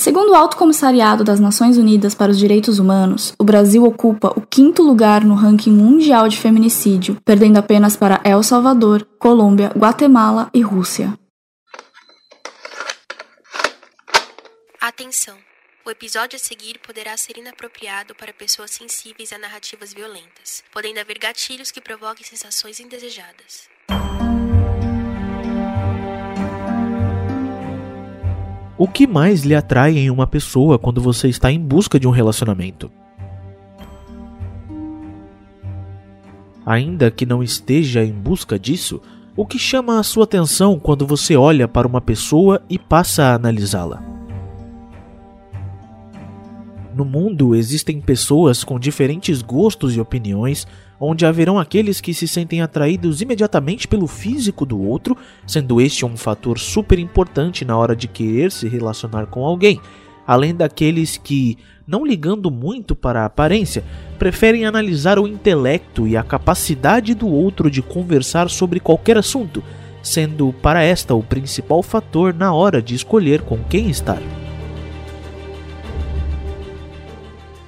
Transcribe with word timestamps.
Segundo 0.00 0.30
o 0.30 0.34
Alto 0.34 0.56
Comissariado 0.56 1.22
das 1.22 1.38
Nações 1.38 1.76
Unidas 1.76 2.14
para 2.14 2.32
os 2.32 2.38
Direitos 2.38 2.78
Humanos, 2.78 3.34
o 3.38 3.44
Brasil 3.44 3.84
ocupa 3.84 4.32
o 4.34 4.40
quinto 4.40 4.82
lugar 4.82 5.22
no 5.22 5.34
ranking 5.34 5.72
mundial 5.72 6.26
de 6.26 6.40
feminicídio, 6.40 7.20
perdendo 7.22 7.58
apenas 7.58 7.98
para 7.98 8.18
El 8.24 8.42
Salvador, 8.42 9.06
Colômbia, 9.18 9.70
Guatemala 9.76 10.48
e 10.54 10.62
Rússia. 10.62 11.12
Atenção! 14.80 15.36
O 15.84 15.90
episódio 15.90 16.36
a 16.36 16.38
seguir 16.38 16.78
poderá 16.78 17.14
ser 17.18 17.36
inapropriado 17.36 18.14
para 18.14 18.32
pessoas 18.32 18.70
sensíveis 18.70 19.34
a 19.34 19.38
narrativas 19.38 19.92
violentas, 19.92 20.64
podendo 20.72 20.98
haver 20.98 21.18
gatilhos 21.18 21.70
que 21.70 21.80
provoquem 21.82 22.24
sensações 22.24 22.80
indesejadas. 22.80 23.68
O 28.80 28.88
que 28.88 29.06
mais 29.06 29.42
lhe 29.42 29.54
atrai 29.54 29.98
em 29.98 30.10
uma 30.10 30.26
pessoa 30.26 30.78
quando 30.78 31.02
você 31.02 31.28
está 31.28 31.52
em 31.52 31.60
busca 31.60 32.00
de 32.00 32.08
um 32.08 32.10
relacionamento? 32.10 32.90
Ainda 36.64 37.10
que 37.10 37.26
não 37.26 37.42
esteja 37.42 38.02
em 38.02 38.10
busca 38.10 38.58
disso, 38.58 39.02
o 39.36 39.44
que 39.44 39.58
chama 39.58 40.00
a 40.00 40.02
sua 40.02 40.24
atenção 40.24 40.78
quando 40.78 41.06
você 41.06 41.36
olha 41.36 41.68
para 41.68 41.86
uma 41.86 42.00
pessoa 42.00 42.62
e 42.70 42.78
passa 42.78 43.24
a 43.24 43.34
analisá-la? 43.34 44.02
No 46.96 47.04
mundo 47.04 47.54
existem 47.54 48.00
pessoas 48.00 48.64
com 48.64 48.80
diferentes 48.80 49.42
gostos 49.42 49.94
e 49.94 50.00
opiniões, 50.00 50.66
onde 51.00 51.24
haverão 51.24 51.58
aqueles 51.58 52.00
que 52.00 52.12
se 52.12 52.28
sentem 52.28 52.60
atraídos 52.60 53.22
imediatamente 53.22 53.88
pelo 53.88 54.06
físico 54.06 54.66
do 54.66 54.78
outro, 54.78 55.16
sendo 55.46 55.80
este 55.80 56.04
um 56.04 56.16
fator 56.16 56.58
super 56.58 56.98
importante 56.98 57.64
na 57.64 57.76
hora 57.76 57.96
de 57.96 58.06
querer 58.06 58.52
se 58.52 58.68
relacionar 58.68 59.26
com 59.26 59.44
alguém, 59.46 59.80
além 60.26 60.54
daqueles 60.54 61.16
que, 61.16 61.56
não 61.86 62.04
ligando 62.04 62.50
muito 62.50 62.94
para 62.94 63.22
a 63.22 63.24
aparência, 63.24 63.82
preferem 64.18 64.66
analisar 64.66 65.18
o 65.18 65.26
intelecto 65.26 66.06
e 66.06 66.18
a 66.18 66.22
capacidade 66.22 67.14
do 67.14 67.28
outro 67.28 67.70
de 67.70 67.80
conversar 67.80 68.50
sobre 68.50 68.78
qualquer 68.78 69.16
assunto, 69.16 69.64
sendo 70.02 70.52
para 70.60 70.82
esta 70.82 71.14
o 71.14 71.22
principal 71.22 71.82
fator 71.82 72.34
na 72.34 72.52
hora 72.52 72.82
de 72.82 72.94
escolher 72.94 73.40
com 73.40 73.58
quem 73.64 73.88
estar. 73.88 74.20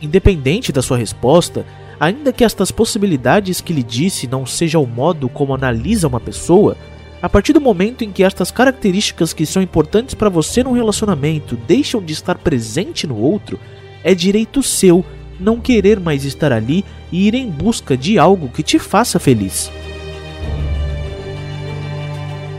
Independente 0.01 0.73
da 0.73 0.83
sua 0.83 0.99
resposta, 0.99 1.65
ainda 2.03 2.33
que 2.33 2.43
estas 2.43 2.73
possibilidades 2.73 3.61
que 3.61 3.73
lhe 3.73 3.83
disse 3.85 4.27
não 4.27 4.45
seja 4.45 4.77
o 4.77 4.85
modo 4.85 5.29
como 5.29 5.55
analisa 5.55 6.09
uma 6.09 6.19
pessoa, 6.19 6.77
a 7.23 7.29
partir 7.29 7.53
do 7.53 7.61
momento 7.61 8.03
em 8.03 8.11
que 8.11 8.25
estas 8.25 8.51
características 8.51 9.33
que 9.33 9.47
são 9.47 9.63
importantes 9.63 10.13
para 10.13 10.29
você 10.29 10.65
num 10.65 10.73
relacionamento 10.73 11.57
deixam 11.57 12.03
de 12.03 12.13
estar 12.13 12.39
presente 12.39 13.07
no 13.07 13.17
outro, 13.17 13.57
é 14.03 14.17
direito 14.17 14.65
seu 14.65 15.05
não 15.39 15.61
querer 15.61 16.01
mais 16.01 16.25
estar 16.25 16.51
ali 16.51 16.85
e 17.13 17.29
ir 17.29 17.37
em 17.37 17.49
busca 17.49 17.97
de 17.97 18.19
algo 18.19 18.49
que 18.49 18.65
te 18.65 18.81
faça 18.81 19.21
feliz. 19.21 19.71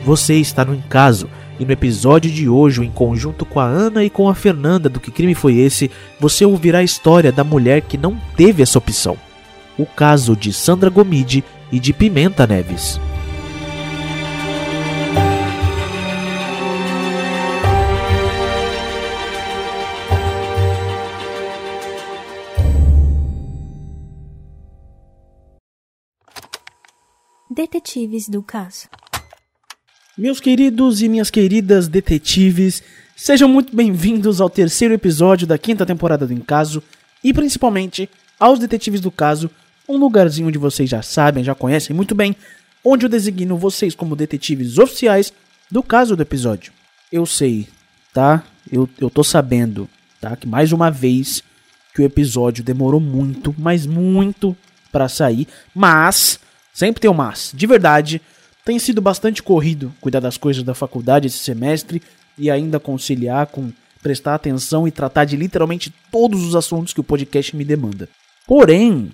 Você 0.06 0.36
está 0.36 0.64
no 0.64 0.74
encaso 0.74 1.30
e 1.60 1.66
no 1.66 1.72
episódio 1.74 2.32
de 2.32 2.48
hoje, 2.48 2.82
em 2.82 2.90
conjunto 2.90 3.46
com 3.46 3.60
a 3.60 3.66
Ana 3.66 4.06
e 4.06 4.10
com 4.10 4.30
a 4.30 4.36
Fernanda 4.36 4.88
do 4.88 5.02
Que 5.02 5.12
Crime 5.12 5.36
Foi 5.36 5.58
Esse, 5.58 5.92
você 6.18 6.46
ouvirá 6.46 6.80
a 6.80 6.84
história 6.84 7.30
da 7.30 7.44
mulher 7.44 7.82
que 7.82 7.98
não 7.98 8.18
teve 8.38 8.64
essa 8.64 8.78
opção. 8.78 9.18
O 9.78 9.86
caso 9.88 10.36
de 10.36 10.54
Sandra 10.54 10.90
Gomide 10.90 11.44
e 11.72 11.80
de 11.80 11.92
Pimenta 11.92 12.46
Neves. 12.46 13.00
Detetives 27.50 28.30
do 28.30 28.44
caso. 28.44 28.88
Meus 30.16 30.40
queridos 30.40 31.02
e 31.02 31.09
minhas 31.09 31.31
queridas 31.31 31.88
detetives, 31.88 32.84
sejam 33.16 33.50
muito 33.50 33.76
bem-vindos 33.76 34.40
ao 34.40 34.50
terceiro 34.50 34.94
episódio 34.94 35.47
da 35.47 35.58
quinta 35.58 35.84
temporada 35.84 36.28
do 36.28 36.34
Encaso 36.34 36.84
e 37.24 37.34
principalmente 37.34 38.08
aos 38.40 38.59
Detetives 38.59 39.02
do 39.02 39.09
Caso, 39.09 39.50
um 39.88 39.98
lugarzinho 39.98 40.48
onde 40.48 40.58
vocês 40.58 40.90
já 40.90 41.02
sabem, 41.02 41.44
já 41.44 41.54
conhecem 41.54 41.96
muito 41.96 42.16
bem, 42.16 42.36
onde 42.84 43.06
eu 43.06 43.10
designo 43.10 43.58
vocês 43.58 43.96
como 43.96 44.16
detetives 44.16 44.78
oficiais 44.78 45.34
do 45.70 45.82
caso 45.82 46.16
do 46.16 46.22
episódio. 46.22 46.72
Eu 47.12 47.26
sei, 47.26 47.68
tá? 48.14 48.44
Eu, 48.72 48.90
eu 49.00 49.10
tô 49.10 49.24
sabendo, 49.24 49.90
tá? 50.20 50.36
Que 50.36 50.48
mais 50.48 50.72
uma 50.72 50.90
vez 50.90 51.44
que 51.94 52.02
o 52.02 52.06
episódio 52.06 52.64
demorou 52.64 53.00
muito, 53.00 53.54
mas 53.58 53.86
muito 53.86 54.56
para 54.92 55.08
sair, 55.08 55.48
mas 55.74 56.40
sempre 56.74 57.02
tem 57.02 57.10
um 57.10 57.14
mas. 57.14 57.52
De 57.54 57.68
verdade, 57.68 58.22
tem 58.66 58.80
sido 58.80 59.02
bastante 59.02 59.44
corrido 59.44 59.94
cuidar 60.00 60.20
das 60.20 60.38
coisas 60.38 60.64
da 60.64 60.74
faculdade 60.74 61.28
esse 61.28 61.40
semestre 61.40 62.02
e 62.38 62.50
ainda 62.50 62.80
conciliar 62.80 63.48
com 63.48 63.72
prestar 64.02 64.36
atenção 64.36 64.88
e 64.88 64.92
tratar 64.92 65.26
de 65.26 65.38
literalmente 65.38 65.94
todos 66.12 66.44
os 66.44 66.56
assuntos 66.56 66.94
que 66.94 67.00
o 67.00 67.04
podcast 67.04 67.56
me 67.56 67.64
demanda. 67.64 68.10
Porém, 68.46 69.12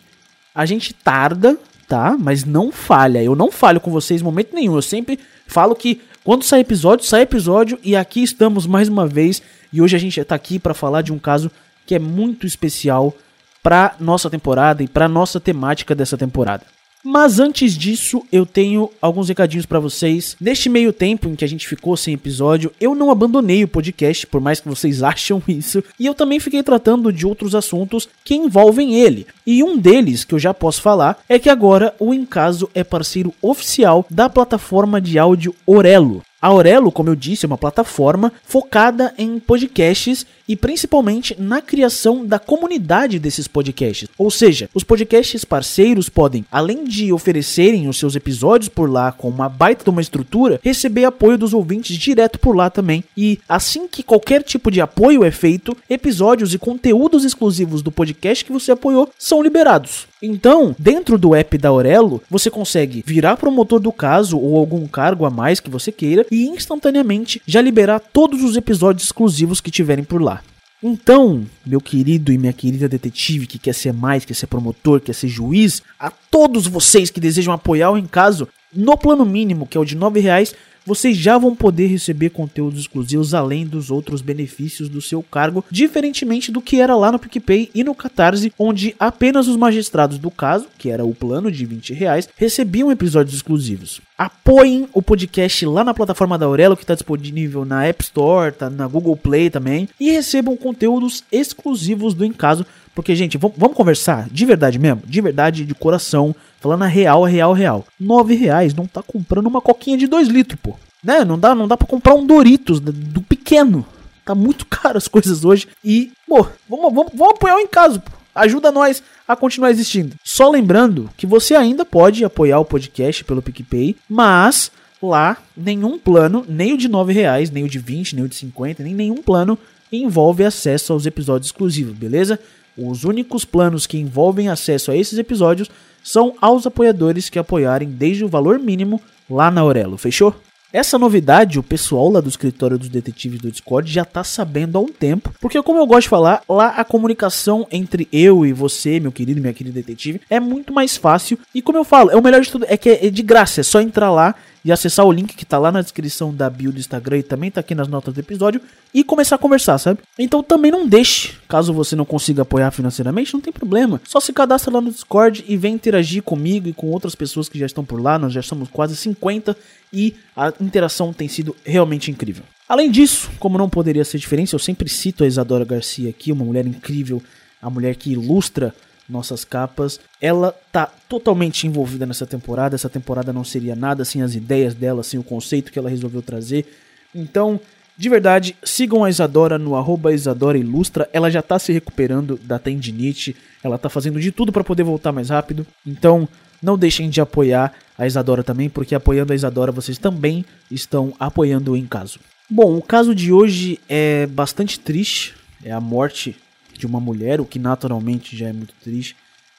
a 0.54 0.66
gente 0.66 0.94
tarda, 0.94 1.58
tá? 1.88 2.16
Mas 2.20 2.44
não 2.44 2.72
falha. 2.72 3.24
Eu 3.24 3.36
não 3.36 3.52
falho 3.52 3.80
com 3.80 3.92
vocês 3.92 4.22
em 4.22 4.24
momento 4.24 4.54
nenhum. 4.54 4.76
Eu 4.76 4.82
sempre 4.82 5.20
falo 5.48 5.76
que 5.76 6.02
quando 6.24 6.44
sai 6.44 6.60
episódio, 6.60 7.06
sai 7.06 7.22
episódio 7.22 7.80
e 7.84 7.96
aqui 7.96 8.22
estamos 8.22 8.66
mais 8.68 8.88
uma 8.88 9.08
vez 9.08 9.42
e 9.72 9.82
hoje 9.82 9.96
a 9.96 10.00
gente 10.00 10.20
está 10.20 10.36
aqui 10.36 10.60
para 10.60 10.74
falar 10.74 11.02
de 11.02 11.14
um 11.14 11.20
caso 11.20 11.50
que 11.86 11.96
é 11.96 12.00
muito 12.00 12.46
especial 12.46 13.16
para 13.64 13.96
nossa 14.00 14.30
temporada 14.30 14.84
e 14.84 14.88
para 14.88 15.08
nossa 15.08 15.40
temática 15.40 15.96
dessa 15.96 16.18
temporada. 16.18 16.66
Mas 17.04 17.40
antes 17.40 17.78
disso, 17.78 18.22
eu 18.32 18.46
tenho 18.46 18.90
alguns 19.02 19.30
recadinhos 19.30 19.66
para 19.66 19.80
vocês. 19.80 20.36
Neste 20.40 20.68
meio 20.68 20.92
tempo 20.92 21.30
em 21.30 21.36
que 21.36 21.46
a 21.46 21.48
gente 21.48 21.68
ficou 21.68 21.96
sem 21.96 22.14
episódio, 22.14 22.72
eu 22.80 22.94
não 22.94 23.10
abandonei 23.10 23.64
o 23.64 23.68
podcast, 23.70 24.28
por 24.28 24.42
mais 24.42 24.60
que 24.60 24.68
vocês 24.68 25.02
acham 25.04 25.42
isso, 25.48 25.82
e 25.98 26.06
eu 26.06 26.14
também 26.14 26.40
fiquei 26.40 26.62
tratando 26.62 27.14
de 27.14 27.26
outros 27.26 27.56
assuntos 27.56 28.10
que 28.24 28.36
envolvem 28.36 28.96
ele. 28.96 29.26
E 29.48 29.64
um 29.64 29.78
deles 29.78 30.26
que 30.26 30.36
eu 30.36 30.40
já 30.40 30.54
posso 30.54 30.82
falar 30.82 31.18
é 31.30 31.40
que 31.40 31.50
agora 31.50 31.96
o 32.00 32.14
Encaso 32.14 32.70
é 32.74 32.84
parceiro 32.84 33.34
oficial 33.42 34.06
da 34.10 34.30
plataforma 34.30 35.00
de 35.00 35.18
áudio 35.18 35.56
Orelo. 35.66 36.22
A 36.42 36.48
Aurelo, 36.48 36.92
como 36.92 37.10
eu 37.10 37.16
disse, 37.16 37.46
é 37.46 37.48
uma 37.48 37.58
plataforma 37.58 38.32
focada 38.46 39.14
em 39.18 39.40
podcasts 39.40 40.26
e 40.50 40.56
principalmente 40.56 41.36
na 41.40 41.62
criação 41.62 42.26
da 42.26 42.40
comunidade 42.40 43.20
desses 43.20 43.48
podcasts. 43.48 44.10
Ou 44.18 44.32
seja, 44.32 44.68
os 44.74 44.84
podcasts 44.84 45.46
parceiros 45.46 46.10
podem, 46.10 46.44
além 46.52 46.86
de 46.86 47.14
oferecerem 47.14 47.88
os 47.88 48.00
seus 48.00 48.16
episódios 48.16 48.68
por 48.68 48.90
lá 48.90 49.12
com 49.12 49.30
uma 49.30 49.48
baita 49.48 49.84
de 49.84 49.90
uma 49.92 50.02
estrutura, 50.02 50.60
receber 50.64 51.06
apoio 51.06 51.38
dos 51.38 51.54
ouvintes 51.54 51.96
direto 51.96 52.40
por 52.40 52.56
lá 52.56 52.72
também. 52.72 53.04
E 53.16 53.40
assim 53.48 53.88
que 53.88 54.02
qualquer 54.02 54.42
tipo 54.42 54.72
de 54.72 54.82
apoio 54.82 55.24
é 55.24 55.30
feito, 55.30 55.78
episódios 55.88 56.54
e 56.54 56.58
conteúdos 56.58 57.24
exclusivos 57.24 57.84
do 57.84 57.92
podcast 57.92 58.44
que 58.44 58.52
você 58.52 58.72
apoiou 58.72 59.10
são 59.20 59.44
liberados. 59.44 60.08
Então, 60.22 60.76
dentro 60.78 61.18
do 61.18 61.34
app 61.34 61.58
da 61.58 61.70
Aurelo, 61.70 62.22
você 62.30 62.50
consegue 62.50 63.04
virar 63.06 63.38
promotor 63.38 63.80
do 63.80 63.92
caso 63.92 64.38
ou 64.38 64.58
algum 64.58 64.86
cargo 64.86 65.26
a 65.26 65.30
mais 65.30 65.62
que 65.62 65.70
você 65.70 65.92
queira 65.92 66.26
e 66.30 66.46
instantaneamente 66.46 67.42
já 67.48 67.62
liberar 67.62 68.00
todos 68.00 68.44
os 68.44 68.58
episódios 68.58 69.06
exclusivos 69.06 69.62
que 69.62 69.72
tiverem 69.72 70.04
por 70.04 70.22
lá. 70.22 70.39
Então, 70.82 71.46
meu 71.66 71.82
querido 71.82 72.32
e 72.32 72.38
minha 72.38 72.54
querida 72.54 72.88
detetive 72.88 73.46
que 73.46 73.60
quer 73.60 73.74
ser 73.74 73.92
mais, 73.92 74.24
quer 74.24 74.34
ser 74.34 74.48
promotor, 74.48 75.02
quer 75.02 75.14
ser 75.14 75.28
juiz, 75.28 75.84
a 76.00 76.10
todos 76.10 76.68
vocês 76.68 77.10
que 77.10 77.20
desejam 77.20 77.54
apoiar 77.54 77.92
o 77.92 77.98
em 77.98 78.08
caso, 78.08 78.48
no 78.74 78.98
plano 78.98 79.26
mínimo, 79.26 79.68
que 79.68 79.78
é 79.78 79.82
o 79.82 79.86
de 79.86 79.96
R$ 79.96 80.22
reais, 80.22 80.56
vocês 80.86 81.18
já 81.18 81.38
vão 81.38 81.56
poder 81.56 81.88
receber 81.88 82.30
conteúdos 82.30 82.80
exclusivos 82.80 83.34
além 83.34 83.66
dos 83.66 83.92
outros 83.92 84.22
benefícios 84.22 84.88
do 84.90 85.02
seu 85.02 85.22
cargo, 85.22 85.64
diferentemente 85.70 86.52
do 86.52 86.62
que 86.62 86.80
era 86.80 86.96
lá 86.96 87.12
no 87.12 87.20
PicPay 87.20 87.70
e 87.76 87.84
no 87.84 87.94
Catarse, 87.94 88.54
onde 88.58 88.96
apenas 88.98 89.48
os 89.48 89.58
magistrados 89.58 90.18
do 90.18 90.32
caso, 90.32 90.68
que 90.78 90.90
era 90.90 91.06
o 91.06 91.14
plano 91.14 91.52
de 91.52 91.66
20 91.66 91.94
reais, 91.94 92.30
recebiam 92.38 92.92
episódios 92.92 93.36
exclusivos. 93.36 94.02
Apoiem 94.20 94.86
o 94.92 95.02
podcast 95.02 95.66
lá 95.66 95.82
na 95.82 95.94
plataforma 95.94 96.38
da 96.38 96.46
Aurelo, 96.46 96.76
que 96.76 96.84
está 96.84 96.94
disponível 96.94 97.64
na 97.64 97.86
App 97.86 98.04
Store, 98.04 98.52
tá 98.52 98.70
na 98.70 98.86
Google 98.86 99.16
Play 99.16 99.50
também, 99.50 99.88
e 99.98 100.12
recebam 100.12 100.58
conteúdos 100.58 101.24
exclusivos 101.32 102.14
do 102.14 102.26
Encaso, 102.26 102.66
porque, 102.94 103.16
gente, 103.16 103.38
vamos 103.38 103.78
conversar 103.78 104.28
de 104.30 104.46
verdade 104.46 104.78
mesmo, 104.78 105.04
de 105.06 105.22
verdade, 105.22 105.64
de 105.64 105.74
coração. 105.74 106.36
Falando 106.60 106.84
a 106.84 106.88
real, 106.88 107.24
a 107.24 107.30
real, 107.30 107.54
a 107.54 107.56
real. 107.56 107.86
Nove 107.98 108.36
reais 108.36 108.74
não 108.74 108.86
tá 108.86 109.02
comprando 109.02 109.48
uma 109.48 109.62
coquinha 109.62 109.98
de 109.98 110.06
2 110.06 110.28
litros, 110.28 110.60
pô. 110.62 110.76
Né? 111.02 111.24
Não 111.24 111.40
dá, 111.40 111.56
não 111.56 111.66
dá 111.66 111.78
pra 111.78 111.88
comprar 111.88 112.14
um 112.14 112.28
Doritos 112.28 112.82
do 112.82 113.22
pequeno. 113.22 113.86
Tá 114.26 114.36
muito 114.36 114.66
caro 114.70 114.98
as 114.98 115.08
coisas 115.08 115.46
hoje. 115.46 115.66
E, 115.82 116.12
pô, 116.28 116.46
vamos, 116.68 116.94
vamos, 116.94 117.14
vamos 117.14 117.36
apoiar 117.36 117.56
o 117.56 117.60
em 117.60 117.68
casa, 117.68 118.00
pô. 118.00 118.19
Ajuda 118.40 118.72
nós 118.72 119.04
a 119.28 119.36
continuar 119.36 119.70
existindo. 119.70 120.16
Só 120.24 120.50
lembrando 120.50 121.10
que 121.18 121.28
você 121.28 121.56
ainda 121.56 121.84
pode 121.84 122.24
apoiar 122.24 122.60
o 122.60 122.66
podcast 122.66 123.24
pelo 123.24 123.42
PicPay, 123.42 123.96
mas 124.10 124.72
lá 125.02 125.38
nenhum 125.56 126.00
plano, 126.00 126.46
nem 126.48 126.74
o 126.74 126.78
de 126.78 126.88
nove 126.88 127.14
reais, 127.14 127.52
nem 127.52 127.64
o 127.64 127.70
de 127.70 127.80
20, 127.80 128.16
nem 128.16 128.26
o 128.26 128.30
de 128.30 128.36
50, 128.36 128.84
nem 128.84 128.94
nenhum 128.94 129.22
plano 129.22 129.58
envolve 129.92 130.44
acesso 130.44 130.94
aos 130.94 131.06
episódios 131.06 131.48
exclusivos, 131.48 131.94
beleza? 131.94 132.40
Os 132.78 133.04
únicos 133.04 133.44
planos 133.44 133.86
que 133.86 133.98
envolvem 133.98 134.48
acesso 134.48 134.92
a 134.92 134.96
esses 134.96 135.18
episódios 135.18 135.70
são 136.04 136.36
aos 136.40 136.66
apoiadores 136.66 137.30
que 137.30 137.40
apoiarem 137.40 137.90
desde 137.90 138.24
o 138.24 138.30
valor 138.30 138.58
mínimo 138.58 139.02
lá 139.30 139.52
na 139.52 139.62
Aurelo, 139.62 139.98
fechou? 139.98 140.34
Essa 140.72 141.00
novidade, 141.00 141.58
o 141.58 141.64
pessoal 141.64 142.12
lá 142.12 142.22
do 142.22 142.30
escritório 142.30 142.78
dos 142.78 142.90
detetives 142.90 143.40
do 143.40 143.50
Discord 143.50 143.92
já 143.92 144.06
tá 144.06 144.24
sabendo 144.24 144.78
há 144.78 144.82
um 144.82 144.88
tempo, 144.88 145.34
porque 145.42 145.60
como 145.64 145.80
eu 145.80 145.88
gosto 145.88 146.04
de 146.04 146.10
falar, 146.10 146.44
lá 146.48 146.68
a 146.68 146.84
comunicação 146.84 147.68
entre 147.72 148.08
eu 148.14 148.46
e 148.46 148.54
você, 148.54 149.00
meu 149.00 149.12
querido 149.12 149.42
minha 149.42 149.54
querida 149.54 149.74
detetive, 149.74 150.22
é 150.30 150.40
muito 150.40 150.72
mais 150.72 150.96
fácil. 150.96 151.40
E 151.56 151.62
como 151.62 151.80
eu 151.80 151.84
falo, 151.84 152.12
é 152.12 152.16
o 152.16 152.22
melhor 152.22 152.42
de 152.42 152.52
tudo 152.52 152.68
é 152.70 152.78
que 152.78 152.90
é 152.90 153.10
de 153.10 153.24
graça, 153.24 153.62
é 153.62 153.64
só 153.64 153.82
entrar 153.82 154.12
lá 154.12 154.36
e 154.64 154.72
acessar 154.72 155.06
o 155.06 155.12
link 155.12 155.36
que 155.36 155.46
tá 155.46 155.58
lá 155.58 155.72
na 155.72 155.82
descrição 155.82 156.34
da 156.34 156.50
bio 156.50 156.72
do 156.72 156.80
Instagram 156.80 157.20
e 157.20 157.24
também 157.24 157.50
tá 157.50 157.62
aqui 157.62 157.74
nas 157.74 157.88
notas 157.88 158.14
do 158.14 158.20
episódio 158.20 158.62
e 158.94 159.04
começar 159.04 159.36
a 159.36 159.40
conversar, 159.40 159.78
sabe? 159.78 160.00
Então 160.18 160.44
também 160.44 160.72
não 160.72 160.88
deixe, 160.88 161.34
caso 161.48 161.74
você 161.74 161.96
não 161.96 162.06
consiga 162.06 162.42
apoiar 162.42 162.72
financeiramente, 162.72 163.34
não 163.34 163.42
tem 163.42 163.54
problema. 163.54 164.02
Só 164.06 164.20
se 164.20 164.34
cadastra 164.34 164.74
lá 164.74 164.82
no 164.82 164.92
Discord 164.92 165.44
e 165.48 165.56
vem 165.56 165.76
interagir 165.76 166.24
comigo 166.24 166.68
e 166.68 166.74
com 166.74 166.88
outras 166.88 167.16
pessoas 167.16 167.48
que 167.48 167.60
já 167.60 167.66
estão 167.66 167.86
por 167.86 168.02
lá. 168.02 168.20
Nós 168.20 168.34
já 168.34 168.42
somos 168.42 168.70
quase 168.70 168.96
50 168.96 169.56
e 169.94 170.16
a 170.36 170.54
interação 170.60 171.14
tem 171.14 171.28
sido 171.28 171.56
realmente 171.64 172.12
incrível. 172.12 172.44
Além 172.68 172.92
disso, 172.92 173.30
como 173.40 173.58
não 173.58 173.70
poderia 173.70 174.06
ser 174.06 174.20
diferente, 174.20 174.54
eu 174.54 174.60
sempre 174.60 174.88
cito 174.90 175.24
a 175.24 175.28
Isadora 175.28 175.66
Garcia 175.66 176.10
aqui, 176.10 176.32
uma 176.32 176.46
mulher 176.46 176.68
incrível, 176.68 177.22
a 177.62 177.70
mulher 177.70 177.96
que 177.96 178.12
ilustra 178.12 178.74
nossas 179.10 179.44
capas. 179.44 180.00
Ela 180.22 180.54
tá 180.72 180.86
totalmente 181.08 181.66
envolvida 181.66 182.06
nessa 182.06 182.26
temporada. 182.26 182.76
Essa 182.76 182.90
temporada 182.90 183.34
não 183.34 183.44
seria 183.44 183.76
nada 183.76 184.06
sem 184.06 184.22
as 184.22 184.36
ideias 184.36 184.74
dela, 184.74 185.04
sem 185.04 185.20
o 185.20 185.24
conceito 185.24 185.72
que 185.72 185.80
ela 185.80 185.90
resolveu 185.90 186.22
trazer. 186.22 186.66
Então, 187.14 187.60
de 187.98 188.08
verdade, 188.08 188.56
sigam 188.64 189.04
a 189.04 189.10
Isadora 189.10 189.58
no 189.58 189.76
arroba 189.76 190.14
Isadora 190.14 190.58
Ilustra. 190.58 191.10
Ela 191.12 191.30
já 191.30 191.42
tá 191.42 191.58
se 191.58 191.74
recuperando 191.74 192.40
da 192.44 192.60
tendinite. 192.60 193.36
Ela 193.64 193.78
tá 193.78 193.90
fazendo 193.90 194.20
de 194.22 194.32
tudo 194.32 194.52
para 194.52 194.64
poder 194.64 194.84
voltar 194.84 195.12
mais 195.12 195.30
rápido. 195.30 195.66
Então, 195.86 196.28
não 196.62 196.78
deixem 196.78 197.10
de 197.10 197.20
apoiar 197.20 197.74
a 197.98 198.06
Isadora 198.08 198.44
também, 198.44 198.70
porque 198.70 198.96
apoiando 198.96 199.34
a 199.34 199.36
Isadora 199.36 199.72
vocês 199.72 199.98
também 199.98 200.46
estão 200.72 201.14
apoiando 201.20 201.74
o 201.74 201.78
em 201.78 201.86
caso. 201.86 202.20
Bom, 202.50 202.78
o 202.78 202.82
caso 202.82 203.14
de 203.14 203.32
hoje 203.32 203.80
é 203.90 204.26
bastante 204.28 204.80
triste. 204.80 205.36
É 205.64 205.72
a 205.72 205.82
morte 205.82 206.38
de 206.80 206.88
uma 206.88 207.00
mulher, 207.00 207.42
o 207.42 207.46
que 207.46 207.60
naturalmente 207.60 208.36
já 208.38 208.48
é 208.48 208.54
muito 208.54 208.74
triste, 208.82 209.16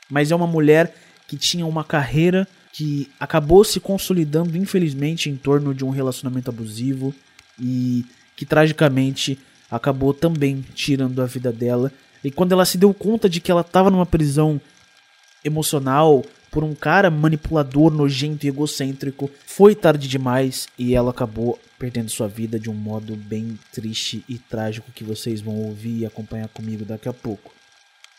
mas 0.08 0.32
é 0.32 0.34
uma 0.34 0.46
mulher 0.46 0.94
que 1.28 1.36
tinha 1.36 1.66
uma 1.66 1.84
carreira 1.84 2.48
que 2.72 3.10
acabou 3.20 3.62
se 3.62 3.78
consolidando, 3.78 4.56
infelizmente, 4.56 5.28
em 5.28 5.36
torno 5.36 5.74
de 5.74 5.84
um 5.84 5.90
relacionamento 5.90 6.50
abusivo 6.50 7.14
e 7.58 8.04
que 8.34 8.46
tragicamente 8.46 9.38
acabou 9.70 10.14
também 10.14 10.64
tirando 10.74 11.20
a 11.20 11.26
vida 11.26 11.52
dela. 11.52 11.92
E 12.24 12.30
quando 12.30 12.52
ela 12.52 12.64
se 12.64 12.78
deu 12.78 12.92
conta 12.94 13.28
de 13.28 13.40
que 13.40 13.50
ela 13.50 13.60
estava 13.60 13.90
numa 13.90 14.06
prisão 14.06 14.60
emocional 15.44 16.24
por 16.50 16.64
um 16.64 16.74
cara 16.74 17.10
manipulador, 17.10 17.92
nojento 17.92 18.46
e 18.46 18.48
egocêntrico, 18.48 19.30
foi 19.46 19.74
tarde 19.74 20.08
demais 20.08 20.68
e 20.78 20.94
ela 20.94 21.10
acabou 21.10 21.58
perdendo 21.80 22.10
sua 22.10 22.28
vida 22.28 22.60
de 22.60 22.68
um 22.68 22.74
modo 22.74 23.16
bem 23.16 23.58
triste 23.72 24.22
e 24.28 24.36
trágico 24.36 24.92
que 24.94 25.02
vocês 25.02 25.40
vão 25.40 25.56
ouvir 25.56 26.00
e 26.00 26.06
acompanhar 26.06 26.46
comigo 26.48 26.84
daqui 26.84 27.08
a 27.08 27.12
pouco. 27.12 27.52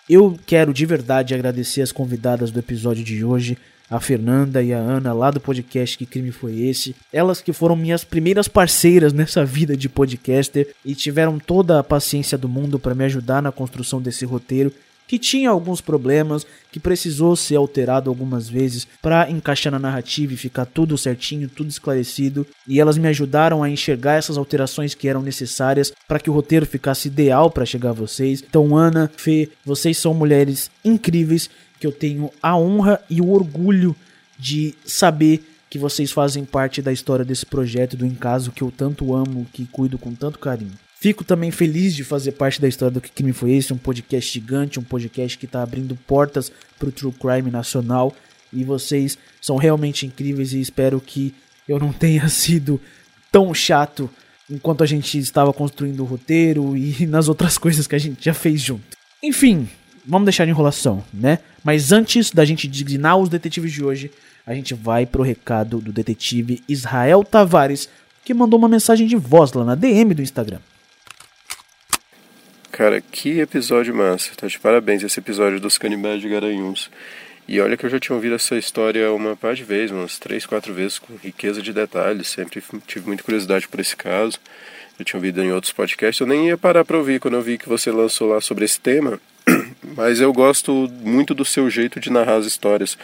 Eu 0.10 0.38
quero 0.48 0.74
de 0.74 0.84
verdade 0.84 1.36
agradecer 1.36 1.84
as 1.84 1.92
convidadas 1.92 2.50
do 2.50 2.58
episódio 2.58 3.04
de 3.04 3.24
hoje, 3.24 3.56
a 3.88 4.00
Fernanda 4.00 4.64
e 4.64 4.74
a 4.74 4.80
Ana 4.80 5.14
lá 5.14 5.30
do 5.30 5.40
podcast 5.40 5.96
Que 5.96 6.08
Crime 6.08 6.32
Foi 6.32 6.60
Esse. 6.60 6.96
Elas 7.14 7.40
que 7.40 7.54
foram 7.54 7.76
minhas 7.76 8.04
primeiras 8.04 8.48
parceiras 8.48 9.14
nessa 9.14 9.46
vida 9.46 9.78
de 9.78 9.88
podcaster 9.88 10.74
e 10.84 10.96
tiveram 10.96 11.38
toda 11.38 11.78
a 11.78 11.84
paciência 11.84 12.40
do 12.40 12.50
mundo 12.50 12.80
para 12.80 12.96
me 12.96 13.04
ajudar 13.06 13.44
na 13.44 13.52
construção 13.52 14.02
desse 14.02 14.26
roteiro 14.26 14.74
que 15.12 15.20
tinha 15.20 15.50
alguns 15.50 15.82
problemas, 15.82 16.48
que 16.72 16.80
precisou 16.80 17.36
ser 17.36 17.58
alterado 17.58 18.10
algumas 18.10 18.48
vezes 18.48 18.88
para 19.02 19.30
encaixar 19.30 19.70
na 19.70 19.78
narrativa 19.78 20.34
e 20.34 20.38
ficar 20.38 20.64
tudo 20.64 20.98
certinho, 20.98 21.50
tudo 21.50 21.70
esclarecido. 21.70 22.48
E 22.66 22.80
elas 22.80 22.98
me 22.98 23.10
ajudaram 23.10 23.62
a 23.62 23.70
enxergar 23.70 24.14
essas 24.14 24.38
alterações 24.38 24.96
que 24.96 25.10
eram 25.10 25.22
necessárias 25.22 25.92
para 26.08 26.18
que 26.18 26.30
o 26.30 26.34
roteiro 26.34 26.66
ficasse 26.66 27.10
ideal 27.10 27.52
para 27.52 27.66
chegar 27.66 27.90
a 27.90 27.92
vocês. 27.92 28.42
Então, 28.42 28.74
Ana, 28.78 29.12
Fê, 29.18 29.50
vocês 29.66 29.98
são 29.98 30.14
mulheres 30.14 30.72
incríveis 30.82 31.50
que 31.78 31.86
eu 31.86 31.92
tenho 31.92 32.32
a 32.42 32.58
honra 32.58 32.98
e 33.10 33.20
o 33.20 33.32
orgulho 33.32 33.94
de 34.40 34.74
saber 34.86 35.44
que 35.70 35.78
vocês 35.78 36.10
fazem 36.10 36.46
parte 36.46 36.82
da 36.82 36.94
história 36.94 37.26
desse 37.26 37.46
projeto 37.46 37.98
do 37.98 38.06
Encaso 38.06 38.50
que 38.50 38.62
eu 38.62 38.72
tanto 38.72 39.14
amo, 39.14 39.46
que 39.52 39.66
cuido 39.66 39.98
com 39.98 40.16
tanto 40.16 40.40
carinho. 40.40 40.72
Fico 41.02 41.24
também 41.24 41.50
feliz 41.50 41.96
de 41.96 42.04
fazer 42.04 42.34
parte 42.34 42.62
da 42.62 42.68
história 42.68 42.94
do 42.94 43.02
Que 43.02 43.10
Crime 43.10 43.34
Foi 43.34 43.54
Esse, 43.54 43.74
um 43.74 43.78
podcast 43.78 44.32
gigante, 44.32 44.80
um 44.80 44.84
podcast 44.84 45.36
que 45.36 45.46
está 45.48 45.64
abrindo 45.64 45.96
portas 45.96 46.52
para 46.78 46.90
o 46.90 46.92
True 46.92 47.12
Crime 47.12 47.50
nacional. 47.50 48.16
E 48.54 48.64
vocês 48.64 49.18
são 49.42 49.56
realmente 49.58 50.06
incríveis 50.06 50.54
e 50.54 50.62
espero 50.62 51.02
que 51.02 51.34
eu 51.68 51.80
não 51.80 51.92
tenha 51.92 52.26
sido 52.30 52.80
tão 53.32 53.52
chato 53.52 54.08
enquanto 54.48 54.84
a 54.84 54.86
gente 54.86 55.18
estava 55.18 55.52
construindo 55.52 56.02
o 56.02 56.06
roteiro 56.06 56.78
e 56.78 57.04
nas 57.10 57.28
outras 57.28 57.58
coisas 57.58 57.88
que 57.88 57.96
a 57.96 58.00
gente 58.00 58.24
já 58.24 58.36
fez 58.36 58.62
junto. 58.62 58.96
Enfim, 59.24 59.68
vamos 60.06 60.28
deixar 60.28 60.46
de 60.46 60.52
enrolação, 60.52 61.04
né? 61.12 61.40
Mas 61.64 61.92
antes 61.92 62.30
da 62.30 62.46
gente 62.46 62.68
designar 62.68 63.18
os 63.18 63.28
detetives 63.28 63.72
de 63.72 63.84
hoje, 63.84 64.12
a 64.46 64.54
gente 64.54 64.76
vai 64.76 65.08
pro 65.08 65.24
recado 65.24 65.82
do 65.82 65.92
detetive 65.92 66.62
Israel 66.70 67.24
Tavares, 67.24 67.90
que 68.24 68.36
mandou 68.36 68.60
uma 68.60 68.70
mensagem 68.70 69.08
de 69.08 69.16
voz 69.16 69.52
lá 69.54 69.66
na 69.66 69.74
DM 69.74 70.14
do 70.14 70.22
Instagram. 70.22 70.60
Cara, 72.82 73.00
que 73.00 73.40
episódio 73.40 73.94
massa. 73.94 74.32
Tá 74.36 74.48
de 74.48 74.58
parabéns 74.58 75.04
esse 75.04 75.20
episódio 75.20 75.60
dos 75.60 75.78
canibais 75.78 76.20
de 76.20 76.28
Garanhuns. 76.28 76.90
E 77.48 77.62
olha 77.62 77.78
que 77.78 77.86
eu 77.86 77.90
já 77.92 78.00
tinha 78.00 78.16
ouvido 78.16 78.34
essa 78.34 78.58
história 78.58 79.14
uma 79.14 79.36
par 79.36 79.54
de 79.54 79.64
vezes, 79.64 79.92
umas 79.92 80.18
três, 80.18 80.48
quatro 80.48 80.74
vezes, 80.74 80.98
com 80.98 81.16
riqueza 81.16 81.62
de 81.62 81.72
detalhes. 81.74 82.30
Sempre 82.30 82.64
tive 82.88 83.06
muita 83.06 83.22
curiosidade 83.22 83.68
por 83.68 83.80
esse 83.80 83.96
caso. 83.96 84.40
Eu 84.98 85.06
tinha 85.06 85.20
ouvido 85.20 85.44
em 85.44 85.52
outros 85.52 85.72
podcasts. 85.72 86.20
Eu 86.22 86.26
nem 86.26 86.48
ia 86.48 86.58
parar 86.58 86.84
para 86.84 86.98
ouvir 86.98 87.20
quando 87.20 87.36
eu 87.36 87.42
vi 87.44 87.60
que 87.60 87.70
você 87.70 87.92
lançou 87.92 88.28
lá 88.28 88.42
sobre 88.42 88.66
esse 88.66 88.80
tema. 88.80 89.22
Mas 89.96 90.20
eu 90.20 90.34
gosto 90.34 90.92
muito 91.04 91.36
do 91.36 91.46
seu 91.46 91.70
jeito 91.70 92.00
de 92.00 92.10
narrar 92.10 92.38
as 92.38 92.48
histórias. 92.48 92.98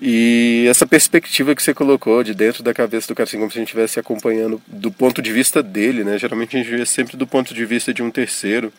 E 0.00 0.66
essa 0.68 0.86
perspectiva 0.86 1.54
que 1.54 1.62
você 1.62 1.72
colocou 1.72 2.22
de 2.24 2.34
dentro 2.34 2.62
da 2.62 2.74
cabeça 2.74 3.06
do 3.06 3.14
cara, 3.14 3.28
assim, 3.28 3.38
como 3.38 3.50
se 3.50 3.58
a 3.58 3.60
gente 3.60 3.68
estivesse 3.68 4.00
acompanhando 4.00 4.60
do 4.66 4.90
ponto 4.90 5.22
de 5.22 5.32
vista 5.32 5.62
dele, 5.62 6.02
né? 6.02 6.18
Geralmente 6.18 6.56
a 6.56 6.62
gente 6.62 6.70
vê 6.74 6.84
sempre 6.84 7.16
do 7.16 7.26
ponto 7.26 7.54
de 7.54 7.64
vista 7.64 7.94
de 7.94 8.02
um 8.02 8.10
terceiro. 8.10 8.72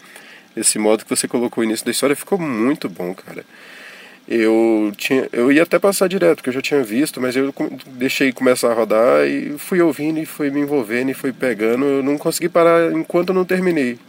Esse 0.56 0.77
modo 0.77 1.04
que 1.04 1.10
você 1.10 1.27
colocou 1.27 1.63
no 1.63 1.69
início 1.69 1.86
da 1.86 1.92
história 1.92 2.16
ficou 2.16 2.38
muito 2.38 2.90
bom, 2.90 3.14
cara. 3.14 3.45
Eu, 4.28 4.92
tinha, 4.95 5.28
eu 5.33 5.52
ia 5.52 5.64
até 5.64 5.78
passar 5.78 6.07
direto, 6.07 6.38
porque 6.38 6.49
eu 6.49 6.54
já 6.54 6.61
tinha 6.61 6.83
visto, 6.83 7.19
mas 7.19 7.35
eu 7.35 7.54
deixei 7.88 8.31
começar 8.31 8.71
a 8.71 8.73
rodar 8.73 9.28
e 9.28 9.57
fui 9.57 9.81
ouvindo 9.81 10.19
e 10.19 10.26
fui 10.26 10.49
me 10.49 10.61
envolvendo 10.61 11.09
e 11.11 11.14
fui 11.14 11.33
pegando. 11.33 11.85
Eu 11.85 12.04
não 12.04 12.18
consegui 12.18 12.47
parar 12.47 12.92
enquanto 12.94 13.30
eu 13.30 13.35
não 13.35 13.45
terminei. 13.45 13.99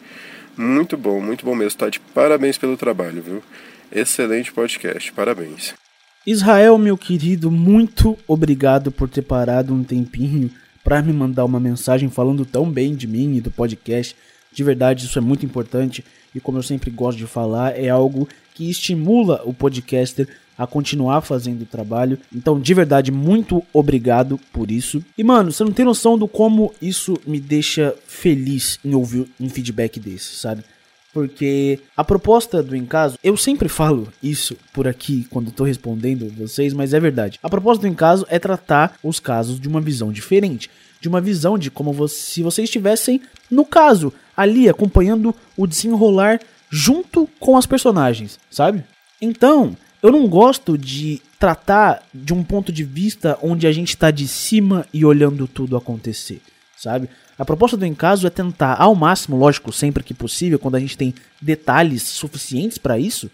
Muito 0.56 0.96
bom, 0.96 1.20
muito 1.20 1.44
bom 1.44 1.54
mesmo. 1.54 1.78
Tá 1.78 1.88
de 1.88 1.98
parabéns 1.98 2.56
pelo 2.56 2.76
trabalho, 2.76 3.22
viu? 3.22 3.42
Excelente 3.90 4.52
podcast, 4.52 5.12
parabéns. 5.12 5.74
Israel, 6.26 6.78
meu 6.78 6.96
querido, 6.96 7.50
muito 7.50 8.16
obrigado 8.26 8.90
por 8.90 9.10
ter 9.10 9.20
parado 9.20 9.74
um 9.74 9.84
tempinho 9.84 10.50
para 10.82 11.02
me 11.02 11.12
mandar 11.12 11.44
uma 11.44 11.60
mensagem 11.60 12.08
falando 12.08 12.46
tão 12.46 12.70
bem 12.70 12.94
de 12.94 13.06
mim 13.06 13.36
e 13.36 13.42
do 13.42 13.50
podcast. 13.50 14.16
De 14.50 14.64
verdade, 14.64 15.04
isso 15.04 15.18
é 15.18 15.20
muito 15.20 15.44
importante 15.44 16.02
e, 16.34 16.40
como 16.40 16.56
eu 16.56 16.62
sempre 16.62 16.90
gosto 16.90 17.18
de 17.18 17.26
falar, 17.26 17.78
é 17.78 17.90
algo 17.90 18.26
que 18.54 18.70
estimula 18.70 19.42
o 19.44 19.52
podcaster 19.52 20.26
a 20.56 20.66
continuar 20.66 21.20
fazendo 21.20 21.60
o 21.60 21.66
trabalho. 21.66 22.18
Então, 22.34 22.58
de 22.58 22.72
verdade, 22.72 23.12
muito 23.12 23.62
obrigado 23.70 24.40
por 24.50 24.70
isso. 24.70 25.04
E, 25.18 25.22
mano, 25.22 25.52
você 25.52 25.62
não 25.62 25.72
tem 25.72 25.84
noção 25.84 26.16
do 26.16 26.26
como 26.26 26.72
isso 26.80 27.18
me 27.26 27.38
deixa 27.38 27.94
feliz 28.06 28.78
em 28.82 28.94
ouvir 28.94 29.28
um 29.38 29.50
feedback 29.50 30.00
desse, 30.00 30.36
sabe? 30.36 30.64
Porque 31.14 31.78
a 31.96 32.02
proposta 32.02 32.60
do 32.60 32.74
Encaso, 32.74 33.16
eu 33.22 33.36
sempre 33.36 33.68
falo 33.68 34.12
isso 34.20 34.56
por 34.72 34.88
aqui 34.88 35.24
quando 35.30 35.48
estou 35.48 35.64
respondendo 35.64 36.28
vocês, 36.36 36.74
mas 36.74 36.92
é 36.92 36.98
verdade. 36.98 37.38
A 37.40 37.48
proposta 37.48 37.82
do 37.82 37.88
Encaso 37.88 38.26
é 38.28 38.38
tratar 38.40 38.98
os 39.02 39.20
casos 39.20 39.60
de 39.60 39.68
uma 39.68 39.80
visão 39.80 40.10
diferente, 40.12 40.68
de 41.00 41.08
uma 41.08 41.20
visão 41.20 41.56
de 41.56 41.70
como 41.70 41.92
você, 41.92 42.16
se 42.16 42.42
vocês 42.42 42.68
estivessem 42.68 43.22
no 43.48 43.64
caso, 43.64 44.12
ali 44.36 44.68
acompanhando 44.68 45.32
o 45.56 45.66
desenrolar 45.66 46.40
junto 46.68 47.28
com 47.38 47.56
as 47.56 47.66
personagens, 47.66 48.40
sabe? 48.50 48.82
Então, 49.22 49.76
eu 50.02 50.10
não 50.10 50.26
gosto 50.26 50.76
de 50.76 51.22
tratar 51.38 52.02
de 52.12 52.34
um 52.34 52.42
ponto 52.42 52.72
de 52.72 52.82
vista 52.82 53.38
onde 53.40 53.68
a 53.68 53.72
gente 53.72 53.90
está 53.90 54.10
de 54.10 54.26
cima 54.26 54.84
e 54.92 55.04
olhando 55.04 55.46
tudo 55.46 55.76
acontecer, 55.76 56.42
sabe? 56.76 57.08
A 57.38 57.44
proposta 57.44 57.76
do 57.76 57.84
Encaso 57.84 58.26
é 58.26 58.30
tentar, 58.30 58.76
ao 58.80 58.94
máximo, 58.94 59.36
lógico, 59.36 59.72
sempre 59.72 60.02
que 60.04 60.14
possível, 60.14 60.58
quando 60.58 60.76
a 60.76 60.80
gente 60.80 60.96
tem 60.96 61.14
detalhes 61.40 62.02
suficientes 62.02 62.78
para 62.78 62.98
isso, 62.98 63.30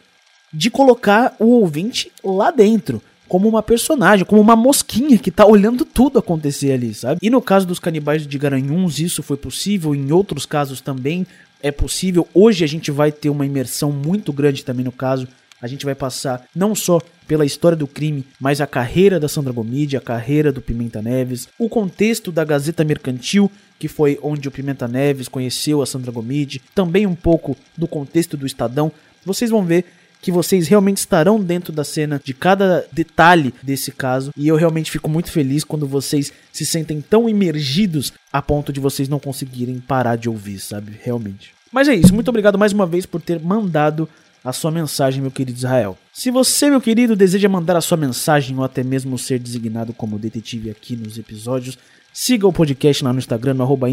de 0.53 0.71
colocar 0.71 1.37
o 1.39 1.47
ouvinte 1.47 2.11
lá 2.25 2.51
dentro, 2.51 3.03
como 3.29 3.49
uma 3.49 3.63
personagem, 3.63 4.25
como 4.25 4.41
uma 4.41 4.57
mosquinha 4.57 5.17
que 5.17 5.31
tá 5.31 5.47
olhando 5.47 5.85
tudo 5.85 6.19
acontecer 6.19 6.73
ali, 6.73 6.93
sabe? 6.93 7.21
E 7.23 7.31
no 7.31 7.41
caso 7.41 7.67
dos 7.67 7.79
canibais 7.79 8.27
de 8.27 8.39
Garanhuns, 8.39 8.99
isso 8.99 9.23
foi 9.23 9.37
possível, 9.37 9.95
em 9.95 10.11
outros 10.11 10.45
casos 10.45 10.81
também, 10.81 11.27
é 11.63 11.71
possível. 11.71 12.27
Hoje 12.35 12.65
a 12.65 12.67
gente 12.67 12.91
vai 12.91 13.13
ter 13.13 13.31
uma 13.31 13.47
imersão 13.47 13.93
muito 13.93 14.33
grande 14.33 14.65
também 14.65 14.85
no 14.85 14.91
caso. 14.91 15.29
A 15.61 15.67
gente 15.67 15.85
vai 15.85 15.95
passar 15.95 16.45
não 16.55 16.75
só 16.75 17.01
pela 17.27 17.47
história 17.47 17.77
do 17.77 17.87
crime, 17.87 18.27
mas 18.41 18.61
a 18.61 18.67
carreira 18.67 19.21
da 19.21 19.29
Sandra 19.29 19.53
Gomide, 19.53 19.97
a 19.97 20.01
carreira 20.01 20.51
do 20.51 20.61
Pimenta 20.61 21.01
Neves, 21.01 21.49
o 21.59 21.69
contexto 21.69 22.33
da 22.33 22.45
Gazeta 22.45 22.85
Mercantil, 22.85 23.51
que 23.79 23.89
foi 23.89 24.19
onde 24.23 24.49
o 24.49 24.51
Pimenta 24.51 24.89
Neves 24.89 25.29
conheceu 25.29 25.81
a 25.81 25.87
Sandra 25.87 26.11
Gomide, 26.11 26.61
também 26.75 27.07
um 27.07 27.15
pouco 27.15 27.57
do 27.77 27.87
contexto 27.87 28.37
do 28.37 28.47
Estadão. 28.47 28.91
Vocês 29.25 29.51
vão 29.51 29.65
ver 29.65 29.85
que 30.21 30.31
vocês 30.31 30.69
realmente 30.69 30.99
estarão 30.99 31.41
dentro 31.41 31.73
da 31.73 31.85
cena 31.85 32.21
de 32.23 32.35
cada 32.35 32.85
detalhe 32.93 33.55
desse 33.63 33.91
caso. 33.91 34.33
E 34.37 34.47
eu 34.49 34.57
realmente 34.57 34.91
fico 34.91 35.09
muito 35.09 35.31
feliz 35.31 35.65
quando 35.65 35.87
vocês 35.87 36.33
se 36.53 36.67
sentem 36.67 37.01
tão 37.01 37.29
imergidos 37.29 38.13
a 38.33 38.43
ponto 38.43 38.73
de 38.73 38.81
vocês 38.81 39.09
não 39.09 39.19
conseguirem 39.19 39.81
parar 39.81 40.17
de 40.17 40.29
ouvir, 40.29 40.59
sabe? 40.59 40.99
Realmente. 41.03 41.53
Mas 41.73 41.89
é 41.89 41.95
isso, 41.95 42.13
muito 42.13 42.29
obrigado 42.29 42.59
mais 42.59 42.73
uma 42.73 42.87
vez 42.87 43.07
por 43.07 43.21
ter 43.21 43.41
mandado 43.41 44.09
a 44.45 44.53
sua 44.53 44.71
mensagem, 44.71 45.21
meu 45.21 45.31
querido 45.31 45.59
Israel. 45.59 45.99
Se 46.13 46.31
você, 46.31 46.71
meu 46.71 46.81
querido, 46.81 47.15
deseja 47.15 47.49
mandar 47.49 47.77
a 47.77 47.81
sua 47.81 47.97
mensagem 47.97 48.57
ou 48.57 48.65
até 48.65 48.83
mesmo 48.83 49.19
ser 49.19 49.39
designado 49.39 49.93
como 49.93 50.19
detetive 50.19 50.71
aqui 50.71 50.97
nos 50.97 51.19
episódios, 51.19 51.79
siga 52.13 52.47
o 52.47 52.53
podcast 52.53 53.05
lá 53.05 53.13
no 53.13 53.19
Instagram, 53.19 53.55
no 53.55 53.63
arroba 53.63 53.89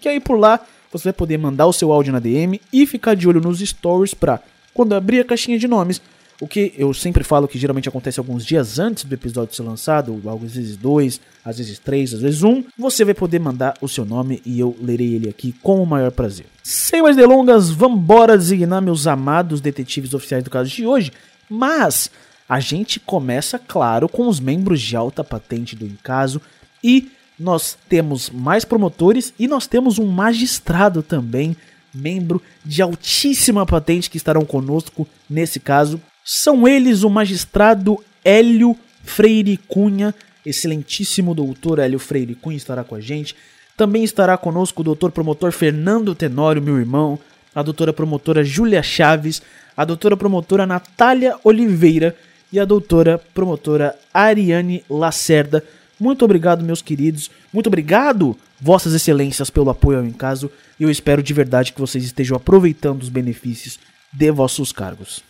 que 0.00 0.08
aí 0.08 0.20
por 0.20 0.38
lá 0.38 0.60
você 0.90 1.04
vai 1.04 1.12
poder 1.12 1.38
mandar 1.38 1.66
o 1.66 1.72
seu 1.72 1.92
áudio 1.92 2.12
na 2.12 2.18
DM 2.18 2.60
e 2.72 2.86
ficar 2.86 3.14
de 3.14 3.28
olho 3.28 3.40
nos 3.40 3.60
stories 3.60 4.14
pra 4.14 4.40
quando 4.74 4.94
abrir 4.94 5.20
a 5.20 5.24
caixinha 5.24 5.58
de 5.58 5.68
nomes, 5.68 6.00
o 6.42 6.48
que 6.48 6.74
eu 6.76 6.92
sempre 6.92 7.22
falo 7.22 7.46
que 7.46 7.56
geralmente 7.56 7.88
acontece 7.88 8.18
alguns 8.18 8.44
dias 8.44 8.80
antes 8.80 9.04
do 9.04 9.14
episódio 9.14 9.54
ser 9.54 9.62
lançado, 9.62 10.20
às 10.26 10.52
vezes 10.52 10.76
dois, 10.76 11.20
às 11.44 11.58
vezes 11.58 11.78
três, 11.78 12.12
às 12.12 12.20
vezes 12.20 12.42
um, 12.42 12.64
você 12.76 13.04
vai 13.04 13.14
poder 13.14 13.38
mandar 13.38 13.74
o 13.80 13.88
seu 13.88 14.04
nome 14.04 14.42
e 14.44 14.58
eu 14.58 14.76
lerei 14.82 15.14
ele 15.14 15.28
aqui 15.28 15.54
com 15.62 15.80
o 15.80 15.86
maior 15.86 16.10
prazer. 16.10 16.46
Sem 16.60 17.00
mais 17.00 17.14
delongas, 17.14 17.70
vambora 17.70 18.36
designar 18.36 18.82
meus 18.82 19.06
amados 19.06 19.60
detetives 19.60 20.14
oficiais 20.14 20.42
do 20.42 20.50
caso 20.50 20.68
de 20.68 20.84
hoje, 20.84 21.12
mas 21.48 22.10
a 22.48 22.58
gente 22.58 22.98
começa, 22.98 23.56
claro, 23.56 24.08
com 24.08 24.26
os 24.26 24.40
membros 24.40 24.80
de 24.80 24.96
alta 24.96 25.22
patente 25.22 25.76
do 25.76 25.86
Encaso 25.86 26.42
e 26.82 27.08
nós 27.38 27.78
temos 27.88 28.30
mais 28.30 28.64
promotores 28.64 29.32
e 29.38 29.46
nós 29.46 29.68
temos 29.68 29.96
um 29.96 30.08
magistrado 30.08 31.04
também 31.04 31.56
membro 31.94 32.42
de 32.64 32.82
altíssima 32.82 33.64
patente 33.64 34.10
que 34.10 34.16
estarão 34.16 34.44
conosco 34.44 35.06
nesse 35.30 35.60
caso. 35.60 36.00
São 36.24 36.68
eles 36.68 37.02
o 37.02 37.10
magistrado 37.10 37.98
Hélio 38.24 38.76
Freire 39.02 39.56
Cunha, 39.56 40.14
excelentíssimo 40.46 41.34
doutor 41.34 41.80
Hélio 41.80 41.98
Freire 41.98 42.34
Cunha 42.34 42.56
estará 42.56 42.84
com 42.84 42.94
a 42.94 43.00
gente. 43.00 43.34
Também 43.76 44.04
estará 44.04 44.36
conosco 44.36 44.82
o 44.82 44.84
doutor 44.84 45.10
promotor 45.10 45.50
Fernando 45.50 46.14
Tenório, 46.14 46.62
meu 46.62 46.78
irmão, 46.78 47.18
a 47.54 47.62
doutora 47.62 47.92
promotora 47.92 48.44
Júlia 48.44 48.82
Chaves, 48.82 49.42
a 49.76 49.84
doutora 49.84 50.16
promotora 50.16 50.66
Natália 50.66 51.36
Oliveira 51.42 52.16
e 52.52 52.60
a 52.60 52.64
doutora 52.64 53.18
promotora 53.34 53.98
Ariane 54.14 54.84
Lacerda. 54.88 55.64
Muito 55.98 56.24
obrigado, 56.24 56.64
meus 56.64 56.82
queridos. 56.82 57.30
Muito 57.52 57.66
obrigado, 57.66 58.36
Vossas 58.60 58.92
Excelências, 58.94 59.50
pelo 59.50 59.70
apoio 59.70 59.98
ao 59.98 60.04
Encaso. 60.04 60.50
E 60.78 60.84
eu 60.84 60.90
espero 60.90 61.22
de 61.22 61.32
verdade 61.32 61.72
que 61.72 61.80
vocês 61.80 62.04
estejam 62.04 62.36
aproveitando 62.36 63.02
os 63.02 63.08
benefícios 63.08 63.78
de 64.12 64.30
vossos 64.30 64.70
cargos. 64.70 65.22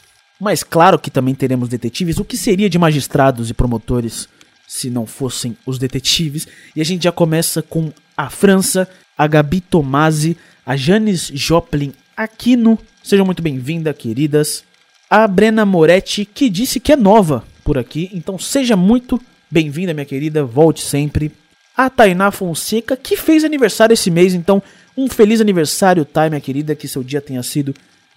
Mas 0.42 0.64
claro 0.64 0.98
que 0.98 1.08
também 1.08 1.36
teremos 1.36 1.68
detetives. 1.68 2.18
O 2.18 2.24
que 2.24 2.36
seria 2.36 2.68
de 2.68 2.76
magistrados 2.76 3.48
e 3.48 3.54
promotores 3.54 4.28
se 4.66 4.90
não 4.90 5.06
fossem 5.06 5.56
os 5.64 5.78
detetives? 5.78 6.48
E 6.74 6.80
a 6.80 6.84
gente 6.84 7.04
já 7.04 7.12
começa 7.12 7.62
com 7.62 7.92
a 8.16 8.28
França, 8.28 8.88
a 9.16 9.24
Gabi 9.28 9.60
Tomasi, 9.60 10.36
a 10.66 10.76
Janis 10.76 11.30
Joplin 11.32 11.92
Aquino. 12.16 12.76
Sejam 13.04 13.24
muito 13.24 13.40
bem-vindas, 13.40 13.96
queridas. 13.96 14.64
A 15.08 15.28
Brena 15.28 15.64
Moretti, 15.64 16.24
que 16.24 16.50
disse 16.50 16.80
que 16.80 16.90
é 16.90 16.96
nova 16.96 17.44
por 17.62 17.78
aqui. 17.78 18.10
Então 18.12 18.36
seja 18.36 18.74
muito 18.74 19.22
bem-vinda, 19.48 19.94
minha 19.94 20.04
querida. 20.04 20.44
Volte 20.44 20.80
sempre. 20.80 21.30
A 21.76 21.88
Tainá 21.88 22.32
Fonseca, 22.32 22.96
que 22.96 23.16
fez 23.16 23.44
aniversário 23.44 23.94
esse 23.94 24.10
mês. 24.10 24.34
Então 24.34 24.60
um 24.96 25.08
feliz 25.08 25.40
aniversário, 25.40 26.04
Thay, 26.04 26.30
minha 26.30 26.40
querida, 26.40 26.74
que 26.74 26.88
seu 26.88 27.04
dia 27.04 27.20
tenha 27.20 27.44
sido 27.44 27.72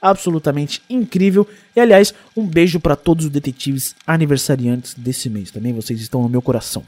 absolutamente 0.10 0.82
incrível. 0.90 1.48
E 1.76 1.80
aliás, 1.80 2.14
um 2.38 2.46
beijo 2.46 2.80
para 2.80 2.96
todos 2.96 3.26
os 3.26 3.32
detetives 3.32 3.96
aniversariantes 4.06 4.94
desse 4.94 5.30
mês. 5.30 5.52
Também 5.52 5.74
vocês 5.74 6.00
estão 6.00 6.22
no 6.22 6.30
meu 6.30 6.42
coração. 6.42 6.84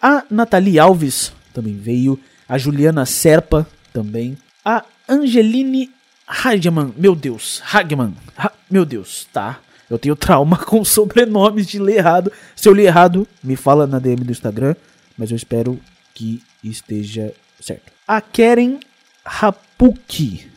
A 0.00 0.24
Nathalie 0.30 0.78
Alves 0.78 1.32
também 1.54 1.76
veio. 1.76 2.20
A 2.48 2.58
Juliana 2.58 3.06
Serpa 3.06 3.66
também. 3.92 4.36
A 4.64 4.84
Angeline 5.08 5.90
Hagman, 6.26 6.94
meu 6.96 7.14
Deus, 7.14 7.62
Hagman, 7.72 8.14
ha, 8.36 8.52
meu 8.70 8.84
Deus, 8.84 9.26
tá. 9.32 9.60
Eu 9.90 9.98
tenho 9.98 10.16
trauma 10.16 10.56
com 10.64 10.84
sobrenomes 10.84 11.66
de 11.66 11.78
ler 11.78 11.96
errado. 11.96 12.32
Se 12.56 12.68
eu 12.68 12.72
ler 12.72 12.84
errado, 12.84 13.28
me 13.42 13.56
fala 13.56 13.86
na 13.86 13.98
DM 13.98 14.24
do 14.24 14.32
Instagram, 14.32 14.74
mas 15.16 15.30
eu 15.30 15.36
espero 15.36 15.78
que 16.14 16.42
esteja 16.62 17.32
certo. 17.60 17.92
A 18.06 18.20
Keren 18.20 18.80
Rapuki. 19.24 20.51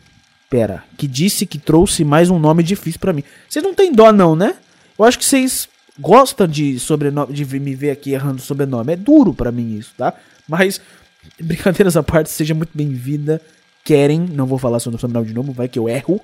Pera, 0.48 0.84
que 0.96 1.08
disse 1.08 1.44
que 1.44 1.58
trouxe 1.58 2.04
mais 2.04 2.30
um 2.30 2.38
nome 2.38 2.62
difícil 2.62 3.00
para 3.00 3.12
mim. 3.12 3.24
Vocês 3.48 3.64
não 3.64 3.74
tem 3.74 3.92
dó 3.92 4.12
não, 4.12 4.36
né? 4.36 4.54
Eu 4.96 5.04
acho 5.04 5.18
que 5.18 5.24
vocês 5.24 5.68
gostam 5.98 6.46
de 6.46 6.78
sobrenome, 6.78 7.32
de 7.32 7.44
me 7.58 7.74
ver 7.74 7.90
aqui 7.90 8.12
errando 8.12 8.40
sobrenome. 8.40 8.92
É 8.92 8.96
duro 8.96 9.34
para 9.34 9.50
mim 9.50 9.76
isso, 9.76 9.92
tá? 9.96 10.14
Mas 10.48 10.80
brincadeiras 11.40 11.96
à 11.96 12.02
parte, 12.02 12.30
seja 12.30 12.54
muito 12.54 12.70
bem-vinda. 12.72 13.40
Querem, 13.84 14.20
não 14.20 14.46
vou 14.46 14.58
falar 14.58 14.78
sobre 14.78 14.96
o 14.98 15.00
sobrenome 15.00 15.28
de 15.28 15.34
novo, 15.34 15.52
vai 15.52 15.68
que 15.68 15.78
eu 15.78 15.88
erro. 15.88 16.20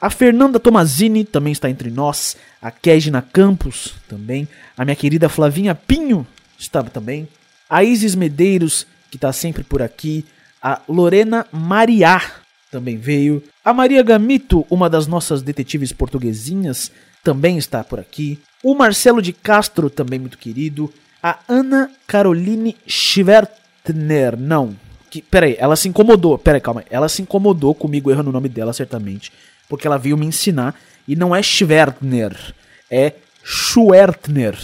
A 0.00 0.10
Fernanda 0.10 0.58
Tomazini 0.58 1.24
também 1.24 1.52
está 1.52 1.70
entre 1.70 1.90
nós. 1.90 2.36
A 2.60 2.70
Kegina 2.70 3.22
Campos 3.22 3.94
também. 4.08 4.48
A 4.76 4.84
minha 4.84 4.96
querida 4.96 5.28
Flavinha 5.28 5.74
Pinho 5.74 6.26
estava 6.58 6.90
também. 6.90 7.28
A 7.70 7.84
Isis 7.84 8.14
Medeiros, 8.14 8.86
que 9.10 9.16
está 9.16 9.32
sempre 9.32 9.62
por 9.62 9.80
aqui. 9.80 10.24
A 10.60 10.80
Lorena 10.88 11.46
Mariá 11.52 12.41
também 12.72 12.96
veio. 12.96 13.42
A 13.62 13.72
Maria 13.74 14.02
Gamito, 14.02 14.66
uma 14.70 14.88
das 14.88 15.06
nossas 15.06 15.42
detetives 15.42 15.92
portuguesinhas, 15.92 16.90
também 17.22 17.58
está 17.58 17.84
por 17.84 18.00
aqui. 18.00 18.40
O 18.64 18.74
Marcelo 18.74 19.20
de 19.20 19.32
Castro, 19.32 19.90
também 19.90 20.18
muito 20.18 20.38
querido. 20.38 20.92
A 21.22 21.38
Ana 21.46 21.90
Caroline 22.06 22.74
Schwertner, 22.86 24.36
não. 24.38 24.74
Que, 25.10 25.20
peraí, 25.20 25.54
ela 25.58 25.76
se 25.76 25.86
incomodou. 25.86 26.38
Peraí, 26.38 26.60
calma. 26.60 26.82
Ela 26.90 27.08
se 27.10 27.20
incomodou 27.20 27.74
comigo 27.74 28.10
errando 28.10 28.30
o 28.30 28.32
nome 28.32 28.48
dela, 28.48 28.72
certamente. 28.72 29.30
Porque 29.68 29.86
ela 29.86 29.98
veio 29.98 30.16
me 30.16 30.24
ensinar. 30.24 30.74
E 31.06 31.14
não 31.14 31.36
é 31.36 31.42
Schwertner, 31.42 32.54
é 32.90 33.12
Schwertner. 33.44 34.56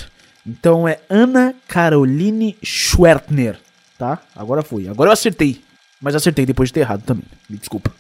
Então 0.47 0.89
é 0.89 0.99
Ana 1.11 1.55
Caroline 1.67 2.57
Schwertner, 2.63 3.59
tá? 3.99 4.19
Agora 4.35 4.63
foi. 4.63 4.89
Agora 4.89 5.11
eu 5.11 5.13
acertei. 5.13 5.68
Mas 6.01 6.15
acertei 6.15 6.47
depois 6.47 6.69
de 6.69 6.75
ter 6.75 6.81
errado 6.81 7.03
também. 7.03 7.25
Me 7.49 7.57
desculpa. 7.57 7.93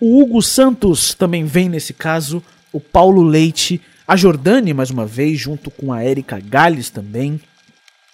O 0.00 0.20
Hugo 0.20 0.42
Santos 0.42 1.14
também 1.14 1.44
vem 1.44 1.68
nesse 1.68 1.92
caso. 1.92 2.42
O 2.72 2.80
Paulo 2.80 3.22
Leite. 3.22 3.80
A 4.06 4.16
Jordane, 4.16 4.74
mais 4.74 4.90
uma 4.90 5.06
vez, 5.06 5.38
junto 5.38 5.70
com 5.70 5.92
a 5.92 6.02
Érica 6.02 6.38
Gales 6.38 6.90
também. 6.90 7.40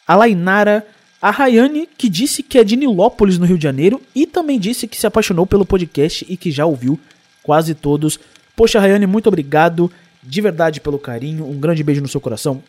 A 0.07 0.15
Lainara. 0.15 0.87
A 1.23 1.31
Rayane, 1.31 1.87
que 1.99 2.09
disse 2.09 2.43
que 2.43 2.59
é 2.59 2.65
de 2.65 2.77
Nilópolis, 2.77 3.39
no 3.39 3.45
Rio 3.45 3.59
de 3.59 3.65
Janeiro. 3.65 4.01
E 4.15 4.27
também 4.27 4.59
disse 4.59 4.89
que 4.89 4.97
se 4.97 5.07
apaixonou 5.07 5.47
pelo 5.47 5.67
podcast 5.67 6.25
e 6.29 6.37
que 6.37 6.51
já 6.51 6.65
ouviu 6.65 6.99
quase 7.43 7.75
todos. 7.75 8.19
Poxa, 8.57 8.81
Rayane, 8.81 9.07
muito 9.07 9.27
obrigado 9.27 9.91
de 10.23 10.41
verdade 10.41 10.81
pelo 10.81 10.99
carinho. 10.99 11.47
Um 11.47 11.59
grande 11.59 11.83
beijo 11.83 12.01
no 12.01 12.09
seu 12.09 12.21
coração. 12.21 12.63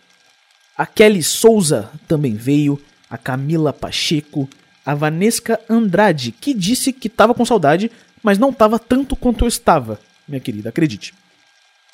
A 0.78 0.86
Kelly 0.86 1.24
Souza 1.24 1.90
também 2.08 2.36
veio. 2.36 2.80
A 3.10 3.18
Camila 3.18 3.74
Pacheco 3.74 4.50
a 4.86 4.96
Vanesca 4.96 5.60
Andrade, 5.70 6.32
que 6.32 6.54
disse 6.54 6.92
que 6.92 7.08
estava 7.08 7.34
com 7.34 7.46
saudade, 7.46 7.92
mas 8.24 8.38
não 8.38 8.50
estava 8.50 8.80
tanto 8.80 9.16
quanto 9.16 9.46
eu 9.46 9.48
estava, 9.48 10.00
minha 10.28 10.40
querida, 10.40 10.70
acredite. 10.70 11.14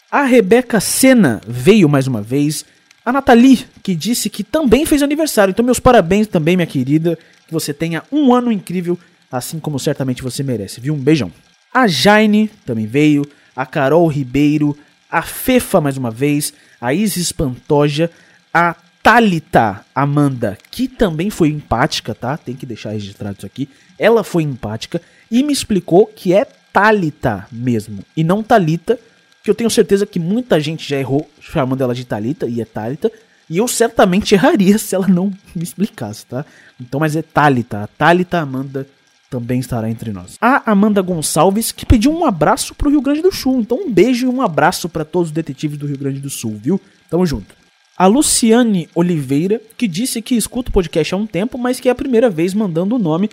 A 0.09 0.23
Rebeca 0.23 0.79
Sena 0.79 1.41
veio 1.45 1.89
mais 1.89 2.07
uma 2.07 2.21
vez. 2.21 2.63
A 3.03 3.11
Nathalie, 3.11 3.65
que 3.83 3.93
disse 3.93 4.29
que 4.29 4.43
também 4.43 4.85
fez 4.85 5.03
aniversário. 5.03 5.51
Então, 5.51 5.65
meus 5.65 5.81
parabéns 5.81 6.27
também, 6.27 6.55
minha 6.55 6.65
querida. 6.65 7.17
Que 7.45 7.53
você 7.53 7.73
tenha 7.73 8.03
um 8.09 8.33
ano 8.33 8.51
incrível, 8.51 8.97
assim 9.29 9.59
como 9.59 9.77
certamente 9.77 10.23
você 10.23 10.43
merece, 10.43 10.79
viu? 10.79 10.93
Um 10.93 10.99
beijão. 10.99 11.31
A 11.73 11.87
Jaine 11.87 12.49
também 12.65 12.85
veio. 12.85 13.25
A 13.53 13.65
Carol 13.65 14.07
Ribeiro. 14.07 14.77
A 15.11 15.21
Fefa, 15.21 15.81
mais 15.81 15.97
uma 15.97 16.11
vez. 16.11 16.53
A 16.79 16.93
Isis 16.93 17.33
Pantoja. 17.33 18.09
A 18.53 18.75
Talita 19.07 19.85
Amanda, 19.95 20.57
que 20.69 20.85
também 20.85 21.29
foi 21.29 21.47
empática, 21.47 22.13
tá? 22.13 22.35
Tem 22.35 22.53
que 22.53 22.65
deixar 22.65 22.89
registrado 22.89 23.37
isso 23.37 23.45
aqui. 23.45 23.69
Ela 23.97 24.21
foi 24.21 24.43
empática 24.43 25.01
e 25.31 25.41
me 25.43 25.53
explicou 25.53 26.07
que 26.07 26.33
é 26.33 26.43
Talita 26.73 27.47
mesmo 27.49 28.03
e 28.17 28.21
não 28.21 28.43
Talita, 28.43 28.99
que 29.41 29.49
eu 29.49 29.55
tenho 29.55 29.69
certeza 29.69 30.05
que 30.05 30.19
muita 30.19 30.59
gente 30.59 30.85
já 30.89 30.97
errou 30.97 31.25
chamando 31.39 31.81
ela 31.81 31.95
de 31.95 32.03
Talita 32.03 32.47
e 32.47 32.59
é 32.59 32.65
Talita, 32.65 33.09
e 33.49 33.59
eu 33.59 33.65
certamente 33.65 34.35
erraria 34.35 34.77
se 34.77 34.93
ela 34.93 35.07
não 35.07 35.31
me 35.55 35.63
explicasse, 35.63 36.25
tá? 36.25 36.45
Então, 36.77 36.99
mas 36.99 37.15
é 37.15 37.21
Talita, 37.21 37.83
a 37.83 37.87
Talita 37.87 38.39
Amanda 38.39 38.85
também 39.29 39.61
estará 39.61 39.89
entre 39.89 40.11
nós. 40.11 40.35
A 40.41 40.69
Amanda 40.69 41.01
Gonçalves, 41.01 41.71
que 41.71 41.85
pediu 41.85 42.11
um 42.11 42.25
abraço 42.25 42.75
pro 42.75 42.89
Rio 42.89 43.01
Grande 43.01 43.21
do 43.21 43.31
Sul. 43.31 43.61
Então, 43.61 43.77
um 43.77 43.89
beijo 43.89 44.25
e 44.25 44.29
um 44.29 44.41
abraço 44.41 44.89
para 44.89 45.05
todos 45.05 45.29
os 45.29 45.33
detetives 45.33 45.77
do 45.77 45.87
Rio 45.87 45.97
Grande 45.97 46.19
do 46.19 46.29
Sul, 46.29 46.59
viu? 46.61 46.81
Tamo 47.09 47.25
junto. 47.25 47.55
A 47.97 48.05
Luciane 48.05 48.87
Oliveira, 48.93 49.59
que 49.75 49.87
disse 49.87 50.21
que 50.21 50.35
escuta 50.35 50.69
o 50.69 50.71
podcast 50.71 51.15
há 51.15 51.17
um 51.17 51.25
tempo, 51.25 51.57
mas 51.57 51.79
que 51.79 51.89
é 51.89 51.91
a 51.91 51.95
primeira 51.95 52.29
vez 52.29 52.53
mandando 52.53 52.95
o 52.95 52.99
nome. 52.99 53.27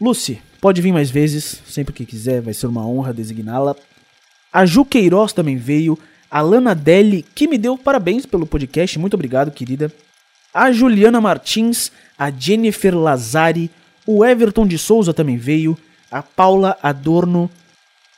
Lucy, 0.00 0.40
pode 0.58 0.80
vir 0.80 0.90
mais 0.90 1.10
vezes, 1.10 1.60
sempre 1.66 1.92
que 1.92 2.06
quiser, 2.06 2.40
vai 2.40 2.54
ser 2.54 2.66
uma 2.66 2.86
honra 2.86 3.12
designá-la. 3.12 3.76
A 4.50 4.64
Ju 4.64 4.86
Queiroz 4.86 5.34
também 5.34 5.58
veio. 5.58 5.98
A 6.30 6.40
Lana 6.40 6.74
Deli, 6.74 7.26
que 7.34 7.46
me 7.46 7.58
deu 7.58 7.76
parabéns 7.76 8.24
pelo 8.24 8.46
podcast, 8.46 8.98
muito 8.98 9.14
obrigado, 9.14 9.50
querida. 9.50 9.92
A 10.54 10.72
Juliana 10.72 11.20
Martins, 11.20 11.92
a 12.18 12.30
Jennifer 12.30 12.96
Lazari, 12.96 13.70
o 14.06 14.24
Everton 14.24 14.66
de 14.66 14.78
Souza 14.78 15.12
também 15.12 15.36
veio. 15.36 15.76
A 16.10 16.22
Paula 16.22 16.74
Adorno, 16.82 17.50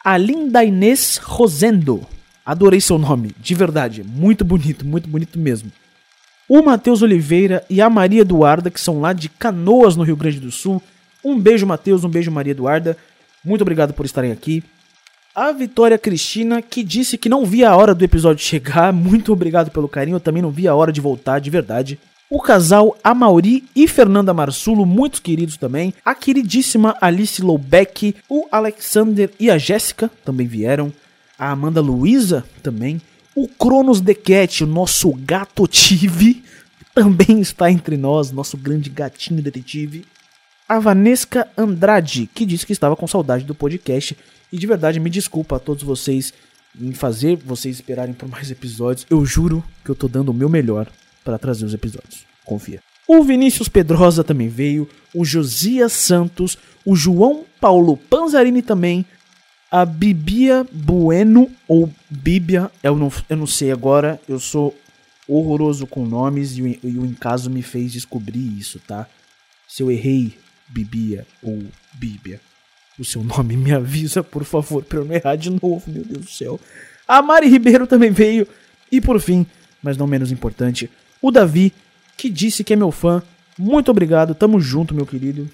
a 0.05 0.17
Linda 0.17 0.63
Inês 0.63 1.17
Rosendo, 1.17 2.07
Adorei 2.45 2.81
seu 2.81 2.99
nome, 2.99 3.33
de 3.39 3.55
verdade. 3.55 4.03
Muito 4.03 4.45
bonito, 4.45 4.85
muito 4.85 5.09
bonito 5.09 5.39
mesmo. 5.39 5.71
O 6.49 6.61
Matheus 6.63 7.03
Oliveira 7.03 7.65
e 7.71 7.81
a 7.81 7.89
Maria 7.89 8.23
Eduarda, 8.23 8.71
que 8.71 8.81
são 8.81 9.01
lá 9.01 9.13
de 9.13 9.29
Canoas, 9.29 9.97
no 9.97 10.03
Rio 10.03 10.17
Grande 10.17 10.41
do 10.41 10.51
Sul. 10.51 10.83
Um 11.25 11.39
beijo, 11.39 11.67
Matheus, 11.67 12.05
um 12.05 12.09
beijo, 12.09 12.31
Maria 12.31 12.51
Eduarda. 12.51 12.97
Muito 13.45 13.63
obrigado 13.63 13.95
por 13.95 14.05
estarem 14.05 14.33
aqui. 14.33 14.63
A 15.35 15.51
Vitória 15.53 15.97
Cristina, 15.97 16.61
que 16.61 16.83
disse 16.83 17.17
que 17.17 17.29
não 17.29 17.47
via 17.47 17.71
a 17.71 17.77
hora 17.77 17.95
do 17.95 18.05
episódio 18.05 18.45
chegar. 18.45 18.93
Muito 18.93 19.33
obrigado 19.33 19.71
pelo 19.71 19.89
carinho. 19.89 20.17
Eu 20.17 20.21
também 20.21 20.43
não 20.43 20.51
via 20.51 20.73
a 20.73 20.75
hora 20.75 20.93
de 20.93 21.01
voltar, 21.01 21.39
de 21.39 21.49
verdade. 21.49 21.99
O 22.29 22.41
casal 22.41 22.97
Amauri 23.05 23.65
e 23.75 23.87
Fernanda 23.87 24.33
Marsulo, 24.33 24.87
muito 24.87 25.21
queridos 25.21 25.59
também. 25.59 25.93
A 26.03 26.15
queridíssima 26.15 26.97
Alice 26.99 27.43
Loubeck, 27.43 28.15
o 28.27 28.47
Alexander 28.51 29.31
e 29.39 29.51
a 29.51 29.59
Jéssica 29.59 30.11
também 30.25 30.47
vieram 30.47 30.91
a 31.43 31.51
Amanda 31.51 31.81
Luiza 31.81 32.45
também, 32.63 33.03
o 33.35 33.49
Cronos 33.49 34.01
Dequete, 34.01 34.63
o 34.63 34.67
nosso 34.67 35.13
gato 35.13 35.67
tive, 35.67 36.45
também 36.95 37.41
está 37.41 37.69
entre 37.69 37.97
nós, 37.97 38.31
nosso 38.31 38.57
grande 38.57 38.89
gatinho 38.89 39.43
detetive. 39.43 40.05
A 40.69 40.79
Vanesca 40.79 41.49
Andrade, 41.59 42.31
que 42.33 42.47
disse 42.47 42.65
que 42.65 42.73
estava 42.73 42.95
com 42.95 43.09
saudade 43.09 43.45
do 43.45 43.57
podcast. 43.57 44.17
E 44.53 44.57
de 44.57 44.67
verdade, 44.69 45.01
me 45.01 45.11
desculpa 45.11 45.57
a 45.57 45.59
todos 45.59 45.83
vocês 45.83 46.33
em 46.81 46.93
fazer 46.93 47.37
vocês 47.39 47.75
esperarem 47.75 48.15
por 48.15 48.29
mais 48.29 48.49
episódios. 48.49 49.05
Eu 49.11 49.27
juro 49.27 49.65
que 49.85 49.91
eu 49.91 49.97
tô 49.97 50.07
dando 50.07 50.29
o 50.29 50.35
meu 50.35 50.49
melhor 50.49 50.87
para 51.25 51.39
trazer 51.39 51.65
os 51.65 51.75
episódios. 51.75 52.25
Confia. 52.45 52.81
O 53.09 53.25
Vinícius 53.25 53.69
Pedrosa 53.69 54.23
também 54.23 54.49
veio, 54.49 54.89
o 55.13 55.25
Josias 55.25 55.93
Santos, 55.93 56.57
o 56.85 56.95
João 56.95 57.45
Paulo 57.61 57.97
Panzarini 57.97 58.63
também, 58.63 59.05
a 59.73 59.87
Bibia 59.87 60.67
Bueno, 60.71 61.51
ou 61.67 61.91
Bíblia, 62.11 62.71
eu 62.83 62.95
não, 62.95 63.11
eu 63.27 63.37
não 63.39 63.47
sei 63.47 63.73
agora, 63.73 64.21
eu 64.29 64.39
sou 64.39 64.77
horroroso 65.27 65.87
com 65.87 66.05
nomes 66.05 66.59
e 66.59 66.63
o, 66.63 66.67
e 66.69 66.99
o 66.99 67.07
Encaso 67.07 67.49
me 67.49 67.63
fez 67.63 67.91
descobrir 67.91 68.59
isso, 68.59 68.79
tá? 68.87 69.09
Se 69.67 69.83
eu 69.83 69.91
errei 69.91 70.37
Bibia 70.69 71.27
ou 71.43 71.65
Bíblia, 71.95 72.39
o 72.99 73.05
seu 73.05 73.25
nome 73.25 73.57
me 73.57 73.73
avisa, 73.73 74.23
por 74.23 74.45
favor, 74.45 74.85
pra 74.85 74.99
eu 74.99 75.07
não 75.07 75.15
errar 75.15 75.37
de 75.37 75.49
novo, 75.49 75.83
meu 75.87 76.05
Deus 76.05 76.27
do 76.27 76.31
céu. 76.31 76.61
A 77.09 77.23
Mari 77.23 77.49
Ribeiro 77.49 77.87
também 77.87 78.11
veio. 78.11 78.47
E 78.91 79.01
por 79.01 79.19
fim, 79.19 79.47
mas 79.83 79.97
não 79.97 80.07
menos 80.07 80.31
importante, 80.31 80.91
o 81.23 81.31
Davi, 81.31 81.73
que 82.15 82.29
disse 82.29 82.63
que 82.63 82.75
é 82.75 82.77
meu 82.77 82.93
fã. 82.93 83.23
Muito 83.59 83.91
obrigado, 83.91 84.35
tamo 84.35 84.61
junto, 84.61 84.95
meu 84.95 85.07
querido. 85.07 85.49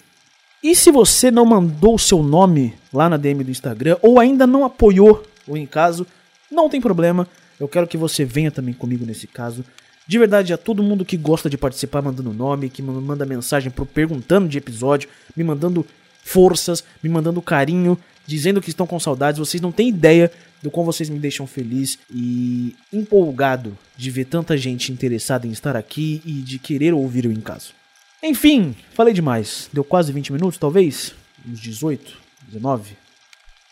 E 0.63 0.75
se 0.75 0.91
você 0.91 1.31
não 1.31 1.45
mandou 1.45 1.95
o 1.95 1.99
seu 1.99 2.23
nome 2.23 2.75
lá 2.93 3.09
na 3.09 3.17
DM 3.17 3.45
do 3.45 3.51
Instagram 3.51 3.97
ou 4.03 4.19
ainda 4.19 4.47
não 4.47 4.65
apoiou 4.65 5.25
o 5.47 5.57
em 5.57 5.67
caso, 5.67 6.07
não 6.51 6.69
tem 6.69 6.81
problema. 6.81 7.29
Eu 7.61 7.69
quero 7.69 7.87
que 7.87 7.97
você 7.97 8.25
venha 8.25 8.51
também 8.51 8.75
comigo 8.75 9.07
nesse 9.07 9.27
caso. 9.27 9.65
De 10.07 10.19
verdade, 10.19 10.53
a 10.53 10.59
todo 10.59 10.83
mundo 10.83 11.05
que 11.05 11.17
gosta 11.17 11.51
de 11.51 11.59
participar 11.59 12.03
mandando 12.03 12.33
nome, 12.33 12.71
que 12.71 12.83
manda 12.83 13.27
mensagem 13.27 13.71
pro 13.71 13.87
perguntando 13.87 14.49
de 14.49 14.59
episódio, 14.59 15.09
me 15.37 15.45
mandando 15.45 15.87
forças, 16.25 16.83
me 17.03 17.09
mandando 17.09 17.41
carinho, 17.41 17.97
dizendo 18.27 18.61
que 18.61 18.71
estão 18.71 18.87
com 18.87 18.99
saudades, 18.99 19.39
vocês 19.39 19.61
não 19.61 19.71
têm 19.71 19.89
ideia 19.89 20.31
do 20.63 20.71
como 20.71 20.87
vocês 20.87 21.09
me 21.09 21.19
deixam 21.19 21.47
feliz 21.47 21.99
e 22.13 22.75
empolgado 22.93 23.77
de 23.97 24.11
ver 24.11 24.25
tanta 24.25 24.57
gente 24.57 24.93
interessada 24.93 25.47
em 25.47 25.51
estar 25.51 25.77
aqui 25.77 26.21
e 26.25 26.33
de 26.33 26.59
querer 26.59 26.93
ouvir 26.93 27.27
o 27.27 27.33
em 27.33 27.41
caso. 27.41 27.78
Enfim, 28.23 28.75
falei 28.95 29.15
demais. 29.15 29.69
Deu 29.73 29.85
quase 29.85 30.13
20 30.13 30.33
minutos, 30.33 30.59
talvez? 30.59 31.15
Uns 31.47 31.61
18, 31.61 32.17
19? 32.49 32.97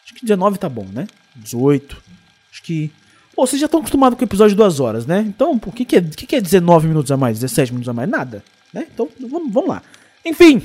Acho 0.04 0.14
que 0.14 0.22
19 0.22 0.58
tá 0.58 0.68
bom, 0.68 0.86
né? 0.92 1.06
18. 1.34 2.02
Acho 2.52 2.62
que. 2.62 2.92
Pô, 3.34 3.46
vocês 3.46 3.60
já 3.60 3.66
estão 3.66 3.80
acostumados 3.80 4.18
com 4.18 4.24
o 4.24 4.28
episódio 4.28 4.54
de 4.54 4.56
2 4.56 4.80
horas, 4.80 5.06
né? 5.06 5.20
Então, 5.26 5.52
o 5.52 5.72
que, 5.72 5.84
que, 5.84 5.96
é, 5.96 6.00
que, 6.00 6.26
que 6.26 6.36
é 6.36 6.40
19 6.40 6.88
minutos 6.88 7.12
a 7.12 7.16
mais, 7.16 7.38
17 7.38 7.72
minutos 7.72 7.88
a 7.88 7.92
mais? 7.92 8.08
Nada. 8.08 8.42
Né? 8.72 8.86
Então, 8.92 9.08
vamos, 9.20 9.52
vamos 9.52 9.68
lá. 9.68 9.82
Enfim, 10.24 10.62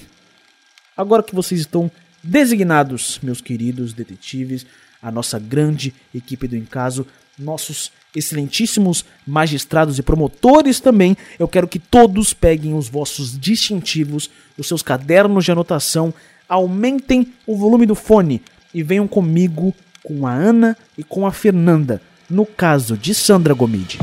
agora 0.96 1.24
que 1.24 1.36
vocês 1.36 1.60
estão 1.60 1.92
designados, 2.24 3.20
meus 3.22 3.42
queridos 3.42 3.94
detetives, 3.94 4.66
a 5.02 5.12
nossa 5.12 5.40
grande 5.40 5.94
equipe 6.14 6.48
do 6.48 6.56
Encaso, 6.56 7.06
nossos 7.38 7.92
excelentíssimos 8.16 9.06
magistrados 9.26 9.98
e 9.98 10.04
promotores 10.04 10.80
também, 10.80 11.16
eu 11.40 11.48
quero 11.48 11.68
que 11.68 11.80
todos 11.80 12.34
peguem 12.34 12.74
os 12.74 12.90
vossos 12.90 13.40
distintivos, 13.40 14.30
os 14.58 14.68
seus 14.68 14.82
cadernos 14.82 15.46
de 15.46 15.52
anotação, 15.52 16.14
aumentem 16.48 17.34
o 17.48 17.56
volume 17.56 17.86
do 17.86 17.96
fone 17.96 18.42
e 18.74 18.84
venham 18.84 19.08
comigo 19.08 19.74
com 20.04 20.28
a 20.28 20.34
Ana 20.34 20.78
e 20.98 21.04
com 21.04 21.26
a 21.26 21.32
Fernanda, 21.32 22.02
no 22.30 22.46
caso 22.46 22.98
de 22.98 23.14
Sandra 23.14 23.54
Gomide. 23.54 23.98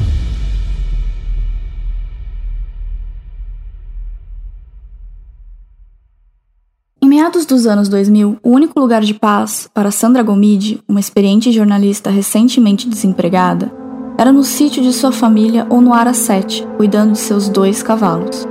Meados 7.38 7.46
dos 7.46 7.66
anos 7.66 7.88
2000, 7.88 8.38
o 8.42 8.50
único 8.50 8.80
lugar 8.80 9.02
de 9.02 9.14
paz 9.14 9.68
para 9.72 9.90
Sandra 9.90 10.22
Gomide, 10.22 10.82
uma 10.88 10.98
experiente 10.98 11.52
jornalista 11.52 12.10
recentemente 12.10 12.88
desempregada, 12.88 13.70
era 14.18 14.32
no 14.32 14.42
sítio 14.42 14.82
de 14.82 14.92
sua 14.92 15.12
família 15.12 15.64
ou 15.70 15.80
no 15.80 15.94
Ara 15.94 16.12
7, 16.12 16.66
cuidando 16.76 17.12
de 17.12 17.18
seus 17.18 17.48
dois 17.48 17.82
cavalos. 17.82 18.46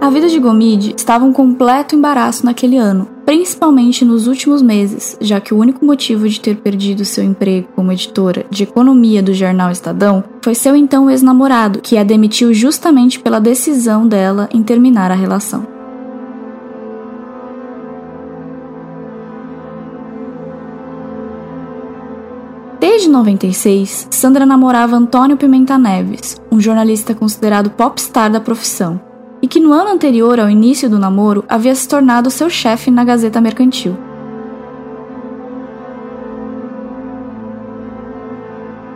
A 0.00 0.10
vida 0.10 0.28
de 0.28 0.38
Gomide 0.38 0.94
estava 0.96 1.24
um 1.24 1.32
completo 1.32 1.94
embaraço 1.94 2.44
naquele 2.44 2.76
ano, 2.76 3.08
principalmente 3.26 4.04
nos 4.04 4.28
últimos 4.28 4.62
meses, 4.62 5.18
já 5.20 5.40
que 5.40 5.52
o 5.52 5.58
único 5.58 5.84
motivo 5.84 6.28
de 6.28 6.40
ter 6.40 6.56
perdido 6.58 7.04
seu 7.04 7.24
emprego 7.24 7.66
como 7.74 7.90
editora 7.90 8.46
de 8.48 8.62
economia 8.62 9.20
do 9.20 9.34
jornal 9.34 9.72
Estadão 9.72 10.22
foi 10.40 10.54
seu 10.54 10.76
então 10.76 11.10
ex-namorado, 11.10 11.80
que 11.80 11.98
a 11.98 12.04
demitiu 12.04 12.54
justamente 12.54 13.18
pela 13.18 13.40
decisão 13.40 14.06
dela 14.06 14.48
em 14.52 14.62
terminar 14.62 15.10
a 15.10 15.14
relação. 15.16 15.66
Desde 22.78 23.08
96, 23.08 24.06
Sandra 24.10 24.46
namorava 24.46 24.96
Antônio 24.96 25.36
Pimenta 25.36 25.76
Neves, 25.76 26.40
um 26.52 26.60
jornalista 26.60 27.14
considerado 27.14 27.70
popstar 27.70 28.30
da 28.30 28.38
profissão, 28.38 29.00
e 29.42 29.48
que 29.48 29.60
no 29.60 29.72
ano 29.72 29.90
anterior 29.90 30.40
ao 30.40 30.50
início 30.50 30.88
do 30.88 30.98
namoro 30.98 31.44
havia 31.48 31.74
se 31.74 31.88
tornado 31.88 32.30
seu 32.30 32.48
chefe 32.48 32.90
na 32.90 33.04
Gazeta 33.04 33.40
Mercantil. 33.40 33.96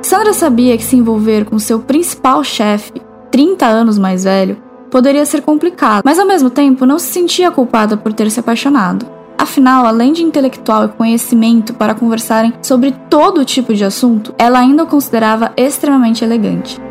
Sandra 0.03 0.33
sabia 0.33 0.77
que 0.77 0.83
se 0.83 0.97
envolver 0.97 1.45
com 1.45 1.59
seu 1.59 1.79
principal 1.79 2.43
chefe, 2.43 2.93
30 3.31 3.65
anos 3.67 3.97
mais 3.97 4.25
velho, 4.25 4.57
poderia 4.91 5.25
ser 5.25 5.43
complicado, 5.43 6.03
mas 6.05 6.19
ao 6.19 6.27
mesmo 6.27 6.51
tempo 6.51 6.85
não 6.85 6.99
se 6.99 7.13
sentia 7.13 7.51
culpada 7.51 7.97
por 7.97 8.13
ter 8.13 8.31
se 8.31 8.41
apaixonado. 8.41 9.07
Afinal, 9.39 9.87
além 9.87 10.13
de 10.13 10.23
intelectual 10.23 10.85
e 10.85 10.89
conhecimento 10.89 11.73
para 11.73 11.95
conversarem 11.95 12.53
sobre 12.61 12.93
todo 13.09 13.45
tipo 13.45 13.73
de 13.73 13.85
assunto, 13.85 14.35
ela 14.37 14.59
ainda 14.59 14.83
o 14.83 14.87
considerava 14.87 15.53
extremamente 15.57 16.25
elegante. 16.25 16.90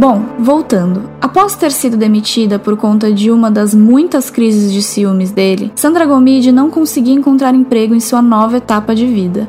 Bom, 0.00 0.22
voltando. 0.38 1.10
Após 1.20 1.54
ter 1.54 1.70
sido 1.70 1.94
demitida 1.94 2.58
por 2.58 2.74
conta 2.74 3.12
de 3.12 3.30
uma 3.30 3.50
das 3.50 3.74
muitas 3.74 4.30
crises 4.30 4.72
de 4.72 4.80
ciúmes 4.80 5.30
dele, 5.30 5.70
Sandra 5.76 6.06
Gomide 6.06 6.50
não 6.50 6.70
conseguia 6.70 7.12
encontrar 7.12 7.54
emprego 7.54 7.94
em 7.94 8.00
sua 8.00 8.22
nova 8.22 8.56
etapa 8.56 8.94
de 8.94 9.06
vida. 9.06 9.46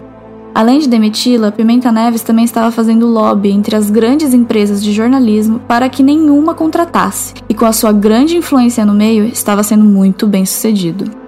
Além 0.53 0.79
de 0.79 0.89
demiti-la, 0.89 1.53
Pimenta 1.53 1.89
Neves 1.89 2.21
também 2.21 2.43
estava 2.43 2.69
fazendo 2.69 3.07
lobby 3.07 3.49
entre 3.49 3.77
as 3.77 3.89
grandes 3.89 4.33
empresas 4.33 4.83
de 4.83 4.91
jornalismo 4.91 5.61
para 5.69 5.87
que 5.87 6.03
nenhuma 6.03 6.53
contratasse, 6.53 7.33
e 7.47 7.53
com 7.53 7.63
a 7.63 7.71
sua 7.71 7.93
grande 7.93 8.35
influência 8.35 8.85
no 8.85 8.93
meio, 8.93 9.23
estava 9.23 9.63
sendo 9.63 9.85
muito 9.85 10.27
bem 10.27 10.45
sucedido. 10.45 11.20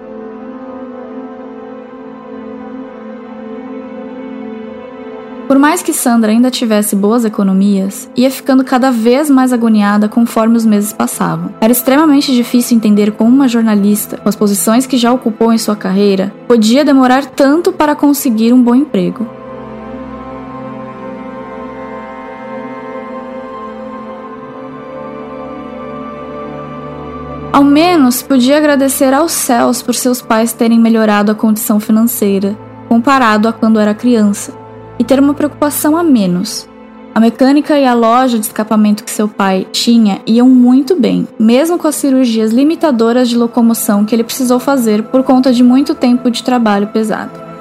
Por 5.46 5.58
mais 5.58 5.82
que 5.82 5.92
Sandra 5.92 6.32
ainda 6.32 6.50
tivesse 6.50 6.96
boas 6.96 7.22
economias, 7.22 8.08
ia 8.16 8.30
ficando 8.30 8.64
cada 8.64 8.90
vez 8.90 9.28
mais 9.28 9.52
agoniada 9.52 10.08
conforme 10.08 10.56
os 10.56 10.64
meses 10.64 10.92
passavam. 10.92 11.54
Era 11.60 11.70
extremamente 11.70 12.34
difícil 12.34 12.76
entender 12.76 13.12
como 13.12 13.30
uma 13.30 13.46
jornalista, 13.46 14.16
com 14.16 14.28
as 14.28 14.34
posições 14.34 14.86
que 14.86 14.96
já 14.96 15.12
ocupou 15.12 15.52
em 15.52 15.58
sua 15.58 15.76
carreira, 15.76 16.32
podia 16.48 16.82
demorar 16.82 17.26
tanto 17.26 17.72
para 17.72 17.94
conseguir 17.94 18.54
um 18.54 18.62
bom 18.62 18.74
emprego. 18.74 19.28
Ao 27.52 27.62
menos 27.62 28.22
podia 28.22 28.56
agradecer 28.56 29.12
aos 29.12 29.30
céus 29.30 29.82
por 29.82 29.94
seus 29.94 30.22
pais 30.22 30.54
terem 30.54 30.80
melhorado 30.80 31.30
a 31.30 31.34
condição 31.34 31.78
financeira, 31.78 32.56
comparado 32.88 33.46
a 33.46 33.52
quando 33.52 33.78
era 33.78 33.94
criança, 33.94 34.63
e 34.98 35.04
ter 35.04 35.18
uma 35.18 35.34
preocupação 35.34 35.96
a 35.96 36.02
menos. 36.02 36.68
A 37.14 37.20
mecânica 37.20 37.78
e 37.78 37.86
a 37.86 37.94
loja 37.94 38.38
de 38.38 38.46
escapamento 38.46 39.04
que 39.04 39.10
seu 39.10 39.28
pai 39.28 39.66
tinha 39.70 40.20
iam 40.26 40.48
muito 40.48 40.98
bem, 40.98 41.28
mesmo 41.38 41.78
com 41.78 41.86
as 41.86 41.94
cirurgias 41.94 42.52
limitadoras 42.52 43.28
de 43.28 43.36
locomoção 43.36 44.04
que 44.04 44.14
ele 44.14 44.24
precisou 44.24 44.58
fazer 44.58 45.04
por 45.04 45.22
conta 45.22 45.52
de 45.52 45.62
muito 45.62 45.94
tempo 45.94 46.28
de 46.28 46.42
trabalho 46.42 46.88
pesado. 46.88 47.53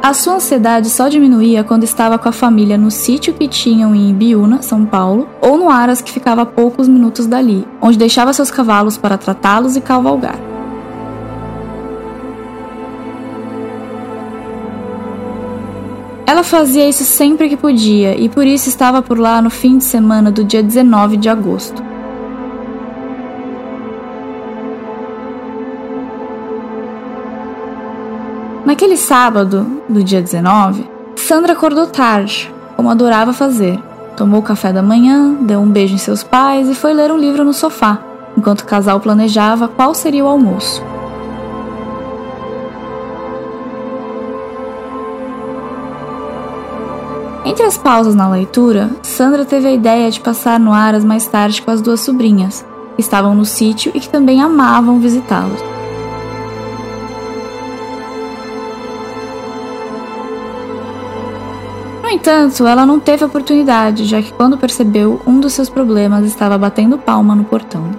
A 0.00 0.14
sua 0.14 0.34
ansiedade 0.34 0.88
só 0.90 1.08
diminuía 1.08 1.64
quando 1.64 1.82
estava 1.82 2.16
com 2.18 2.28
a 2.28 2.32
família 2.32 2.78
no 2.78 2.88
sítio 2.88 3.34
que 3.34 3.48
tinham 3.48 3.92
em 3.92 4.10
Ibiúna, 4.10 4.62
São 4.62 4.86
Paulo, 4.86 5.28
ou 5.40 5.58
no 5.58 5.68
Aras 5.68 6.00
que 6.00 6.12
ficava 6.12 6.42
a 6.42 6.46
poucos 6.46 6.86
minutos 6.86 7.26
dali, 7.26 7.66
onde 7.82 7.98
deixava 7.98 8.32
seus 8.32 8.48
cavalos 8.48 8.96
para 8.96 9.18
tratá-los 9.18 9.74
e 9.74 9.80
cavalgar. 9.80 10.38
Ela 16.24 16.44
fazia 16.44 16.88
isso 16.88 17.02
sempre 17.02 17.48
que 17.48 17.56
podia 17.56 18.16
e 18.16 18.28
por 18.28 18.46
isso 18.46 18.68
estava 18.68 19.02
por 19.02 19.18
lá 19.18 19.42
no 19.42 19.50
fim 19.50 19.78
de 19.78 19.84
semana 19.84 20.30
do 20.30 20.44
dia 20.44 20.62
19 20.62 21.16
de 21.16 21.28
agosto. 21.28 21.82
Naquele 28.68 28.98
sábado, 28.98 29.66
do 29.88 30.04
dia 30.04 30.20
19, 30.20 30.86
Sandra 31.16 31.54
acordou 31.54 31.86
tarde, 31.86 32.52
como 32.76 32.90
adorava 32.90 33.32
fazer. 33.32 33.82
Tomou 34.14 34.40
o 34.40 34.42
café 34.42 34.70
da 34.74 34.82
manhã, 34.82 35.32
deu 35.40 35.58
um 35.58 35.70
beijo 35.70 35.94
em 35.94 35.98
seus 35.98 36.22
pais 36.22 36.68
e 36.68 36.74
foi 36.74 36.92
ler 36.92 37.10
um 37.10 37.16
livro 37.16 37.42
no 37.42 37.54
sofá, 37.54 37.98
enquanto 38.36 38.60
o 38.60 38.66
casal 38.66 39.00
planejava 39.00 39.68
qual 39.68 39.94
seria 39.94 40.22
o 40.22 40.28
almoço. 40.28 40.82
Entre 47.46 47.64
as 47.64 47.78
pausas 47.78 48.14
na 48.14 48.28
leitura, 48.28 48.90
Sandra 49.02 49.46
teve 49.46 49.66
a 49.66 49.72
ideia 49.72 50.10
de 50.10 50.20
passar 50.20 50.60
no 50.60 50.74
Aras 50.74 51.06
mais 51.06 51.26
tarde 51.26 51.62
com 51.62 51.70
as 51.70 51.80
duas 51.80 52.00
sobrinhas, 52.00 52.66
que 52.96 53.00
estavam 53.00 53.34
no 53.34 53.46
sítio 53.46 53.92
e 53.94 54.00
que 54.00 54.10
também 54.10 54.42
amavam 54.42 55.00
visitá-los. 55.00 55.77
Entanto, 62.18 62.66
ela 62.66 62.84
não 62.84 62.98
teve 62.98 63.24
oportunidade, 63.24 64.04
já 64.04 64.20
que 64.20 64.32
quando 64.32 64.58
percebeu, 64.58 65.22
um 65.24 65.38
dos 65.38 65.52
seus 65.52 65.70
problemas 65.70 66.26
estava 66.26 66.58
batendo 66.58 66.98
palma 66.98 67.34
no 67.34 67.44
portão. 67.44 67.90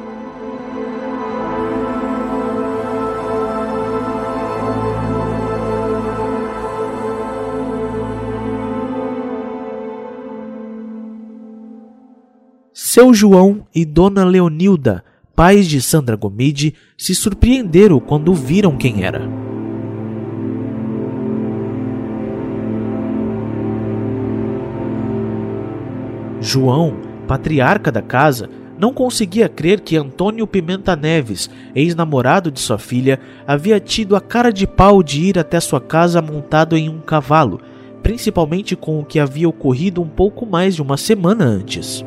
Seu 12.74 13.14
João 13.14 13.66
e 13.74 13.86
Dona 13.86 14.26
Leonilda, 14.26 15.04
pais 15.34 15.66
de 15.68 15.82
Sandra 15.82 16.18
Gomide, 16.18 16.76
se 16.98 17.16
surpreenderam 17.16 18.00
quando 18.00 18.34
viram 18.34 18.76
quem 18.76 19.04
era. 19.06 19.22
João, 26.42 26.94
patriarca 27.28 27.92
da 27.92 28.02
casa, 28.02 28.50
não 28.80 28.94
conseguia 28.94 29.50
crer 29.50 29.82
que 29.82 29.98
Antônio 29.98 30.48
Pimenta 30.48 30.96
Neves, 30.96 31.50
ex-namorado 31.76 32.50
de 32.50 32.62
sua 32.62 32.78
filha, 32.78 33.20
havia 33.46 33.78
tido 33.78 34.16
a 34.16 34.22
cara 34.22 34.52
de 34.54 34.66
pau 34.66 35.04
de 35.04 35.22
ir 35.22 35.38
até 35.38 35.60
sua 35.60 35.82
casa 35.82 36.22
montado 36.22 36.78
em 36.78 36.88
um 36.88 37.02
cavalo, 37.02 37.60
principalmente 38.02 38.78
com 38.78 39.00
o 39.00 39.06
que 39.06 39.20
havia 39.20 39.50
ocorrido 39.50 40.02
um 40.02 40.08
pouco 40.08 40.46
mais 40.46 40.76
de 40.76 40.82
uma 40.82 40.96
semana 40.96 41.44
antes. 41.44 42.06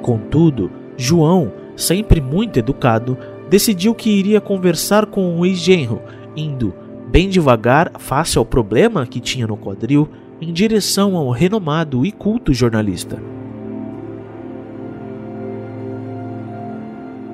Contudo, 0.00 0.70
João, 0.96 1.52
sempre 1.76 2.20
muito 2.20 2.56
educado, 2.56 3.18
decidiu 3.50 3.96
que 3.96 4.10
iria 4.10 4.40
conversar 4.40 5.06
com 5.06 5.38
o 5.38 5.44
ex-genro, 5.44 6.00
indo 6.36 6.72
bem 7.10 7.28
devagar, 7.28 7.92
face 7.98 8.38
ao 8.38 8.44
problema 8.44 9.06
que 9.06 9.20
tinha 9.20 9.46
no 9.46 9.56
quadril, 9.56 10.08
em 10.40 10.52
direção 10.52 11.16
ao 11.16 11.30
renomado 11.30 12.04
e 12.04 12.12
culto 12.12 12.52
jornalista. 12.52 13.20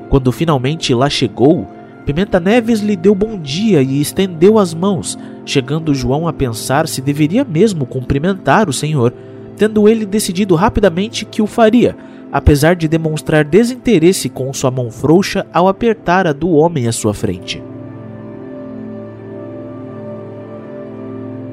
Quando 0.09 0.31
finalmente 0.31 0.95
lá 0.95 1.11
chegou, 1.11 1.67
Pimenta 2.07 2.39
Neves 2.39 2.81
lhe 2.81 2.97
deu 2.97 3.15
bom 3.15 3.39
dia 3.39 3.83
e 3.83 4.01
estendeu 4.01 4.59
as 4.59 4.73
mãos, 4.73 5.19
chegando 5.45 5.95
João 5.95 6.29
a 6.29 6.33
pensar 6.33 6.87
se 6.87 7.01
deveria 7.01 7.45
mesmo 7.45 7.87
cumprimentar 7.87 8.69
o 8.69 8.73
senhor, 8.73 9.13
tendo 9.57 9.89
ele 9.89 10.07
decidido 10.07 10.55
rapidamente 10.55 11.25
que 11.25 11.43
o 11.43 11.47
faria, 11.47 11.97
apesar 12.31 12.77
de 12.77 12.89
demonstrar 12.89 13.45
desinteresse 13.45 14.29
com 14.29 14.53
sua 14.53 14.71
mão 14.71 14.91
frouxa 14.91 15.47
ao 15.53 15.67
apertar 15.67 16.27
a 16.27 16.33
do 16.33 16.51
homem 16.51 16.87
à 16.87 16.93
sua 16.93 17.15
frente. 17.15 17.63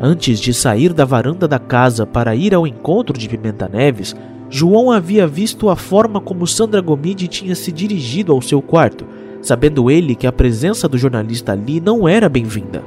Antes 0.04 0.40
de 0.40 0.52
sair 0.52 0.94
da 0.94 1.06
varanda 1.06 1.48
da 1.48 1.60
casa 1.60 2.08
para 2.08 2.36
ir 2.36 2.56
ao 2.56 2.66
encontro 2.66 3.16
de 3.16 3.30
Pimenta 3.30 3.70
Neves, 3.72 4.16
João 4.50 4.90
havia 4.90 5.28
visto 5.28 5.70
a 5.70 5.76
forma 5.76 6.20
como 6.20 6.48
Sandra 6.48 6.82
Gomide 6.82 7.28
tinha 7.28 7.54
se 7.54 7.72
dirigido 7.72 8.32
ao 8.32 8.42
seu 8.42 8.64
quarto, 8.64 9.06
sabendo 9.44 9.92
ele 9.92 10.16
que 10.16 10.26
a 10.26 10.32
presença 10.32 10.90
do 10.90 10.98
jornalista 10.98 11.52
ali 11.52 11.80
não 11.80 12.10
era 12.10 12.28
bem-vinda. 12.28 12.82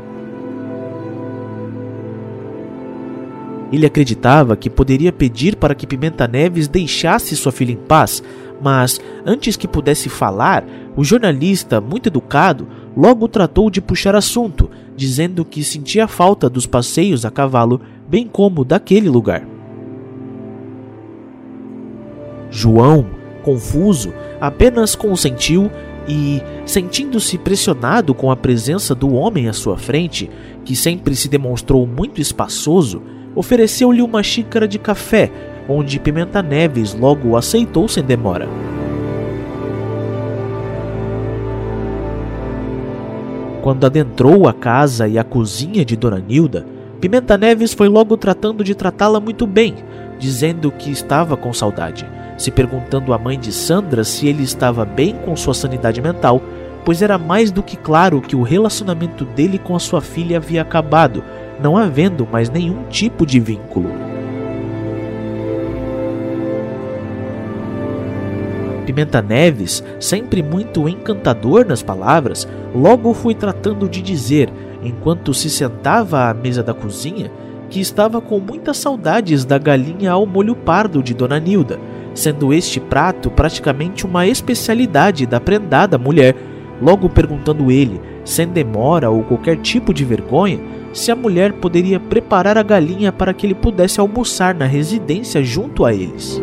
Ele 3.73 3.87
acreditava 3.87 4.57
que 4.57 4.69
poderia 4.69 5.13
pedir 5.13 5.55
para 5.55 5.77
que 5.77 5.87
Pimenta 5.87 6.27
Neves 6.27 6.67
deixasse 6.67 7.37
sua 7.37 7.53
filha 7.53 7.71
em 7.71 7.77
paz, 7.77 8.25
mas 8.65 8.99
antes 9.27 9.59
que 9.59 9.69
pudesse 9.69 10.09
falar, 10.09 10.65
o 10.97 11.05
jornalista, 11.05 11.83
muito 11.83 12.09
educado, 12.09 12.67
logo 12.97 13.29
tratou 13.29 13.69
de 13.69 13.83
puxar 13.83 14.17
assunto, 14.17 14.71
dizendo 14.97 15.45
que 15.45 15.63
sentia 15.63 16.09
falta 16.09 16.49
dos 16.49 16.65
passeios 16.65 17.27
a 17.27 17.31
cavalo, 17.31 17.83
bem 18.09 18.27
como 18.27 18.65
daquele 18.65 19.11
lugar. 19.11 19.47
João, 22.51 23.05
confuso, 23.43 24.15
apenas 24.41 24.95
consentiu 24.95 25.71
e, 26.09 26.41
sentindo-se 26.65 27.37
pressionado 27.37 28.15
com 28.15 28.31
a 28.31 28.37
presença 28.37 28.95
do 28.95 29.13
homem 29.13 29.47
à 29.47 29.53
sua 29.53 29.77
frente, 29.77 30.31
que 30.65 30.75
sempre 30.75 31.15
se 31.15 31.29
demonstrou 31.29 31.87
muito 31.87 32.19
espaçoso, 32.19 33.03
ofereceu-lhe 33.35 34.01
uma 34.01 34.23
xícara 34.23 34.67
de 34.67 34.79
café, 34.79 35.31
onde 35.69 35.99
Pimenta 35.99 36.43
Neves 36.43 36.95
logo 36.95 37.37
aceitou 37.37 37.89
sem 37.89 38.03
demora. 38.03 38.49
Quando 43.63 43.87
adentrou 43.87 44.47
a 44.47 44.53
casa 44.53 45.09
e 45.09 45.19
a 45.19 45.25
cozinha 45.25 45.85
de 45.85 45.97
Dona 45.97 46.19
Nilda, 46.19 46.67
Pimenta 47.01 47.39
Neves 47.39 47.73
foi 47.73 47.89
logo 47.89 48.17
tratando 48.17 48.63
de 48.63 48.75
tratá-la 48.75 49.19
muito 49.19 49.47
bem, 49.47 49.75
dizendo 50.19 50.71
que 50.71 50.91
estava 50.91 51.37
com 51.37 51.53
saudade, 51.53 52.07
se 52.37 52.51
perguntando 52.51 53.13
à 53.13 53.19
mãe 53.19 53.39
de 53.39 53.53
Sandra 53.53 54.05
se 54.05 54.27
ele 54.29 54.43
estava 54.43 54.85
bem 54.85 55.15
com 55.25 55.35
sua 55.35 55.55
sanidade 55.55 56.01
mental, 56.03 56.43
pois 56.85 57.01
era 57.01 57.17
mais 57.17 57.51
do 57.51 57.63
que 57.63 57.77
claro 57.77 58.21
que 58.21 58.37
o 58.37 58.43
relacionamento 58.43 59.25
dele 59.25 59.59
com 59.59 59.75
a 59.75 59.79
sua 59.79 60.03
filha 60.03 60.37
havia 60.37 60.61
acabado, 60.61 61.25
não 61.63 61.77
havendo 61.77 62.29
mais 62.31 62.51
nenhum 62.51 62.85
tipo 62.91 63.25
de 63.25 63.41
vínculo. 63.41 63.89
Pimenta 68.85 69.21
Neves, 69.23 69.83
sempre 69.99 70.43
muito 70.43 70.89
encantador 70.89 71.67
nas 71.67 71.83
palavras, 71.83 72.47
logo 72.75 73.13
foi 73.15 73.35
tratando 73.35 73.89
de 73.89 74.03
dizer, 74.03 74.51
enquanto 74.83 75.33
se 75.35 75.49
sentava 75.49 76.29
à 76.29 76.35
mesa 76.35 76.63
da 76.63 76.75
cozinha, 76.75 77.31
que 77.71 77.81
estava 77.81 78.21
com 78.21 78.39
muitas 78.39 78.77
saudades 78.77 79.45
da 79.45 79.59
galinha 79.59 80.13
ao 80.13 80.27
molho 80.27 80.55
pardo 80.55 81.03
de 81.03 81.15
Dona 81.15 81.41
Nilda, 81.41 81.79
sendo 82.15 82.53
este 82.53 82.79
prato 82.79 83.31
praticamente 83.31 84.07
uma 84.07 84.27
especialidade 84.27 85.27
da 85.27 85.41
prendada 85.41 85.99
mulher, 85.99 86.37
logo 86.81 87.09
perguntando 87.09 87.71
ele, 87.71 88.01
sem 88.25 88.47
demora 88.47 89.11
ou 89.11 89.23
qualquer 89.23 89.57
tipo 89.57 89.93
de 89.93 90.05
vergonha, 90.05 90.61
se 90.93 91.11
a 91.11 91.17
mulher 91.17 91.53
poderia 91.55 91.99
preparar 91.99 92.57
a 92.57 92.63
galinha 92.63 93.11
para 93.11 93.35
que 93.35 93.47
ele 93.47 93.55
pudesse 93.55 93.99
almoçar 93.99 94.55
na 94.55 94.65
residência 94.65 95.43
junto 95.43 95.85
a 95.85 95.93
eles. 95.93 96.41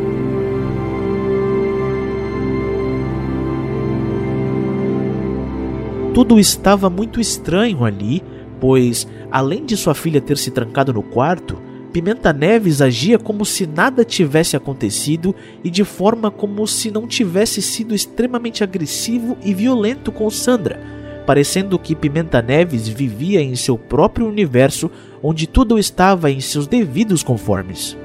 Tudo 6.13 6.37
estava 6.37 6.89
muito 6.89 7.21
estranho 7.21 7.85
ali, 7.85 8.21
pois, 8.59 9.07
além 9.31 9.63
de 9.63 9.77
sua 9.77 9.95
filha 9.95 10.19
ter 10.19 10.37
se 10.37 10.51
trancado 10.51 10.91
no 10.91 11.01
quarto, 11.01 11.57
Pimenta 11.93 12.33
Neves 12.33 12.81
agia 12.81 13.17
como 13.17 13.45
se 13.45 13.65
nada 13.65 14.03
tivesse 14.03 14.57
acontecido 14.57 15.33
e 15.63 15.69
de 15.69 15.85
forma 15.85 16.29
como 16.29 16.67
se 16.67 16.91
não 16.91 17.07
tivesse 17.07 17.61
sido 17.61 17.95
extremamente 17.95 18.61
agressivo 18.61 19.37
e 19.41 19.53
violento 19.53 20.11
com 20.11 20.29
Sandra, 20.29 20.81
parecendo 21.25 21.79
que 21.79 21.95
Pimenta 21.95 22.41
Neves 22.41 22.89
vivia 22.89 23.41
em 23.41 23.55
seu 23.55 23.77
próprio 23.77 24.27
universo 24.27 24.91
onde 25.23 25.47
tudo 25.47 25.79
estava 25.79 26.29
em 26.29 26.41
seus 26.41 26.67
devidos 26.67 27.23
conformes. 27.23 27.97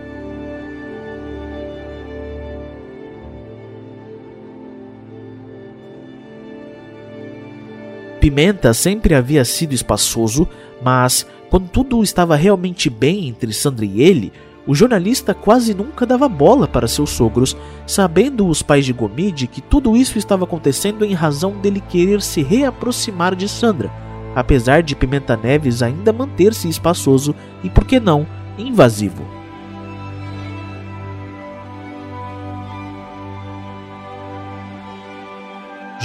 Pimenta 8.27 8.75
sempre 8.75 9.15
havia 9.15 9.45
sido 9.45 9.73
espaçoso, 9.73 10.49
mas 10.83 11.25
quando 11.49 11.69
tudo 11.69 12.03
estava 12.03 12.35
realmente 12.35 12.91
bem 12.91 13.29
entre 13.29 13.53
Sandra 13.53 13.85
e 13.85 14.03
ele, 14.03 14.33
o 14.67 14.75
jornalista 14.75 15.33
quase 15.33 15.73
nunca 15.73 16.05
dava 16.05 16.29
bola 16.29 16.67
para 16.67 16.89
seus 16.89 17.11
sogros, 17.11 17.57
sabendo 17.87 18.49
os 18.49 18.63
pais 18.63 18.85
de 18.85 18.93
Gomide 18.93 19.47
que 19.47 19.61
tudo 19.61 19.97
isso 19.97 20.19
estava 20.19 20.43
acontecendo 20.43 21.05
em 21.05 21.15
razão 21.15 21.53
dele 21.53 21.81
querer 21.81 22.21
se 22.21 22.43
reaproximar 22.43 23.37
de 23.37 23.49
Sandra, 23.49 23.93
apesar 24.35 24.83
de 24.83 24.97
Pimenta 24.97 25.37
Neves 25.37 25.81
ainda 25.81 26.13
manter-se 26.13 26.69
espaçoso 26.69 27.33
e, 27.63 27.71
por 27.71 27.85
que 27.85 28.01
não, 28.01 28.27
invasivo. 28.59 29.36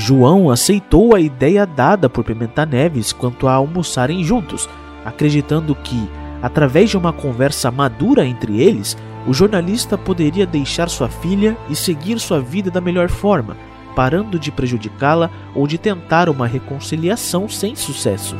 João 0.03 0.49
aceitou 0.49 1.13
a 1.13 1.19
ideia 1.19 1.63
dada 1.63 2.09
por 2.09 2.23
Pimenta 2.23 2.65
Neves 2.65 3.13
quanto 3.13 3.47
a 3.47 3.53
almoçarem 3.53 4.23
juntos, 4.23 4.67
acreditando 5.05 5.75
que, 5.75 6.09
através 6.41 6.89
de 6.89 6.97
uma 6.97 7.13
conversa 7.13 7.69
madura 7.69 8.25
entre 8.25 8.59
eles, 8.59 8.97
o 9.27 9.33
jornalista 9.33 9.99
poderia 9.99 10.47
deixar 10.47 10.89
sua 10.89 11.07
filha 11.07 11.55
e 11.69 11.75
seguir 11.75 12.19
sua 12.19 12.41
vida 12.41 12.71
da 12.71 12.81
melhor 12.81 13.09
forma, 13.09 13.55
parando 13.95 14.39
de 14.39 14.51
prejudicá-la 14.51 15.29
ou 15.53 15.67
de 15.67 15.77
tentar 15.77 16.29
uma 16.29 16.47
reconciliação 16.47 17.47
sem 17.47 17.75
sucesso. 17.75 18.35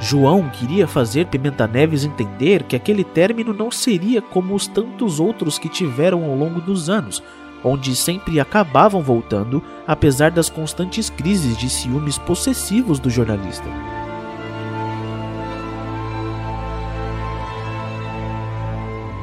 João 0.00 0.48
queria 0.48 0.88
fazer 0.88 1.26
Pimenta 1.26 1.66
Neves 1.66 2.04
entender 2.04 2.62
que 2.62 2.74
aquele 2.74 3.04
término 3.04 3.52
não 3.52 3.70
seria 3.70 4.22
como 4.22 4.54
os 4.54 4.66
tantos 4.66 5.20
outros 5.20 5.58
que 5.58 5.68
tiveram 5.68 6.24
ao 6.24 6.34
longo 6.34 6.58
dos 6.58 6.88
anos, 6.88 7.22
onde 7.62 7.94
sempre 7.94 8.40
acabavam 8.40 9.02
voltando, 9.02 9.62
apesar 9.86 10.30
das 10.30 10.48
constantes 10.48 11.10
crises 11.10 11.54
de 11.56 11.68
ciúmes 11.68 12.16
possessivos 12.16 12.98
do 12.98 13.10
jornalista. 13.10 13.68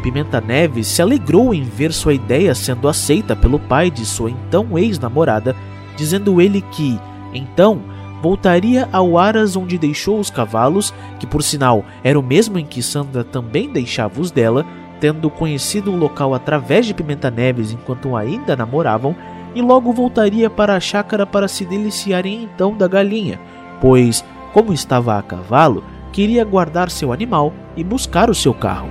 Pimenta 0.03 0.39
Neves 0.39 0.87
se 0.87 1.01
alegrou 1.01 1.55
em 1.55 1.63
ver 1.63 1.91
sua 1.91 2.13
ideia 2.13 2.53
sendo 2.53 2.87
aceita 2.87 3.35
pelo 3.35 3.59
pai 3.59 3.89
de 3.89 4.05
sua 4.05 4.29
então 4.29 4.77
ex-namorada, 4.77 5.55
dizendo 5.97 6.39
ele 6.39 6.61
que, 6.61 6.99
então, 7.33 7.81
voltaria 8.21 8.87
ao 8.91 9.17
Aras 9.17 9.55
onde 9.55 9.77
deixou 9.77 10.19
os 10.19 10.29
cavalos, 10.29 10.93
que 11.19 11.27
por 11.27 11.43
sinal 11.43 11.85
era 12.03 12.19
o 12.19 12.23
mesmo 12.23 12.57
em 12.57 12.65
que 12.65 12.81
Sandra 12.81 13.23
também 13.23 13.69
deixava 13.69 14.19
os 14.19 14.31
dela, 14.31 14.65
tendo 14.99 15.29
conhecido 15.29 15.91
o 15.91 15.95
local 15.95 16.33
através 16.33 16.85
de 16.85 16.93
Pimenta 16.93 17.29
Neves 17.29 17.71
enquanto 17.71 18.15
ainda 18.15 18.55
namoravam, 18.55 19.15
e 19.53 19.61
logo 19.61 19.91
voltaria 19.91 20.49
para 20.49 20.75
a 20.75 20.79
chácara 20.79 21.25
para 21.25 21.47
se 21.47 21.65
deliciarem 21.65 22.43
então 22.43 22.75
da 22.75 22.87
galinha, 22.87 23.39
pois, 23.81 24.23
como 24.53 24.73
estava 24.73 25.17
a 25.17 25.21
cavalo, 25.21 25.83
queria 26.11 26.43
guardar 26.43 26.89
seu 26.89 27.11
animal 27.13 27.53
e 27.75 27.83
buscar 27.83 28.29
o 28.29 28.35
seu 28.35 28.53
carro. 28.53 28.89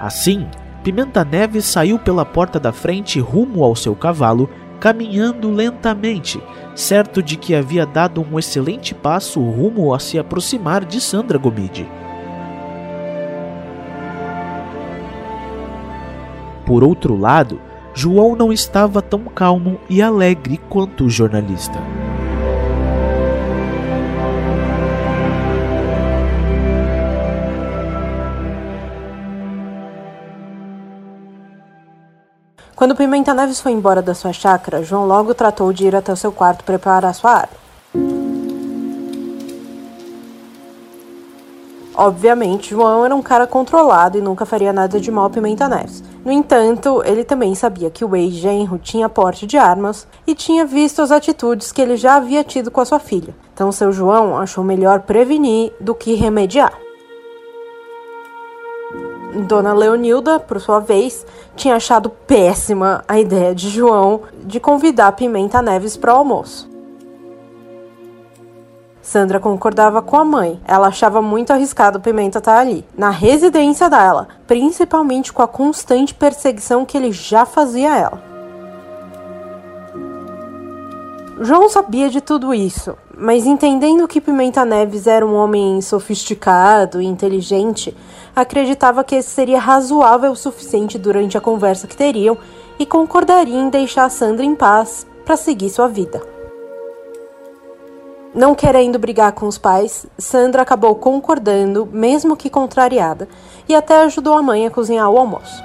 Assim, 0.00 0.46
Pimenta 0.86 1.24
Neves 1.24 1.64
saiu 1.64 1.98
pela 1.98 2.24
porta 2.24 2.60
da 2.60 2.72
frente 2.72 3.18
rumo 3.18 3.64
ao 3.64 3.74
seu 3.74 3.92
cavalo, 3.96 4.48
caminhando 4.78 5.50
lentamente, 5.50 6.40
certo 6.76 7.20
de 7.20 7.36
que 7.36 7.56
havia 7.56 7.84
dado 7.84 8.20
um 8.20 8.38
excelente 8.38 8.94
passo 8.94 9.40
rumo 9.40 9.92
a 9.92 9.98
se 9.98 10.16
aproximar 10.16 10.84
de 10.84 11.00
Sandra 11.00 11.38
Gomide. 11.38 11.88
Por 16.64 16.84
outro 16.84 17.16
lado, 17.16 17.60
João 17.92 18.36
não 18.36 18.52
estava 18.52 19.02
tão 19.02 19.24
calmo 19.24 19.80
e 19.90 20.00
alegre 20.00 20.56
quanto 20.68 21.06
o 21.06 21.10
jornalista. 21.10 21.82
Quando 32.76 32.94
Pimenta 32.94 33.32
Neves 33.32 33.58
foi 33.58 33.72
embora 33.72 34.02
da 34.02 34.12
sua 34.12 34.34
chácara, 34.34 34.82
João 34.82 35.06
logo 35.06 35.32
tratou 35.32 35.72
de 35.72 35.86
ir 35.86 35.96
até 35.96 36.12
o 36.12 36.16
seu 36.16 36.30
quarto 36.30 36.62
preparar 36.62 37.14
sua 37.14 37.30
arma. 37.30 37.56
Obviamente, 41.94 42.68
João 42.68 43.02
era 43.02 43.16
um 43.16 43.22
cara 43.22 43.46
controlado 43.46 44.18
e 44.18 44.20
nunca 44.20 44.44
faria 44.44 44.74
nada 44.74 45.00
de 45.00 45.10
mal 45.10 45.24
a 45.24 45.30
Pimenta 45.30 45.66
Neves. 45.66 46.04
No 46.22 46.30
entanto, 46.30 47.02
ele 47.06 47.24
também 47.24 47.54
sabia 47.54 47.88
que 47.88 48.04
o 48.04 48.14
ex-genro 48.14 48.78
tinha 48.78 49.08
porte 49.08 49.46
de 49.46 49.56
armas 49.56 50.06
e 50.26 50.34
tinha 50.34 50.66
visto 50.66 51.00
as 51.00 51.10
atitudes 51.10 51.72
que 51.72 51.80
ele 51.80 51.96
já 51.96 52.16
havia 52.16 52.44
tido 52.44 52.70
com 52.70 52.82
a 52.82 52.84
sua 52.84 52.98
filha. 52.98 53.34
Então, 53.54 53.72
seu 53.72 53.90
João 53.90 54.36
achou 54.36 54.62
melhor 54.62 55.00
prevenir 55.00 55.72
do 55.80 55.94
que 55.94 56.12
remediar. 56.12 56.85
Dona 59.44 59.72
Leonilda, 59.72 60.40
por 60.40 60.60
sua 60.60 60.80
vez, 60.80 61.26
tinha 61.54 61.76
achado 61.76 62.08
péssima 62.08 63.04
a 63.06 63.18
ideia 63.18 63.54
de 63.54 63.68
João 63.68 64.22
de 64.44 64.58
convidar 64.58 65.12
Pimenta 65.12 65.60
Neves 65.60 65.96
para 65.96 66.14
o 66.14 66.18
almoço. 66.18 66.68
Sandra 69.02 69.38
concordava 69.38 70.02
com 70.02 70.16
a 70.16 70.24
mãe. 70.24 70.60
Ela 70.66 70.88
achava 70.88 71.22
muito 71.22 71.52
arriscado 71.52 72.00
Pimenta 72.00 72.38
estar 72.38 72.54
tá 72.54 72.60
ali, 72.60 72.84
na 72.96 73.10
residência 73.10 73.88
dela, 73.88 74.26
principalmente 74.48 75.32
com 75.32 75.42
a 75.42 75.48
constante 75.48 76.12
perseguição 76.12 76.84
que 76.84 76.96
ele 76.96 77.12
já 77.12 77.46
fazia 77.46 77.92
a 77.92 77.96
ela. 77.96 78.36
João 81.40 81.68
sabia 81.68 82.08
de 82.08 82.20
tudo 82.20 82.54
isso, 82.54 82.96
mas 83.14 83.46
entendendo 83.46 84.08
que 84.08 84.22
Pimenta 84.22 84.64
Neves 84.64 85.06
era 85.06 85.24
um 85.24 85.34
homem 85.34 85.80
sofisticado 85.82 87.00
e 87.00 87.06
inteligente, 87.06 87.94
acreditava 88.36 89.02
que 89.02 89.14
esse 89.14 89.30
seria 89.30 89.58
razoável 89.58 90.32
o 90.32 90.36
suficiente 90.36 90.98
durante 90.98 91.38
a 91.38 91.40
conversa 91.40 91.86
que 91.86 91.96
teriam 91.96 92.36
e 92.78 92.84
concordaria 92.84 93.58
em 93.58 93.70
deixar 93.70 94.10
Sandra 94.10 94.44
em 94.44 94.54
paz 94.54 95.06
para 95.24 95.38
seguir 95.38 95.70
sua 95.70 95.88
vida. 95.88 96.22
Não 98.34 98.54
querendo 98.54 98.98
brigar 98.98 99.32
com 99.32 99.46
os 99.46 99.56
pais, 99.56 100.04
Sandra 100.18 100.60
acabou 100.60 100.94
concordando, 100.96 101.88
mesmo 101.90 102.36
que 102.36 102.50
contrariada, 102.50 103.26
e 103.66 103.74
até 103.74 104.02
ajudou 104.02 104.34
a 104.34 104.42
mãe 104.42 104.66
a 104.66 104.70
cozinhar 104.70 105.08
o 105.08 105.16
almoço. 105.16 105.64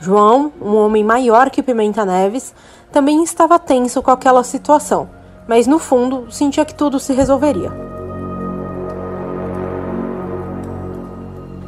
João, 0.00 0.50
um 0.58 0.74
homem 0.76 1.04
maior 1.04 1.50
que 1.50 1.62
Pimenta 1.62 2.06
Neves, 2.06 2.54
também 2.90 3.22
estava 3.22 3.58
tenso 3.58 4.02
com 4.02 4.10
aquela 4.10 4.42
situação, 4.42 5.10
mas 5.46 5.66
no 5.66 5.78
fundo 5.78 6.32
sentia 6.32 6.64
que 6.64 6.74
tudo 6.74 6.98
se 6.98 7.12
resolveria. 7.12 7.95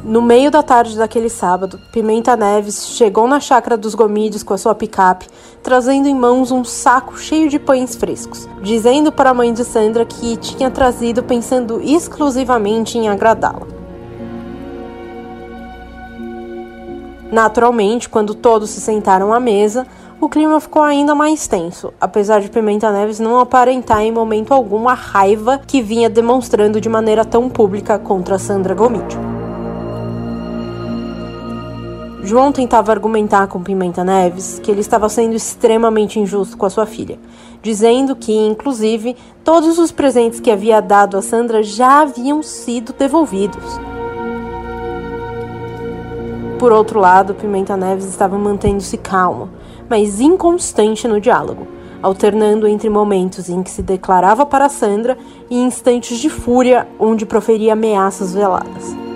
No 0.09 0.23
meio 0.23 0.49
da 0.49 0.63
tarde 0.63 0.97
daquele 0.97 1.29
sábado, 1.29 1.79
Pimenta 1.91 2.35
Neves 2.35 2.87
chegou 2.87 3.27
na 3.27 3.39
chácara 3.39 3.77
dos 3.77 3.93
Gomídeos 3.93 4.41
com 4.41 4.55
a 4.55 4.57
sua 4.57 4.73
picape, 4.73 5.27
trazendo 5.61 6.07
em 6.07 6.15
mãos 6.15 6.51
um 6.51 6.63
saco 6.63 7.15
cheio 7.15 7.47
de 7.47 7.59
pães 7.59 7.95
frescos, 7.95 8.49
dizendo 8.59 9.11
para 9.11 9.29
a 9.29 9.33
mãe 9.35 9.53
de 9.53 9.63
Sandra 9.63 10.03
que 10.05 10.35
tinha 10.37 10.71
trazido 10.71 11.21
pensando 11.21 11.79
exclusivamente 11.79 12.97
em 12.97 13.07
agradá-la. 13.07 13.67
Naturalmente, 17.31 18.09
quando 18.09 18.33
todos 18.33 18.71
se 18.71 18.81
sentaram 18.81 19.31
à 19.31 19.39
mesa, 19.39 19.85
o 20.19 20.27
clima 20.27 20.59
ficou 20.59 20.81
ainda 20.81 21.13
mais 21.13 21.47
tenso, 21.47 21.93
apesar 22.01 22.41
de 22.41 22.49
Pimenta 22.49 22.91
Neves 22.91 23.19
não 23.19 23.37
aparentar 23.37 24.01
em 24.01 24.11
momento 24.11 24.55
algum 24.55 24.89
a 24.89 24.95
raiva 24.95 25.61
que 25.67 25.83
vinha 25.83 26.09
demonstrando 26.09 26.81
de 26.81 26.89
maneira 26.89 27.23
tão 27.23 27.47
pública 27.47 27.99
contra 27.99 28.39
Sandra 28.39 28.73
Gomide. 28.73 29.38
João 32.21 32.51
tentava 32.51 32.91
argumentar 32.91 33.47
com 33.47 33.63
Pimenta 33.63 34.03
Neves 34.03 34.59
que 34.59 34.69
ele 34.69 34.81
estava 34.81 35.07
sendo 35.07 35.35
extremamente 35.35 36.19
injusto 36.19 36.57
com 36.57 36.65
a 36.65 36.69
sua 36.69 36.85
filha, 36.85 37.17
dizendo 37.61 38.15
que, 38.15 38.33
inclusive, 38.33 39.15
todos 39.43 39.79
os 39.79 39.91
presentes 39.91 40.39
que 40.39 40.51
havia 40.51 40.81
dado 40.81 41.17
a 41.17 41.21
Sandra 41.21 41.63
já 41.63 42.01
haviam 42.01 42.43
sido 42.43 42.91
devolvidos. 42.91 43.79
Por 46.59 46.73
outro 46.73 46.99
lado, 46.99 47.33
Pimenta 47.33 47.77
Neves 47.77 48.05
estava 48.05 48.37
mantendo-se 48.37 48.97
calmo, 48.97 49.49
mas 49.89 50.19
inconstante 50.19 51.07
no 51.07 51.21
diálogo, 51.21 51.65
alternando 52.03 52.67
entre 52.67 52.89
momentos 52.89 53.47
em 53.47 53.63
que 53.63 53.71
se 53.71 53.81
declarava 53.81 54.45
para 54.45 54.67
Sandra 54.67 55.17
e 55.49 55.57
instantes 55.57 56.19
de 56.19 56.29
fúria 56.29 56.85
onde 56.99 57.25
proferia 57.25 57.73
ameaças 57.73 58.33
veladas. 58.33 59.08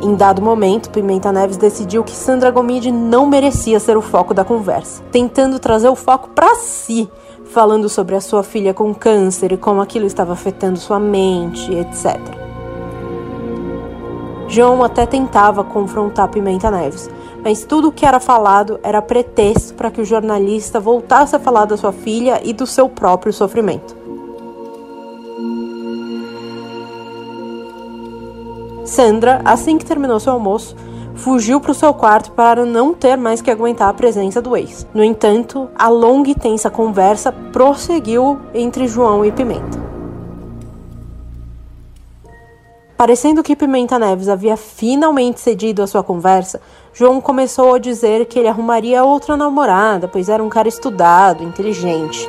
Em 0.00 0.14
dado 0.14 0.40
momento, 0.40 0.90
Pimenta 0.90 1.32
Neves 1.32 1.56
decidiu 1.56 2.04
que 2.04 2.14
Sandra 2.14 2.52
Gomide 2.52 2.92
não 2.92 3.26
merecia 3.26 3.80
ser 3.80 3.96
o 3.96 4.02
foco 4.02 4.32
da 4.32 4.44
conversa, 4.44 5.02
tentando 5.10 5.58
trazer 5.58 5.88
o 5.88 5.96
foco 5.96 6.28
para 6.30 6.54
si, 6.54 7.10
falando 7.46 7.88
sobre 7.88 8.14
a 8.14 8.20
sua 8.20 8.44
filha 8.44 8.72
com 8.72 8.94
câncer 8.94 9.50
e 9.50 9.56
como 9.56 9.80
aquilo 9.80 10.06
estava 10.06 10.32
afetando 10.32 10.78
sua 10.78 11.00
mente, 11.00 11.74
etc. 11.74 12.16
João 14.46 14.84
até 14.84 15.04
tentava 15.04 15.64
confrontar 15.64 16.28
Pimenta 16.28 16.70
Neves, 16.70 17.10
mas 17.42 17.64
tudo 17.64 17.88
o 17.88 17.92
que 17.92 18.06
era 18.06 18.20
falado 18.20 18.78
era 18.84 19.02
pretexto 19.02 19.74
para 19.74 19.90
que 19.90 20.00
o 20.00 20.04
jornalista 20.04 20.78
voltasse 20.78 21.34
a 21.34 21.40
falar 21.40 21.64
da 21.64 21.76
sua 21.76 21.92
filha 21.92 22.40
e 22.44 22.52
do 22.52 22.68
seu 22.68 22.88
próprio 22.88 23.32
sofrimento. 23.32 23.97
Sandra, 28.88 29.42
assim 29.44 29.76
que 29.76 29.84
terminou 29.84 30.18
seu 30.18 30.32
almoço, 30.32 30.74
fugiu 31.14 31.60
para 31.60 31.72
o 31.72 31.74
seu 31.74 31.92
quarto 31.92 32.32
para 32.32 32.64
não 32.64 32.94
ter 32.94 33.16
mais 33.16 33.42
que 33.42 33.50
aguentar 33.50 33.88
a 33.88 33.94
presença 33.94 34.40
do 34.40 34.56
ex. 34.56 34.86
No 34.94 35.04
entanto, 35.04 35.68
a 35.76 35.88
longa 35.88 36.30
e 36.30 36.34
tensa 36.34 36.70
conversa 36.70 37.30
prosseguiu 37.30 38.38
entre 38.54 38.88
João 38.88 39.24
e 39.24 39.30
Pimenta. 39.30 39.78
Parecendo 42.96 43.42
que 43.42 43.54
Pimenta 43.54 43.98
Neves 43.98 44.28
havia 44.28 44.56
finalmente 44.56 45.38
cedido 45.38 45.82
à 45.82 45.86
sua 45.86 46.02
conversa, 46.02 46.60
João 46.92 47.20
começou 47.20 47.74
a 47.74 47.78
dizer 47.78 48.24
que 48.26 48.38
ele 48.38 48.48
arrumaria 48.48 49.04
outra 49.04 49.36
namorada, 49.36 50.08
pois 50.08 50.28
era 50.28 50.42
um 50.42 50.48
cara 50.48 50.66
estudado, 50.66 51.44
inteligente. 51.44 52.28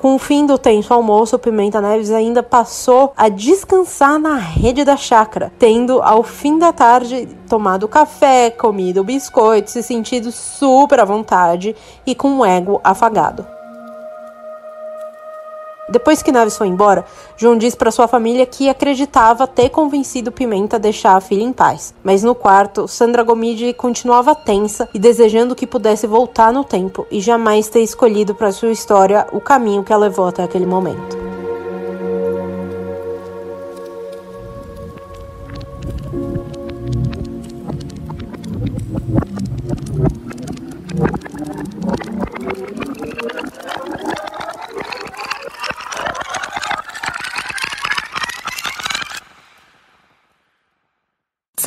Com 0.00 0.14
o 0.14 0.18
fim 0.18 0.46
do 0.46 0.56
tenso 0.56 0.94
almoço, 0.94 1.34
o 1.34 1.38
Pimenta 1.40 1.80
Neves 1.80 2.12
ainda 2.12 2.40
passou 2.40 3.12
a 3.16 3.28
descansar 3.28 4.16
na 4.16 4.36
rede 4.36 4.84
da 4.84 4.96
chácara, 4.96 5.52
tendo 5.58 6.00
ao 6.00 6.22
fim 6.22 6.56
da 6.56 6.72
tarde 6.72 7.28
tomado 7.48 7.88
café, 7.88 8.48
comido 8.48 9.02
biscoitos 9.02 9.74
e 9.74 9.82
sentido 9.82 10.30
super 10.30 11.00
à 11.00 11.04
vontade 11.04 11.74
e 12.06 12.14
com 12.14 12.38
o 12.38 12.46
ego 12.46 12.80
afagado. 12.84 13.57
Depois 15.88 16.22
que 16.22 16.30
Naves 16.30 16.56
foi 16.56 16.66
embora, 16.66 17.04
João 17.36 17.56
disse 17.56 17.76
para 17.76 17.90
sua 17.90 18.06
família 18.06 18.44
que 18.44 18.68
acreditava 18.68 19.46
ter 19.46 19.70
convencido 19.70 20.30
Pimenta 20.30 20.76
a 20.76 20.78
deixar 20.78 21.16
a 21.16 21.20
filha 21.20 21.42
em 21.42 21.52
paz. 21.52 21.94
Mas 22.04 22.22
no 22.22 22.34
quarto, 22.34 22.86
Sandra 22.86 23.22
Gomide 23.22 23.72
continuava 23.72 24.34
tensa 24.34 24.88
e 24.92 24.98
desejando 24.98 25.54
que 25.54 25.66
pudesse 25.66 26.06
voltar 26.06 26.52
no 26.52 26.62
tempo 26.62 27.06
e 27.10 27.20
jamais 27.20 27.68
ter 27.68 27.80
escolhido 27.80 28.34
para 28.34 28.52
sua 28.52 28.70
história 28.70 29.26
o 29.32 29.40
caminho 29.40 29.82
que 29.82 29.92
a 29.92 29.96
levou 29.96 30.26
até 30.26 30.42
aquele 30.42 30.66
momento. 30.66 31.16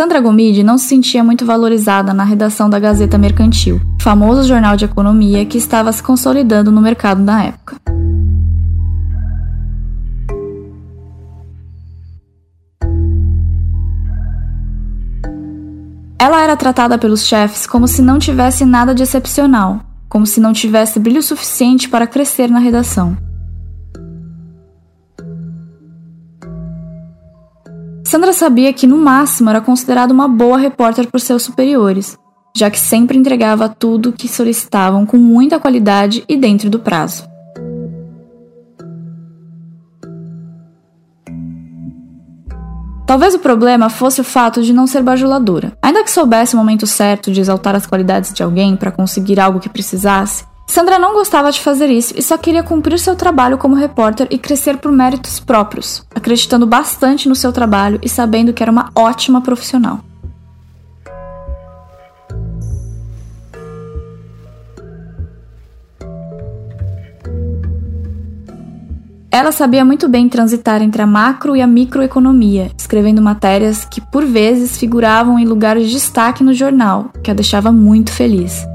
Sandra 0.01 0.19
Gomide 0.19 0.63
não 0.63 0.79
se 0.79 0.87
sentia 0.87 1.23
muito 1.23 1.45
valorizada 1.45 2.11
na 2.11 2.23
redação 2.23 2.67
da 2.67 2.79
Gazeta 2.79 3.19
Mercantil, 3.19 3.79
famoso 4.01 4.47
jornal 4.47 4.75
de 4.75 4.83
economia 4.83 5.45
que 5.45 5.59
estava 5.59 5.91
se 5.91 6.01
consolidando 6.01 6.71
no 6.71 6.81
mercado 6.81 7.21
na 7.21 7.43
época. 7.43 7.75
Ela 16.17 16.41
era 16.41 16.57
tratada 16.57 16.97
pelos 16.97 17.23
chefes 17.23 17.67
como 17.67 17.87
se 17.87 18.01
não 18.01 18.17
tivesse 18.17 18.65
nada 18.65 18.95
de 18.95 19.03
excepcional, 19.03 19.81
como 20.09 20.25
se 20.25 20.39
não 20.39 20.51
tivesse 20.51 20.99
brilho 20.99 21.21
suficiente 21.21 21.87
para 21.87 22.07
crescer 22.07 22.49
na 22.49 22.57
redação. 22.57 23.15
Sandra 28.11 28.33
sabia 28.33 28.73
que, 28.73 28.85
no 28.85 28.97
máximo, 28.97 29.49
era 29.49 29.61
considerada 29.61 30.13
uma 30.13 30.27
boa 30.27 30.57
repórter 30.57 31.09
por 31.09 31.21
seus 31.21 31.43
superiores, 31.43 32.19
já 32.53 32.69
que 32.69 32.77
sempre 32.77 33.17
entregava 33.17 33.69
tudo 33.69 34.11
que 34.11 34.27
solicitavam 34.27 35.05
com 35.05 35.15
muita 35.15 35.57
qualidade 35.61 36.21
e 36.27 36.35
dentro 36.35 36.69
do 36.69 36.77
prazo. 36.77 37.23
Talvez 43.07 43.33
o 43.33 43.39
problema 43.39 43.89
fosse 43.89 44.19
o 44.19 44.25
fato 44.25 44.61
de 44.61 44.73
não 44.73 44.85
ser 44.85 45.01
bajuladora. 45.01 45.71
Ainda 45.81 46.03
que 46.03 46.11
soubesse 46.11 46.53
o 46.53 46.57
momento 46.57 46.85
certo 46.85 47.31
de 47.31 47.39
exaltar 47.39 47.77
as 47.77 47.87
qualidades 47.87 48.33
de 48.33 48.43
alguém 48.43 48.75
para 48.75 48.91
conseguir 48.91 49.39
algo 49.39 49.61
que 49.61 49.69
precisasse, 49.69 50.43
Sandra 50.71 50.97
não 50.97 51.13
gostava 51.13 51.51
de 51.51 51.59
fazer 51.59 51.89
isso 51.89 52.13
e 52.15 52.21
só 52.21 52.37
queria 52.37 52.63
cumprir 52.63 52.97
seu 52.97 53.13
trabalho 53.13 53.57
como 53.57 53.75
repórter 53.75 54.25
e 54.31 54.37
crescer 54.37 54.77
por 54.77 54.89
méritos 54.89 55.37
próprios, 55.37 56.01
acreditando 56.15 56.65
bastante 56.65 57.27
no 57.27 57.35
seu 57.35 57.51
trabalho 57.51 57.99
e 58.01 58.07
sabendo 58.07 58.53
que 58.53 58.63
era 58.63 58.71
uma 58.71 58.89
ótima 58.95 59.41
profissional. 59.41 59.99
Ela 69.29 69.51
sabia 69.51 69.83
muito 69.83 70.07
bem 70.07 70.29
transitar 70.29 70.81
entre 70.81 71.01
a 71.01 71.05
macro 71.05 71.53
e 71.53 71.61
a 71.61 71.67
microeconomia, 71.67 72.71
escrevendo 72.77 73.21
matérias 73.21 73.83
que 73.83 73.99
por 73.99 74.23
vezes 74.23 74.77
figuravam 74.77 75.37
em 75.37 75.43
lugares 75.43 75.87
de 75.87 75.91
destaque 75.91 76.45
no 76.45 76.53
jornal, 76.53 77.11
que 77.21 77.29
a 77.29 77.33
deixava 77.33 77.73
muito 77.73 78.13
feliz. 78.13 78.65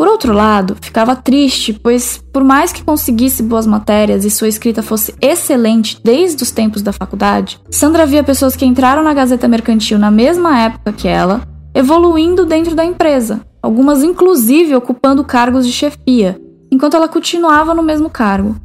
Por 0.00 0.08
outro 0.08 0.32
lado, 0.32 0.78
ficava 0.80 1.14
triste, 1.14 1.74
pois, 1.74 2.16
por 2.32 2.42
mais 2.42 2.72
que 2.72 2.82
conseguisse 2.82 3.42
boas 3.42 3.66
matérias 3.66 4.24
e 4.24 4.30
sua 4.30 4.48
escrita 4.48 4.82
fosse 4.82 5.14
excelente 5.20 6.00
desde 6.02 6.42
os 6.42 6.50
tempos 6.50 6.80
da 6.80 6.90
faculdade, 6.90 7.60
Sandra 7.70 8.06
via 8.06 8.24
pessoas 8.24 8.56
que 8.56 8.64
entraram 8.64 9.02
na 9.02 9.12
Gazeta 9.12 9.46
Mercantil 9.46 9.98
na 9.98 10.10
mesma 10.10 10.58
época 10.58 10.90
que 10.90 11.06
ela, 11.06 11.46
evoluindo 11.74 12.46
dentro 12.46 12.74
da 12.74 12.82
empresa, 12.82 13.42
algumas 13.62 14.02
inclusive 14.02 14.74
ocupando 14.74 15.22
cargos 15.22 15.66
de 15.66 15.72
chefia, 15.72 16.40
enquanto 16.72 16.96
ela 16.96 17.06
continuava 17.06 17.74
no 17.74 17.82
mesmo 17.82 18.08
cargo. 18.08 18.56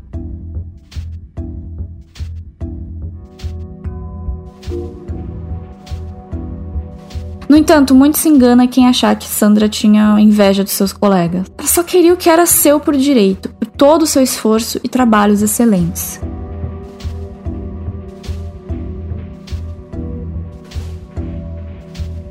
No 7.47 7.55
entanto, 7.55 7.93
muito 7.93 8.17
se 8.17 8.27
engana 8.29 8.67
quem 8.67 8.87
achar 8.87 9.15
que 9.15 9.27
Sandra 9.27 9.69
tinha 9.69 10.19
inveja 10.19 10.63
de 10.63 10.71
seus 10.71 10.91
colegas. 10.91 11.45
Ela 11.57 11.67
só 11.67 11.83
queria 11.83 12.13
o 12.13 12.17
que 12.17 12.29
era 12.29 12.45
seu 12.45 12.79
por 12.79 12.95
direito, 12.95 13.49
por 13.49 13.67
todo 13.67 14.03
o 14.03 14.07
seu 14.07 14.21
esforço 14.21 14.79
e 14.83 14.89
trabalhos 14.89 15.41
excelentes. 15.41 16.19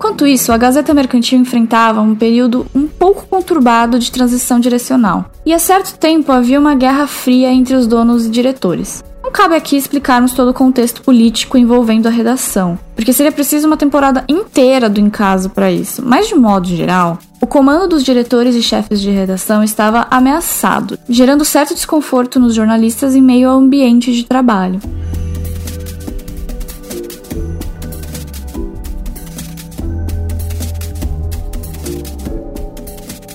Enquanto 0.05 0.27
isso, 0.27 0.53
a 0.53 0.59
Gazeta 0.59 0.93
Mercantil 0.93 1.39
enfrentava 1.39 2.03
um 2.03 2.15
período 2.15 2.67
um 2.75 2.87
pouco 2.87 3.27
conturbado 3.27 3.99
de 3.99 4.13
transição 4.13 4.61
direcional, 4.61 5.31
e 5.47 5.53
há 5.55 5.59
certo 5.59 5.99
tempo 5.99 6.31
havia 6.31 6.61
uma 6.61 6.75
guerra 6.75 7.07
fria 7.07 7.51
entre 7.51 7.75
os 7.75 7.87
donos 7.87 8.27
e 8.27 8.29
diretores. 8.29 9.03
Não 9.23 9.33
cabe 9.33 9.55
aqui 9.55 9.79
explicarmos 9.79 10.35
todo 10.35 10.51
o 10.51 10.55
contexto 10.55 11.01
político 11.01 11.57
envolvendo 11.57 12.07
a 12.07 12.11
redação, 12.11 12.79
porque 12.95 13.15
seria 13.15 13.33
preciso 13.33 13.67
uma 13.67 13.79
temporada 13.79 14.23
inteira 14.29 14.91
do 14.91 15.01
Encaso 15.01 15.49
para 15.49 15.73
isso. 15.73 16.03
Mas 16.05 16.29
de 16.29 16.35
modo 16.35 16.69
geral, 16.69 17.19
o 17.41 17.47
comando 17.47 17.89
dos 17.89 18.05
diretores 18.05 18.55
e 18.55 18.63
chefes 18.63 19.01
de 19.01 19.11
redação 19.11 19.65
estava 19.65 20.07
ameaçado, 20.11 20.99
gerando 21.09 21.47
certo 21.47 21.75
desconforto 21.75 22.39
nos 22.39 22.55
jornalistas 22.55 23.17
em 23.17 23.23
meio 23.23 23.49
ao 23.49 23.59
ambiente 23.59 24.13
de 24.13 24.25
trabalho. 24.25 24.79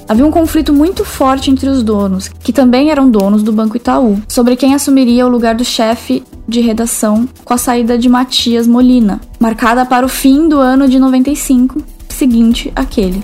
Havia 0.09 0.25
um 0.25 0.31
conflito 0.31 0.73
muito 0.73 1.05
forte 1.05 1.51
entre 1.51 1.69
os 1.69 1.83
donos, 1.83 2.29
que 2.29 2.51
também 2.51 2.89
eram 2.89 3.11
donos 3.11 3.43
do 3.43 3.51
Banco 3.51 3.77
Itaú, 3.77 4.19
sobre 4.27 4.55
quem 4.55 4.73
assumiria 4.73 5.23
o 5.23 5.29
lugar 5.29 5.53
do 5.53 5.63
chefe 5.63 6.23
de 6.47 6.61
redação 6.61 7.29
com 7.45 7.53
a 7.53 7.59
saída 7.59 7.95
de 7.95 8.09
Matias 8.09 8.65
Molina, 8.65 9.21
marcada 9.39 9.85
para 9.85 10.03
o 10.03 10.09
fim 10.09 10.49
do 10.49 10.57
ano 10.57 10.87
de 10.87 10.97
95, 10.97 11.83
seguinte 12.09 12.73
àquele. 12.75 13.21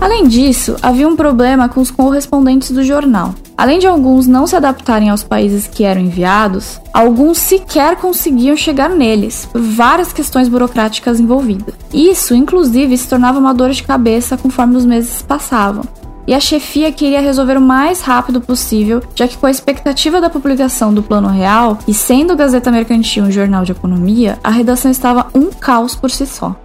Além 0.00 0.26
disso, 0.26 0.76
havia 0.80 1.06
um 1.06 1.14
problema 1.14 1.68
com 1.68 1.78
os 1.78 1.90
correspondentes 1.90 2.70
do 2.70 2.82
jornal. 2.82 3.34
Além 3.56 3.78
de 3.78 3.86
alguns 3.86 4.26
não 4.26 4.46
se 4.46 4.56
adaptarem 4.56 5.10
aos 5.10 5.22
países 5.22 5.66
que 5.66 5.84
eram 5.84 6.00
enviados, 6.00 6.80
alguns 6.94 7.36
sequer 7.36 7.96
conseguiam 7.96 8.56
chegar 8.56 8.88
neles, 8.88 9.46
por 9.52 9.60
várias 9.60 10.10
questões 10.10 10.48
burocráticas 10.48 11.20
envolvidas. 11.20 11.74
Isso, 11.92 12.34
inclusive, 12.34 12.96
se 12.96 13.08
tornava 13.08 13.38
uma 13.38 13.52
dor 13.52 13.70
de 13.70 13.82
cabeça 13.82 14.38
conforme 14.38 14.76
os 14.76 14.86
meses 14.86 15.20
passavam. 15.20 15.84
E 16.26 16.32
a 16.32 16.40
chefia 16.40 16.90
queria 16.90 17.20
resolver 17.20 17.58
o 17.58 17.60
mais 17.60 18.00
rápido 18.00 18.40
possível, 18.40 19.02
já 19.14 19.28
que 19.28 19.36
com 19.36 19.46
a 19.46 19.50
expectativa 19.50 20.18
da 20.18 20.30
publicação 20.30 20.94
do 20.94 21.02
Plano 21.02 21.28
Real, 21.28 21.78
e 21.86 21.92
sendo 21.92 22.36
Gazeta 22.36 22.70
Mercantil 22.70 23.24
um 23.24 23.30
jornal 23.30 23.64
de 23.64 23.72
economia, 23.72 24.38
a 24.42 24.50
redação 24.50 24.90
estava 24.90 25.26
um 25.34 25.50
caos 25.50 25.94
por 25.94 26.10
si 26.10 26.26
só. 26.26 26.56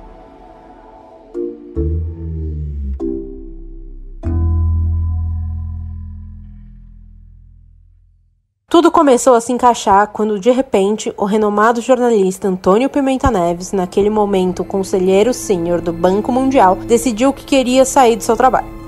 Tudo 8.76 8.91
começou 8.91 9.36
a 9.36 9.39
se 9.39 9.53
encaixar 9.53 10.09
quando, 10.09 10.38
de 10.38 10.51
repente, 10.51 11.13
o 11.15 11.23
renomado 11.23 11.80
jornalista 11.80 12.49
Antônio 12.49 12.89
Pimenta 12.89 13.32
Neves, 13.32 13.71
naquele 13.71 14.09
momento 14.09 14.65
conselheiro 14.65 15.34
sênior 15.34 15.80
do 15.80 15.93
Banco 15.93 16.30
Mundial, 16.30 16.76
decidiu 16.76 17.32
que 17.32 17.45
queria 17.45 17.86
sair 17.86 18.17
do 18.17 18.23
seu 18.23 18.36
trabalho. 18.36 18.84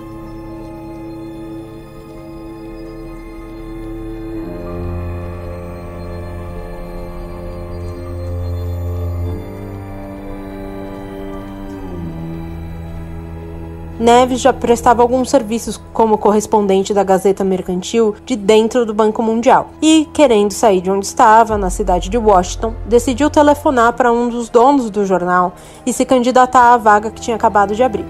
Neves 14.07 14.39
já 14.39 14.53
prestava 14.53 15.01
alguns 15.01 15.29
serviços 15.29 15.75
como 15.91 16.17
correspondente 16.17 16.93
da 16.93 17.03
Gazeta 17.03 17.43
Mercantil 17.43 18.15
de 18.25 18.37
dentro 18.37 18.85
do 18.85 18.93
Banco 18.93 19.21
Mundial 19.21 19.71
e, 19.81 20.07
querendo 20.13 20.53
sair 20.53 20.79
de 20.79 20.89
onde 20.89 21.05
estava, 21.05 21.57
na 21.57 21.69
cidade 21.69 22.09
de 22.09 22.17
Washington, 22.17 22.73
decidiu 22.85 23.29
telefonar 23.29 23.91
para 23.91 24.09
um 24.09 24.29
dos 24.29 24.47
donos 24.47 24.89
do 24.89 25.05
jornal 25.05 25.55
e 25.85 25.91
se 25.91 26.05
candidatar 26.05 26.73
à 26.73 26.77
vaga 26.77 27.11
que 27.11 27.19
tinha 27.19 27.35
acabado 27.35 27.75
de 27.75 27.83
abrir. 27.83 28.05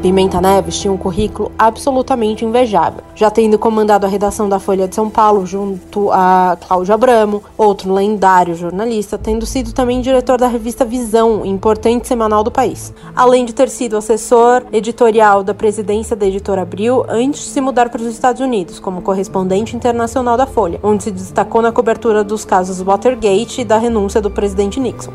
Pimenta 0.00 0.40
Neves 0.40 0.78
tinha 0.78 0.90
um 0.90 0.96
currículo 0.96 1.52
absolutamente 1.58 2.42
invejável, 2.42 3.02
já 3.14 3.30
tendo 3.30 3.58
comandado 3.58 4.06
a 4.06 4.08
redação 4.08 4.48
da 4.48 4.58
Folha 4.58 4.88
de 4.88 4.94
São 4.94 5.10
Paulo 5.10 5.44
junto 5.44 6.10
a 6.10 6.56
Cláudio 6.66 6.94
Abramo, 6.94 7.42
outro 7.56 7.92
lendário 7.92 8.54
jornalista, 8.54 9.18
tendo 9.18 9.44
sido 9.44 9.72
também 9.72 10.00
diretor 10.00 10.38
da 10.38 10.46
revista 10.46 10.86
Visão, 10.86 11.44
importante 11.44 12.08
semanal 12.08 12.42
do 12.42 12.50
país, 12.50 12.94
além 13.14 13.44
de 13.44 13.52
ter 13.52 13.68
sido 13.68 13.96
assessor 13.96 14.62
editorial 14.72 15.44
da 15.44 15.52
presidência 15.52 16.16
da 16.16 16.26
editora 16.26 16.62
Abril 16.62 17.04
antes 17.06 17.40
de 17.42 17.50
se 17.50 17.60
mudar 17.60 17.90
para 17.90 18.00
os 18.00 18.06
Estados 18.06 18.40
Unidos, 18.40 18.78
como 18.78 19.02
correspondente 19.02 19.76
internacional 19.76 20.38
da 20.38 20.46
Folha, 20.46 20.80
onde 20.82 21.04
se 21.04 21.10
destacou 21.10 21.60
na 21.60 21.72
cobertura 21.72 22.24
dos 22.24 22.44
casos 22.44 22.80
Watergate 22.80 23.60
e 23.60 23.64
da 23.64 23.76
renúncia 23.76 24.20
do 24.20 24.30
presidente 24.30 24.80
Nixon. 24.80 25.12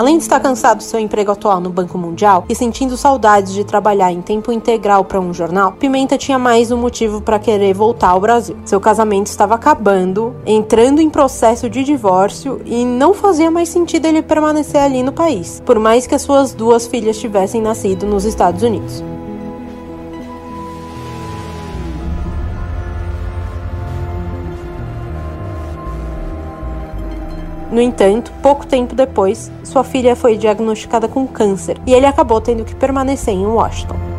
Além 0.00 0.16
de 0.16 0.22
estar 0.22 0.40
cansado 0.40 0.78
do 0.78 0.82
seu 0.82 0.98
emprego 0.98 1.30
atual 1.30 1.60
no 1.60 1.68
Banco 1.68 1.98
Mundial 1.98 2.46
e 2.48 2.54
sentindo 2.54 2.96
saudades 2.96 3.52
de 3.52 3.64
trabalhar 3.64 4.10
em 4.10 4.22
tempo 4.22 4.50
integral 4.50 5.04
para 5.04 5.20
um 5.20 5.34
jornal, 5.34 5.72
Pimenta 5.72 6.16
tinha 6.16 6.38
mais 6.38 6.72
um 6.72 6.78
motivo 6.78 7.20
para 7.20 7.38
querer 7.38 7.74
voltar 7.74 8.08
ao 8.08 8.20
Brasil. 8.20 8.56
Seu 8.64 8.80
casamento 8.80 9.26
estava 9.26 9.56
acabando, 9.56 10.34
entrando 10.46 11.02
em 11.02 11.10
processo 11.10 11.68
de 11.68 11.84
divórcio 11.84 12.62
e 12.64 12.82
não 12.82 13.12
fazia 13.12 13.50
mais 13.50 13.68
sentido 13.68 14.06
ele 14.06 14.22
permanecer 14.22 14.80
ali 14.80 15.02
no 15.02 15.12
país, 15.12 15.62
por 15.66 15.78
mais 15.78 16.06
que 16.06 16.14
as 16.14 16.22
suas 16.22 16.54
duas 16.54 16.86
filhas 16.86 17.18
tivessem 17.18 17.60
nascido 17.60 18.06
nos 18.06 18.24
Estados 18.24 18.62
Unidos. 18.62 19.04
No 27.70 27.80
entanto, 27.80 28.32
pouco 28.42 28.66
tempo 28.66 28.96
depois, 28.96 29.50
sua 29.62 29.84
filha 29.84 30.16
foi 30.16 30.36
diagnosticada 30.36 31.06
com 31.06 31.26
câncer 31.26 31.78
e 31.86 31.94
ele 31.94 32.06
acabou 32.06 32.40
tendo 32.40 32.64
que 32.64 32.74
permanecer 32.74 33.32
em 33.32 33.46
Washington. 33.46 34.10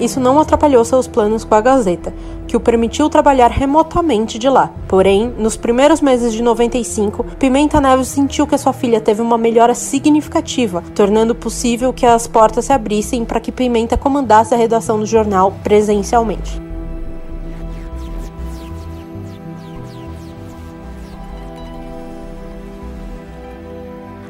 Isso 0.00 0.20
não 0.20 0.38
atrapalhou 0.38 0.84
seus 0.84 1.06
planos 1.06 1.44
com 1.44 1.54
a 1.54 1.60
Gazeta, 1.60 2.12
que 2.46 2.56
o 2.56 2.60
permitiu 2.60 3.08
trabalhar 3.08 3.50
remotamente 3.50 4.38
de 4.38 4.48
lá. 4.48 4.70
Porém, 4.88 5.32
nos 5.38 5.56
primeiros 5.56 6.00
meses 6.00 6.32
de 6.32 6.42
95, 6.42 7.24
Pimenta 7.38 7.80
Neves 7.80 8.08
sentiu 8.08 8.46
que 8.46 8.58
sua 8.58 8.72
filha 8.72 9.00
teve 9.00 9.22
uma 9.22 9.38
melhora 9.38 9.74
significativa, 9.74 10.82
tornando 10.94 11.34
possível 11.34 11.92
que 11.92 12.06
as 12.06 12.26
portas 12.26 12.66
se 12.66 12.72
abrissem 12.72 13.24
para 13.24 13.40
que 13.40 13.52
Pimenta 13.52 13.96
comandasse 13.96 14.54
a 14.54 14.58
redação 14.58 14.98
do 14.98 15.06
jornal 15.06 15.54
presencialmente. 15.62 16.73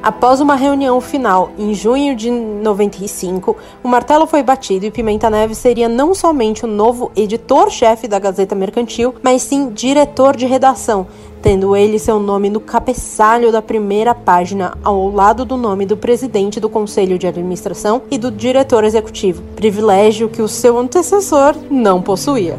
Após 0.05 0.39
uma 0.39 0.55
reunião 0.55 1.01
final 1.01 1.51
em 1.57 1.73
junho 1.73 2.15
de 2.15 2.31
95, 2.31 3.57
o 3.83 3.89
martelo 3.89 4.27
foi 4.27 4.43
batido 4.43 4.85
e 4.85 4.91
Pimenta 4.91 5.31
Neves 5.31 5.57
seria 5.57 5.89
não 5.89 6.15
somente 6.15 6.63
o 6.63 6.69
novo 6.69 7.11
editor-chefe 7.17 8.07
da 8.07 8.19
Gazeta 8.19 8.55
Mercantil, 8.55 9.15
mas 9.23 9.41
sim 9.41 9.71
diretor 9.71 10.37
de 10.37 10.45
redação, 10.45 11.07
tendo 11.41 11.75
ele 11.75 11.99
seu 11.99 12.21
nome 12.21 12.51
no 12.51 12.61
cabeçalho 12.61 13.51
da 13.51 13.63
primeira 13.63 14.15
página, 14.15 14.77
ao 14.85 15.11
lado 15.11 15.43
do 15.43 15.57
nome 15.57 15.87
do 15.87 15.97
presidente 15.97 16.61
do 16.61 16.69
conselho 16.69 17.19
de 17.19 17.27
administração 17.27 18.03
e 18.11 18.19
do 18.19 18.31
diretor 18.31 18.85
executivo, 18.85 19.43
privilégio 19.57 20.29
que 20.29 20.43
o 20.43 20.49
seu 20.49 20.77
antecessor 20.77 21.55
não 21.71 22.03
possuía. 22.03 22.59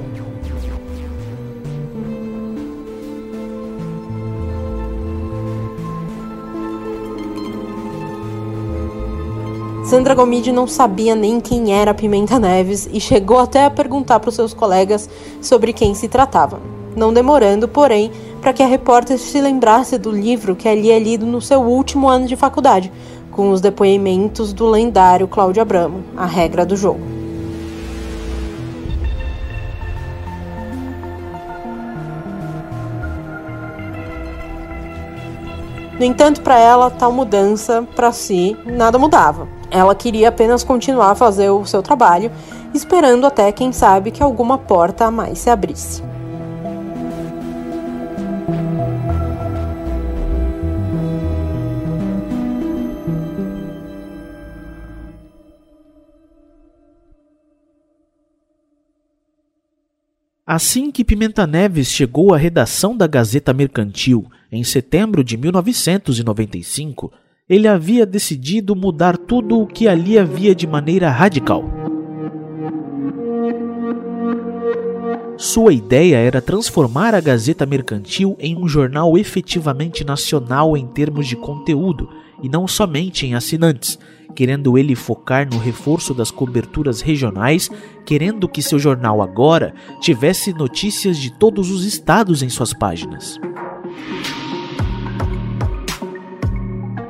Sandra 9.95 10.13
Gomide 10.13 10.51
não 10.51 10.67
sabia 10.67 11.15
nem 11.15 11.39
quem 11.39 11.71
era 11.73 11.93
Pimenta 11.93 12.37
Neves 12.37 12.85
e 12.91 12.99
chegou 12.99 13.39
até 13.39 13.63
a 13.63 13.69
perguntar 13.69 14.19
para 14.19 14.27
os 14.27 14.35
seus 14.35 14.53
colegas 14.53 15.09
sobre 15.41 15.71
quem 15.71 15.95
se 15.95 16.09
tratava. 16.09 16.59
Não 16.97 17.13
demorando, 17.13 17.65
porém, 17.65 18.11
para 18.41 18.51
que 18.51 18.61
a 18.61 18.67
repórter 18.67 19.17
se 19.17 19.39
lembrasse 19.39 19.97
do 19.97 20.11
livro 20.11 20.53
que 20.53 20.67
ali 20.67 20.91
é 20.91 20.99
lido 20.99 21.25
no 21.25 21.39
seu 21.39 21.61
último 21.61 22.09
ano 22.09 22.27
de 22.27 22.35
faculdade, 22.35 22.91
com 23.31 23.51
os 23.51 23.61
depoimentos 23.61 24.51
do 24.51 24.67
lendário 24.67 25.29
Cláudio 25.29 25.61
Abramo, 25.61 26.03
A 26.17 26.25
Regra 26.25 26.65
do 26.65 26.75
Jogo. 26.75 26.99
No 35.97 36.03
entanto, 36.03 36.41
para 36.41 36.59
ela, 36.59 36.91
tal 36.91 37.13
mudança 37.13 37.87
para 37.95 38.11
si 38.11 38.57
nada 38.65 38.99
mudava. 38.99 39.54
Ela 39.71 39.95
queria 39.95 40.29
apenas 40.29 40.63
continuar 40.63 41.11
a 41.11 41.15
fazer 41.15 41.49
o 41.49 41.65
seu 41.65 41.81
trabalho, 41.81 42.31
esperando 42.73 43.25
até, 43.25 43.51
quem 43.51 43.71
sabe, 43.71 44.11
que 44.11 44.23
alguma 44.23 44.57
porta 44.57 45.05
a 45.05 45.11
mais 45.11 45.39
se 45.39 45.49
abrisse. 45.49 46.03
Assim 60.47 60.91
que 60.91 61.03
Pimenta 61.03 61.47
Neves 61.47 61.87
chegou 61.87 62.31
à 62.31 62.37
redação 62.37 62.95
da 62.95 63.07
Gazeta 63.07 63.51
Mercantil, 63.51 64.25
em 64.51 64.63
setembro 64.63 65.23
de 65.23 65.35
1995, 65.35 67.11
ele 67.47 67.67
havia 67.67 68.07
decidido 68.07 68.75
mudar 68.75 69.17
tudo 69.17 69.59
o 69.59 69.67
que 69.67 69.87
ali 69.87 70.17
havia 70.17 70.55
de 70.55 70.65
maneira 70.65 71.11
radical. 71.11 71.63
Sua 75.37 75.71
ideia 75.71 76.15
era 76.15 76.41
transformar 76.41 77.13
a 77.13 77.21
Gazeta 77.21 77.65
Mercantil 77.65 78.35
em 78.39 78.57
um 78.57 78.67
jornal 78.67 79.15
efetivamente 79.15 80.03
nacional 80.03 80.75
em 80.75 80.87
termos 80.87 81.27
de 81.27 81.35
conteúdo 81.35 82.09
e 82.41 82.49
não 82.49 82.67
somente 82.67 83.27
em 83.27 83.35
assinantes, 83.35 83.99
querendo 84.33 84.75
ele 84.75 84.95
focar 84.95 85.47
no 85.47 85.59
reforço 85.59 86.13
das 86.13 86.31
coberturas 86.31 87.01
regionais, 87.01 87.69
querendo 88.05 88.49
que 88.49 88.61
seu 88.61 88.79
jornal 88.79 89.21
agora 89.21 89.73
tivesse 90.01 90.51
notícias 90.51 91.17
de 91.17 91.31
todos 91.37 91.69
os 91.69 91.85
estados 91.85 92.41
em 92.41 92.49
suas 92.49 92.73
páginas. 92.73 93.39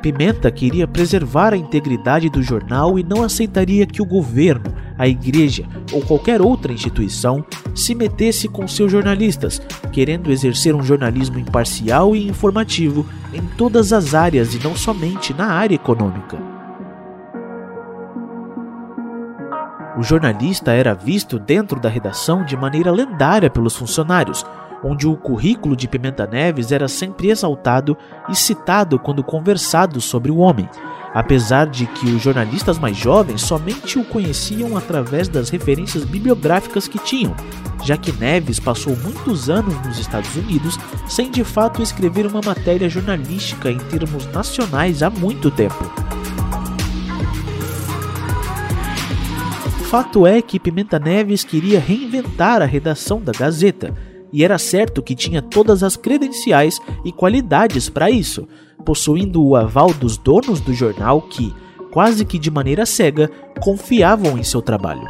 Pimenta 0.06 0.52
queria 0.52 0.86
preservar 0.86 1.52
a 1.52 1.56
integridade 1.56 2.30
do 2.30 2.40
jornal 2.40 2.96
e 2.96 3.02
não 3.02 3.24
aceitaria 3.24 3.84
que 3.84 4.00
o 4.00 4.04
governo, 4.04 4.72
a 4.96 5.08
igreja 5.08 5.66
ou 5.92 6.00
qualquer 6.00 6.40
outra 6.40 6.72
instituição 6.72 7.44
se 7.74 7.92
metesse 7.92 8.46
com 8.46 8.68
seus 8.68 8.92
jornalistas, 8.92 9.60
querendo 9.90 10.30
exercer 10.30 10.76
um 10.76 10.82
jornalismo 10.84 11.40
imparcial 11.40 12.14
e 12.14 12.28
informativo 12.28 13.04
em 13.34 13.42
todas 13.58 13.92
as 13.92 14.14
áreas 14.14 14.54
e 14.54 14.62
não 14.62 14.76
somente 14.76 15.34
na 15.34 15.46
área 15.46 15.74
econômica. 15.74 16.38
O 19.98 20.04
jornalista 20.04 20.70
era 20.70 20.94
visto 20.94 21.36
dentro 21.36 21.80
da 21.80 21.88
redação 21.88 22.44
de 22.44 22.56
maneira 22.56 22.92
lendária 22.92 23.50
pelos 23.50 23.74
funcionários, 23.74 24.46
onde 24.86 25.06
o 25.06 25.16
currículo 25.16 25.74
de 25.74 25.88
Pimenta 25.88 26.26
Neves 26.26 26.70
era 26.70 26.86
sempre 26.86 27.28
exaltado 27.28 27.96
e 28.28 28.36
citado 28.36 28.98
quando 28.98 29.24
conversado 29.24 30.00
sobre 30.00 30.30
o 30.30 30.38
homem, 30.38 30.68
apesar 31.12 31.66
de 31.66 31.86
que 31.86 32.06
os 32.06 32.22
jornalistas 32.22 32.78
mais 32.78 32.96
jovens 32.96 33.42
somente 33.42 33.98
o 33.98 34.04
conheciam 34.04 34.76
através 34.76 35.28
das 35.28 35.50
referências 35.50 36.04
bibliográficas 36.04 36.86
que 36.86 36.98
tinham, 36.98 37.34
já 37.82 37.96
que 37.96 38.12
Neves 38.12 38.60
passou 38.60 38.96
muitos 38.96 39.50
anos 39.50 39.74
nos 39.84 39.98
Estados 39.98 40.34
Unidos 40.36 40.78
sem 41.08 41.30
de 41.30 41.42
fato 41.42 41.82
escrever 41.82 42.26
uma 42.26 42.40
matéria 42.44 42.88
jornalística 42.88 43.70
em 43.70 43.78
termos 43.78 44.26
nacionais 44.26 45.02
há 45.02 45.10
muito 45.10 45.50
tempo. 45.50 45.84
Fato 49.90 50.26
é 50.26 50.42
que 50.42 50.58
Pimenta 50.58 50.98
Neves 50.98 51.44
queria 51.44 51.78
reinventar 51.78 52.60
a 52.60 52.66
redação 52.66 53.20
da 53.20 53.30
Gazeta, 53.30 53.94
e 54.36 54.44
era 54.44 54.58
certo 54.58 55.02
que 55.02 55.14
tinha 55.14 55.40
todas 55.40 55.82
as 55.82 55.96
credenciais 55.96 56.78
e 57.02 57.10
qualidades 57.10 57.88
para 57.88 58.10
isso, 58.10 58.46
possuindo 58.84 59.42
o 59.42 59.56
aval 59.56 59.94
dos 59.94 60.18
donos 60.18 60.60
do 60.60 60.74
jornal 60.74 61.22
que, 61.22 61.54
quase 61.90 62.22
que 62.22 62.38
de 62.38 62.50
maneira 62.50 62.84
cega, 62.84 63.30
confiavam 63.62 64.36
em 64.36 64.42
seu 64.42 64.60
trabalho. 64.60 65.08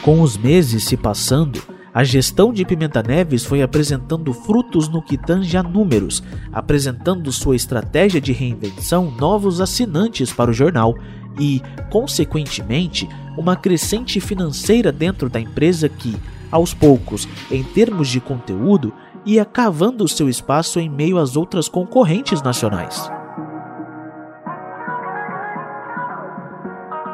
Com 0.00 0.22
os 0.22 0.38
meses 0.38 0.84
se 0.84 0.96
passando, 0.96 1.60
a 1.92 2.02
gestão 2.02 2.50
de 2.50 2.64
Pimenta 2.64 3.02
Neves 3.02 3.44
foi 3.44 3.60
apresentando 3.60 4.32
frutos 4.32 4.88
no 4.88 5.02
que 5.02 5.18
tange 5.18 5.58
a 5.58 5.62
números, 5.62 6.22
apresentando 6.50 7.30
sua 7.30 7.54
estratégia 7.54 8.18
de 8.18 8.32
reinvenção 8.32 9.10
novos 9.10 9.60
assinantes 9.60 10.32
para 10.32 10.50
o 10.50 10.54
jornal 10.54 10.94
e, 11.38 11.62
consequentemente, 11.90 13.08
uma 13.36 13.56
crescente 13.56 14.20
financeira 14.20 14.92
dentro 14.92 15.28
da 15.28 15.40
empresa 15.40 15.88
que, 15.88 16.16
aos 16.50 16.74
poucos, 16.74 17.28
em 17.50 17.62
termos 17.62 18.08
de 18.08 18.20
conteúdo, 18.20 18.92
ia 19.24 19.44
cavando 19.44 20.08
seu 20.08 20.28
espaço 20.28 20.78
em 20.78 20.88
meio 20.88 21.18
às 21.18 21.36
outras 21.36 21.68
concorrentes 21.68 22.42
nacionais. 22.42 23.10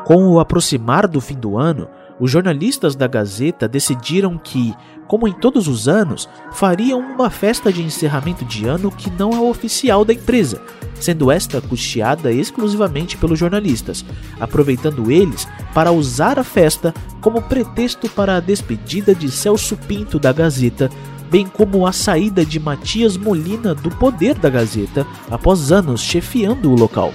Com 0.05 0.29
o 0.29 0.41
aproximar 0.41 1.07
do 1.07 1.21
fim 1.21 1.39
do 1.39 1.59
ano, 1.59 1.87
os 2.19 2.31
jornalistas 2.31 2.97
da 2.97 3.07
Gazeta 3.07 3.69
decidiram 3.69 4.39
que, 4.39 4.75
como 5.09 5.27
em 5.27 5.33
todos 5.33 5.67
os 5.67 5.89
anos, 5.89 6.29
fariam 6.53 7.01
uma 7.01 7.31
festa 7.31 7.73
de 7.73 7.83
encerramento 7.83 8.45
de 8.45 8.69
ano 8.69 8.91
que 8.91 9.11
não 9.11 9.33
é 9.33 9.41
oficial 9.41 10.05
da 10.05 10.13
empresa, 10.13 10.63
sendo 11.01 11.33
esta 11.33 11.61
custeada 11.61 12.31
exclusivamente 12.31 13.17
pelos 13.17 13.39
jornalistas, 13.39 14.05
aproveitando 14.39 15.11
eles 15.11 15.49
para 15.73 15.91
usar 15.91 16.39
a 16.39 16.45
festa 16.45 16.95
como 17.23 17.41
pretexto 17.41 18.09
para 18.11 18.37
a 18.37 18.41
despedida 18.41 19.15
de 19.15 19.31
Celso 19.31 19.77
Pinto 19.77 20.19
da 20.19 20.33
Gazeta, 20.33 20.91
bem 21.31 21.47
como 21.47 21.87
a 21.87 21.93
saída 21.93 22.45
de 22.45 22.61
Matias 22.61 23.17
Molina 23.17 23.75
do 23.75 23.91
poder 23.91 24.35
da 24.35 24.51
Gazeta 24.51 25.07
após 25.31 25.73
anos 25.73 26.03
chefiando 26.03 26.71
o 26.71 26.77
local. 26.77 27.13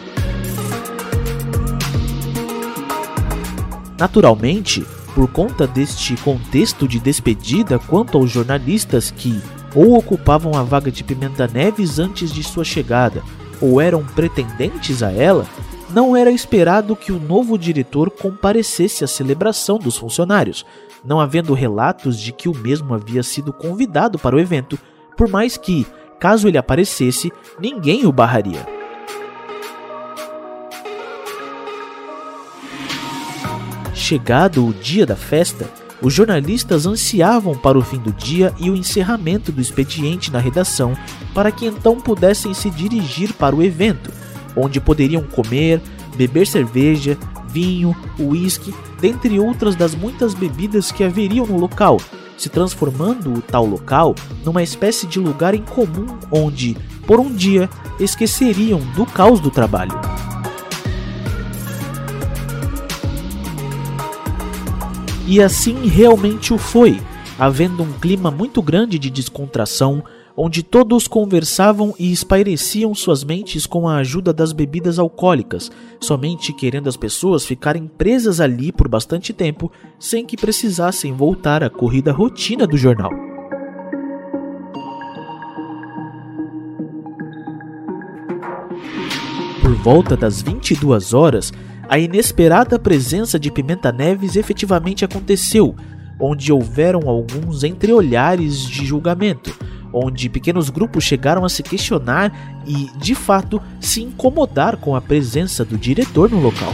Naturalmente, 4.00 4.84
por 5.14 5.28
conta 5.28 5.68
deste 5.68 6.16
contexto 6.18 6.88
de 6.88 7.00
despedida 7.00 7.78
quanto 7.78 8.18
aos 8.18 8.32
jornalistas 8.32 9.12
que 9.12 9.42
ou 9.76 9.98
ocupavam 9.98 10.56
a 10.58 10.64
vaga 10.64 10.92
de 10.92 11.04
Pimenta 11.04 11.48
Neves 11.48 12.00
antes 12.00 12.32
de 12.32 12.44
sua 12.44 12.64
chegada, 12.64 13.24
ou 13.60 13.82
eram 13.82 14.04
pretendentes 14.04 15.02
a 15.02 15.12
ela, 15.12 15.46
não 15.90 16.16
era 16.16 16.32
esperado 16.32 16.96
que 16.96 17.12
o 17.12 17.20
novo 17.20 17.58
diretor 17.58 18.10
comparecesse 18.10 19.04
à 19.04 19.08
celebração 19.08 19.78
dos 19.78 19.98
funcionários, 19.98 20.66
não 21.04 21.20
havendo 21.20 21.54
relatos 21.54 22.20
de 22.20 22.32
que 22.32 22.50
o 22.50 22.56
mesmo 22.56 22.94
havia 22.94 23.24
sido 23.24 23.54
convidado 23.54 24.18
para 24.18 24.36
o 24.36 24.40
evento, 24.40 24.78
por 25.18 25.28
mais 25.28 25.58
que, 25.58 25.86
caso 26.20 26.48
ele 26.48 26.58
aparecesse, 26.58 27.32
ninguém 27.60 28.06
o 28.06 28.12
barraria. 28.12 28.83
Chegado 33.94 34.66
o 34.66 34.74
dia 34.74 35.06
da 35.06 35.16
festa, 35.16 35.70
os 36.02 36.14
jornalistas 36.14 36.86
ansiavam 36.86 37.56
para 37.56 37.78
o 37.78 37.82
fim 37.82 38.00
do 38.00 38.12
dia 38.12 38.54
e 38.60 38.70
o 38.70 38.76
encerramento 38.76 39.52
do 39.52 39.62
expediente 39.62 40.32
na 40.32 40.40
redação, 40.40 40.98
para 41.34 41.52
que 41.52 41.66
então 41.66 42.00
pudessem 42.00 42.54
se 42.54 42.70
dirigir 42.70 43.34
para 43.34 43.56
o 43.56 43.64
evento, 43.64 44.12
onde 44.56 44.82
poderiam 44.82 45.24
comer, 45.24 45.80
beber 46.16 46.48
cerveja, 46.48 47.18
vinho, 47.48 47.96
uísque, 48.20 48.74
dentre 49.00 49.40
outras 49.40 49.76
das 49.76 49.94
muitas 49.94 50.34
bebidas 50.34 50.92
que 50.92 51.04
haveriam 51.04 51.46
no 51.46 51.58
local, 51.58 51.98
se 52.36 52.50
transformando 52.50 53.32
o 53.32 53.42
tal 53.42 53.66
local 53.66 54.16
numa 54.44 54.64
espécie 54.64 55.06
de 55.06 55.20
lugar 55.20 55.54
em 55.54 55.62
comum 55.62 56.18
onde, 56.32 56.76
por 57.06 57.20
um 57.20 57.32
dia, 57.32 57.70
esqueceriam 58.00 58.80
do 58.96 59.06
caos 59.06 59.40
do 59.40 59.52
trabalho. 59.52 60.00
E 65.26 65.42
assim 65.42 65.88
realmente 65.88 66.54
o 66.54 66.58
foi, 66.58 67.00
havendo 67.40 67.82
um 67.82 67.94
clima 67.94 68.30
muito 68.30 68.62
grande 68.62 69.00
de 69.00 69.10
descontração, 69.10 70.04
onde 70.36 70.64
todos 70.64 71.08
conversavam 71.08 71.94
e 71.98 72.12
espaireciam 72.12 72.94
suas 72.94 73.24
mentes 73.24 73.66
com 73.66 73.88
a 73.88 73.98
ajuda 73.98 74.34
das 74.34 74.52
bebidas 74.52 75.00
alcoólicas, 75.00 75.72
somente 76.02 76.52
querendo 76.52 76.90
as 76.90 76.98
pessoas 76.98 77.46
ficarem 77.46 77.88
presas 77.88 78.42
ali 78.42 78.72
por 78.72 78.88
bastante 78.90 79.32
tempo, 79.32 79.72
sem 79.98 80.26
que 80.26 80.36
precisassem 80.36 81.14
voltar 81.14 81.64
à 81.64 81.70
corrida 81.70 82.12
rotina 82.12 82.68
do 82.68 82.76
jornal. 82.76 83.12
Por 89.62 89.74
volta 89.76 90.18
das 90.18 90.42
22 90.42 91.14
horas, 91.14 91.54
a 91.88 92.00
inesperada 92.00 92.80
presença 92.80 93.38
de 93.38 93.52
Pimenta 93.52 93.92
Neves 93.92 94.36
efetivamente 94.36 95.04
aconteceu, 95.04 95.76
onde 96.20 96.52
houveram 96.52 97.10
alguns 97.10 97.64
entreolhares 97.64 98.62
de 98.62 98.86
julgamento, 98.86 99.56
onde 99.94 100.30
pequenos 100.30 100.70
grupos 100.70 101.04
chegaram 101.04 101.44
a 101.44 101.50
se 101.50 101.62
questionar 101.62 102.64
e, 102.66 102.90
de 102.98 103.14
fato, 103.14 103.62
se 103.80 104.02
incomodar 104.02 104.78
com 104.78 104.96
a 104.96 105.02
presença 105.02 105.64
do 105.66 105.78
diretor 105.78 106.32
no 106.32 106.40
local. 106.40 106.74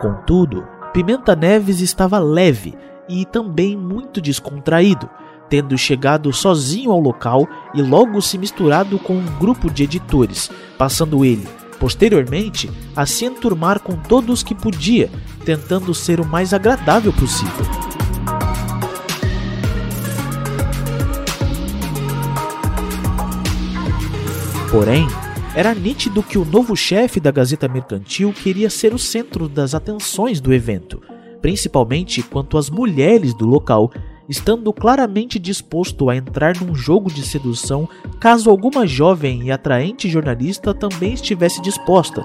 Contudo, 0.00 0.66
Pimenta 0.92 1.34
Neves 1.34 1.80
estava 1.80 2.18
leve 2.18 2.74
e 3.08 3.24
também 3.24 3.76
muito 3.76 4.20
descontraído 4.20 5.08
tendo 5.48 5.76
chegado 5.76 6.32
sozinho 6.32 6.90
ao 6.90 7.00
local 7.00 7.48
e 7.74 7.82
logo 7.82 8.20
se 8.20 8.38
misturado 8.38 8.98
com 8.98 9.14
um 9.14 9.38
grupo 9.38 9.70
de 9.70 9.84
editores, 9.84 10.50
passando 10.78 11.24
ele, 11.24 11.46
posteriormente, 11.78 12.70
a 12.96 13.04
se 13.06 13.24
enturmar 13.24 13.80
com 13.80 13.96
todos 13.96 14.42
que 14.42 14.54
podia, 14.54 15.10
tentando 15.44 15.92
ser 15.94 16.20
o 16.20 16.26
mais 16.26 16.54
agradável 16.54 17.12
possível. 17.12 17.64
Porém, 24.70 25.06
era 25.54 25.72
nítido 25.72 26.20
que 26.20 26.36
o 26.36 26.44
novo 26.44 26.74
chefe 26.74 27.20
da 27.20 27.30
Gazeta 27.30 27.68
Mercantil 27.68 28.32
queria 28.32 28.68
ser 28.68 28.92
o 28.92 28.98
centro 28.98 29.48
das 29.48 29.72
atenções 29.72 30.40
do 30.40 30.52
evento, 30.52 31.00
principalmente 31.40 32.22
quanto 32.22 32.58
às 32.58 32.68
mulheres 32.68 33.32
do 33.32 33.46
local, 33.46 33.92
estando 34.28 34.72
claramente 34.72 35.38
disposto 35.38 36.08
a 36.08 36.16
entrar 36.16 36.56
num 36.60 36.74
jogo 36.74 37.12
de 37.12 37.24
sedução 37.24 37.88
caso 38.20 38.50
alguma 38.50 38.86
jovem 38.86 39.44
e 39.44 39.52
atraente 39.52 40.08
jornalista 40.08 40.72
também 40.72 41.12
estivesse 41.14 41.60
disposta, 41.60 42.24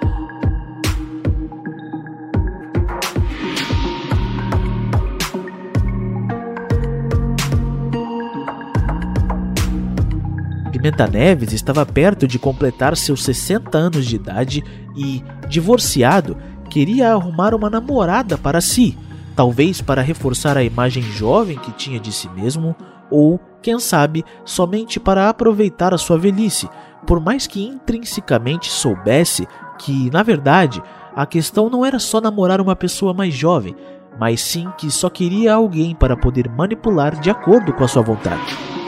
Pimenta 10.80 11.08
Neves 11.08 11.52
estava 11.52 11.86
perto 11.86 12.26
de 12.26 12.40
completar 12.40 12.96
seus 12.96 13.24
60 13.26 13.78
anos 13.78 14.06
de 14.06 14.16
idade 14.16 14.64
e, 14.96 15.22
divorciado, 15.50 16.38
queria 16.70 17.12
arrumar 17.12 17.54
uma 17.54 17.70
namorada 17.70 18.38
para 18.38 18.62
si, 18.62 18.98
talvez 19.40 19.80
para 19.80 20.02
reforçar 20.02 20.58
a 20.58 20.64
imagem 20.66 21.02
jovem 21.02 21.58
que 21.58 21.72
tinha 21.72 21.98
de 21.98 22.12
si 22.12 22.28
mesmo, 22.28 22.76
ou, 23.10 23.40
quem 23.62 23.80
sabe, 23.80 24.26
somente 24.44 25.00
para 25.00 25.30
aproveitar 25.30 25.94
a 25.94 25.98
sua 25.98 26.18
velhice, 26.18 26.68
por 27.08 27.22
mais 27.22 27.48
que 27.48 27.66
intrinsecamente 27.66 28.70
soubesse 28.70 29.48
que, 29.78 30.12
na 30.12 30.24
verdade, 30.24 30.84
a 31.16 31.26
questão 31.26 31.70
não 31.70 31.86
era 31.86 32.00
só 32.00 32.20
namorar 32.20 32.60
uma 32.60 32.76
pessoa 32.76 33.14
mais 33.14 33.34
jovem, 33.34 33.78
mas 34.20 34.42
sim 34.42 34.70
que 34.78 34.92
só 34.92 35.10
queria 35.10 35.54
alguém 35.54 35.96
para 35.96 36.18
poder 36.18 36.50
manipular 36.50 37.18
de 37.18 37.30
acordo 37.30 37.72
com 37.72 37.86
a 37.86 37.88
sua 37.88 38.02
vontade. 38.02 38.79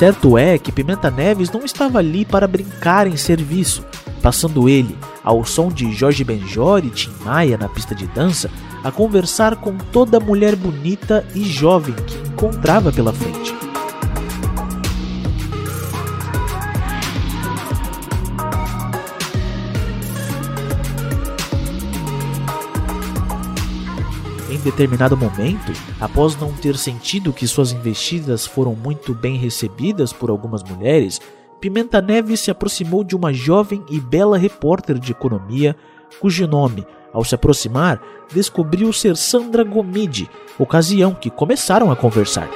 Certo 0.00 0.38
é 0.38 0.56
que 0.56 0.72
Pimenta 0.72 1.10
Neves 1.10 1.50
não 1.50 1.62
estava 1.62 1.98
ali 1.98 2.24
para 2.24 2.48
brincar 2.48 3.06
em 3.06 3.18
serviço, 3.18 3.84
passando 4.22 4.66
ele, 4.66 4.96
ao 5.22 5.44
som 5.44 5.68
de 5.68 5.92
Jorge 5.92 6.24
Benjor 6.24 6.82
e 6.86 6.88
Tim 6.88 7.12
Maia 7.22 7.58
na 7.58 7.68
pista 7.68 7.94
de 7.94 8.06
dança, 8.06 8.50
a 8.82 8.90
conversar 8.90 9.56
com 9.56 9.76
toda 9.76 10.18
mulher 10.18 10.56
bonita 10.56 11.28
e 11.34 11.44
jovem 11.44 11.94
que 12.06 12.16
encontrava 12.28 12.90
pela 12.90 13.12
frente. 13.12 13.54
Determinado 24.60 25.16
momento, 25.16 25.72
após 26.00 26.36
não 26.36 26.52
ter 26.52 26.76
sentido 26.76 27.32
que 27.32 27.46
suas 27.46 27.72
investidas 27.72 28.46
foram 28.46 28.74
muito 28.74 29.14
bem 29.14 29.36
recebidas 29.36 30.12
por 30.12 30.30
algumas 30.30 30.62
mulheres, 30.62 31.20
Pimenta 31.60 32.00
Neves 32.00 32.40
se 32.40 32.50
aproximou 32.50 33.04
de 33.04 33.14
uma 33.14 33.32
jovem 33.32 33.84
e 33.90 34.00
bela 34.00 34.38
repórter 34.38 34.98
de 34.98 35.12
economia, 35.12 35.76
cujo 36.18 36.46
nome, 36.46 36.86
ao 37.12 37.24
se 37.24 37.34
aproximar, 37.34 38.00
descobriu 38.32 38.92
ser 38.92 39.16
Sandra 39.16 39.64
Gomide, 39.64 40.30
ocasião 40.58 41.14
que 41.14 41.28
começaram 41.28 41.90
a 41.90 41.96
conversar. 41.96 42.48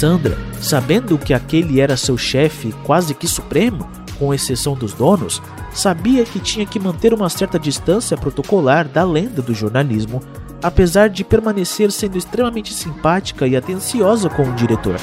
Sandra, 0.00 0.38
sabendo 0.62 1.18
que 1.18 1.34
aquele 1.34 1.78
era 1.78 1.94
seu 1.94 2.16
chefe 2.16 2.72
quase 2.86 3.12
que 3.12 3.28
supremo, 3.28 3.86
com 4.18 4.32
exceção 4.32 4.72
dos 4.72 4.94
donos, 4.94 5.42
sabia 5.74 6.24
que 6.24 6.40
tinha 6.40 6.64
que 6.64 6.80
manter 6.80 7.12
uma 7.12 7.28
certa 7.28 7.58
distância 7.58 8.16
protocolar 8.16 8.88
da 8.88 9.04
lenda 9.04 9.42
do 9.42 9.52
jornalismo, 9.52 10.22
apesar 10.62 11.10
de 11.10 11.22
permanecer 11.22 11.92
sendo 11.92 12.16
extremamente 12.16 12.72
simpática 12.72 13.46
e 13.46 13.54
atenciosa 13.54 14.30
com 14.30 14.44
o 14.44 14.54
diretor. 14.54 14.96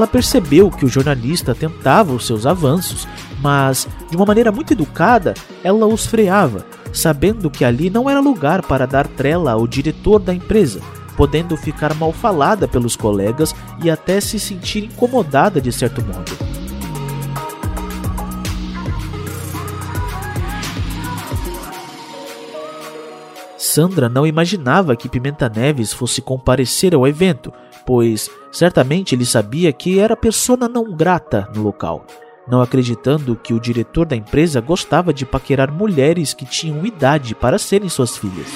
Ela 0.00 0.06
percebeu 0.06 0.70
que 0.70 0.86
o 0.86 0.88
jornalista 0.88 1.54
tentava 1.54 2.14
os 2.14 2.26
seus 2.26 2.46
avanços, 2.46 3.06
mas, 3.38 3.86
de 4.08 4.16
uma 4.16 4.24
maneira 4.24 4.50
muito 4.50 4.72
educada, 4.72 5.34
ela 5.62 5.86
os 5.86 6.06
freava, 6.06 6.64
sabendo 6.90 7.50
que 7.50 7.66
ali 7.66 7.90
não 7.90 8.08
era 8.08 8.18
lugar 8.18 8.62
para 8.62 8.86
dar 8.86 9.06
trela 9.06 9.52
ao 9.52 9.66
diretor 9.66 10.18
da 10.18 10.32
empresa, 10.32 10.80
podendo 11.18 11.54
ficar 11.54 11.92
mal 11.92 12.14
falada 12.14 12.66
pelos 12.66 12.96
colegas 12.96 13.54
e 13.84 13.90
até 13.90 14.22
se 14.22 14.40
sentir 14.40 14.84
incomodada 14.84 15.60
de 15.60 15.70
certo 15.70 16.02
modo. 16.02 16.32
Sandra 23.58 24.08
não 24.08 24.26
imaginava 24.26 24.96
que 24.96 25.10
Pimenta 25.10 25.46
Neves 25.46 25.92
fosse 25.92 26.22
comparecer 26.22 26.94
ao 26.94 27.06
evento, 27.06 27.52
pois 27.86 28.30
certamente 28.50 29.14
ele 29.14 29.24
sabia 29.24 29.72
que 29.72 29.98
era 29.98 30.16
persona 30.16 30.68
não 30.68 30.92
grata 30.94 31.48
no 31.54 31.62
local, 31.62 32.06
não 32.48 32.60
acreditando 32.60 33.36
que 33.36 33.54
o 33.54 33.60
diretor 33.60 34.06
da 34.06 34.16
empresa 34.16 34.60
gostava 34.60 35.12
de 35.12 35.24
paquerar 35.24 35.72
mulheres 35.72 36.34
que 36.34 36.44
tinham 36.44 36.84
idade 36.84 37.34
para 37.34 37.58
serem 37.58 37.88
suas 37.88 38.16
filhas. 38.16 38.48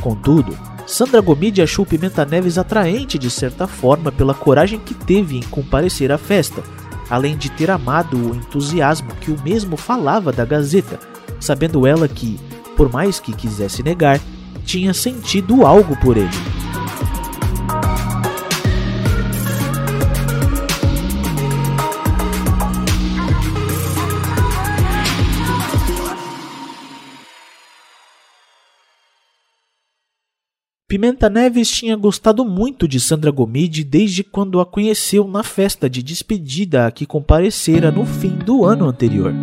Contudo, 0.00 0.56
Sandra 0.86 1.20
Gomide 1.20 1.60
achou 1.60 1.84
Pimenta 1.84 2.24
Neves 2.24 2.58
atraente 2.58 3.18
de 3.18 3.28
certa 3.28 3.66
forma 3.66 4.12
pela 4.12 4.32
coragem 4.32 4.78
que 4.78 4.94
teve 4.94 5.36
em 5.36 5.42
comparecer 5.42 6.12
à 6.12 6.16
festa, 6.16 6.62
além 7.08 7.36
de 7.36 7.50
ter 7.50 7.70
amado 7.70 8.16
o 8.16 8.34
entusiasmo 8.34 9.14
que 9.20 9.30
o 9.30 9.40
mesmo 9.42 9.76
falava 9.76 10.32
da 10.32 10.44
Gazeta, 10.44 10.98
sabendo 11.40 11.86
ela 11.86 12.08
que, 12.08 12.38
por 12.76 12.92
mais 12.92 13.20
que 13.20 13.32
quisesse 13.32 13.82
negar, 13.82 14.20
tinha 14.64 14.92
sentido 14.92 15.64
algo 15.64 15.96
por 16.00 16.16
ele. 16.16 16.65
Pimenta 30.88 31.28
Neves 31.28 31.68
tinha 31.68 31.96
gostado 31.96 32.44
muito 32.44 32.86
de 32.86 33.00
Sandra 33.00 33.32
Gomide 33.32 33.82
desde 33.82 34.22
quando 34.22 34.60
a 34.60 34.64
conheceu 34.64 35.26
na 35.26 35.42
festa 35.42 35.90
de 35.90 36.00
despedida 36.00 36.86
a 36.86 36.92
que 36.92 37.04
comparecera 37.04 37.90
no 37.90 38.06
fim 38.06 38.36
do 38.36 38.64
ano 38.64 38.86
anterior. 38.86 39.34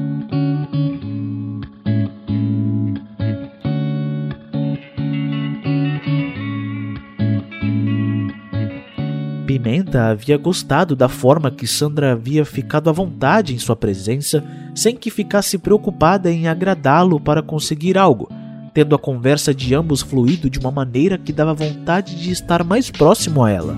Pimenta 9.46 10.06
havia 10.06 10.38
gostado 10.38 10.96
da 10.96 11.10
forma 11.10 11.52
que 11.52 11.68
Sandra 11.68 12.14
havia 12.14 12.46
ficado 12.46 12.90
à 12.90 12.94
vontade 12.94 13.54
em 13.54 13.60
sua 13.60 13.76
presença, 13.76 14.42
sem 14.74 14.96
que 14.96 15.12
ficasse 15.12 15.58
preocupada 15.58 16.32
em 16.32 16.48
agradá-lo 16.48 17.20
para 17.20 17.44
conseguir 17.44 17.98
algo 17.98 18.30
tendo 18.74 18.96
a 18.96 19.00
conversa 19.00 19.54
de 19.54 19.76
ambos 19.76 20.02
fluído 20.02 20.50
de 20.50 20.60
uma 20.60 20.72
maneira 20.72 21.18
que 21.18 21.32
dava 21.32 21.54
vontade 21.54 22.16
de 22.16 22.32
estar 22.32 22.64
mais 22.64 22.90
próximo 22.90 23.44
a 23.44 23.52
ela. 23.52 23.78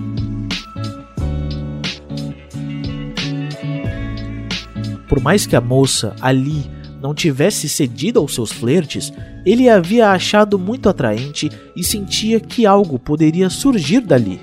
Por 5.08 5.20
mais 5.20 5.46
que 5.46 5.54
a 5.54 5.60
moça 5.60 6.14
ali 6.20 6.70
não 7.00 7.14
tivesse 7.14 7.68
cedido 7.68 8.18
aos 8.18 8.34
seus 8.34 8.50
flertes, 8.50 9.12
ele 9.44 9.68
a 9.68 9.76
havia 9.76 10.10
achado 10.10 10.58
muito 10.58 10.88
atraente 10.88 11.50
e 11.76 11.84
sentia 11.84 12.40
que 12.40 12.66
algo 12.66 12.98
poderia 12.98 13.48
surgir 13.48 14.00
dali. 14.00 14.40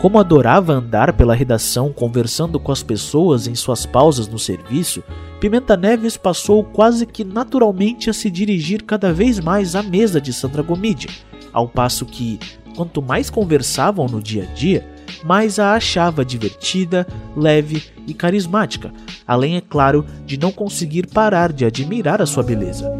Como 0.00 0.18
adorava 0.18 0.72
andar 0.72 1.12
pela 1.12 1.34
redação 1.34 1.92
conversando 1.92 2.58
com 2.58 2.72
as 2.72 2.82
pessoas 2.82 3.46
em 3.46 3.54
suas 3.54 3.84
pausas 3.84 4.26
no 4.26 4.38
serviço, 4.38 5.02
Pimenta 5.38 5.76
Neves 5.76 6.16
passou 6.16 6.64
quase 6.64 7.04
que 7.04 7.22
naturalmente 7.22 8.08
a 8.08 8.12
se 8.14 8.30
dirigir 8.30 8.82
cada 8.84 9.12
vez 9.12 9.38
mais 9.38 9.76
à 9.76 9.82
mesa 9.82 10.18
de 10.18 10.32
Sandra 10.32 10.62
Gomide, 10.62 11.06
ao 11.52 11.68
passo 11.68 12.06
que, 12.06 12.40
quanto 12.74 13.02
mais 13.02 13.28
conversavam 13.28 14.06
no 14.06 14.22
dia 14.22 14.44
a 14.44 14.54
dia, 14.54 14.88
mais 15.22 15.58
a 15.58 15.74
achava 15.74 16.24
divertida, 16.24 17.06
leve 17.36 17.82
e 18.06 18.14
carismática, 18.14 18.94
além, 19.26 19.56
é 19.56 19.60
claro, 19.60 20.06
de 20.24 20.38
não 20.38 20.50
conseguir 20.50 21.08
parar 21.08 21.52
de 21.52 21.66
admirar 21.66 22.22
a 22.22 22.26
sua 22.26 22.42
beleza. 22.42 22.90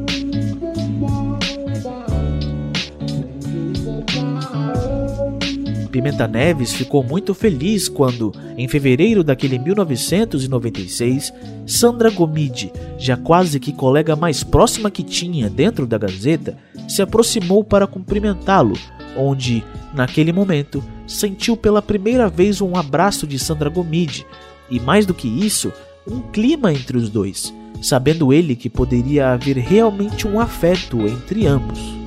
Pimenta 5.91 6.27
Neves 6.27 6.73
ficou 6.73 7.03
muito 7.03 7.35
feliz 7.35 7.89
quando, 7.89 8.33
em 8.57 8.69
fevereiro 8.69 9.25
daquele 9.25 9.59
1996, 9.59 11.33
Sandra 11.67 12.11
Gomide, 12.11 12.73
já 12.97 13.17
quase 13.17 13.59
que 13.59 13.73
colega 13.73 14.15
mais 14.15 14.45
próxima 14.45 14.91
que 14.91 15.03
tinha 15.03 15.51
dentro 15.51 15.87
da 15.87 15.99
Gazeta, 15.99 16.57
se 16.89 17.03
aproximou 17.03 17.65
para 17.65 17.87
cumprimentá-lo, 17.87 18.75
onde, 19.17 19.65
naquele 19.93 20.33
momento, 20.33 20.83
sentiu 21.07 21.57
pela 21.57 21.83
primeira 21.83 22.29
vez 22.29 22.61
um 22.61 22.77
abraço 22.77 23.27
de 23.27 23.39
Sandra 23.39 23.69
Gomide, 23.69 24.25
e 24.71 24.79
mais 24.79 25.05
do 25.05 25.13
que 25.13 25.27
isso, 25.27 25.73
um 26.07 26.21
clima 26.21 26.73
entre 26.73 26.97
os 26.97 27.09
dois, 27.09 27.53
sabendo 27.83 28.33
ele 28.33 28.55
que 28.55 28.71
poderia 28.71 29.33
haver 29.33 29.57
realmente 29.57 30.27
um 30.27 30.39
afeto 30.39 31.01
entre 31.07 31.47
ambos. 31.47 32.00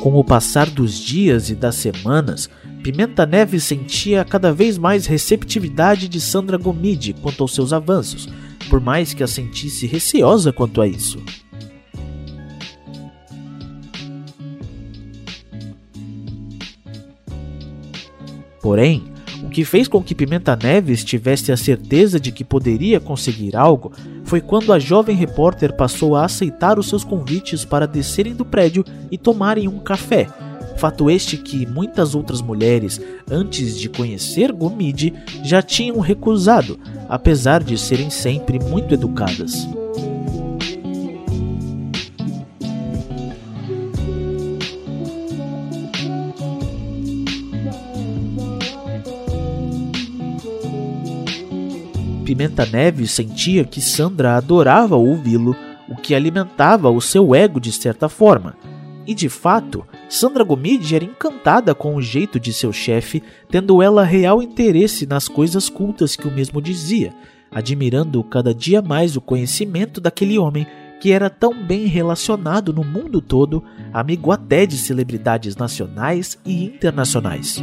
Com 0.00 0.14
o 0.14 0.24
passar 0.24 0.70
dos 0.70 0.98
dias 0.98 1.50
e 1.50 1.54
das 1.54 1.74
semanas, 1.76 2.48
Pimenta 2.82 3.26
Neves 3.26 3.64
sentia 3.64 4.24
cada 4.24 4.52
vez 4.52 4.78
mais 4.78 5.06
receptividade 5.06 6.08
de 6.08 6.20
Sandra 6.20 6.56
Gomide 6.56 7.14
quanto 7.14 7.42
aos 7.42 7.54
seus 7.54 7.72
avanços, 7.72 8.28
por 8.68 8.80
mais 8.80 9.12
que 9.12 9.22
a 9.22 9.26
sentisse 9.26 9.86
receosa 9.86 10.52
quanto 10.52 10.80
a 10.80 10.86
isso. 10.86 11.18
Porém, 18.62 19.15
que 19.56 19.64
fez 19.64 19.88
com 19.88 20.02
que 20.02 20.14
Pimenta 20.14 20.54
Neves 20.54 21.02
tivesse 21.02 21.50
a 21.50 21.56
certeza 21.56 22.20
de 22.20 22.30
que 22.30 22.44
poderia 22.44 23.00
conseguir 23.00 23.56
algo 23.56 23.90
foi 24.22 24.38
quando 24.38 24.70
a 24.70 24.78
jovem 24.78 25.16
repórter 25.16 25.72
passou 25.72 26.14
a 26.14 26.26
aceitar 26.26 26.78
os 26.78 26.90
seus 26.90 27.02
convites 27.02 27.64
para 27.64 27.86
descerem 27.86 28.34
do 28.34 28.44
prédio 28.44 28.84
e 29.10 29.16
tomarem 29.16 29.66
um 29.66 29.78
café. 29.78 30.28
Fato 30.76 31.08
este 31.08 31.38
que 31.38 31.64
muitas 31.64 32.14
outras 32.14 32.42
mulheres, 32.42 33.00
antes 33.30 33.80
de 33.80 33.88
conhecer 33.88 34.52
Gomide, 34.52 35.14
já 35.42 35.62
tinham 35.62 36.00
recusado, 36.00 36.78
apesar 37.08 37.64
de 37.64 37.78
serem 37.78 38.10
sempre 38.10 38.58
muito 38.58 38.92
educadas. 38.92 39.66
Pimenta 52.26 52.66
Neves 52.66 53.12
sentia 53.12 53.64
que 53.64 53.80
Sandra 53.80 54.36
adorava 54.36 54.96
ouvi-lo, 54.96 55.54
o 55.88 55.94
que 55.94 56.12
alimentava 56.12 56.90
o 56.90 57.00
seu 57.00 57.32
ego 57.36 57.60
de 57.60 57.70
certa 57.70 58.08
forma. 58.08 58.56
E 59.06 59.14
de 59.14 59.28
fato, 59.28 59.86
Sandra 60.08 60.42
Gomide 60.42 60.96
era 60.96 61.04
encantada 61.04 61.72
com 61.72 61.94
o 61.94 62.02
jeito 62.02 62.40
de 62.40 62.52
seu 62.52 62.72
chefe, 62.72 63.22
tendo 63.48 63.80
ela 63.80 64.02
real 64.02 64.42
interesse 64.42 65.06
nas 65.06 65.28
coisas 65.28 65.68
cultas 65.68 66.16
que 66.16 66.26
o 66.26 66.32
mesmo 66.32 66.60
dizia, 66.60 67.14
admirando 67.48 68.24
cada 68.24 68.52
dia 68.52 68.82
mais 68.82 69.16
o 69.16 69.20
conhecimento 69.20 70.00
daquele 70.00 70.36
homem 70.36 70.66
que 71.00 71.12
era 71.12 71.30
tão 71.30 71.54
bem 71.54 71.86
relacionado 71.86 72.72
no 72.72 72.82
mundo 72.82 73.20
todo, 73.20 73.62
amigo 73.92 74.32
até 74.32 74.66
de 74.66 74.76
celebridades 74.76 75.54
nacionais 75.54 76.36
e 76.44 76.64
internacionais. 76.64 77.62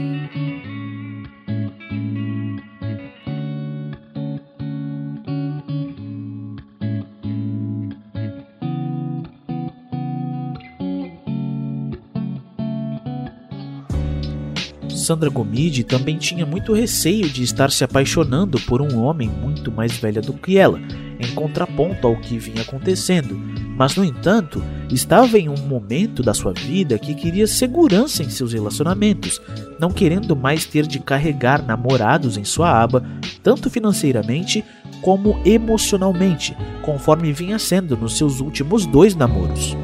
Sandra 15.03 15.29
Gomide 15.29 15.83
também 15.83 16.17
tinha 16.17 16.45
muito 16.45 16.73
receio 16.73 17.29
de 17.29 17.43
estar 17.43 17.69
se 17.69 17.83
apaixonando 17.83 18.59
por 18.61 18.81
um 18.81 19.03
homem 19.03 19.29
muito 19.29 19.71
mais 19.71 19.97
velho 19.97 20.21
do 20.21 20.33
que 20.33 20.57
ela, 20.57 20.79
em 21.19 21.35
contraponto 21.35 22.07
ao 22.07 22.19
que 22.19 22.39
vinha 22.39 22.61
acontecendo. 22.61 23.37
Mas, 23.75 23.95
no 23.95 24.05
entanto, 24.05 24.63
estava 24.89 25.37
em 25.37 25.49
um 25.49 25.57
momento 25.57 26.23
da 26.23 26.33
sua 26.33 26.53
vida 26.53 26.97
que 26.97 27.13
queria 27.13 27.45
segurança 27.45 28.23
em 28.23 28.29
seus 28.29 28.53
relacionamentos, 28.53 29.41
não 29.79 29.91
querendo 29.91 30.35
mais 30.35 30.65
ter 30.65 30.87
de 30.87 30.99
carregar 30.99 31.65
namorados 31.65 32.37
em 32.37 32.43
sua 32.43 32.81
aba, 32.81 33.03
tanto 33.43 33.69
financeiramente 33.69 34.63
como 35.01 35.39
emocionalmente, 35.45 36.55
conforme 36.81 37.33
vinha 37.33 37.59
sendo 37.59 37.97
nos 37.97 38.17
seus 38.17 38.39
últimos 38.39 38.85
dois 38.85 39.15
namoros. 39.15 39.75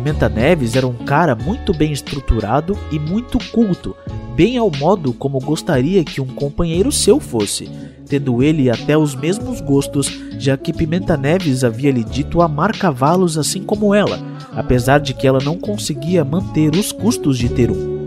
Pimenta 0.00 0.30
Neves 0.30 0.76
era 0.76 0.86
um 0.86 0.94
cara 0.94 1.36
muito 1.36 1.74
bem 1.74 1.92
estruturado 1.92 2.74
e 2.90 2.98
muito 2.98 3.38
culto, 3.50 3.94
bem 4.34 4.56
ao 4.56 4.70
modo 4.70 5.12
como 5.12 5.38
gostaria 5.38 6.02
que 6.02 6.22
um 6.22 6.26
companheiro 6.26 6.90
seu 6.90 7.20
fosse, 7.20 7.68
tendo 8.08 8.42
ele 8.42 8.70
até 8.70 8.96
os 8.96 9.14
mesmos 9.14 9.60
gostos, 9.60 10.10
já 10.38 10.56
que 10.56 10.72
Pimenta 10.72 11.18
Neves 11.18 11.64
havia 11.64 11.92
lhe 11.92 12.02
dito 12.02 12.40
amar 12.40 12.74
cavalos 12.78 13.36
assim 13.36 13.62
como 13.62 13.94
ela, 13.94 14.18
apesar 14.52 15.00
de 15.00 15.12
que 15.12 15.26
ela 15.26 15.38
não 15.38 15.58
conseguia 15.58 16.24
manter 16.24 16.74
os 16.74 16.92
custos 16.92 17.36
de 17.36 17.50
ter 17.50 17.70
um. 17.70 17.99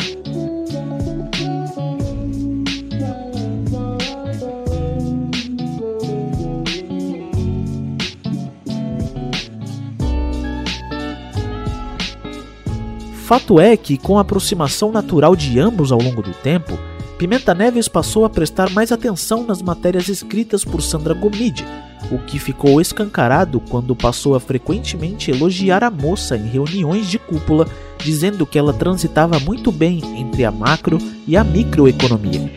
Fato 13.34 13.60
é 13.60 13.76
que, 13.76 13.98
com 13.98 14.20
a 14.20 14.22
aproximação 14.22 14.92
natural 14.92 15.36
de 15.36 15.60
ambos 15.60 15.92
ao 15.92 16.00
longo 16.00 16.22
do 16.22 16.32
tempo, 16.34 16.78
Pimenta 17.18 17.52
Neves 17.56 17.88
passou 17.88 18.26
a 18.26 18.30
prestar 18.30 18.70
mais 18.70 18.92
atenção 18.92 19.44
nas 19.44 19.60
matérias 19.60 20.08
escritas 20.08 20.64
por 20.64 20.84
Sandra 20.84 21.16
Gomide, 21.16 21.66
o 22.12 22.20
que 22.20 22.38
ficou 22.38 22.80
escancarado 22.80 23.60
quando 23.60 23.96
passou 23.96 24.36
a 24.36 24.40
frequentemente 24.40 25.32
elogiar 25.32 25.84
a 25.84 25.90
moça 25.90 26.38
em 26.38 26.48
reuniões 26.48 27.10
de 27.10 27.18
cúpula, 27.18 27.68
dizendo 27.98 28.46
que 28.46 28.60
ela 28.60 28.72
transitava 28.72 29.40
muito 29.40 29.72
bem 29.72 30.00
entre 30.16 30.46
a 30.46 30.52
macro 30.52 31.00
e 31.28 31.36
a 31.36 31.44
microeconomia. 31.44 32.52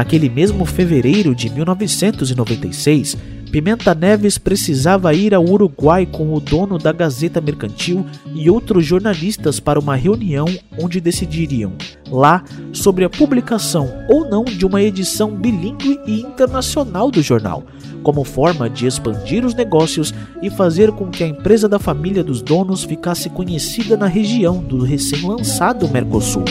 Naquele 0.00 0.30
mesmo 0.30 0.64
fevereiro 0.64 1.34
de 1.34 1.50
1996, 1.50 3.18
Pimenta 3.52 3.94
Neves 3.94 4.38
precisava 4.38 5.12
ir 5.12 5.34
ao 5.34 5.44
Uruguai 5.44 6.06
com 6.06 6.32
o 6.32 6.40
dono 6.40 6.78
da 6.78 6.90
Gazeta 6.90 7.38
Mercantil 7.38 8.06
e 8.34 8.48
outros 8.48 8.86
jornalistas 8.86 9.60
para 9.60 9.78
uma 9.78 9.94
reunião 9.94 10.46
onde 10.78 11.02
decidiriam, 11.02 11.74
lá, 12.10 12.42
sobre 12.72 13.04
a 13.04 13.10
publicação 13.10 13.92
ou 14.08 14.26
não 14.26 14.42
de 14.42 14.64
uma 14.64 14.82
edição 14.82 15.36
bilíngue 15.36 16.00
e 16.06 16.20
internacional 16.20 17.10
do 17.10 17.20
jornal, 17.20 17.62
como 18.02 18.24
forma 18.24 18.70
de 18.70 18.86
expandir 18.86 19.44
os 19.44 19.54
negócios 19.54 20.14
e 20.40 20.48
fazer 20.48 20.92
com 20.92 21.10
que 21.10 21.22
a 21.22 21.28
empresa 21.28 21.68
da 21.68 21.78
família 21.78 22.24
dos 22.24 22.40
donos 22.40 22.84
ficasse 22.84 23.28
conhecida 23.28 23.98
na 23.98 24.06
região 24.06 24.62
do 24.62 24.82
recém-lançado 24.82 25.86
Mercosul. 25.90 26.44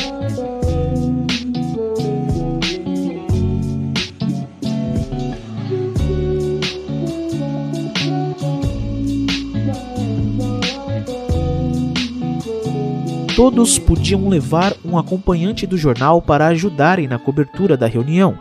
Todos 13.40 13.80
podiam 13.80 14.28
levar 14.28 14.76
um 14.84 14.98
acompanhante 14.98 15.66
do 15.66 15.78
jornal 15.78 16.22
para 16.22 16.48
ajudarem 16.48 17.08
na 17.08 17.18
cobertura 17.18 17.78
da 17.78 17.88
reunião, 17.88 18.38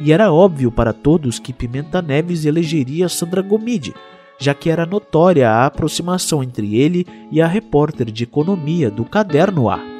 e 0.00 0.10
era 0.10 0.32
óbvio 0.32 0.72
para 0.72 0.94
todos 0.94 1.38
que 1.38 1.52
Pimenta 1.52 2.00
Neves 2.00 2.46
elegeria 2.46 3.10
Sandra 3.10 3.42
Gomide, 3.42 3.92
já 4.38 4.54
que 4.54 4.70
era 4.70 4.86
notória 4.86 5.50
a 5.50 5.66
aproximação 5.66 6.42
entre 6.42 6.76
ele 6.76 7.06
e 7.30 7.42
a 7.42 7.46
repórter 7.46 8.10
de 8.10 8.24
economia 8.24 8.90
do 8.90 9.04
Caderno 9.04 9.68
A. 9.68 9.97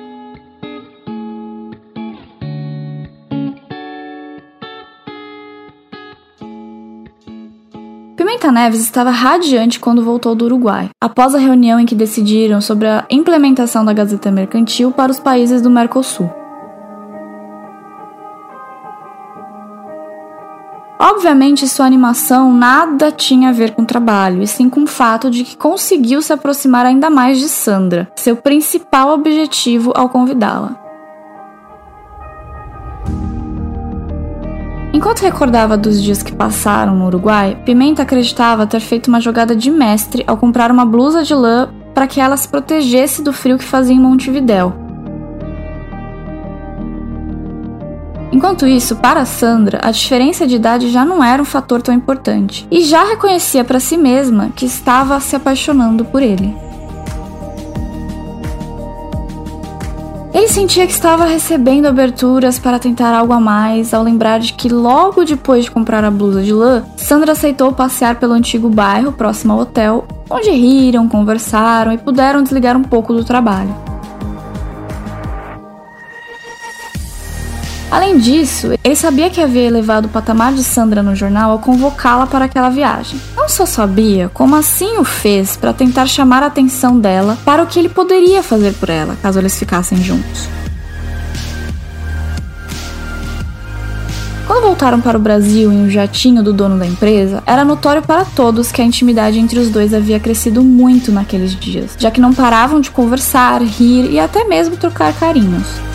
Pimenta 8.29 8.53
Neves 8.53 8.83
estava 8.83 9.09
radiante 9.09 9.81
quando 9.81 10.05
voltou 10.05 10.35
do 10.35 10.45
Uruguai, 10.45 10.91
após 11.03 11.35
a 11.35 11.39
reunião 11.39 11.81
em 11.81 11.87
que 11.87 11.95
decidiram 11.95 12.61
sobre 12.61 12.87
a 12.87 13.07
implementação 13.09 13.87
da 13.87 13.95
Gazeta 13.95 14.31
Mercantil 14.31 14.93
para 14.93 15.11
os 15.11 15.19
países 15.19 15.63
do 15.63 15.71
Mercosul. 15.71 16.31
Obviamente, 21.01 21.67
sua 21.67 21.87
animação 21.87 22.53
nada 22.53 23.11
tinha 23.11 23.49
a 23.49 23.53
ver 23.53 23.75
com 23.75 23.81
o 23.81 23.87
trabalho, 23.87 24.43
e 24.43 24.47
sim 24.47 24.69
com 24.69 24.83
o 24.83 24.87
fato 24.87 25.31
de 25.31 25.43
que 25.43 25.57
conseguiu 25.57 26.21
se 26.21 26.31
aproximar 26.31 26.85
ainda 26.85 27.09
mais 27.09 27.39
de 27.39 27.49
Sandra, 27.49 28.13
seu 28.15 28.37
principal 28.37 29.09
objetivo 29.09 29.91
ao 29.97 30.11
convidá-la. 30.11 30.88
Enquanto 34.99 35.21
recordava 35.21 35.77
dos 35.77 36.03
dias 36.03 36.25
que 36.25 36.33
passaram 36.33 36.93
no 36.93 37.07
Uruguai, 37.07 37.57
Pimenta 37.65 38.03
acreditava 38.03 38.67
ter 38.67 38.81
feito 38.81 39.07
uma 39.07 39.21
jogada 39.21 39.55
de 39.55 39.71
mestre 39.71 40.25
ao 40.27 40.37
comprar 40.37 40.73
uma 40.73 40.85
blusa 40.85 41.23
de 41.23 41.33
lã 41.33 41.69
para 41.95 42.09
que 42.09 42.21
ela 42.21 42.37
se 42.37 42.49
protegesse 42.49 43.23
do 43.23 43.33
frio 43.33 43.57
que 43.57 43.63
fazia 43.63 43.95
em 43.95 44.01
Montevidéu, 44.01 44.75
Enquanto 48.33 48.67
isso, 48.67 48.97
para 48.97 49.25
Sandra, 49.25 49.81
a 49.83 49.91
diferença 49.91 50.47
de 50.47 50.57
idade 50.57 50.91
já 50.91 51.05
não 51.05 51.25
era 51.25 51.41
um 51.41 51.47
fator 51.47 51.81
tão 51.81 51.95
importante 51.95 52.67
e 52.71 52.83
já 52.83 53.05
reconhecia 53.05 53.65
para 53.65 53.81
si 53.81 53.97
mesma 53.97 54.51
que 54.55 54.67
estava 54.67 55.19
se 55.19 55.35
apaixonando 55.35 56.05
por 56.05 56.23
ele. 56.23 56.55
Ele 60.39 60.47
sentia 60.47 60.87
que 60.87 60.93
estava 60.93 61.25
recebendo 61.25 61.87
aberturas 61.87 62.61
para 62.61 62.79
tentar 62.79 63.13
algo 63.13 63.33
a 63.33 63.41
mais 63.41 63.93
ao 63.93 64.05
lembrar 64.05 64.39
de 64.39 64.53
que 64.53 64.69
logo 64.69 65.25
depois 65.25 65.65
de 65.65 65.71
comprar 65.73 66.05
a 66.05 66.13
blusa 66.13 66.41
de 66.41 66.53
lã, 66.53 66.85
Sandra 66.97 67.33
aceitou 67.33 67.73
passear 67.73 68.21
pelo 68.21 68.35
antigo 68.35 68.69
bairro 68.69 69.11
próximo 69.11 69.53
ao 69.53 69.59
hotel, 69.59 70.07
onde 70.31 70.49
riram, 70.49 71.09
conversaram 71.09 71.93
e 71.93 71.99
puderam 71.99 72.45
desligar 72.45 72.77
um 72.77 72.85
pouco 72.85 73.13
do 73.13 73.25
trabalho. 73.25 73.88
Além 77.91 78.19
disso, 78.19 78.69
ele 78.85 78.95
sabia 78.95 79.31
que 79.31 79.41
havia 79.41 79.63
elevado 79.63 80.07
o 80.07 80.11
patamar 80.11 80.53
de 80.53 80.63
Sandra 80.63 81.03
no 81.03 81.17
jornal 81.17 81.53
ao 81.53 81.59
convocá-la 81.59 82.27
para 82.27 82.45
aquela 82.45 82.69
viagem. 82.69 83.19
Não 83.35 83.49
só 83.49 83.65
sabia, 83.65 84.29
como 84.29 84.55
assim 84.55 84.99
o 84.99 85.05
fez 85.05 85.57
para 85.57 85.73
tentar 85.73 86.07
chamar 86.07 86.43
a 86.43 86.47
atenção 86.47 86.99
dela 86.99 87.39
para 87.47 87.63
o 87.63 87.67
que 87.67 87.79
ele 87.79 87.89
poderia 87.89 88.43
fazer 88.43 88.75
por 88.75 88.91
ela, 88.91 89.17
caso 89.23 89.39
eles 89.39 89.59
ficassem 89.59 89.97
juntos. 90.03 90.49
Quando 94.47 94.63
voltaram 94.63 95.01
para 95.01 95.17
o 95.17 95.21
Brasil 95.21 95.73
em 95.73 95.85
um 95.85 95.91
jatinho 95.91 96.43
do 96.43 96.53
dono 96.53 96.79
da 96.79 96.87
empresa, 96.87 97.43
era 97.47 97.65
notório 97.65 98.03
para 98.03 98.25
todos 98.25 98.71
que 98.71 98.83
a 98.83 98.85
intimidade 98.85 99.39
entre 99.39 99.59
os 99.59 99.71
dois 99.71 99.95
havia 99.95 100.21
crescido 100.21 100.63
muito 100.63 101.11
naqueles 101.11 101.55
dias, 101.55 101.93
já 101.99 102.11
que 102.11 102.21
não 102.21 102.35
paravam 102.35 102.81
de 102.81 102.91
conversar, 102.91 103.63
rir 103.63 104.11
e 104.11 104.21
até 104.21 104.45
mesmo 104.45 104.77
trocar 104.77 105.13
carinhos. 105.15 105.88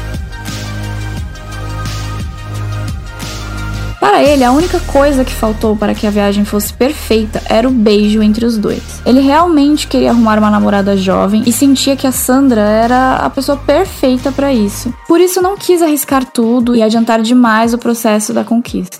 Para 4.03 4.21
ele, 4.21 4.43
a 4.43 4.51
única 4.51 4.81
coisa 4.81 5.23
que 5.23 5.31
faltou 5.31 5.77
para 5.77 5.95
que 5.95 6.05
a 6.05 6.09
viagem 6.09 6.43
fosse 6.43 6.73
perfeita 6.73 7.41
era 7.47 7.65
o 7.65 7.71
beijo 7.71 8.21
entre 8.21 8.45
os 8.45 8.57
dois. 8.57 8.83
Ele 9.05 9.21
realmente 9.21 9.87
queria 9.87 10.09
arrumar 10.09 10.37
uma 10.37 10.49
namorada 10.49 10.97
jovem 10.97 11.41
e 11.45 11.53
sentia 11.53 11.95
que 11.95 12.05
a 12.05 12.11
Sandra 12.11 12.59
era 12.59 13.15
a 13.15 13.29
pessoa 13.29 13.57
perfeita 13.57 14.29
para 14.29 14.51
isso. 14.51 14.93
Por 15.07 15.21
isso, 15.21 15.41
não 15.41 15.55
quis 15.55 15.81
arriscar 15.81 16.25
tudo 16.25 16.75
e 16.75 16.83
adiantar 16.83 17.21
demais 17.21 17.73
o 17.73 17.77
processo 17.77 18.33
da 18.33 18.43
conquista. 18.43 18.97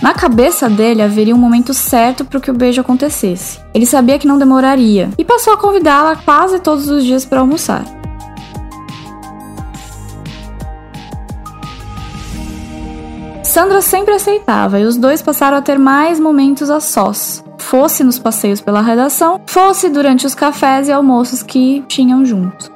Na 0.00 0.14
cabeça 0.14 0.66
dele 0.70 1.02
haveria 1.02 1.34
um 1.34 1.38
momento 1.38 1.74
certo 1.74 2.24
para 2.24 2.40
que 2.40 2.50
o 2.50 2.54
beijo 2.54 2.80
acontecesse. 2.80 3.60
Ele 3.74 3.84
sabia 3.84 4.18
que 4.18 4.26
não 4.26 4.38
demoraria 4.38 5.10
e 5.18 5.24
passou 5.26 5.52
a 5.52 5.58
convidá-la 5.58 6.16
quase 6.16 6.58
todos 6.58 6.88
os 6.88 7.04
dias 7.04 7.26
para 7.26 7.40
almoçar. 7.40 8.01
Sandra 13.52 13.82
sempre 13.82 14.14
aceitava 14.14 14.80
e 14.80 14.84
os 14.84 14.96
dois 14.96 15.20
passaram 15.20 15.58
a 15.58 15.60
ter 15.60 15.78
mais 15.78 16.18
momentos 16.18 16.70
a 16.70 16.80
sós. 16.80 17.44
Fosse 17.58 18.02
nos 18.02 18.18
passeios 18.18 18.62
pela 18.62 18.80
redação, 18.80 19.38
fosse 19.46 19.90
durante 19.90 20.24
os 20.24 20.34
cafés 20.34 20.88
e 20.88 20.92
almoços 20.92 21.42
que 21.42 21.84
tinham 21.86 22.24
juntos. 22.24 22.72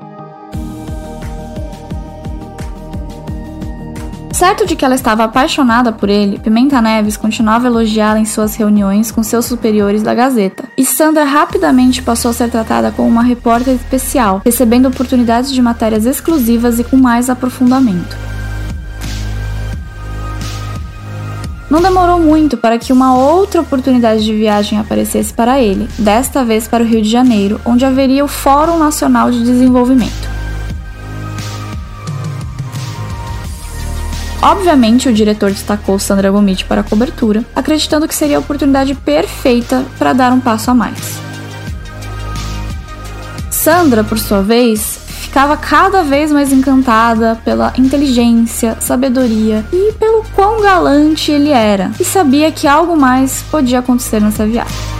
Certo 4.34 4.66
de 4.66 4.76
que 4.76 4.84
ela 4.84 4.94
estava 4.94 5.24
apaixonada 5.24 5.92
por 5.92 6.10
ele, 6.10 6.38
Pimenta 6.38 6.82
Neves 6.82 7.16
continuava 7.16 7.68
elogiá-la 7.68 8.18
em 8.18 8.26
suas 8.26 8.54
reuniões 8.54 9.10
com 9.10 9.22
seus 9.22 9.46
superiores 9.46 10.02
da 10.02 10.14
Gazeta. 10.14 10.64
E 10.76 10.84
Sandra 10.84 11.24
rapidamente 11.24 12.02
passou 12.02 12.32
a 12.32 12.34
ser 12.34 12.50
tratada 12.50 12.92
como 12.92 13.08
uma 13.08 13.22
repórter 13.22 13.76
especial, 13.76 14.42
recebendo 14.44 14.88
oportunidades 14.88 15.50
de 15.52 15.62
matérias 15.62 16.04
exclusivas 16.04 16.78
e 16.78 16.84
com 16.84 16.98
mais 16.98 17.30
aprofundamento. 17.30 18.35
Não 21.68 21.80
demorou 21.80 22.20
muito 22.20 22.56
para 22.56 22.78
que 22.78 22.92
uma 22.92 23.16
outra 23.16 23.60
oportunidade 23.60 24.24
de 24.24 24.32
viagem 24.32 24.78
aparecesse 24.78 25.34
para 25.34 25.60
ele, 25.60 25.88
desta 25.98 26.44
vez 26.44 26.68
para 26.68 26.84
o 26.84 26.86
Rio 26.86 27.02
de 27.02 27.10
Janeiro, 27.10 27.60
onde 27.64 27.84
haveria 27.84 28.24
o 28.24 28.28
Fórum 28.28 28.78
Nacional 28.78 29.30
de 29.30 29.42
Desenvolvimento. 29.42 30.36
Obviamente, 34.40 35.08
o 35.08 35.12
diretor 35.12 35.50
destacou 35.50 35.98
Sandra 35.98 36.30
Gomit 36.30 36.66
para 36.66 36.82
a 36.82 36.84
cobertura, 36.84 37.44
acreditando 37.52 38.06
que 38.06 38.14
seria 38.14 38.36
a 38.36 38.40
oportunidade 38.40 38.94
perfeita 38.94 39.84
para 39.98 40.12
dar 40.12 40.32
um 40.32 40.38
passo 40.38 40.70
a 40.70 40.74
mais. 40.74 41.18
Sandra, 43.50 44.04
por 44.04 44.20
sua 44.20 44.42
vez, 44.42 44.95
ficava 45.36 45.54
cada 45.54 46.02
vez 46.02 46.32
mais 46.32 46.50
encantada 46.50 47.38
pela 47.44 47.70
inteligência, 47.76 48.74
sabedoria 48.80 49.62
e 49.70 49.92
pelo 49.92 50.24
quão 50.34 50.62
galante 50.62 51.30
ele 51.30 51.50
era, 51.50 51.90
e 52.00 52.04
sabia 52.06 52.50
que 52.50 52.66
algo 52.66 52.96
mais 52.96 53.42
podia 53.50 53.80
acontecer 53.80 54.18
nessa 54.18 54.46
viagem. 54.46 54.95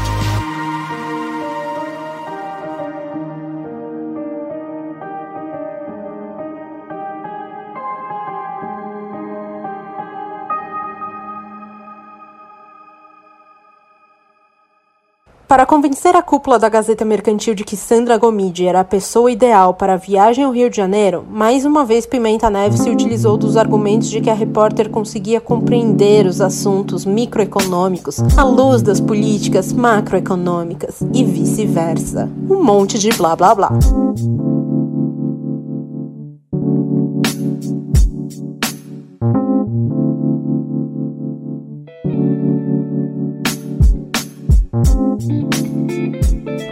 Para 15.57 15.65
convencer 15.65 16.15
a 16.15 16.21
cúpula 16.21 16.59
da 16.59 16.69
Gazeta 16.69 17.03
Mercantil 17.03 17.55
de 17.55 17.65
que 17.65 17.79
Sandra 17.79 18.19
Gomide 18.19 18.67
era 18.67 18.81
a 18.81 18.85
pessoa 18.85 19.31
ideal 19.31 19.73
para 19.73 19.95
a 19.95 19.97
viagem 19.97 20.45
ao 20.45 20.53
Rio 20.53 20.69
de 20.69 20.77
Janeiro, 20.77 21.25
mais 21.31 21.65
uma 21.65 21.83
vez 21.83 22.05
Pimenta 22.05 22.51
Neves 22.51 22.81
se 22.81 22.91
utilizou 22.91 23.39
dos 23.39 23.57
argumentos 23.57 24.11
de 24.11 24.21
que 24.21 24.29
a 24.29 24.35
repórter 24.35 24.91
conseguia 24.91 25.41
compreender 25.41 26.27
os 26.27 26.43
assuntos 26.43 27.07
microeconômicos 27.07 28.21
à 28.37 28.45
luz 28.45 28.83
das 28.83 29.01
políticas 29.01 29.73
macroeconômicas 29.73 31.01
e 31.15 31.25
vice-versa. 31.25 32.31
Um 32.51 32.63
monte 32.63 32.99
de 32.99 33.09
blá 33.17 33.35
blá 33.35 33.55
blá. 33.55 33.71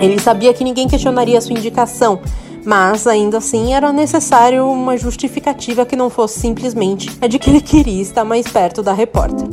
Ele 0.05 0.21
sabia 0.21 0.53
que 0.53 0.63
ninguém 0.63 0.87
questionaria 0.87 1.41
sua 1.41 1.57
indicação, 1.57 2.21
mas 2.63 3.07
ainda 3.07 3.39
assim 3.39 3.73
era 3.73 3.91
necessário 3.91 4.69
uma 4.69 4.99
justificativa 4.99 5.87
que 5.87 5.97
não 5.97 6.11
fosse 6.11 6.41
simplesmente 6.41 7.11
a 7.23 7.27
de 7.27 7.39
que 7.39 7.49
ele 7.49 7.63
queria 7.63 8.03
estar 8.03 8.23
mais 8.23 8.47
perto 8.47 8.83
da 8.83 8.93
repórter. 8.93 9.49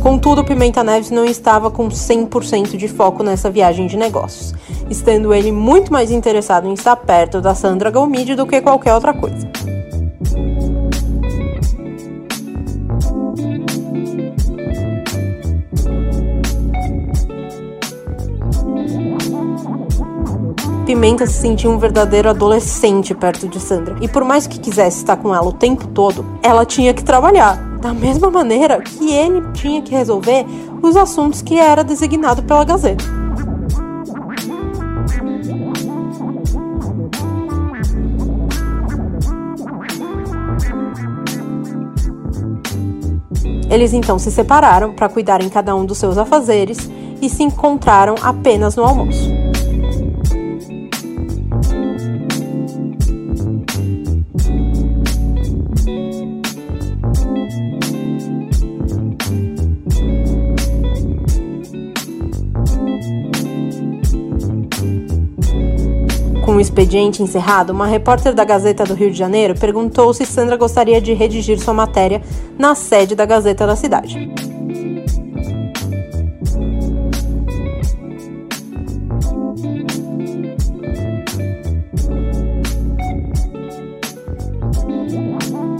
Contudo, 0.00 0.44
Pimenta 0.44 0.84
Neves 0.84 1.10
não 1.10 1.24
estava 1.24 1.72
com 1.72 1.88
100% 1.88 2.76
de 2.76 2.86
foco 2.86 3.24
nessa 3.24 3.50
viagem 3.50 3.88
de 3.88 3.96
negócios 3.96 4.54
estando 4.90 5.32
ele 5.32 5.52
muito 5.52 5.92
mais 5.92 6.10
interessado 6.10 6.66
em 6.66 6.74
estar 6.74 6.96
perto 6.96 7.40
da 7.40 7.54
Sandra 7.54 7.90
Galmide 7.90 8.34
do 8.34 8.46
que 8.46 8.60
qualquer 8.60 8.92
outra 8.92 9.14
coisa. 9.14 9.48
Pimenta 20.84 21.24
se 21.24 21.34
sentia 21.34 21.70
um 21.70 21.78
verdadeiro 21.78 22.28
adolescente 22.28 23.14
perto 23.14 23.46
de 23.46 23.60
Sandra. 23.60 23.94
E 24.00 24.08
por 24.08 24.24
mais 24.24 24.48
que 24.48 24.58
quisesse 24.58 24.98
estar 24.98 25.16
com 25.16 25.32
ela 25.32 25.46
o 25.46 25.52
tempo 25.52 25.86
todo, 25.86 26.26
ela 26.42 26.66
tinha 26.66 26.92
que 26.92 27.04
trabalhar. 27.04 27.70
da 27.80 27.94
mesma 27.94 28.30
maneira 28.30 28.78
que 28.82 29.10
ele 29.10 29.40
tinha 29.54 29.80
que 29.80 29.94
resolver 29.94 30.44
os 30.82 30.96
assuntos 30.96 31.40
que 31.40 31.58
era 31.58 31.82
designado 31.82 32.42
pela 32.42 32.62
Gazeta. 32.62 33.19
Eles 43.70 43.92
então 43.92 44.18
se 44.18 44.30
separaram 44.30 44.92
para 44.92 45.08
cuidarem 45.08 45.48
cada 45.48 45.74
um 45.76 45.84
dos 45.84 45.98
seus 45.98 46.18
afazeres 46.18 46.90
e 47.22 47.28
se 47.28 47.44
encontraram 47.44 48.16
apenas 48.20 48.74
no 48.74 48.84
almoço. 48.84 49.49
O 66.60 66.62
expediente 66.62 67.22
encerrado, 67.22 67.72
uma 67.72 67.86
repórter 67.86 68.34
da 68.34 68.44
Gazeta 68.44 68.84
do 68.84 68.92
Rio 68.92 69.10
de 69.10 69.16
Janeiro 69.16 69.58
perguntou 69.58 70.12
se 70.12 70.26
Sandra 70.26 70.58
gostaria 70.58 71.00
de 71.00 71.14
redigir 71.14 71.58
sua 71.58 71.72
matéria 71.72 72.20
na 72.58 72.74
sede 72.74 73.14
da 73.14 73.24
Gazeta 73.24 73.66
da 73.66 73.74
cidade. 73.74 74.30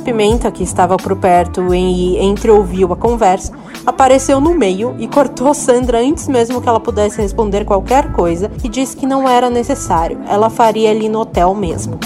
Pimenta, 0.03 0.51
que 0.51 0.62
estava 0.62 0.97
por 0.97 1.14
perto 1.16 1.74
e 1.74 2.16
entreouviu 2.24 2.91
a 2.91 2.97
conversa, 2.97 3.53
apareceu 3.85 4.41
no 4.41 4.55
meio 4.55 4.95
e 4.99 5.09
cortou 5.09 5.53
Sandra 5.55 6.01
antes 6.01 6.28
mesmo 6.28 6.61
que 6.61 6.68
ela 6.68 6.81
pudesse 6.81 7.20
responder 7.20 7.64
qualquer 7.64 8.12
coisa 8.12 8.51
e 8.62 8.68
disse 8.68 8.97
que 8.97 9.07
não 9.07 9.28
era 9.28 9.51
necessário, 9.51 10.20
ela 10.28 10.51
faria 10.51 10.91
ali 10.91 11.09
no 11.09 11.20
hotel 11.20 11.55
mesmo. 11.55 11.99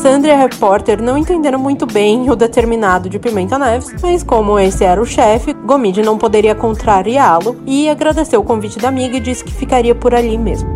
Sandra 0.00 0.30
e 0.30 0.32
a 0.32 0.36
repórter 0.38 1.02
não 1.02 1.18
entenderam 1.18 1.58
muito 1.58 1.84
bem 1.84 2.30
o 2.30 2.34
determinado 2.34 3.06
de 3.06 3.18
Pimenta 3.18 3.58
Neves, 3.58 3.94
mas 4.00 4.22
como 4.22 4.58
esse 4.58 4.82
era 4.82 4.98
o 4.98 5.04
chefe, 5.04 5.52
Gomide 5.52 6.00
não 6.00 6.16
poderia 6.16 6.54
contrariá-lo 6.54 7.60
e 7.66 7.86
agradeceu 7.86 8.40
o 8.40 8.44
convite 8.44 8.78
da 8.78 8.88
amiga 8.88 9.18
e 9.18 9.20
disse 9.20 9.44
que 9.44 9.52
ficaria 9.52 9.94
por 9.94 10.14
ali 10.14 10.38
mesmo. 10.38 10.70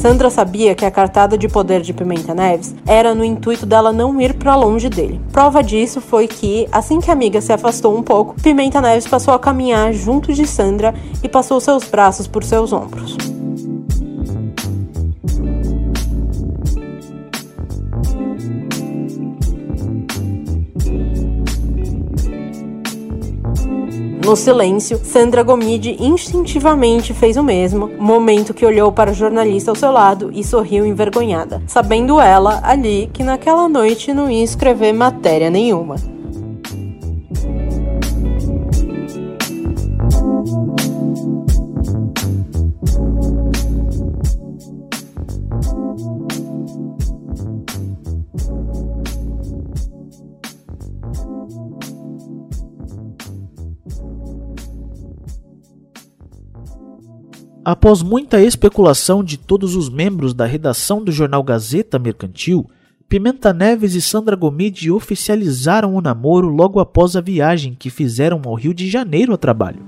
Sandra 0.00 0.30
sabia 0.30 0.74
que 0.74 0.86
a 0.86 0.90
cartada 0.90 1.36
de 1.36 1.46
poder 1.46 1.82
de 1.82 1.92
Pimenta 1.92 2.34
Neves 2.34 2.74
era 2.86 3.14
no 3.14 3.22
intuito 3.22 3.66
dela 3.66 3.92
não 3.92 4.18
ir 4.18 4.32
para 4.32 4.56
longe 4.56 4.88
dele. 4.88 5.20
Prova 5.30 5.62
disso 5.62 6.00
foi 6.00 6.26
que, 6.26 6.66
assim 6.72 7.00
que 7.00 7.10
a 7.10 7.12
amiga 7.12 7.38
se 7.42 7.52
afastou 7.52 7.94
um 7.94 8.02
pouco, 8.02 8.34
Pimenta 8.42 8.80
Neves 8.80 9.06
passou 9.06 9.34
a 9.34 9.38
caminhar 9.38 9.92
junto 9.92 10.32
de 10.32 10.46
Sandra 10.46 10.94
e 11.22 11.28
passou 11.28 11.60
seus 11.60 11.84
braços 11.84 12.26
por 12.26 12.42
seus 12.42 12.72
ombros. 12.72 13.14
No 24.30 24.36
silêncio, 24.36 25.00
Sandra 25.02 25.42
Gomide 25.42 25.96
instintivamente 25.98 27.12
fez 27.12 27.36
o 27.36 27.42
mesmo, 27.42 27.90
momento 27.98 28.54
que 28.54 28.64
olhou 28.64 28.92
para 28.92 29.10
o 29.10 29.14
jornalista 29.14 29.72
ao 29.72 29.74
seu 29.74 29.90
lado 29.90 30.30
e 30.32 30.44
sorriu 30.44 30.86
envergonhada, 30.86 31.60
sabendo 31.66 32.20
ela 32.20 32.60
ali 32.62 33.10
que 33.12 33.24
naquela 33.24 33.68
noite 33.68 34.14
não 34.14 34.30
ia 34.30 34.44
escrever 34.44 34.92
matéria 34.92 35.50
nenhuma. 35.50 35.96
Após 57.70 58.02
muita 58.02 58.42
especulação 58.42 59.22
de 59.22 59.36
todos 59.36 59.76
os 59.76 59.88
membros 59.88 60.34
da 60.34 60.44
redação 60.44 61.04
do 61.04 61.12
jornal 61.12 61.40
Gazeta 61.40 62.00
Mercantil, 62.00 62.68
Pimenta 63.08 63.52
Neves 63.52 63.94
e 63.94 64.00
Sandra 64.00 64.34
Gomide 64.34 64.90
oficializaram 64.90 65.94
o 65.94 66.00
namoro 66.00 66.48
logo 66.48 66.80
após 66.80 67.14
a 67.14 67.20
viagem 67.20 67.76
que 67.78 67.88
fizeram 67.88 68.42
ao 68.44 68.54
Rio 68.54 68.74
de 68.74 68.90
Janeiro 68.90 69.32
a 69.32 69.36
trabalho. 69.36 69.84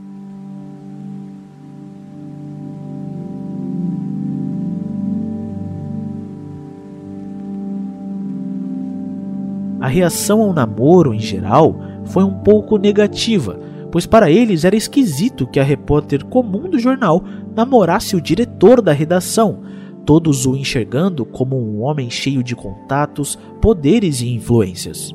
A 9.80 9.88
reação 9.88 10.40
ao 10.40 10.52
namoro, 10.52 11.12
em 11.12 11.18
geral, 11.18 11.74
foi 12.04 12.22
um 12.22 12.34
pouco 12.44 12.76
negativa, 12.78 13.58
pois 13.92 14.06
para 14.06 14.30
eles 14.30 14.64
era 14.64 14.74
esquisito 14.74 15.46
que 15.46 15.60
a 15.60 15.62
repórter 15.62 16.24
comum 16.24 16.70
do 16.70 16.78
jornal 16.78 17.22
namorasse 17.54 18.16
o 18.16 18.20
diretor 18.22 18.80
da 18.80 18.90
redação, 18.90 19.60
todos 20.06 20.46
o 20.46 20.56
enxergando 20.56 21.26
como 21.26 21.60
um 21.60 21.82
homem 21.82 22.08
cheio 22.08 22.42
de 22.42 22.56
contatos, 22.56 23.38
poderes 23.60 24.22
e 24.22 24.30
influências. 24.30 25.14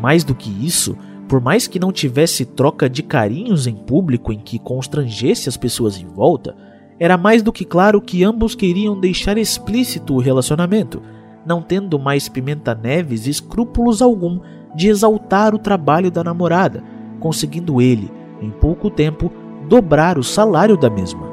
Mais 0.00 0.24
do 0.24 0.34
que 0.34 0.48
isso, 0.64 0.96
por 1.28 1.40
mais 1.40 1.66
que 1.66 1.78
não 1.78 1.92
tivesse 1.92 2.46
troca 2.46 2.88
de 2.88 3.02
carinhos 3.02 3.66
em 3.66 3.74
público 3.74 4.32
em 4.32 4.38
que 4.38 4.58
constrangesse 4.58 5.50
as 5.50 5.56
pessoas 5.56 6.00
em 6.00 6.06
volta, 6.06 6.56
era 6.98 7.18
mais 7.18 7.42
do 7.42 7.52
que 7.52 7.64
claro 7.64 8.00
que 8.00 8.24
ambos 8.24 8.54
queriam 8.54 8.98
deixar 8.98 9.36
explícito 9.36 10.14
o 10.14 10.18
relacionamento, 10.18 11.02
não 11.48 11.62
tendo 11.62 11.98
mais 11.98 12.28
Pimenta 12.28 12.74
Neves 12.74 13.26
escrúpulos 13.26 14.02
algum 14.02 14.38
de 14.76 14.88
exaltar 14.88 15.54
o 15.54 15.58
trabalho 15.58 16.10
da 16.10 16.22
namorada, 16.22 16.84
conseguindo 17.18 17.80
ele, 17.80 18.12
em 18.42 18.50
pouco 18.50 18.90
tempo, 18.90 19.32
dobrar 19.66 20.18
o 20.18 20.22
salário 20.22 20.76
da 20.76 20.90
mesma. 20.90 21.26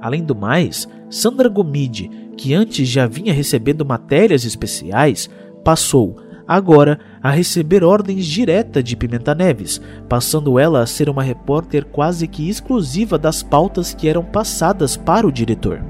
Além 0.00 0.22
do 0.22 0.36
mais, 0.36 0.88
Sandra 1.10 1.48
Gomide, 1.48 2.08
que 2.36 2.54
antes 2.54 2.88
já 2.88 3.08
vinha 3.08 3.34
recebendo 3.34 3.84
matérias 3.84 4.44
especiais, 4.44 5.28
passou 5.64 6.16
agora 6.46 7.00
a 7.20 7.30
receber 7.30 7.82
ordens 7.82 8.24
diretas 8.24 8.84
de 8.84 8.94
Pimenta 8.94 9.34
Neves, 9.34 9.80
passando 10.08 10.60
ela 10.60 10.80
a 10.80 10.86
ser 10.86 11.08
uma 11.08 11.24
repórter 11.24 11.84
quase 11.86 12.28
que 12.28 12.48
exclusiva 12.48 13.18
das 13.18 13.42
pautas 13.42 13.92
que 13.92 14.08
eram 14.08 14.22
passadas 14.22 14.96
para 14.96 15.26
o 15.26 15.32
diretor. 15.32 15.82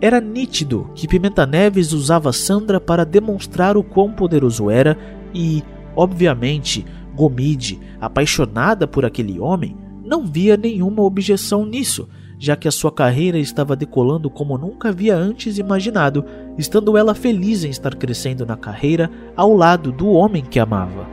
Era 0.00 0.20
nítido 0.20 0.90
que 0.94 1.08
Pimenta 1.08 1.46
Neves 1.46 1.92
usava 1.92 2.32
Sandra 2.32 2.78
para 2.78 3.04
demonstrar 3.04 3.76
o 3.76 3.82
quão 3.82 4.12
poderoso 4.12 4.70
era 4.70 4.96
e, 5.34 5.62
obviamente, 5.94 6.84
Gomide, 7.14 7.80
apaixonada 7.98 8.86
por 8.86 9.06
aquele 9.06 9.40
homem, 9.40 9.74
não 10.04 10.26
via 10.26 10.54
nenhuma 10.56 11.02
objeção 11.02 11.64
nisso, 11.64 12.06
já 12.38 12.54
que 12.54 12.68
a 12.68 12.70
sua 12.70 12.92
carreira 12.92 13.38
estava 13.38 13.74
decolando 13.74 14.28
como 14.28 14.58
nunca 14.58 14.90
havia 14.90 15.16
antes 15.16 15.56
imaginado, 15.56 16.24
estando 16.58 16.98
ela 16.98 17.14
feliz 17.14 17.64
em 17.64 17.70
estar 17.70 17.94
crescendo 17.94 18.44
na 18.44 18.56
carreira 18.56 19.10
ao 19.34 19.56
lado 19.56 19.90
do 19.90 20.08
homem 20.10 20.44
que 20.44 20.60
amava. 20.60 21.06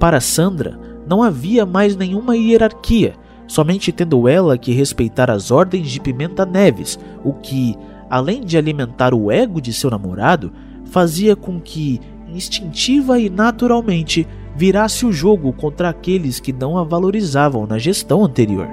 Para 0.00 0.20
Sandra, 0.20 0.78
não 1.06 1.22
havia 1.22 1.64
mais 1.64 1.96
nenhuma 1.96 2.36
hierarquia 2.36 3.14
somente 3.46 3.92
tendo 3.92 4.28
ela 4.28 4.58
que 4.58 4.72
respeitar 4.72 5.30
as 5.30 5.50
ordens 5.50 5.90
de 5.90 6.00
Pimenta 6.00 6.44
Neves, 6.44 6.98
o 7.24 7.32
que, 7.32 7.76
além 8.10 8.42
de 8.42 8.56
alimentar 8.56 9.14
o 9.14 9.30
ego 9.30 9.60
de 9.60 9.72
seu 9.72 9.90
namorado, 9.90 10.52
fazia 10.86 11.36
com 11.36 11.60
que, 11.60 12.00
instintiva 12.28 13.18
e 13.18 13.30
naturalmente, 13.30 14.26
virasse 14.54 15.04
o 15.04 15.12
jogo 15.12 15.52
contra 15.52 15.88
aqueles 15.88 16.40
que 16.40 16.52
não 16.52 16.78
a 16.78 16.84
valorizavam 16.84 17.66
na 17.66 17.78
gestão 17.78 18.24
anterior. 18.24 18.66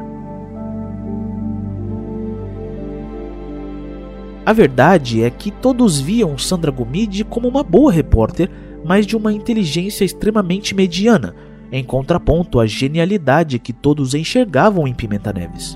A 4.46 4.52
verdade 4.52 5.24
é 5.24 5.30
que 5.30 5.52
todos 5.52 6.02
viam 6.02 6.38
Sandra 6.38 6.70
Gomide 6.70 7.24
como 7.24 7.48
uma 7.48 7.64
boa 7.64 7.92
repórter, 7.92 8.50
mas 8.84 9.06
de 9.06 9.16
uma 9.16 9.32
inteligência 9.32 10.04
extremamente 10.04 10.76
mediana, 10.76 11.34
em 11.74 11.84
contraponto 11.84 12.60
à 12.60 12.68
genialidade 12.68 13.58
que 13.58 13.74
todos 13.74 14.14
enxergavam 14.14 14.88
em 14.88 14.94
Pimenta 14.94 15.34
Neves. 15.34 15.76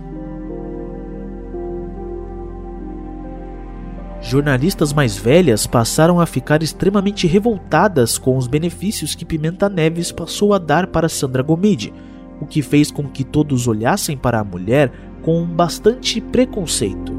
Jornalistas 4.21 4.93
mais 4.93 5.17
velhas 5.17 5.65
passaram 5.65 6.19
a 6.19 6.27
ficar 6.27 6.61
extremamente 6.61 7.25
revoltadas 7.25 8.19
com 8.19 8.37
os 8.37 8.45
benefícios 8.45 9.15
que 9.15 9.25
Pimenta 9.25 9.67
Neves 9.67 10.11
passou 10.11 10.53
a 10.53 10.59
dar 10.59 10.85
para 10.85 11.09
Sandra 11.09 11.41
Gomide, 11.41 11.91
o 12.39 12.45
que 12.45 12.61
fez 12.61 12.91
com 12.91 13.07
que 13.07 13.23
todos 13.23 13.67
olhassem 13.67 14.15
para 14.15 14.39
a 14.39 14.43
mulher 14.43 14.91
com 15.23 15.43
bastante 15.45 16.21
preconceito. 16.21 17.11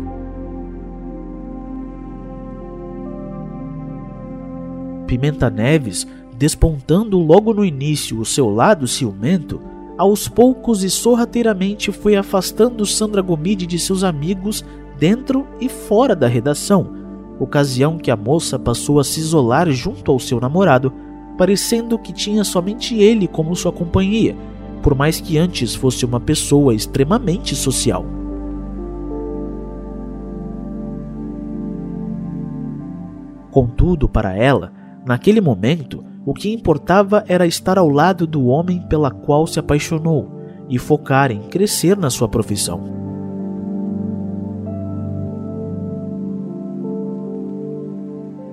Pimenta 5.08 5.50
Neves, 5.50 6.06
despontando 6.38 7.18
logo 7.18 7.52
no 7.52 7.64
início 7.64 8.20
o 8.20 8.24
seu 8.24 8.48
lado 8.48 8.86
ciumento, 8.86 9.60
aos 9.98 10.28
poucos 10.28 10.84
e 10.84 10.88
sorrateiramente 10.88 11.90
foi 11.90 12.14
afastando 12.14 12.86
Sandra 12.86 13.20
Gomide 13.20 13.66
de 13.66 13.78
seus 13.78 14.04
amigos 14.04 14.64
dentro 14.96 15.44
e 15.60 15.68
fora 15.68 16.14
da 16.14 16.28
redação, 16.28 16.94
ocasião 17.40 17.98
que 17.98 18.10
a 18.10 18.16
moça 18.16 18.56
passou 18.56 19.00
a 19.00 19.04
se 19.04 19.18
isolar 19.18 19.68
junto 19.72 20.12
ao 20.12 20.20
seu 20.20 20.40
namorado, 20.40 20.92
parecendo 21.36 21.98
que 21.98 22.12
tinha 22.12 22.44
somente 22.44 22.96
ele 22.96 23.26
como 23.26 23.56
sua 23.56 23.72
companhia, 23.72 24.36
por 24.80 24.94
mais 24.94 25.20
que 25.20 25.36
antes 25.36 25.74
fosse 25.74 26.04
uma 26.04 26.20
pessoa 26.20 26.72
extremamente 26.72 27.56
social. 27.56 28.06
Contudo, 33.50 34.08
para 34.08 34.36
ela, 34.36 34.72
Naquele 35.08 35.40
momento, 35.40 36.04
o 36.28 36.34
que 36.34 36.52
importava 36.52 37.24
era 37.26 37.46
estar 37.46 37.78
ao 37.78 37.88
lado 37.88 38.26
do 38.26 38.48
homem 38.48 38.82
pela 38.82 39.10
qual 39.10 39.46
se 39.46 39.58
apaixonou 39.58 40.30
e 40.68 40.78
focar 40.78 41.30
em 41.30 41.40
crescer 41.40 41.96
na 41.96 42.10
sua 42.10 42.28
profissão. 42.28 42.84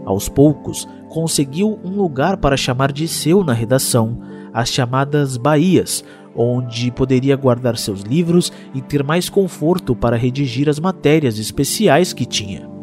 Aos 0.05 0.29
poucos, 0.29 0.87
conseguiu 1.09 1.77
um 1.83 1.97
lugar 1.97 2.37
para 2.37 2.55
chamar 2.55 2.93
de 2.93 3.09
seu 3.09 3.43
na 3.43 3.51
redação, 3.51 4.21
as 4.53 4.69
chamadas 4.69 5.35
Bahias, 5.35 6.01
onde 6.33 6.89
poderia 6.91 7.35
guardar 7.35 7.77
seus 7.77 8.03
livros 8.03 8.53
e 8.73 8.81
ter 8.81 9.03
mais 9.03 9.27
conforto 9.27 9.93
para 9.93 10.15
redigir 10.15 10.69
as 10.69 10.79
matérias 10.79 11.37
especiais 11.37 12.13
que 12.13 12.25
tinha. 12.25 12.74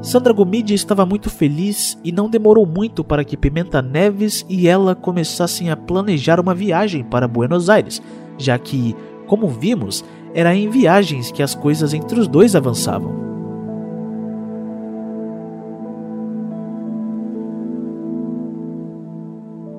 Sandra 0.00 0.32
Gomide 0.32 0.74
estava 0.74 1.04
muito 1.04 1.28
feliz 1.28 1.98
e 2.04 2.12
não 2.12 2.30
demorou 2.30 2.64
muito 2.64 3.02
para 3.02 3.24
que 3.24 3.36
Pimenta 3.36 3.82
Neves 3.82 4.46
e 4.48 4.68
ela 4.68 4.94
começassem 4.94 5.70
a 5.70 5.76
planejar 5.76 6.38
uma 6.38 6.54
viagem 6.54 7.02
para 7.02 7.26
Buenos 7.26 7.68
Aires, 7.68 8.00
já 8.38 8.56
que, 8.58 8.94
como 9.26 9.48
vimos, 9.48 10.04
era 10.32 10.54
em 10.54 10.68
viagens 10.68 11.32
que 11.32 11.42
as 11.42 11.54
coisas 11.54 11.92
entre 11.92 12.20
os 12.20 12.28
dois 12.28 12.54
avançavam. 12.54 13.26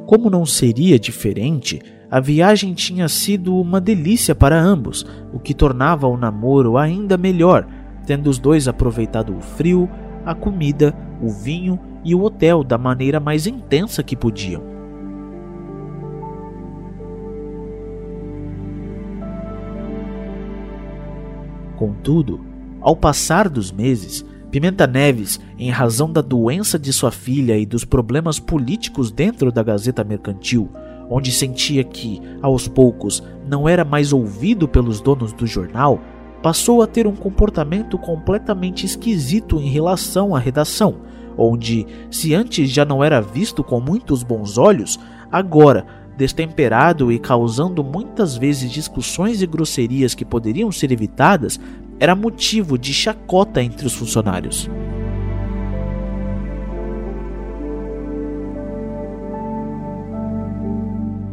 Como 0.06 0.30
não 0.30 0.46
seria 0.46 1.00
diferente, 1.00 1.82
a 2.12 2.20
viagem 2.20 2.74
tinha 2.74 3.08
sido 3.08 3.56
uma 3.56 3.80
delícia 3.80 4.36
para 4.36 4.60
ambos, 4.60 5.06
o 5.32 5.40
que 5.40 5.54
tornava 5.54 6.08
o 6.08 6.18
namoro 6.18 6.78
ainda 6.78 7.16
melhor, 7.16 7.66
tendo 8.06 8.30
os 8.30 8.40
dois 8.40 8.68
aproveitado 8.68 9.38
o 9.38 9.40
frio, 9.40 9.88
a 10.30 10.36
comida, 10.36 10.96
o 11.22 11.30
vinho 11.30 11.80
e 12.04 12.14
o 12.14 12.22
hotel 12.22 12.64
da 12.64 12.78
maneira 12.78 13.20
mais 13.20 13.48
intensa 13.48 14.04
que 14.04 14.16
podiam. 14.16 14.62
Contudo, 21.76 22.42
ao 22.80 22.96
passar 22.96 23.50
dos 23.50 23.72
meses, 23.72 24.24
Pimenta 24.52 24.86
Neves, 24.86 25.40
em 25.58 25.72
razão 25.72 26.12
da 26.12 26.22
doença 26.22 26.78
de 26.78 26.94
sua 26.94 27.12
filha 27.12 27.58
e 27.58 27.66
dos 27.66 27.84
problemas 27.84 28.40
políticos 28.40 29.12
dentro 29.12 29.52
da 29.52 29.64
Gazeta 29.64 30.04
Mercantil, 30.04 30.70
onde 31.10 31.32
sentia 31.32 31.84
que, 31.84 32.22
aos 32.42 32.68
poucos, 32.68 33.24
não 33.48 33.68
era 33.68 33.84
mais 33.84 34.14
ouvido 34.14 34.68
pelos 34.68 35.02
donos 35.02 35.34
do 35.34 35.48
jornal, 35.48 36.00
passou 36.42 36.82
a 36.82 36.88
ter 36.88 37.06
um 37.06 37.16
comportamento 37.16 37.98
completamente 37.98 38.86
esquisito 38.86 39.60
em 39.60 39.70
relação 39.70 40.36
à 40.36 40.40
redação, 40.40 41.02
onde, 41.38 41.86
se 42.10 42.34
antes 42.34 42.70
já 42.70 42.86
não 42.86 43.04
era 43.04 43.22
visto 43.22 43.64
com 43.64 43.80
muitos 43.80 44.24
bons 44.24 44.58
olhos, 44.58 45.00
agora, 45.32 45.86
destemperado 46.18 47.12
e 47.12 47.20
causando 47.20 47.84
muitas 47.84 48.36
vezes 48.36 48.72
discussões 48.72 49.42
e 49.42 49.48
grosserias 49.48 50.14
que 50.14 50.26
poderiam 50.26 50.72
ser 50.72 50.92
evitadas, 50.92 51.60
era 52.00 52.16
motivo 52.16 52.78
de 52.78 52.94
chacota 52.94 53.62
entre 53.62 53.86
os 53.86 53.94
funcionários. 53.94 54.70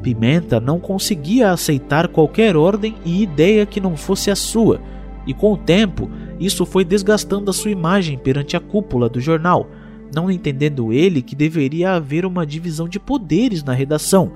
Pimenta 0.02 0.61
não 0.61 0.78
conseguia 0.78 1.50
aceitar 1.50 2.07
qualquer 2.07 2.57
ordem 2.57 2.94
e 3.04 3.24
ideia 3.24 3.66
que 3.66 3.80
não 3.80 3.96
fosse 3.96 4.30
a 4.30 4.36
sua 4.36 4.80
e 5.27 5.35
com 5.35 5.53
o 5.53 5.57
tempo, 5.57 6.11
isso 6.39 6.64
foi 6.64 6.85
desgastando 6.85 7.51
a 7.51 7.55
sua 7.55 7.70
imagem 7.70 8.16
perante 8.16 8.57
a 8.57 8.61
cúpula 8.61 9.09
do 9.09 9.20
jornal, 9.20 9.68
não 10.14 10.31
entendendo 10.31 10.93
ele 10.93 11.20
que 11.20 11.35
deveria 11.35 11.93
haver 11.95 12.24
uma 12.24 12.47
divisão 12.47 12.89
de 12.89 13.01
poderes 13.01 13.64
na 13.64 13.72
redação, 13.72 14.33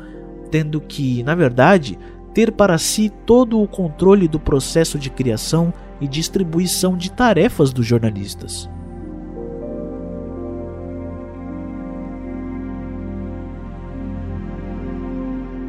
tendo 0.50 0.80
que, 0.80 1.22
na 1.22 1.34
verdade, 1.34 1.98
ter 2.34 2.52
para 2.52 2.76
si 2.78 3.10
todo 3.24 3.60
o 3.60 3.68
controle 3.68 4.26
do 4.26 4.40
processo 4.40 4.98
de 4.98 5.10
criação 5.10 5.72
e 6.00 6.08
distribuição 6.08 6.96
de 6.96 7.12
tarefas 7.12 7.72
dos 7.72 7.86
jornalistas. 7.86 8.68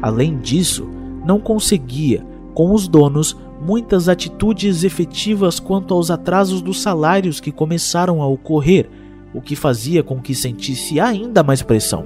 Além 0.00 0.38
disso, 0.38 0.90
não 1.24 1.38
conseguia, 1.38 2.26
com 2.54 2.74
os 2.74 2.88
donos, 2.88 3.36
muitas 3.64 4.08
atitudes 4.08 4.82
efetivas 4.82 5.60
quanto 5.60 5.94
aos 5.94 6.10
atrasos 6.10 6.60
dos 6.60 6.82
salários 6.82 7.38
que 7.38 7.52
começaram 7.52 8.20
a 8.20 8.26
ocorrer, 8.26 8.90
o 9.32 9.40
que 9.40 9.54
fazia 9.54 10.02
com 10.02 10.20
que 10.20 10.34
sentisse 10.34 10.98
ainda 10.98 11.42
mais 11.42 11.62
pressão. 11.62 12.04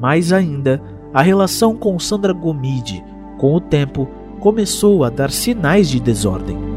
Mais 0.00 0.32
ainda, 0.32 0.80
a 1.12 1.20
relação 1.20 1.76
com 1.76 1.98
Sandra 1.98 2.32
Gomide, 2.32 3.04
com 3.38 3.54
o 3.54 3.60
tempo, 3.60 4.08
começou 4.40 5.04
a 5.04 5.10
dar 5.10 5.30
sinais 5.30 5.88
de 5.88 6.00
desordem. 6.00 6.71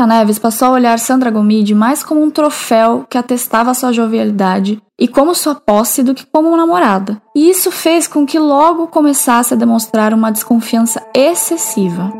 Pimenta 0.00 0.06
Neves 0.06 0.38
passou 0.38 0.68
a 0.68 0.70
olhar 0.70 0.98
Sandra 0.98 1.30
Gomide 1.30 1.74
mais 1.74 2.02
como 2.02 2.22
um 2.22 2.30
troféu 2.30 3.04
que 3.08 3.18
atestava 3.18 3.74
sua 3.74 3.92
jovialidade 3.92 4.80
e 4.98 5.06
como 5.06 5.34
sua 5.34 5.54
posse 5.54 6.02
do 6.02 6.14
que 6.14 6.24
como 6.24 6.48
uma 6.48 6.56
namorada. 6.56 7.20
E 7.36 7.50
isso 7.50 7.70
fez 7.70 8.08
com 8.08 8.24
que 8.24 8.38
logo 8.38 8.86
começasse 8.86 9.52
a 9.52 9.56
demonstrar 9.56 10.14
uma 10.14 10.32
desconfiança 10.32 11.02
excessiva. 11.14 12.10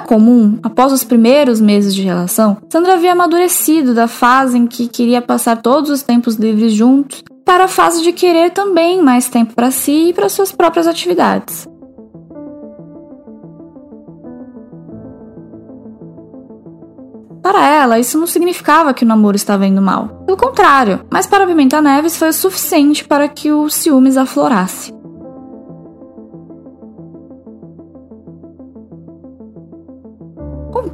Comum, 0.00 0.58
após 0.62 0.92
os 0.92 1.04
primeiros 1.04 1.60
meses 1.60 1.94
de 1.94 2.02
relação, 2.02 2.56
Sandra 2.70 2.94
havia 2.94 3.12
amadurecido 3.12 3.94
da 3.94 4.08
fase 4.08 4.58
em 4.58 4.66
que 4.66 4.88
queria 4.88 5.22
passar 5.22 5.60
todos 5.62 5.90
os 5.90 6.02
tempos 6.02 6.36
livres 6.36 6.72
juntos 6.72 7.22
para 7.44 7.64
a 7.64 7.68
fase 7.68 8.02
de 8.02 8.12
querer 8.12 8.50
também 8.50 9.00
mais 9.02 9.28
tempo 9.28 9.54
para 9.54 9.70
si 9.70 10.08
e 10.08 10.12
para 10.12 10.28
suas 10.28 10.50
próprias 10.50 10.86
atividades. 10.86 11.66
Para 17.46 17.64
ela, 17.64 18.00
isso 18.00 18.18
não 18.18 18.26
significava 18.26 18.92
que 18.92 19.04
o 19.04 19.06
namoro 19.06 19.36
estava 19.36 19.64
indo 19.64 19.80
mal. 19.80 20.08
Pelo 20.26 20.36
contrário, 20.36 21.06
mas 21.08 21.28
para 21.28 21.46
Pimenta 21.46 21.80
Neves 21.80 22.16
foi 22.16 22.30
o 22.30 22.32
suficiente 22.32 23.04
para 23.04 23.28
que 23.28 23.52
o 23.52 23.70
ciúmes 23.70 24.16
aflorasse. 24.16 24.95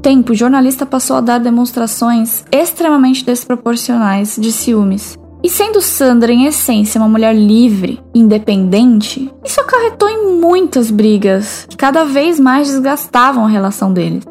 Tempo, 0.02 0.32
o 0.32 0.34
jornalista 0.34 0.84
passou 0.84 1.16
a 1.16 1.20
dar 1.20 1.38
demonstrações 1.38 2.44
extremamente 2.50 3.24
desproporcionais 3.24 4.36
de 4.38 4.50
ciúmes. 4.50 5.16
E 5.44 5.48
sendo 5.48 5.80
Sandra, 5.80 6.32
em 6.32 6.46
essência, 6.46 7.00
uma 7.00 7.08
mulher 7.08 7.34
livre, 7.34 8.00
independente, 8.14 9.30
isso 9.44 9.60
acarretou 9.60 10.08
em 10.08 10.40
muitas 10.40 10.90
brigas 10.90 11.66
que 11.68 11.76
cada 11.76 12.04
vez 12.04 12.38
mais 12.38 12.68
desgastavam 12.68 13.44
a 13.44 13.48
relação 13.48 13.92
deles. 13.92 14.24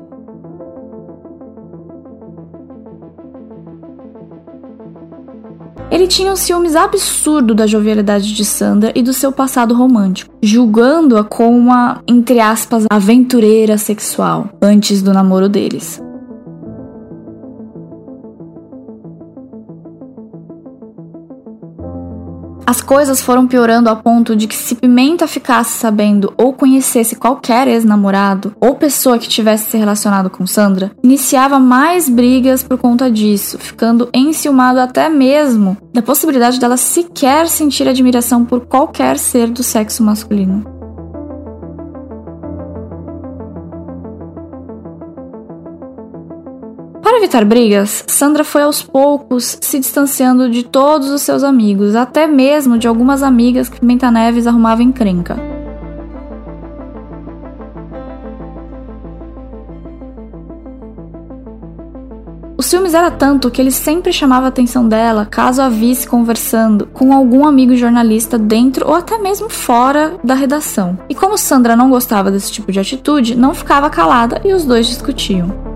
Ele 5.92 6.08
tinha 6.08 6.32
um 6.32 6.38
ciúmes 6.38 6.76
absurdo 6.76 7.54
da 7.54 7.68
jovialidade 7.68 8.34
de 8.34 8.46
Sandra 8.46 8.94
e 8.96 9.04
do 9.04 9.14
seu 9.14 9.32
passado 9.32 9.76
romântico, 9.76 10.34
julgando-a 10.42 11.24
como 11.24 11.58
uma, 11.58 12.02
entre 12.08 12.40
aspas, 12.40 12.86
aventureira 12.90 13.78
sexual 13.78 14.50
antes 14.62 15.02
do 15.02 15.12
namoro 15.12 15.50
deles. 15.50 16.02
As 22.66 22.82
coisas 22.82 23.22
foram 23.22 23.48
piorando 23.48 23.90
a 23.90 23.96
ponto 23.96 24.36
de 24.36 24.48
que 24.48 24.56
se 24.56 24.76
Pimenta 24.76 25.28
ficasse 25.28 25.78
sabendo 25.78 26.34
ou 26.38 26.54
conhecesse 26.54 27.16
qualquer 27.16 27.68
ex-namorado 27.68 28.56
ou 28.60 28.76
pessoa 28.76 29.20
que 29.20 29.28
tivesse 29.28 29.72
se 29.72 29.78
relacionado 29.78 30.30
com 30.30 30.48
Sandra, 30.48 30.92
iniciava 31.04 31.60
mais 31.60 32.08
brigas 32.08 32.64
por 32.64 32.78
conta 32.78 33.12
disso, 33.12 33.58
ficando 33.58 34.10
enciumado 34.14 34.80
até 34.80 35.10
mesmo 35.10 35.78
da 35.94 36.02
possibilidade 36.02 36.60
dela 36.60 36.78
sequer 36.78 37.48
sentir 37.48 37.88
admiração 37.88 38.46
por 38.46 38.62
qualquer 38.62 39.18
ser 39.18 39.50
do 39.50 39.64
sexo 39.64 40.04
masculino. 40.04 40.81
Evitar 47.22 47.46
brigas, 47.46 48.04
Sandra 48.08 48.44
foi 48.44 48.64
aos 48.64 48.82
poucos 48.82 49.58
se 49.62 49.80
distanciando 49.80 50.50
de 50.50 50.64
todos 50.64 51.10
os 51.10 51.22
seus 51.22 51.44
amigos, 51.44 51.96
até 51.96 52.26
mesmo 52.26 52.80
de 52.80 52.88
algumas 52.88 53.22
amigas 53.22 53.70
que 53.70 53.80
Pimenta 53.80 54.10
Neves 54.10 54.48
arrumava 54.48 54.82
encrenca. 54.82 55.38
O 62.58 62.64
ciúmes 62.64 62.94
era 62.94 63.12
tanto 63.12 63.52
que 63.52 63.62
ele 63.62 63.72
sempre 63.72 64.12
chamava 64.12 64.48
a 64.48 64.50
atenção 64.50 64.88
dela 64.88 65.26
caso 65.26 65.62
a 65.62 65.70
visse 65.70 66.08
conversando 66.08 66.88
com 66.88 67.14
algum 67.14 67.46
amigo 67.46 67.76
jornalista 67.76 68.38
dentro 68.38 68.88
ou 68.88 68.96
até 68.96 69.18
mesmo 69.20 69.50
fora 69.50 70.16
da 70.24 70.34
redação. 70.34 70.98
E 71.10 71.16
como 71.16 71.38
Sandra 71.38 71.76
não 71.76 71.90
gostava 71.90 72.32
desse 72.32 72.52
tipo 72.52 72.72
de 72.72 72.80
atitude, 72.80 73.36
não 73.36 73.54
ficava 73.54 73.90
calada 73.90 74.42
e 74.44 74.54
os 74.54 74.64
dois 74.64 74.88
discutiam. 74.88 75.71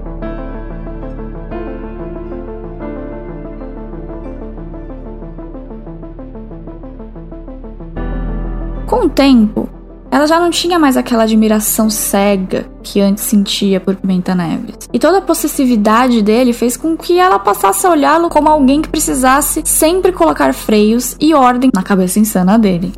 Com 8.95 9.07
o 9.07 9.09
tempo, 9.09 9.67
ela 10.09 10.25
já 10.25 10.39
não 10.39 10.49
tinha 10.49 10.79
mais 10.79 10.95
aquela 10.95 11.23
admiração 11.23 11.89
cega 11.89 12.65
que 12.81 13.01
antes 13.01 13.25
sentia 13.25 13.77
por 13.77 13.93
Pimenta 13.93 14.33
Neves. 14.33 14.87
E 14.93 14.97
toda 14.97 15.17
a 15.17 15.21
possessividade 15.21 16.21
dele 16.21 16.53
fez 16.53 16.77
com 16.77 16.95
que 16.95 17.19
ela 17.19 17.37
passasse 17.37 17.85
a 17.85 17.89
olhá-lo 17.89 18.29
como 18.29 18.47
alguém 18.47 18.81
que 18.81 18.87
precisasse 18.87 19.61
sempre 19.65 20.13
colocar 20.13 20.53
freios 20.53 21.17
e 21.19 21.33
ordem 21.33 21.71
na 21.75 21.83
cabeça 21.83 22.21
insana 22.21 22.57
dele. 22.57 22.93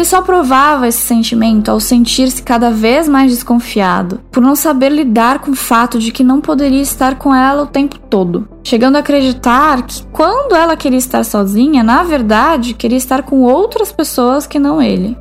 Ele 0.00 0.06
só 0.06 0.22
provava 0.22 0.88
esse 0.88 1.02
sentimento 1.02 1.70
ao 1.70 1.78
sentir-se 1.78 2.42
cada 2.42 2.70
vez 2.70 3.06
mais 3.06 3.30
desconfiado, 3.30 4.18
por 4.30 4.42
não 4.42 4.56
saber 4.56 4.88
lidar 4.88 5.40
com 5.40 5.50
o 5.50 5.54
fato 5.54 5.98
de 5.98 6.10
que 6.10 6.24
não 6.24 6.40
poderia 6.40 6.80
estar 6.80 7.18
com 7.18 7.34
ela 7.34 7.64
o 7.64 7.66
tempo 7.66 7.98
todo, 7.98 8.48
chegando 8.64 8.96
a 8.96 9.00
acreditar 9.00 9.82
que 9.82 10.02
quando 10.06 10.56
ela 10.56 10.74
queria 10.74 10.96
estar 10.96 11.22
sozinha, 11.22 11.82
na 11.82 12.02
verdade, 12.02 12.72
queria 12.72 12.96
estar 12.96 13.24
com 13.24 13.42
outras 13.42 13.92
pessoas 13.92 14.46
que 14.46 14.58
não 14.58 14.80
ele. 14.80 15.18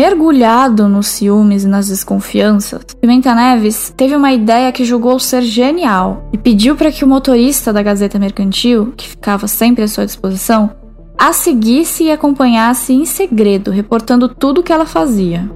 Mergulhado 0.00 0.88
nos 0.88 1.08
ciúmes 1.08 1.64
e 1.64 1.68
nas 1.68 1.88
desconfianças, 1.88 2.80
Pimenta 2.98 3.34
Neves 3.34 3.92
teve 3.94 4.16
uma 4.16 4.32
ideia 4.32 4.72
que 4.72 4.82
julgou 4.82 5.18
ser 5.18 5.42
genial 5.42 6.26
e 6.32 6.38
pediu 6.38 6.74
para 6.74 6.90
que 6.90 7.04
o 7.04 7.06
motorista 7.06 7.70
da 7.70 7.82
Gazeta 7.82 8.18
Mercantil, 8.18 8.94
que 8.96 9.06
ficava 9.06 9.46
sempre 9.46 9.84
à 9.84 9.88
sua 9.88 10.06
disposição, 10.06 10.70
a 11.18 11.34
seguisse 11.34 12.04
e 12.04 12.10
acompanhasse 12.10 12.94
em 12.94 13.04
segredo, 13.04 13.70
reportando 13.70 14.26
tudo 14.26 14.62
o 14.62 14.64
que 14.64 14.72
ela 14.72 14.86
fazia. 14.86 15.50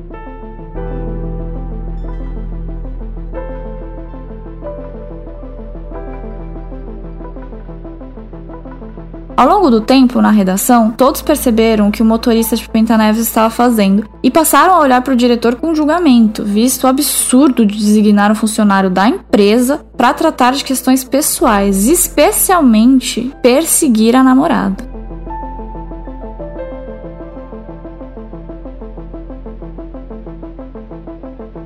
Ao 9.37 9.49
longo 9.49 9.69
do 9.69 9.81
tempo, 9.81 10.21
na 10.21 10.31
redação, 10.31 10.93
todos 10.93 11.21
perceberam 11.21 11.89
o 11.89 11.91
que 11.91 12.03
o 12.03 12.05
motorista 12.05 12.55
de 12.55 12.69
Pimenta 12.69 12.97
Neves 12.97 13.23
estava 13.23 13.51
fazendo 13.51 14.09
e 14.23 14.31
passaram 14.31 14.75
a 14.75 14.81
olhar 14.81 15.03
para 15.03 15.13
o 15.13 15.17
diretor 15.17 15.57
com 15.57 15.75
julgamento, 15.75 16.45
visto 16.45 16.85
o 16.85 16.87
absurdo 16.87 17.67
de 17.67 17.77
designar 17.77 18.31
um 18.31 18.37
funcionário 18.37 18.89
da 18.89 19.09
empresa 19.09 19.85
para 19.97 20.15
tratar 20.15 20.53
de 20.53 20.63
questões 20.63 21.03
pessoais, 21.03 21.89
especialmente 21.89 23.33
perseguir 23.43 24.15
a 24.15 24.23
namorada. 24.23 24.95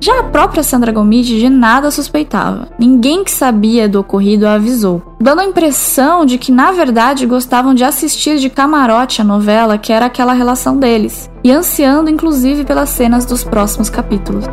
Já 0.01 0.21
a 0.21 0.23
própria 0.23 0.63
Sandra 0.63 0.93
Gomide 0.93 1.37
de 1.37 1.49
nada 1.49 1.91
suspeitava. 1.91 2.69
Ninguém 2.79 3.21
que 3.21 3.31
sabia 3.31 3.87
do 3.87 3.99
ocorrido 3.99 4.47
a 4.47 4.53
avisou, 4.53 5.01
dando 5.19 5.41
a 5.41 5.45
impressão 5.45 6.25
de 6.25 6.37
que 6.37 6.53
na 6.53 6.71
verdade 6.71 7.25
gostavam 7.25 7.73
de 7.73 7.83
assistir 7.83 8.37
de 8.37 8.49
camarote 8.49 9.21
a 9.21 9.25
novela 9.25 9.77
que 9.77 9.91
era 9.91 10.05
aquela 10.05 10.31
relação 10.31 10.77
deles, 10.77 11.29
e 11.43 11.51
ansiando 11.51 12.09
inclusive 12.09 12.63
pelas 12.63 12.89
cenas 12.89 13.25
dos 13.25 13.43
próximos 13.43 13.89
capítulos. 13.89 14.45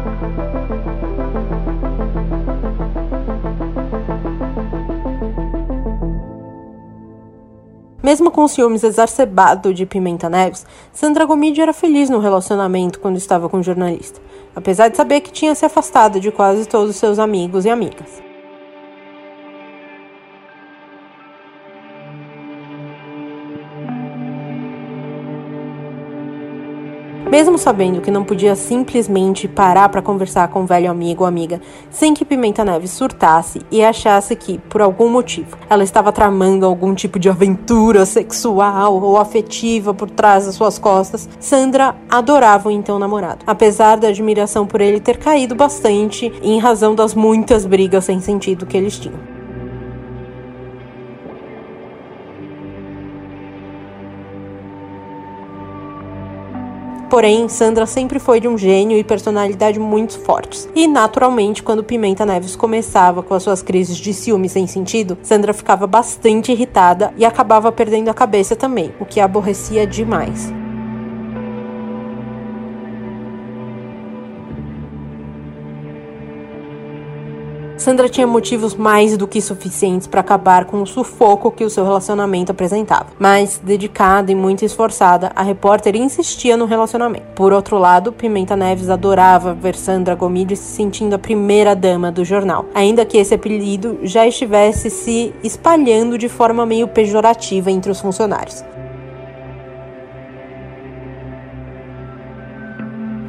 Mesmo 8.02 8.32
com 8.32 8.48
ciúmes 8.48 8.82
exacerbado 8.82 9.72
de 9.72 9.86
Pimenta 9.86 10.28
Neves, 10.28 10.66
Sandra 10.92 11.24
Gomide 11.24 11.60
era 11.60 11.72
feliz 11.72 12.10
no 12.10 12.18
relacionamento 12.18 12.98
quando 12.98 13.16
estava 13.16 13.48
com 13.48 13.58
o 13.58 13.62
jornalista 13.62 14.25
apesar 14.56 14.88
de 14.88 14.96
saber 14.96 15.20
que 15.20 15.30
tinha 15.30 15.54
se 15.54 15.66
afastado 15.66 16.18
de 16.18 16.32
quase 16.32 16.66
todos 16.66 16.90
os 16.90 16.96
seus 16.96 17.18
amigos 17.18 17.66
e 17.66 17.70
amigas. 17.70 18.25
Mesmo 27.36 27.58
sabendo 27.58 28.00
que 28.00 28.10
não 28.10 28.24
podia 28.24 28.56
simplesmente 28.56 29.46
parar 29.46 29.90
para 29.90 30.00
conversar 30.00 30.48
com 30.48 30.62
o 30.62 30.66
velho 30.66 30.90
amigo 30.90 31.22
ou 31.22 31.28
amiga 31.28 31.60
sem 31.90 32.14
que 32.14 32.24
Pimenta 32.24 32.64
Neves 32.64 32.92
surtasse 32.92 33.60
e 33.70 33.84
achasse 33.84 34.34
que, 34.34 34.56
por 34.56 34.80
algum 34.80 35.10
motivo, 35.10 35.54
ela 35.68 35.84
estava 35.84 36.10
tramando 36.10 36.64
algum 36.64 36.94
tipo 36.94 37.18
de 37.18 37.28
aventura 37.28 38.06
sexual 38.06 39.02
ou 39.02 39.18
afetiva 39.18 39.92
por 39.92 40.08
trás 40.08 40.46
das 40.46 40.54
suas 40.54 40.78
costas, 40.78 41.28
Sandra 41.38 41.94
adorava 42.08 42.70
o 42.70 42.72
então 42.72 42.98
namorado, 42.98 43.44
apesar 43.46 43.98
da 43.98 44.08
admiração 44.08 44.66
por 44.66 44.80
ele 44.80 44.98
ter 44.98 45.18
caído 45.18 45.54
bastante 45.54 46.32
em 46.42 46.58
razão 46.58 46.94
das 46.94 47.14
muitas 47.14 47.66
brigas 47.66 48.06
sem 48.06 48.18
sentido 48.18 48.64
que 48.64 48.78
eles 48.78 48.98
tinham. 48.98 49.35
Porém, 57.08 57.48
Sandra 57.48 57.86
sempre 57.86 58.18
foi 58.18 58.40
de 58.40 58.48
um 58.48 58.58
gênio 58.58 58.98
e 58.98 59.04
personalidade 59.04 59.78
muito 59.78 60.18
fortes. 60.18 60.68
E, 60.74 60.88
naturalmente, 60.88 61.62
quando 61.62 61.84
Pimenta 61.84 62.26
Neves 62.26 62.56
começava 62.56 63.22
com 63.22 63.32
as 63.32 63.42
suas 63.42 63.62
crises 63.62 63.96
de 63.96 64.12
ciúme 64.12 64.48
sem 64.48 64.66
sentido, 64.66 65.16
Sandra 65.22 65.54
ficava 65.54 65.86
bastante 65.86 66.50
irritada 66.50 67.14
e 67.16 67.24
acabava 67.24 67.70
perdendo 67.70 68.08
a 68.08 68.14
cabeça 68.14 68.56
também, 68.56 68.92
o 68.98 69.04
que 69.04 69.20
a 69.20 69.24
aborrecia 69.24 69.86
demais. 69.86 70.52
Sandra 77.86 78.08
tinha 78.08 78.26
motivos 78.26 78.74
mais 78.74 79.16
do 79.16 79.28
que 79.28 79.40
suficientes 79.40 80.08
para 80.08 80.20
acabar 80.20 80.64
com 80.64 80.82
o 80.82 80.86
sufoco 80.88 81.52
que 81.52 81.64
o 81.64 81.70
seu 81.70 81.84
relacionamento 81.84 82.50
apresentava. 82.50 83.06
Mas, 83.16 83.60
dedicada 83.62 84.32
e 84.32 84.34
muito 84.34 84.64
esforçada, 84.64 85.30
a 85.36 85.42
repórter 85.44 85.94
insistia 85.94 86.56
no 86.56 86.64
relacionamento. 86.64 87.26
Por 87.36 87.52
outro 87.52 87.78
lado, 87.78 88.10
Pimenta 88.10 88.56
Neves 88.56 88.90
adorava 88.90 89.54
ver 89.54 89.76
Sandra 89.76 90.16
Gomide 90.16 90.56
se 90.56 90.74
sentindo 90.74 91.14
a 91.14 91.18
primeira 91.18 91.76
dama 91.76 92.10
do 92.10 92.24
jornal, 92.24 92.64
ainda 92.74 93.04
que 93.04 93.18
esse 93.18 93.34
apelido 93.34 94.00
já 94.02 94.26
estivesse 94.26 94.90
se 94.90 95.32
espalhando 95.44 96.18
de 96.18 96.28
forma 96.28 96.66
meio 96.66 96.88
pejorativa 96.88 97.70
entre 97.70 97.92
os 97.92 98.00
funcionários. 98.00 98.64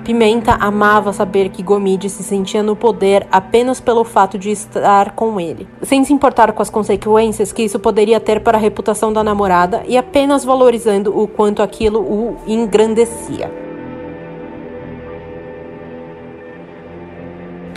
Pimenta 0.07 0.53
amava 0.53 1.11
saber 1.11 1.49
que 1.49 1.61
Gomide 1.61 2.09
se 2.09 2.23
sentia 2.23 2.63
no 2.63 2.77
poder 2.77 3.27
apenas 3.29 3.81
pelo 3.81 4.05
fato 4.05 4.39
de 4.39 4.49
estar 4.51 5.11
com 5.11 5.38
ele, 5.38 5.67
sem 5.81 6.01
se 6.05 6.13
importar 6.13 6.53
com 6.53 6.61
as 6.61 6.69
consequências 6.69 7.51
que 7.51 7.61
isso 7.61 7.77
poderia 7.77 8.17
ter 8.17 8.39
para 8.39 8.57
a 8.57 8.61
reputação 8.61 9.11
da 9.11 9.21
namorada 9.21 9.84
e 9.85 9.97
apenas 9.97 10.45
valorizando 10.45 11.19
o 11.19 11.27
quanto 11.27 11.61
aquilo 11.61 11.99
o 11.99 12.38
engrandecia. 12.47 13.51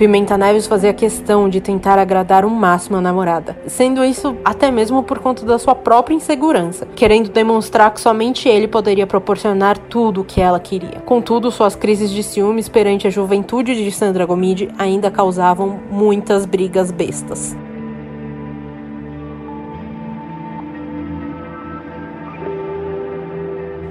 Pimenta 0.00 0.38
Neves 0.38 0.66
fazia 0.66 0.94
questão 0.94 1.46
de 1.46 1.60
tentar 1.60 1.98
agradar 1.98 2.46
o 2.46 2.48
máximo 2.48 2.96
a 2.96 3.02
namorada, 3.02 3.58
sendo 3.66 4.02
isso 4.02 4.34
até 4.42 4.70
mesmo 4.70 5.02
por 5.02 5.18
conta 5.18 5.44
da 5.44 5.58
sua 5.58 5.74
própria 5.74 6.14
insegurança, 6.14 6.86
querendo 6.96 7.28
demonstrar 7.28 7.92
que 7.92 8.00
somente 8.00 8.48
ele 8.48 8.66
poderia 8.66 9.06
proporcionar 9.06 9.76
tudo 9.76 10.22
o 10.22 10.24
que 10.24 10.40
ela 10.40 10.58
queria. 10.58 11.02
Contudo, 11.04 11.50
suas 11.50 11.76
crises 11.76 12.10
de 12.10 12.22
ciúmes 12.22 12.66
perante 12.66 13.06
a 13.06 13.10
juventude 13.10 13.74
de 13.74 13.92
Sandra 13.92 14.24
Gomide 14.24 14.70
ainda 14.78 15.10
causavam 15.10 15.78
muitas 15.90 16.46
brigas 16.46 16.90
bestas. 16.90 17.54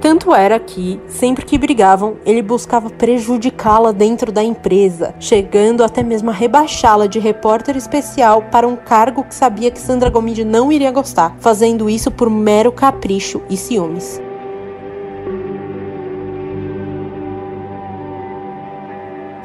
Tanto 0.00 0.34
era 0.34 0.58
que, 0.58 0.98
sempre 1.08 1.44
que 1.44 1.58
brigavam, 1.58 2.16
ele 2.24 2.40
buscava 2.40 2.88
prejudicá-la 2.88 3.92
dentro 3.92 4.32
da 4.32 4.42
empresa, 4.42 5.14
chegando 5.20 5.84
até 5.84 6.02
mesmo 6.02 6.30
a 6.30 6.32
rebaixá-la 6.32 7.06
de 7.06 7.18
repórter 7.18 7.76
especial 7.76 8.42
para 8.50 8.66
um 8.66 8.76
cargo 8.76 9.24
que 9.24 9.34
sabia 9.34 9.70
que 9.70 9.78
Sandra 9.78 10.08
Gomide 10.08 10.44
não 10.44 10.72
iria 10.72 10.90
gostar, 10.90 11.36
fazendo 11.38 11.90
isso 11.90 12.10
por 12.10 12.30
mero 12.30 12.72
capricho 12.72 13.42
e 13.50 13.58
ciúmes. 13.58 14.20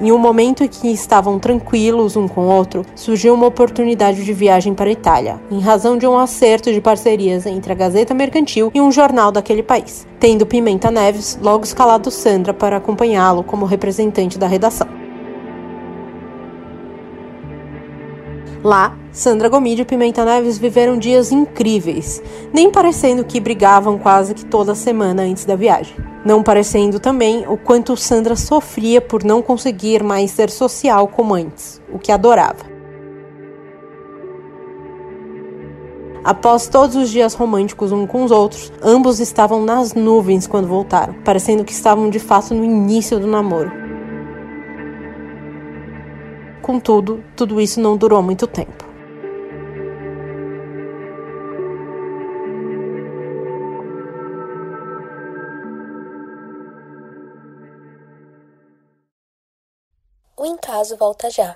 Em 0.06 0.12
um 0.12 0.20
momento 0.20 0.64
em 0.64 0.68
que 0.68 0.88
estavam 0.90 1.40
tranquilos 1.40 2.16
um 2.16 2.28
com 2.28 2.42
o 2.42 2.48
outro, 2.48 2.86
surgiu 2.94 3.34
uma 3.34 3.48
oportunidade 3.48 4.24
de 4.24 4.34
viagem 4.34 4.76
para 4.76 4.88
a 4.88 4.92
Itália, 4.92 5.42
em 5.50 5.60
razão 5.60 5.98
de 5.98 6.06
um 6.06 6.16
acerto 6.16 6.72
de 6.72 6.80
parcerias 6.80 7.48
entre 7.48 7.72
a 7.72 7.76
Gazeta 7.76 8.14
Mercantil 8.14 8.70
e 8.72 8.80
um 8.80 8.92
jornal 8.92 9.32
daquele 9.32 9.64
país, 9.64 10.06
tendo 10.20 10.46
Pimenta 10.46 10.92
Neves 10.92 11.40
logo 11.42 11.64
escalado 11.64 12.12
Sandra 12.12 12.54
para 12.54 12.78
acompanhá-lo 12.78 13.44
como 13.44 13.66
representante 13.66 14.38
da 14.38 14.46
redação. 14.46 15.05
Lá, 18.66 18.98
Sandra 19.12 19.48
Gomide 19.48 19.84
e 19.84 19.86
Pimenta 19.86 20.26
Neves 20.26 20.58
viveram 20.58 20.98
dias 20.98 21.32
incríveis, 21.32 22.20
nem 22.52 22.72
parecendo 22.72 23.24
que 23.24 23.40
brigavam 23.40 23.96
quase 24.00 24.34
que 24.34 24.44
toda 24.44 24.74
semana 24.74 25.22
antes 25.22 25.46
da 25.46 25.56
viagem. 25.56 25.96
Não 26.26 26.42
parecendo 26.42 27.00
também 27.00 27.46
o 27.48 27.58
quanto 27.58 27.96
Sandra 27.96 28.36
sofria 28.36 29.00
por 29.00 29.24
não 29.24 29.40
conseguir 29.40 30.02
mais 30.02 30.32
ser 30.32 30.50
social 30.50 31.08
como 31.08 31.36
antes, 31.36 31.80
o 31.94 32.00
que 32.00 32.12
adorava. 32.12 32.66
Após 36.24 36.68
todos 36.68 36.96
os 36.96 37.12
dias 37.12 37.36
românticos 37.36 37.92
um 37.92 38.08
com 38.08 38.24
os 38.24 38.32
outros, 38.32 38.74
ambos 38.82 39.20
estavam 39.20 39.64
nas 39.64 39.94
nuvens 39.94 40.48
quando 40.48 40.68
voltaram, 40.68 41.14
parecendo 41.24 41.64
que 41.64 41.72
estavam 41.72 42.10
de 42.10 42.18
fato 42.18 42.56
no 42.56 42.64
início 42.64 43.20
do 43.20 43.28
namoro. 43.28 43.86
Contudo, 46.66 47.24
tudo 47.38 47.62
isso 47.62 47.80
não 47.80 47.96
durou 47.96 48.24
muito 48.24 48.48
tempo. 48.48 48.84
O 60.36 60.44
Encaso 60.44 60.98
volta 60.98 61.30
já. 61.30 61.56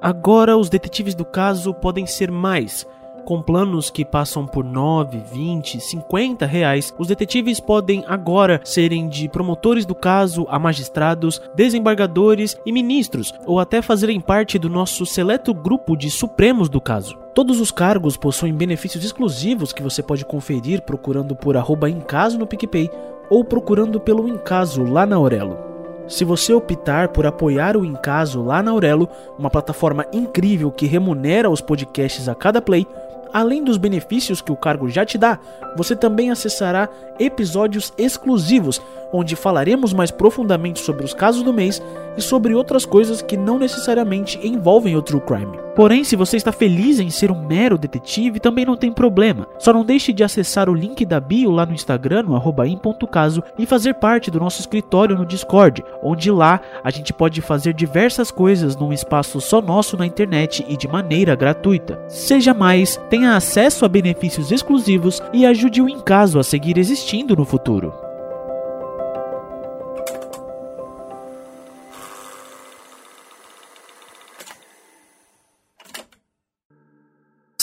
Agora 0.00 0.56
os 0.56 0.70
detetives 0.70 1.16
do 1.16 1.24
caso 1.24 1.74
podem 1.74 2.06
ser 2.06 2.30
mais 2.30 2.86
com 3.30 3.40
planos 3.40 3.90
que 3.90 4.04
passam 4.04 4.44
por 4.44 4.64
9, 4.64 5.22
20, 5.32 5.80
50 5.80 6.44
reais, 6.46 6.92
os 6.98 7.06
detetives 7.06 7.60
podem 7.60 8.02
agora 8.08 8.60
serem 8.64 9.08
de 9.08 9.28
promotores 9.28 9.86
do 9.86 9.94
caso 9.94 10.48
a 10.50 10.58
magistrados, 10.58 11.40
desembargadores 11.54 12.58
e 12.66 12.72
ministros, 12.72 13.32
ou 13.46 13.60
até 13.60 13.80
fazerem 13.80 14.20
parte 14.20 14.58
do 14.58 14.68
nosso 14.68 15.06
seleto 15.06 15.54
grupo 15.54 15.96
de 15.96 16.10
supremos 16.10 16.68
do 16.68 16.80
caso. 16.80 17.16
Todos 17.32 17.60
os 17.60 17.70
cargos 17.70 18.16
possuem 18.16 18.52
benefícios 18.52 19.04
exclusivos 19.04 19.72
que 19.72 19.80
você 19.80 20.02
pode 20.02 20.24
conferir 20.24 20.82
procurando 20.82 21.36
por 21.36 21.56
arroba 21.56 21.88
Encaso 21.88 22.36
no 22.36 22.48
PicPay 22.48 22.90
ou 23.30 23.44
procurando 23.44 24.00
pelo 24.00 24.26
Encaso 24.26 24.82
lá 24.82 25.06
na 25.06 25.14
Aurelo. 25.14 25.70
Se 26.08 26.24
você 26.24 26.52
optar 26.52 27.10
por 27.10 27.24
apoiar 27.24 27.76
o 27.76 27.84
Encaso 27.84 28.42
lá 28.42 28.60
na 28.64 28.72
Aurelo, 28.72 29.08
uma 29.38 29.48
plataforma 29.48 30.04
incrível 30.12 30.72
que 30.72 30.84
remunera 30.84 31.48
os 31.48 31.60
podcasts 31.60 32.28
a 32.28 32.34
cada 32.34 32.60
play, 32.60 32.84
Além 33.32 33.62
dos 33.62 33.76
benefícios 33.76 34.40
que 34.40 34.52
o 34.52 34.56
cargo 34.56 34.88
já 34.88 35.04
te 35.04 35.16
dá, 35.16 35.38
você 35.76 35.94
também 35.94 36.30
acessará 36.30 36.88
episódios 37.18 37.92
exclusivos, 37.96 38.80
onde 39.12 39.36
falaremos 39.36 39.92
mais 39.92 40.10
profundamente 40.10 40.80
sobre 40.80 41.04
os 41.04 41.14
casos 41.14 41.42
do 41.42 41.52
mês 41.52 41.82
e 42.16 42.20
sobre 42.20 42.54
outras 42.54 42.84
coisas 42.84 43.22
que 43.22 43.36
não 43.36 43.58
necessariamente 43.58 44.38
envolvem 44.46 44.96
o 44.96 45.02
true 45.02 45.20
crime. 45.20 45.69
Porém, 45.80 46.04
se 46.04 46.14
você 46.14 46.36
está 46.36 46.52
feliz 46.52 47.00
em 47.00 47.08
ser 47.08 47.30
um 47.30 47.46
mero 47.46 47.78
detetive, 47.78 48.38
também 48.38 48.66
não 48.66 48.76
tem 48.76 48.92
problema. 48.92 49.48
Só 49.58 49.72
não 49.72 49.82
deixe 49.82 50.12
de 50.12 50.22
acessar 50.22 50.68
o 50.68 50.74
link 50.74 51.06
da 51.06 51.18
bio 51.18 51.50
lá 51.50 51.64
no 51.64 51.72
Instagram, 51.72 52.24
no 52.24 52.66
in.caso, 52.66 53.42
e 53.58 53.64
fazer 53.64 53.94
parte 53.94 54.30
do 54.30 54.38
nosso 54.38 54.60
escritório 54.60 55.16
no 55.16 55.24
Discord, 55.24 55.82
onde 56.02 56.30
lá 56.30 56.60
a 56.84 56.90
gente 56.90 57.14
pode 57.14 57.40
fazer 57.40 57.72
diversas 57.72 58.30
coisas 58.30 58.76
num 58.76 58.92
espaço 58.92 59.40
só 59.40 59.62
nosso 59.62 59.96
na 59.96 60.04
internet 60.04 60.66
e 60.68 60.76
de 60.76 60.86
maneira 60.86 61.34
gratuita. 61.34 61.98
Seja 62.08 62.52
mais, 62.52 63.00
tenha 63.08 63.34
acesso 63.34 63.86
a 63.86 63.88
benefícios 63.88 64.52
exclusivos 64.52 65.22
e 65.32 65.46
ajude 65.46 65.80
o 65.80 65.88
Encaso 65.88 66.38
a 66.38 66.44
seguir 66.44 66.76
existindo 66.76 67.34
no 67.34 67.46
futuro. 67.46 68.09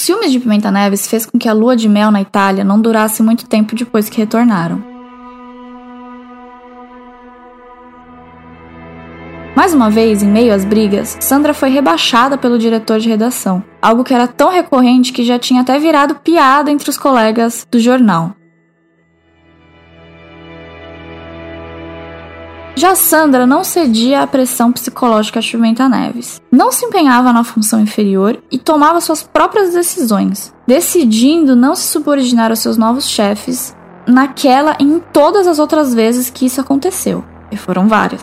Ciúmes 0.08 0.32
de 0.32 0.40
Pimenta 0.40 0.72
Neves 0.72 1.06
fez 1.06 1.26
com 1.26 1.38
que 1.38 1.50
a 1.50 1.54
lua 1.54 1.76
de 1.76 1.90
mel 1.90 2.10
na 2.12 2.22
Itália 2.22 2.64
não 2.64 2.80
durasse 2.80 3.22
muito 3.22 3.46
tempo 3.46 3.76
depois 3.76 4.08
que 4.08 4.18
retornaram. 4.18 4.82
Mais 9.54 9.74
uma 9.74 9.90
vez, 9.90 10.24
em 10.24 10.28
meio 10.28 10.54
às 10.54 10.64
brigas, 10.64 11.18
Sandra 11.20 11.54
foi 11.54 11.70
rebaixada 11.70 12.38
pelo 12.38 12.58
diretor 12.58 13.00
de 13.00 13.10
redação, 13.10 13.62
algo 13.82 14.06
que 14.06 14.14
era 14.14 14.28
tão 14.28 14.50
recorrente 14.50 15.12
que 15.12 15.26
já 15.26 15.38
tinha 15.38 15.60
até 15.60 15.78
virado 15.78 16.16
piada 16.16 16.72
entre 16.72 16.90
os 16.90 16.98
colegas 16.98 17.68
do 17.70 17.78
jornal. 17.78 18.34
Já 22.78 22.94
Sandra 22.94 23.48
não 23.48 23.64
cedia 23.64 24.22
à 24.22 24.28
pressão 24.28 24.72
psicológica 24.72 25.42
de 25.42 25.50
Pimenta 25.50 25.90
Neves. 25.90 26.40
Não 26.52 26.72
se 26.72 26.86
empenhava 26.86 27.34
na 27.34 27.44
função 27.44 27.82
inferior 27.82 28.38
e 28.52 28.60
tomava 28.60 29.02
suas 29.02 29.24
próprias 29.24 29.74
decisões, 29.74 30.54
decidindo 30.68 31.56
não 31.56 31.76
se 31.76 31.88
subordinar 31.88 32.52
aos 32.52 32.60
seus 32.60 32.78
novos 32.78 33.10
chefes 33.10 33.76
naquela 34.06 34.78
e 34.80 34.84
em 34.84 35.00
todas 35.00 35.48
as 35.48 35.58
outras 35.58 35.92
vezes 35.92 36.30
que 36.30 36.46
isso 36.46 36.62
aconteceu. 36.62 37.26
E 37.52 37.58
foram 37.58 37.88
várias. 37.88 38.22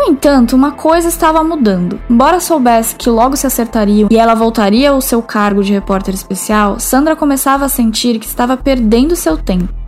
No 0.00 0.06
entanto, 0.06 0.56
uma 0.56 0.72
coisa 0.72 1.08
estava 1.08 1.44
mudando. 1.44 2.00
Embora 2.08 2.40
soubesse 2.40 2.96
que 2.96 3.10
logo 3.10 3.36
se 3.36 3.46
acertariam 3.46 4.08
e 4.10 4.16
ela 4.16 4.34
voltaria 4.34 4.92
ao 4.92 5.00
seu 5.02 5.22
cargo 5.22 5.62
de 5.62 5.74
repórter 5.74 6.14
especial, 6.14 6.80
Sandra 6.80 7.14
começava 7.14 7.66
a 7.66 7.68
sentir 7.68 8.18
que 8.18 8.24
estava 8.24 8.56
perdendo 8.56 9.14
seu 9.14 9.36
tempo. 9.36 9.79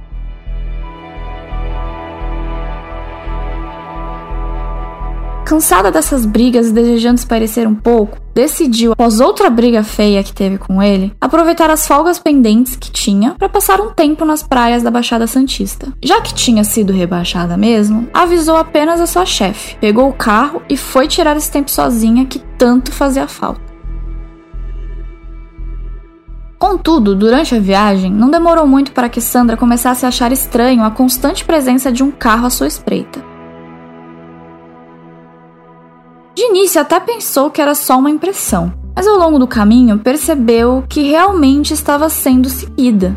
Cansada 5.52 5.90
dessas 5.90 6.24
brigas 6.24 6.68
e 6.68 6.72
desejando 6.72 7.18
espairecer 7.18 7.68
um 7.68 7.74
pouco, 7.74 8.16
decidiu, 8.34 8.92
após 8.92 9.20
outra 9.20 9.50
briga 9.50 9.84
feia 9.84 10.22
que 10.24 10.32
teve 10.32 10.56
com 10.56 10.82
ele, 10.82 11.12
aproveitar 11.20 11.68
as 11.68 11.86
folgas 11.86 12.18
pendentes 12.18 12.74
que 12.74 12.90
tinha 12.90 13.32
para 13.32 13.50
passar 13.50 13.78
um 13.78 13.90
tempo 13.90 14.24
nas 14.24 14.42
praias 14.42 14.82
da 14.82 14.90
Baixada 14.90 15.26
Santista. 15.26 15.92
Já 16.02 16.22
que 16.22 16.32
tinha 16.32 16.64
sido 16.64 16.90
rebaixada 16.90 17.54
mesmo, 17.54 18.08
avisou 18.14 18.56
apenas 18.56 18.98
a 18.98 19.06
sua 19.06 19.26
chefe, 19.26 19.76
pegou 19.76 20.08
o 20.08 20.14
carro 20.14 20.62
e 20.70 20.76
foi 20.76 21.06
tirar 21.06 21.36
esse 21.36 21.50
tempo 21.50 21.70
sozinha 21.70 22.24
que 22.24 22.38
tanto 22.56 22.90
fazia 22.90 23.28
falta. 23.28 23.60
Contudo, 26.58 27.14
durante 27.14 27.54
a 27.54 27.60
viagem, 27.60 28.10
não 28.10 28.30
demorou 28.30 28.66
muito 28.66 28.92
para 28.92 29.10
que 29.10 29.20
Sandra 29.20 29.58
começasse 29.58 30.06
a 30.06 30.08
achar 30.08 30.32
estranho 30.32 30.82
a 30.82 30.90
constante 30.90 31.44
presença 31.44 31.92
de 31.92 32.02
um 32.02 32.10
carro 32.10 32.46
à 32.46 32.50
sua 32.50 32.68
espreita. 32.68 33.31
De 36.34 36.42
início, 36.44 36.80
até 36.80 36.98
pensou 36.98 37.50
que 37.50 37.60
era 37.60 37.74
só 37.74 37.98
uma 37.98 38.10
impressão, 38.10 38.72
mas 38.96 39.06
ao 39.06 39.18
longo 39.18 39.38
do 39.38 39.46
caminho 39.46 39.98
percebeu 39.98 40.82
que 40.88 41.02
realmente 41.02 41.74
estava 41.74 42.08
sendo 42.08 42.48
seguida. 42.48 43.14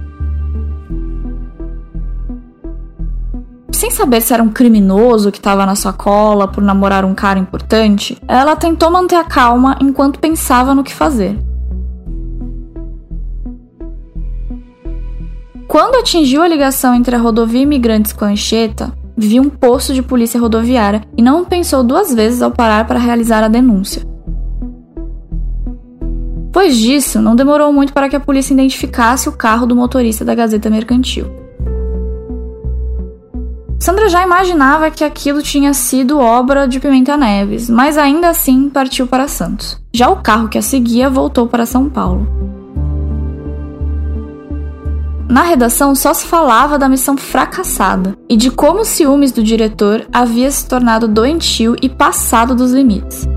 Sem 3.71 3.89
saber 3.89 4.21
se 4.21 4.33
era 4.33 4.43
um 4.43 4.49
criminoso 4.49 5.31
que 5.31 5.37
estava 5.37 5.65
na 5.65 5.75
sua 5.75 5.93
cola 5.93 6.47
por 6.47 6.63
namorar 6.63 7.05
um 7.05 7.15
cara 7.15 7.39
importante, 7.39 8.17
ela 8.27 8.55
tentou 8.55 8.91
manter 8.91 9.15
a 9.15 9.23
calma 9.23 9.77
enquanto 9.81 10.19
pensava 10.19 10.73
no 10.73 10.83
que 10.83 10.93
fazer. 10.93 11.37
Quando 15.67 15.95
atingiu 15.95 16.41
a 16.41 16.47
ligação 16.47 16.93
entre 16.95 17.15
a 17.15 17.19
rodovia 17.19 17.61
Imigrantes 17.61 18.13
com 18.13 18.23
a 18.23 18.29
Anchieta, 18.29 18.93
viu 19.17 19.43
um 19.43 19.49
posto 19.49 19.93
de 19.93 20.01
polícia 20.01 20.39
rodoviária 20.39 21.03
e 21.17 21.21
não 21.21 21.45
pensou 21.45 21.83
duas 21.83 22.13
vezes 22.13 22.41
ao 22.41 22.51
parar 22.51 22.85
para 22.85 22.99
realizar 22.99 23.43
a 23.43 23.47
denúncia. 23.47 24.03
Depois 26.45 26.77
disso, 26.77 27.21
não 27.21 27.35
demorou 27.35 27.71
muito 27.73 27.91
para 27.91 28.07
que 28.07 28.15
a 28.15 28.19
polícia 28.19 28.53
identificasse 28.53 29.27
o 29.27 29.33
carro 29.33 29.65
do 29.65 29.75
motorista 29.75 30.23
da 30.23 30.33
Gazeta 30.33 30.69
Mercantil. 30.69 31.25
Sandra 33.77 34.07
já 34.07 34.23
imaginava 34.23 34.89
que 34.89 35.03
aquilo 35.03 35.43
tinha 35.43 35.73
sido 35.73 36.17
obra 36.17 36.65
de 36.65 36.79
Pimenta 36.79 37.17
Neves, 37.17 37.69
mas 37.69 37.97
ainda 37.97 38.29
assim 38.29 38.69
partiu 38.69 39.05
para 39.05 39.27
Santos. 39.27 39.79
Já 39.93 40.09
o 40.09 40.21
carro 40.21 40.47
que 40.47 40.57
a 40.57 40.61
seguia 40.61 41.09
voltou 41.09 41.45
para 41.45 41.65
São 41.65 41.89
Paulo. 41.89 42.54
Na 45.27 45.41
redação 45.41 45.95
só 45.95 46.13
se 46.13 46.25
falava 46.25 46.77
da 46.77 46.87
missão 46.87 47.17
fracassada 47.17 48.15
e 48.29 48.37
de 48.37 48.51
como 48.51 48.81
os 48.81 48.87
ciúmes 48.89 49.31
do 49.31 49.43
diretor 49.43 50.05
havia 50.13 50.49
se 50.51 50.67
tornado 50.67 51.07
doentio 51.07 51.75
e 51.81 51.89
passado 51.89 52.53
dos 52.53 52.71
limites. 52.71 53.27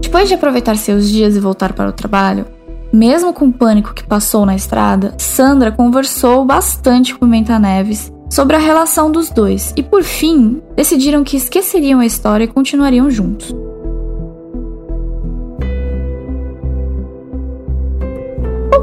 Depois 0.00 0.28
de 0.28 0.34
aproveitar 0.34 0.76
seus 0.76 1.08
dias 1.08 1.36
e 1.36 1.40
voltar 1.40 1.74
para 1.74 1.90
o 1.90 1.92
trabalho, 1.92 2.44
mesmo 2.92 3.32
com 3.32 3.46
o 3.46 3.52
pânico 3.52 3.94
que 3.94 4.02
passou 4.02 4.44
na 4.44 4.56
estrada, 4.56 5.14
Sandra 5.18 5.70
conversou 5.70 6.44
bastante 6.44 7.14
com 7.14 7.26
Pimenta 7.26 7.58
Neves 7.58 8.12
sobre 8.30 8.56
a 8.56 8.58
relação 8.58 9.12
dos 9.12 9.30
dois 9.30 9.72
e, 9.76 9.82
por 9.82 10.02
fim, 10.02 10.60
decidiram 10.74 11.22
que 11.22 11.36
esqueceriam 11.36 12.00
a 12.00 12.06
história 12.06 12.44
e 12.44 12.48
continuariam 12.48 13.10
juntos. 13.10 13.54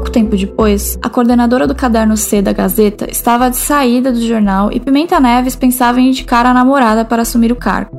Pouco 0.06 0.12
tempo 0.12 0.36
depois, 0.36 0.96
a 1.02 1.10
coordenadora 1.10 1.66
do 1.66 1.74
caderno 1.74 2.16
C 2.16 2.40
da 2.40 2.52
Gazeta 2.52 3.10
estava 3.10 3.50
de 3.50 3.56
saída 3.56 4.12
do 4.12 4.20
jornal 4.20 4.70
e 4.70 4.78
Pimenta 4.78 5.18
Neves 5.18 5.56
pensava 5.56 6.00
em 6.00 6.10
indicar 6.10 6.46
a 6.46 6.54
namorada 6.54 7.04
para 7.04 7.22
assumir 7.22 7.50
o 7.50 7.56
cargo. 7.56 7.90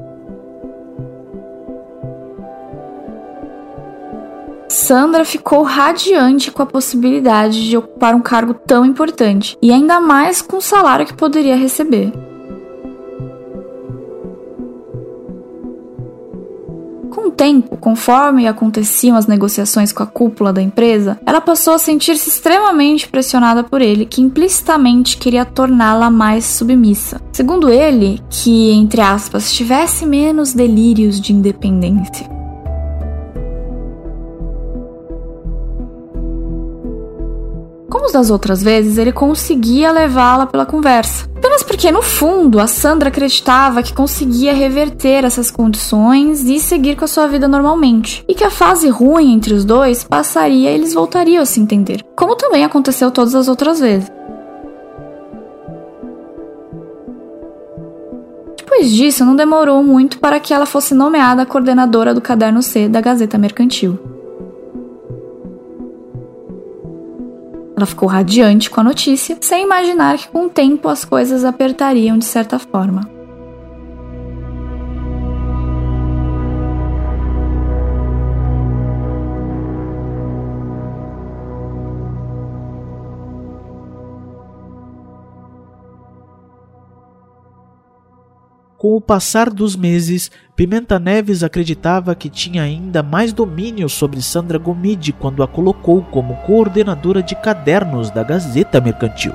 Sandra 4.69 5.25
ficou 5.25 5.63
radiante 5.63 6.49
com 6.49 6.63
a 6.63 6.65
possibilidade 6.65 7.67
de 7.67 7.75
ocupar 7.75 8.15
um 8.15 8.21
cargo 8.21 8.53
tão 8.53 8.85
importante 8.85 9.57
e 9.61 9.69
ainda 9.69 9.99
mais 9.99 10.41
com 10.41 10.57
o 10.57 10.61
salário 10.61 11.05
que 11.05 11.13
poderia 11.13 11.57
receber. 11.57 12.13
Com 17.27 17.31
o 17.31 17.35
tempo, 17.35 17.75
conforme 17.75 18.47
aconteciam 18.47 19.17
as 19.17 19.27
negociações 19.27 19.91
com 19.91 20.01
a 20.01 20.07
cúpula 20.07 20.53
da 20.53 20.61
empresa, 20.61 21.19
ela 21.25 21.41
passou 21.41 21.73
a 21.73 21.77
sentir-se 21.77 22.29
extremamente 22.29 23.09
pressionada 23.09 23.65
por 23.65 23.81
ele, 23.81 24.05
que 24.05 24.21
implicitamente 24.21 25.17
queria 25.17 25.43
torná-la 25.43 26.09
mais 26.09 26.45
submissa. 26.45 27.19
Segundo 27.33 27.69
ele, 27.69 28.21
que, 28.29 28.71
entre 28.71 29.01
aspas, 29.01 29.51
tivesse 29.51 30.05
menos 30.05 30.53
delírios 30.53 31.19
de 31.19 31.33
independência. 31.33 32.36
Como 37.89 38.05
os 38.05 38.11
das 38.11 38.29
outras 38.29 38.61
vezes, 38.61 38.97
ele 38.97 39.13
conseguia 39.13 39.91
levá-la 39.91 40.45
pela 40.45 40.65
conversa. 40.65 41.29
Apenas 41.37 41.63
porque, 41.63 41.89
no 41.89 42.01
fundo, 42.01 42.59
a 42.59 42.67
Sandra 42.67 43.07
acreditava 43.07 43.81
que 43.81 43.93
conseguia 43.93 44.53
reverter 44.53 45.23
essas 45.23 45.49
condições 45.49 46.43
e 46.43 46.59
seguir 46.59 46.97
com 46.97 47.05
a 47.05 47.07
sua 47.07 47.27
vida 47.27 47.47
normalmente. 47.47 48.25
E 48.27 48.35
que 48.35 48.43
a 48.43 48.49
fase 48.49 48.89
ruim 48.89 49.33
entre 49.33 49.53
os 49.53 49.63
dois 49.63 50.03
passaria 50.03 50.69
e 50.69 50.73
eles 50.73 50.93
voltariam 50.93 51.41
a 51.41 51.45
se 51.45 51.61
entender. 51.61 52.03
Como 52.15 52.35
também 52.35 52.65
aconteceu 52.65 53.09
todas 53.09 53.33
as 53.33 53.47
outras 53.47 53.79
vezes. 53.79 54.11
Depois 58.57 58.91
disso, 58.91 59.23
não 59.23 59.35
demorou 59.35 59.81
muito 59.81 60.19
para 60.19 60.41
que 60.41 60.53
ela 60.53 60.65
fosse 60.65 60.93
nomeada 60.93 61.45
coordenadora 61.45 62.13
do 62.13 62.19
caderno 62.19 62.61
C 62.61 62.89
da 62.89 62.99
Gazeta 62.99 63.37
Mercantil. 63.37 64.16
Ela 67.77 67.85
ficou 67.85 68.09
radiante 68.09 68.71
com 68.71 68.81
a 68.81 68.83
notícia, 68.83 69.37
sem 69.39 69.63
imaginar 69.63 70.17
que 70.17 70.27
com 70.29 70.47
o 70.47 70.49
tempo 70.49 70.89
as 70.89 71.05
coisas 71.05 71.45
apertariam 71.45 72.17
de 72.17 72.25
certa 72.25 72.57
forma. 72.57 73.16
Com 88.87 88.95
o 88.95 89.01
passar 89.01 89.49
dos 89.49 89.75
meses, 89.75 90.31
Pimenta 90.55 90.97
Neves 90.97 91.43
acreditava 91.43 92.15
que 92.15 92.29
tinha 92.29 92.63
ainda 92.63 93.03
mais 93.03 93.33
domínio 93.33 93.89
sobre 93.89 94.21
Sandra 94.21 94.57
Gomide 94.57 95.11
quando 95.11 95.43
a 95.43 95.47
colocou 95.47 96.01
como 96.03 96.37
coordenadora 96.43 97.21
de 97.21 97.35
cadernos 97.35 98.09
da 98.09 98.23
Gazeta 98.23 98.79
Mercantil. 98.79 99.33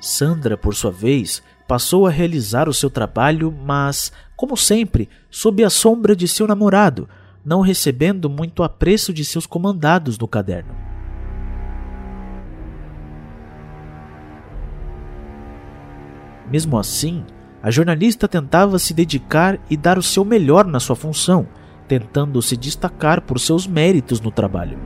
Sandra, 0.00 0.56
por 0.56 0.74
sua 0.74 0.90
vez, 0.90 1.42
passou 1.68 2.06
a 2.06 2.10
realizar 2.10 2.66
o 2.66 2.72
seu 2.72 2.88
trabalho, 2.88 3.54
mas, 3.66 4.10
como 4.34 4.56
sempre, 4.56 5.10
sob 5.30 5.62
a 5.62 5.68
sombra 5.68 6.16
de 6.16 6.26
seu 6.26 6.46
namorado, 6.46 7.06
não 7.44 7.60
recebendo 7.60 8.30
muito 8.30 8.62
apreço 8.62 9.12
de 9.12 9.24
seus 9.24 9.46
comandados 9.46 10.18
no 10.18 10.26
caderno. 10.26 10.74
Mesmo 16.50 16.78
assim, 16.78 17.24
a 17.62 17.70
jornalista 17.70 18.28
tentava 18.28 18.78
se 18.78 18.94
dedicar 18.94 19.58
e 19.68 19.76
dar 19.76 19.98
o 19.98 20.02
seu 20.02 20.24
melhor 20.24 20.64
na 20.64 20.78
sua 20.78 20.94
função, 20.94 21.46
tentando 21.88 22.40
se 22.40 22.56
destacar 22.56 23.20
por 23.22 23.38
seus 23.40 23.66
méritos 23.66 24.20
no 24.20 24.30
trabalho. 24.30 24.78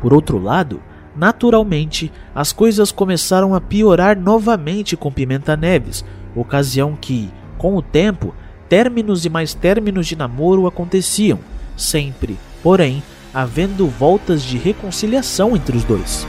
Por 0.00 0.12
outro 0.12 0.38
lado, 0.38 0.82
naturalmente, 1.14 2.10
as 2.34 2.52
coisas 2.52 2.90
começaram 2.90 3.54
a 3.54 3.60
piorar 3.60 4.18
novamente 4.18 4.96
com 4.96 5.12
Pimenta 5.12 5.56
Neves, 5.56 6.04
ocasião 6.34 6.96
que, 7.00 7.30
com 7.62 7.76
o 7.76 7.80
tempo, 7.80 8.34
términos 8.68 9.24
e 9.24 9.30
mais 9.30 9.54
términos 9.54 10.08
de 10.08 10.16
namoro 10.16 10.66
aconteciam, 10.66 11.38
sempre, 11.76 12.36
porém, 12.60 13.00
havendo 13.32 13.86
voltas 13.86 14.42
de 14.42 14.58
reconciliação 14.58 15.54
entre 15.54 15.76
os 15.76 15.84
dois. 15.84 16.26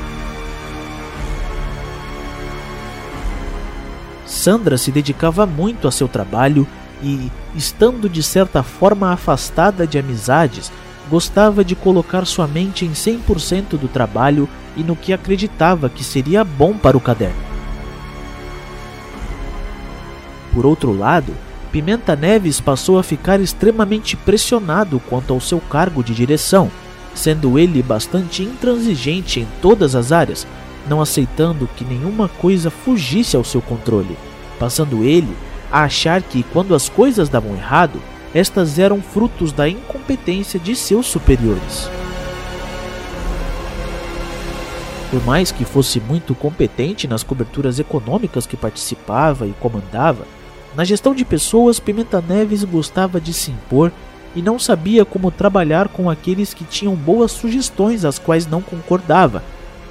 Sandra 4.27 4.77
se 4.77 4.91
dedicava 4.91 5.47
muito 5.47 5.87
a 5.87 5.91
seu 5.91 6.07
trabalho 6.07 6.67
e, 7.01 7.31
estando 7.55 8.07
de 8.07 8.21
certa 8.21 8.61
forma 8.61 9.11
afastada 9.11 9.87
de 9.87 9.97
amizades, 9.97 10.71
gostava 11.09 11.65
de 11.65 11.75
colocar 11.75 12.25
sua 12.25 12.45
mente 12.45 12.85
em 12.85 12.91
100% 12.91 13.69
do 13.79 13.87
trabalho 13.87 14.47
e 14.77 14.83
no 14.83 14.95
que 14.95 15.11
acreditava 15.11 15.89
que 15.89 16.03
seria 16.03 16.43
bom 16.43 16.77
para 16.77 16.95
o 16.95 17.01
caderno. 17.01 17.52
Por 20.53 20.65
outro 20.65 20.95
lado, 20.95 21.33
Pimenta 21.71 22.15
Neves 22.15 22.61
passou 22.61 22.99
a 22.99 23.03
ficar 23.03 23.39
extremamente 23.39 24.15
pressionado 24.15 25.01
quanto 25.09 25.33
ao 25.33 25.41
seu 25.41 25.59
cargo 25.59 26.03
de 26.03 26.13
direção, 26.13 26.69
sendo 27.15 27.57
ele 27.57 27.81
bastante 27.81 28.43
intransigente 28.43 29.39
em 29.39 29.47
todas 29.61 29.95
as 29.95 30.11
áreas, 30.11 30.45
não 30.87 31.01
aceitando 31.01 31.67
que 31.75 31.83
nenhuma 31.83 32.27
coisa 32.27 32.69
fugisse 32.69 33.35
ao 33.35 33.43
seu 33.43 33.61
controle, 33.61 34.15
passando 34.59 35.03
ele 35.03 35.35
a 35.71 35.83
achar 35.83 36.21
que 36.21 36.43
quando 36.43 36.75
as 36.75 36.87
coisas 36.87 37.29
davam 37.29 37.55
errado, 37.55 37.99
estas 38.35 38.77
eram 38.77 39.01
frutos 39.01 39.51
da 39.51 39.67
incompetência 39.67 40.59
de 40.59 40.75
seus 40.75 41.07
superiores. 41.07 41.89
Por 45.09 45.23
mais 45.25 45.51
que 45.51 45.65
fosse 45.65 45.99
muito 45.99 46.33
competente 46.33 47.07
nas 47.07 47.23
coberturas 47.23 47.79
econômicas 47.79 48.47
que 48.47 48.57
participava 48.57 49.47
e 49.47 49.53
comandava, 49.59 50.25
na 50.75 50.83
gestão 50.83 51.13
de 51.13 51.23
pessoas 51.23 51.79
Pimenta 51.79 52.21
Neves 52.21 52.63
gostava 52.63 53.21
de 53.21 53.33
se 53.33 53.51
impor 53.51 53.91
e 54.35 54.41
não 54.41 54.57
sabia 54.57 55.05
como 55.05 55.29
trabalhar 55.29 55.87
com 55.87 56.09
aqueles 56.09 56.53
que 56.53 56.63
tinham 56.63 56.95
boas 56.95 57.31
sugestões 57.31 58.03
às 58.03 58.17
quais 58.17 58.47
não 58.47 58.61
concordava. 58.61 59.43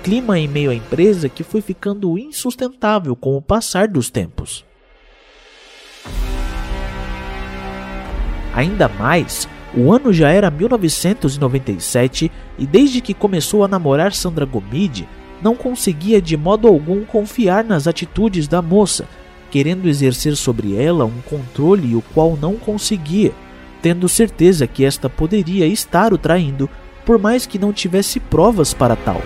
Clima 0.03 0.39
em 0.39 0.49
meio 0.49 0.71
à 0.71 0.75
empresa 0.75 1.29
que 1.29 1.45
foi 1.45 1.61
ficando 1.61 2.19
insustentável 2.19 3.15
com 3.15 3.37
o 3.37 3.43
passar 3.43 3.87
dos 3.87 4.11
tempos. 4.11 4.65
Ainda 8.53 8.89
mais, 8.89 9.49
o 9.75 9.93
ano 9.93 10.13
já 10.13 10.29
era 10.31 10.51
1997 10.51 12.31
e 12.59 12.67
desde 12.67 13.01
que 13.01 13.15
começou 13.15 13.65
a 13.65 13.69
namorar 13.69 14.13
Sandra 14.13 14.45
Gomide, 14.45 15.09
não 15.41 15.55
conseguia 15.57 16.21
de 16.21 16.37
modo 16.37 16.69
algum 16.69 17.05
confiar 17.05 17.65
nas 17.65 17.87
atitudes 17.87 18.47
da 18.47 18.61
moça, 18.61 19.09
querendo 19.53 19.87
exercer 19.87 20.35
sobre 20.35 20.75
ela 20.75 21.05
um 21.05 21.21
controle 21.29 21.95
o 21.95 22.03
qual 22.15 22.39
não 22.41 22.55
conseguia, 22.57 23.33
tendo 23.83 24.09
certeza 24.09 24.67
que 24.67 24.83
esta 24.83 25.11
poderia 25.11 25.67
estar 25.67 26.15
o 26.15 26.19
traindo, 26.19 26.71
por 27.05 27.19
mais 27.19 27.45
que 27.45 27.59
não 27.59 27.71
tivesse 27.71 28.19
provas 28.19 28.73
para 28.73 28.97
tal. 28.97 29.21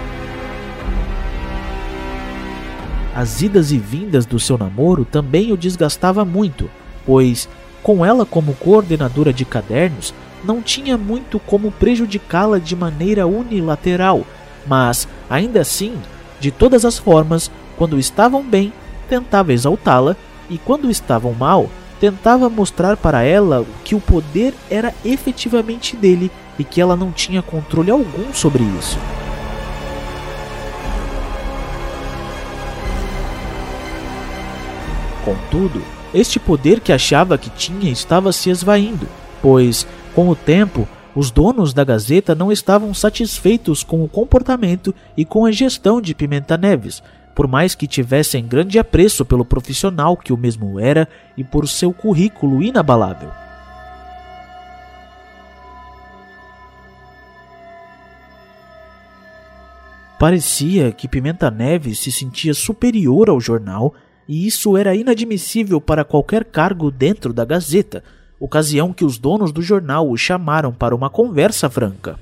As 3.15 3.41
idas 3.41 3.71
e 3.71 3.79
vindas 3.79 4.27
do 4.27 4.41
seu 4.41 4.59
namoro 4.59 5.05
também 5.05 5.53
o 5.53 5.57
desgastava 5.57 6.25
muito, 6.25 6.69
pois 7.07 7.49
com 7.81 8.05
ela 8.05 8.27
como 8.27 8.55
coordenadora 8.55 9.33
de 9.33 9.45
cadernos, 9.45 10.13
não 10.43 10.61
tinha 10.61 10.99
muito 10.99 11.39
como 11.39 11.71
prejudicá-la 11.71 12.59
de 12.59 12.75
maneira 12.75 13.29
unilateral, 13.29 14.27
mas, 14.67 15.07
ainda 15.31 15.61
assim, 15.61 15.95
de 16.41 16.51
todas 16.51 16.85
as 16.85 16.99
formas, 16.99 17.49
quando 17.77 17.97
estavam 17.97 18.43
bem, 18.43 18.73
tentava 19.09 19.53
exaltá-la, 19.53 20.17
e 20.51 20.59
quando 20.59 20.91
estavam 20.91 21.33
mal, 21.33 21.69
tentava 22.01 22.49
mostrar 22.49 22.97
para 22.97 23.23
ela 23.23 23.65
que 23.85 23.95
o 23.95 24.01
poder 24.01 24.55
era 24.71 24.95
efetivamente 25.05 25.97
dele 25.97 26.31
e 26.59 26.65
que 26.65 26.81
ela 26.81 26.97
não 26.97 27.11
tinha 27.11 27.43
controle 27.43 27.91
algum 27.91 28.33
sobre 28.33 28.63
isso. 28.79 28.99
Contudo, 35.25 35.83
este 36.15 36.39
poder 36.39 36.81
que 36.81 36.93
achava 36.93 37.37
que 37.37 37.51
tinha 37.51 37.91
estava 37.91 38.33
se 38.33 38.49
esvaindo, 38.49 39.09
pois, 39.43 39.87
com 40.15 40.29
o 40.29 40.37
tempo, 40.37 40.87
os 41.17 41.31
donos 41.31 41.75
da 41.75 41.83
Gazeta 41.83 42.35
não 42.35 42.53
estavam 42.53 42.95
satisfeitos 42.95 43.83
com 43.83 44.05
o 44.05 44.09
comportamento 44.09 44.95
e 45.17 45.25
com 45.25 45.45
a 45.45 45.51
gestão 45.51 46.01
de 46.01 46.15
Pimenta 46.15 46.57
Neves, 46.57 47.03
por 47.37 47.47
mais 47.47 47.75
que 47.75 47.87
tivessem 47.87 48.47
grande 48.47 48.79
apreço 48.79 49.23
pelo 49.23 49.45
profissional 49.45 50.17
que 50.17 50.33
o 50.33 50.39
mesmo 50.39 50.81
era 50.81 51.07
e 51.37 51.45
por 51.45 51.69
seu 51.69 51.93
currículo 51.93 52.63
inabalável. 52.63 53.31
Parecia 60.19 60.91
que 60.93 61.07
Pimenta 61.07 61.51
Neves 61.51 61.99
se 61.99 62.11
sentia 62.11 62.55
superior 62.55 63.29
ao 63.29 63.39
jornal 63.39 63.93
e 64.27 64.47
isso 64.47 64.75
era 64.75 64.97
inadmissível 64.97 65.79
para 65.79 66.05
qualquer 66.05 66.43
cargo 66.43 66.91
dentro 66.91 67.35
da 67.35 67.45
Gazeta, 67.45 68.03
ocasião 68.41 68.95
que 68.95 69.05
os 69.05 69.19
donos 69.19 69.53
do 69.53 69.61
jornal 69.61 70.09
o 70.11 70.17
chamaram 70.17 70.73
para 70.73 70.97
uma 70.97 71.11
conversa 71.11 71.69
franca. 71.69 72.19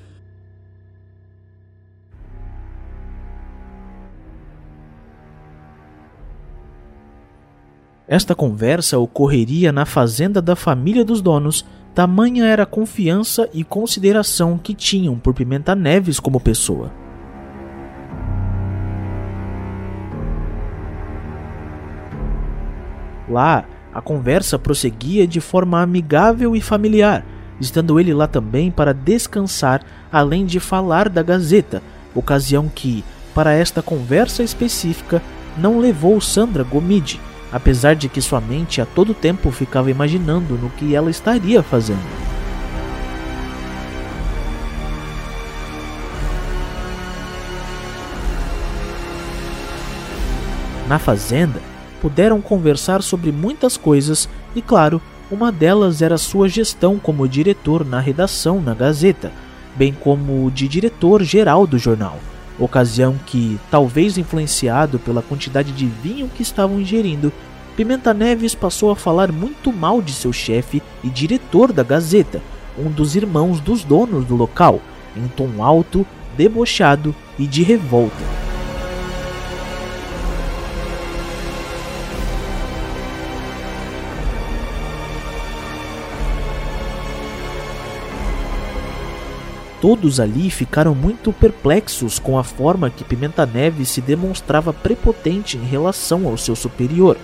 Esta 8.07 8.35
conversa 8.35 8.99
ocorreria 8.99 9.71
na 9.71 9.83
fazenda 9.83 10.39
da 10.39 10.55
família 10.55 11.03
dos 11.03 11.21
donos, 11.21 11.65
tamanha 11.95 12.45
era 12.45 12.61
a 12.61 12.67
confiança 12.67 13.49
e 13.51 13.63
consideração 13.63 14.59
que 14.59 14.75
tinham 14.75 15.17
por 15.17 15.33
Pimenta 15.33 15.73
Neves 15.73 16.19
como 16.19 16.39
pessoa. 16.39 16.91
Lá, 23.27 23.65
a 23.91 24.01
conversa 24.01 24.59
prosseguia 24.59 25.25
de 25.25 25.41
forma 25.41 25.81
amigável 25.81 26.55
e 26.55 26.61
familiar, 26.61 27.25
estando 27.59 27.99
ele 27.99 28.13
lá 28.13 28.27
também 28.27 28.69
para 28.69 28.93
descansar, 28.93 29.81
além 30.11 30.45
de 30.45 30.59
falar 30.59 31.09
da 31.09 31.23
Gazeta, 31.23 31.81
ocasião 32.13 32.69
que, 32.69 33.03
para 33.33 33.53
esta 33.53 33.81
conversa 33.81 34.43
específica, 34.43 35.23
não 35.57 35.79
levou 35.79 36.21
Sandra 36.21 36.63
Gomide, 36.63 37.19
apesar 37.55 37.95
de 37.95 38.09
que 38.09 38.21
sua 38.21 38.41
mente 38.41 38.81
a 38.81 38.85
todo 38.85 39.13
tempo 39.13 39.49
ficava 39.49 39.89
imaginando 39.89 40.55
no 40.55 40.69
que 40.71 40.93
ela 40.93 41.09
estaria 41.09 41.63
fazendo. 41.63 42.03
Na 50.85 50.99
fazenda, 50.99 51.61
puderam 52.01 52.41
conversar 52.41 53.01
sobre 53.01 53.31
muitas 53.31 53.77
coisas 53.77 54.27
e, 54.53 54.61
claro, 54.61 55.01
uma 55.31 55.49
delas 55.49 56.01
era 56.01 56.17
sua 56.17 56.49
gestão 56.49 56.99
como 56.99 57.25
diretor 57.25 57.85
na 57.85 58.01
redação 58.01 58.61
na 58.61 58.73
Gazeta, 58.73 59.31
bem 59.77 59.93
como 59.93 60.51
de 60.51 60.67
diretor 60.67 61.23
geral 61.23 61.65
do 61.65 61.77
jornal, 61.77 62.19
ocasião 62.59 63.15
que, 63.25 63.59
talvez 63.69 64.17
influenciado 64.17 64.99
pela 64.99 65.21
quantidade 65.21 65.71
de 65.71 65.85
vinho 65.85 66.29
que 66.29 66.41
estavam 66.41 66.79
ingerindo, 66.79 67.31
Pimenta 67.75 68.13
Neves 68.13 68.55
passou 68.55 68.89
a 68.91 68.95
falar 68.95 69.31
muito 69.31 69.71
mal 69.73 70.01
de 70.01 70.13
seu 70.13 70.31
chefe 70.31 70.81
e 71.03 71.09
diretor 71.09 71.73
da 71.73 71.83
Gazeta, 71.83 72.41
um 72.77 72.89
dos 72.89 73.15
irmãos 73.15 73.59
dos 73.59 73.83
donos 73.83 74.25
do 74.25 74.35
local, 74.35 74.79
em 75.15 75.27
tom 75.27 75.61
alto, 75.61 76.05
debochado 76.37 77.13
e 77.37 77.45
de 77.45 77.63
revolta. 77.63 78.54
Todos 89.81 90.19
ali 90.19 90.49
ficaram 90.49 90.95
muito 90.95 91.33
perplexos 91.33 92.17
com 92.17 92.39
a 92.39 92.43
forma 92.43 92.89
que 92.89 93.03
Pimenta 93.03 93.45
Neves 93.45 93.89
se 93.89 94.01
demonstrava 94.01 94.73
prepotente 94.73 95.57
em 95.57 95.65
relação 95.65 96.27
ao 96.27 96.37
seu 96.37 96.55
superior, 96.55 97.17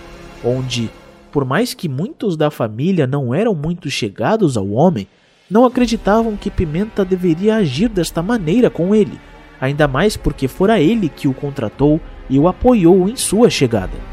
onde, 0.44 0.90
por 1.32 1.44
mais 1.44 1.74
que 1.74 1.88
muitos 1.88 2.36
da 2.36 2.50
família 2.50 3.06
não 3.06 3.34
eram 3.34 3.54
muito 3.54 3.90
chegados 3.90 4.56
ao 4.56 4.70
homem, 4.70 5.08
não 5.50 5.64
acreditavam 5.64 6.36
que 6.36 6.50
Pimenta 6.50 7.04
deveria 7.04 7.56
agir 7.56 7.88
desta 7.88 8.22
maneira 8.22 8.70
com 8.70 8.94
ele, 8.94 9.18
ainda 9.60 9.88
mais 9.88 10.16
porque 10.16 10.46
fora 10.46 10.80
ele 10.80 11.08
que 11.08 11.26
o 11.26 11.34
contratou 11.34 12.00
e 12.28 12.38
o 12.38 12.48
apoiou 12.48 13.08
em 13.08 13.16
sua 13.16 13.50
chegada. 13.50 14.11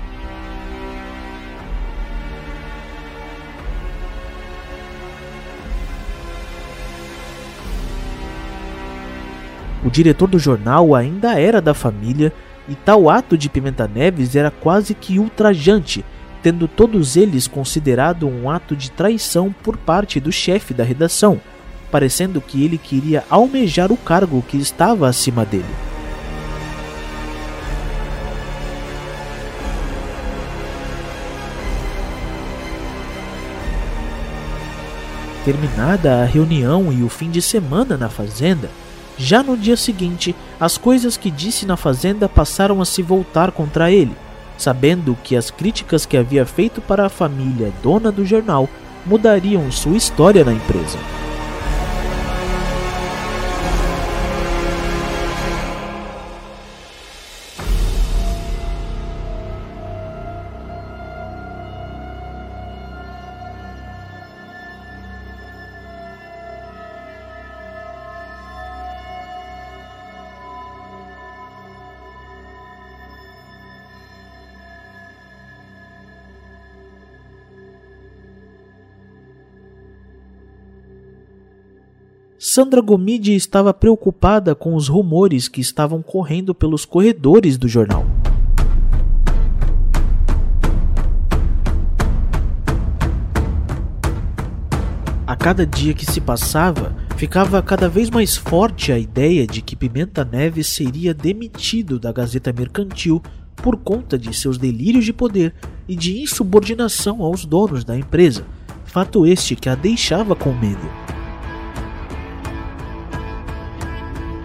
O 9.84 9.90
diretor 9.90 10.28
do 10.28 10.38
jornal 10.38 10.94
ainda 10.94 11.40
era 11.40 11.62
da 11.62 11.74
família 11.74 12.34
e 12.68 12.76
tal 12.76 13.10
ato 13.10 13.38
de 13.38 13.50
Pimenta 13.50 13.88
Neves 13.88 14.36
era 14.36 14.52
quase 14.52 14.94
que 14.94 15.18
ultrajante, 15.18 16.04
tendo 16.44 16.68
todos 16.68 17.16
eles 17.16 17.48
considerado 17.48 18.28
um 18.28 18.50
ato 18.50 18.76
de 18.76 18.92
traição 18.92 19.54
por 19.64 19.78
parte 19.78 20.20
do 20.20 20.32
chefe 20.32 20.74
da 20.74 20.84
redação, 20.84 21.40
parecendo 21.90 22.42
que 22.42 22.64
ele 22.64 22.78
queria 22.78 23.24
almejar 23.30 23.92
o 23.92 23.98
cargo 23.98 24.44
que 24.48 24.58
estava 24.58 25.08
acima 25.08 25.46
dele. 25.46 25.66
Terminada 35.46 36.22
a 36.22 36.26
reunião 36.26 36.92
e 36.92 37.02
o 37.02 37.10
fim 37.10 37.32
de 37.32 37.42
semana 37.42 37.98
na 37.98 38.10
fazenda, 38.10 38.70
já 39.20 39.44
no 39.44 39.58
dia 39.58 39.76
seguinte, 39.76 40.34
as 40.58 40.78
coisas 40.78 41.18
que 41.18 41.30
disse 41.30 41.66
na 41.66 41.76
fazenda 41.76 42.30
passaram 42.30 42.82
a 42.82 42.86
se 42.86 43.02
voltar 43.02 43.52
contra 43.52 43.92
ele, 43.92 44.16
sabendo 44.58 45.18
que 45.22 45.36
as 45.36 45.52
críticas 45.52 46.06
que 46.06 46.16
havia 46.16 46.46
feito 46.46 46.80
para 46.80 47.06
a 47.06 47.10
família 47.10 47.74
dona 47.84 48.14
do 48.14 48.26
jornal 48.26 48.70
mudariam 49.06 49.70
sua 49.72 49.98
história 49.98 50.46
na 50.46 50.54
empresa. 50.54 50.98
Sandra 82.52 82.82
Gomide 82.82 83.36
estava 83.36 83.72
preocupada 83.72 84.56
com 84.56 84.74
os 84.74 84.88
rumores 84.88 85.48
que 85.48 85.62
estavam 85.62 86.02
correndo 86.02 86.56
pelos 86.56 86.84
corredores 86.84 87.60
do 87.60 87.68
jornal. 87.68 88.04
A 95.28 95.36
cada 95.36 95.64
dia 95.64 95.94
que 95.94 96.08
se 96.08 96.20
passava, 96.20 96.96
ficava 97.18 97.62
cada 97.62 97.88
vez 97.88 98.10
mais 98.10 98.36
forte 98.36 98.92
a 98.92 98.98
ideia 98.98 99.46
de 99.46 99.62
que 99.62 99.76
Pimenta 99.76 100.26
Neves 100.26 100.70
seria 100.70 101.14
demitido 101.14 102.00
da 102.00 102.12
Gazeta 102.12 102.52
Mercantil 102.52 103.22
por 103.58 103.78
conta 103.78 104.18
de 104.18 104.36
seus 104.36 104.58
delírios 104.58 105.06
de 105.06 105.14
poder 105.14 105.54
e 105.88 105.96
de 105.96 106.20
insubordinação 106.20 107.22
aos 107.22 107.46
donos 107.46 107.84
da 107.84 107.96
empresa, 107.96 108.44
fato 108.86 109.28
este 109.28 109.56
que 109.56 109.70
a 109.70 109.76
deixava 109.76 110.36
com 110.36 110.52
medo. 110.52 111.19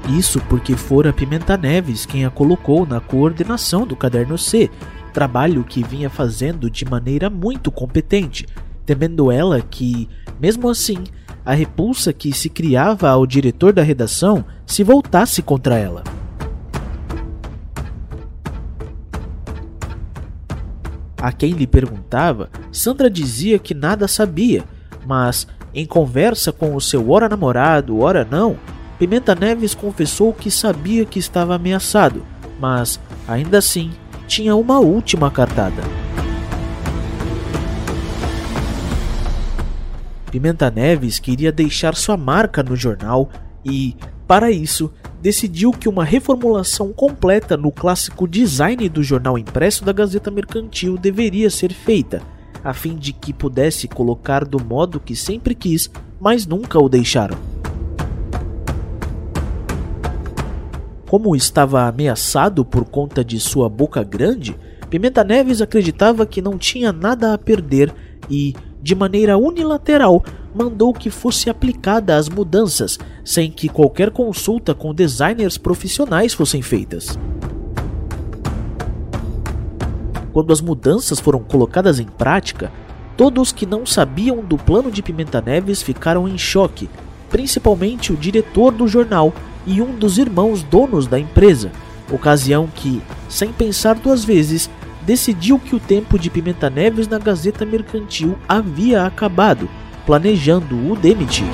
Isso 0.08 0.38
porque 0.48 0.76
fora 0.76 1.12
Pimenta 1.12 1.56
Neves 1.56 2.04
quem 2.04 2.24
a 2.24 2.30
colocou 2.30 2.86
na 2.86 3.00
coordenação 3.00 3.86
do 3.86 3.96
Caderno 3.96 4.36
C, 4.36 4.70
trabalho 5.12 5.64
que 5.64 5.82
vinha 5.82 6.10
fazendo 6.10 6.68
de 6.68 6.84
maneira 6.84 7.30
muito 7.30 7.70
competente, 7.70 8.46
temendo 8.84 9.32
ela 9.32 9.60
que, 9.62 10.08
mesmo 10.38 10.68
assim, 10.68 11.04
a 11.44 11.54
repulsa 11.54 12.12
que 12.12 12.32
se 12.32 12.50
criava 12.50 13.08
ao 13.08 13.26
diretor 13.26 13.72
da 13.72 13.82
redação 13.82 14.44
se 14.66 14.82
voltasse 14.82 15.40
contra 15.40 15.78
ela. 15.78 16.04
A 21.16 21.32
quem 21.32 21.52
lhe 21.52 21.66
perguntava, 21.66 22.50
Sandra 22.70 23.08
dizia 23.08 23.58
que 23.58 23.72
nada 23.72 24.06
sabia, 24.06 24.64
mas 25.06 25.46
em 25.74 25.86
conversa 25.86 26.52
com 26.52 26.74
o 26.74 26.80
seu 26.80 27.10
ora 27.10 27.30
namorado, 27.30 27.98
ora 28.00 28.28
não, 28.30 28.58
Pimenta 28.98 29.34
Neves 29.34 29.74
confessou 29.74 30.32
que 30.32 30.50
sabia 30.50 31.04
que 31.04 31.18
estava 31.18 31.56
ameaçado, 31.56 32.24
mas, 32.60 33.00
ainda 33.26 33.58
assim, 33.58 33.90
tinha 34.28 34.54
uma 34.54 34.78
última 34.78 35.30
cartada. 35.30 35.82
Pimenta 40.30 40.70
Neves 40.70 41.18
queria 41.18 41.50
deixar 41.50 41.94
sua 41.94 42.16
marca 42.16 42.62
no 42.62 42.76
jornal 42.76 43.28
e, 43.64 43.96
para 44.26 44.50
isso, 44.50 44.92
decidiu 45.20 45.72
que 45.72 45.88
uma 45.88 46.04
reformulação 46.04 46.92
completa 46.92 47.56
no 47.56 47.72
clássico 47.72 48.28
design 48.28 48.88
do 48.88 49.02
jornal 49.02 49.36
impresso 49.36 49.84
da 49.84 49.92
Gazeta 49.92 50.30
Mercantil 50.30 50.96
deveria 50.96 51.50
ser 51.50 51.72
feita, 51.72 52.22
a 52.62 52.72
fim 52.72 52.94
de 52.94 53.12
que 53.12 53.32
pudesse 53.32 53.88
colocar 53.88 54.44
do 54.44 54.62
modo 54.62 55.00
que 55.00 55.16
sempre 55.16 55.54
quis, 55.54 55.90
mas 56.20 56.46
nunca 56.46 56.78
o 56.78 56.88
deixaram. 56.88 57.53
Como 61.14 61.36
estava 61.36 61.86
ameaçado 61.86 62.64
por 62.64 62.84
conta 62.84 63.24
de 63.24 63.38
sua 63.38 63.68
boca 63.68 64.02
grande, 64.02 64.58
Pimenta 64.90 65.22
Neves 65.22 65.62
acreditava 65.62 66.26
que 66.26 66.42
não 66.42 66.58
tinha 66.58 66.92
nada 66.92 67.32
a 67.32 67.38
perder 67.38 67.94
e, 68.28 68.52
de 68.82 68.96
maneira 68.96 69.38
unilateral, 69.38 70.24
mandou 70.52 70.92
que 70.92 71.10
fosse 71.10 71.48
aplicada 71.48 72.16
as 72.16 72.28
mudanças, 72.28 72.98
sem 73.24 73.48
que 73.48 73.68
qualquer 73.68 74.10
consulta 74.10 74.74
com 74.74 74.92
designers 74.92 75.56
profissionais 75.56 76.34
fossem 76.34 76.60
feitas. 76.60 77.16
Quando 80.32 80.52
as 80.52 80.60
mudanças 80.60 81.20
foram 81.20 81.44
colocadas 81.44 82.00
em 82.00 82.06
prática, 82.06 82.72
todos 83.16 83.52
que 83.52 83.64
não 83.64 83.86
sabiam 83.86 84.38
do 84.44 84.56
plano 84.58 84.90
de 84.90 85.00
Pimenta 85.00 85.40
Neves 85.40 85.80
ficaram 85.80 86.26
em 86.26 86.36
choque, 86.36 86.90
principalmente 87.34 88.12
o 88.12 88.16
diretor 88.16 88.70
do 88.70 88.86
jornal, 88.86 89.34
e 89.66 89.82
um 89.82 89.96
dos 89.96 90.18
irmãos 90.18 90.62
donos 90.62 91.08
da 91.08 91.18
empresa, 91.18 91.72
ocasião 92.08 92.68
que, 92.72 93.02
sem 93.28 93.52
pensar 93.52 93.96
duas 93.96 94.24
vezes, 94.24 94.70
decidiu 95.02 95.58
que 95.58 95.74
o 95.74 95.80
tempo 95.80 96.16
de 96.16 96.30
Pimenta 96.30 96.70
Neves 96.70 97.08
na 97.08 97.18
Gazeta 97.18 97.66
Mercantil 97.66 98.38
havia 98.48 99.04
acabado, 99.04 99.68
planejando 100.06 100.76
o 100.88 100.94
demitir. 100.94 101.48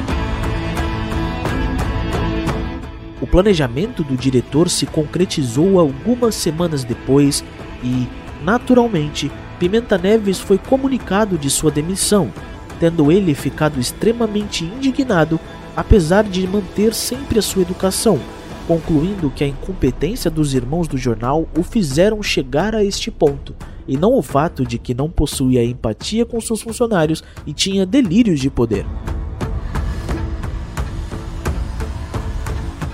O 3.19 3.27
planejamento 3.27 4.05
do 4.05 4.19
diretor 4.19 4.69
se 4.69 4.85
concretizou 4.85 5.81
algumas 5.81 6.35
semanas 6.35 6.85
depois 6.85 7.43
e, 7.83 8.07
naturalmente, 8.45 9.33
Pimenta 9.59 9.97
Neves 9.97 10.41
foi 10.41 10.59
comunicado 10.59 11.39
de 11.39 11.49
sua 11.49 11.71
demissão, 11.71 12.31
tendo 12.79 13.11
ele 13.11 13.35
ficado 13.35 13.81
extremamente 13.81 14.63
indignado 14.63 15.41
apesar 15.77 16.25
de 16.25 16.47
manter 16.47 16.95
sempre 16.95 17.39
a 17.39 17.43
sua 17.43 17.63
educação, 17.63 18.19
concluindo 18.67 19.31
que 19.31 19.43
a 19.43 19.49
incompetência 19.49 20.31
dos 20.31 20.55
irmãos 20.55 20.87
do 20.87 20.97
jornal 20.97 21.49
o 21.59 21.63
fizeram 21.63 22.23
chegar 22.23 22.75
a 22.75 22.85
este 22.85 23.11
ponto, 23.11 23.55
e 23.87 23.97
não 23.97 24.15
o 24.15 24.23
fato 24.23 24.65
de 24.65 24.79
que 24.79 24.95
não 24.95 25.11
possuía 25.11 25.65
empatia 25.65 26.25
com 26.25 26.41
seus 26.41 26.63
funcionários 26.63 27.25
e 27.47 27.53
tinha 27.53 27.85
delírios 27.85 28.39
de 28.39 28.49
poder. 28.49 28.87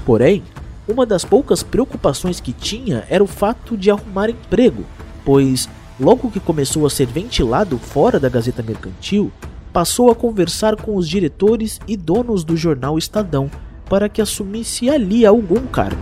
Porém, 0.07 0.43
uma 0.89 1.05
das 1.05 1.25
poucas 1.25 1.63
preocupações 1.63 2.41
que 2.41 2.53
tinha 2.53 3.05
era 3.11 3.23
o 3.23 3.27
fato 3.27 3.77
de 3.77 3.91
arrumar 3.91 4.31
emprego, 4.31 4.85
pois, 5.25 5.69
logo 5.99 6.31
que 6.31 6.39
começou 6.39 6.87
a 6.87 6.91
ser 6.91 7.07
ventilado 7.07 7.77
fora 7.77 8.21
da 8.21 8.29
Gazeta 8.29 8.63
Mercantil, 8.63 9.33
passou 9.77 10.11
a 10.11 10.15
conversar 10.15 10.75
com 10.75 10.97
os 10.97 11.07
diretores 11.07 11.79
e 11.87 11.99
donos 11.99 12.45
do 12.45 12.57
jornal 12.57 12.97
Estadão 12.97 13.51
para 13.91 14.09
que 14.09 14.23
assumisse 14.23 14.89
ali 14.89 15.27
algum 15.27 15.67
cargo. 15.67 16.01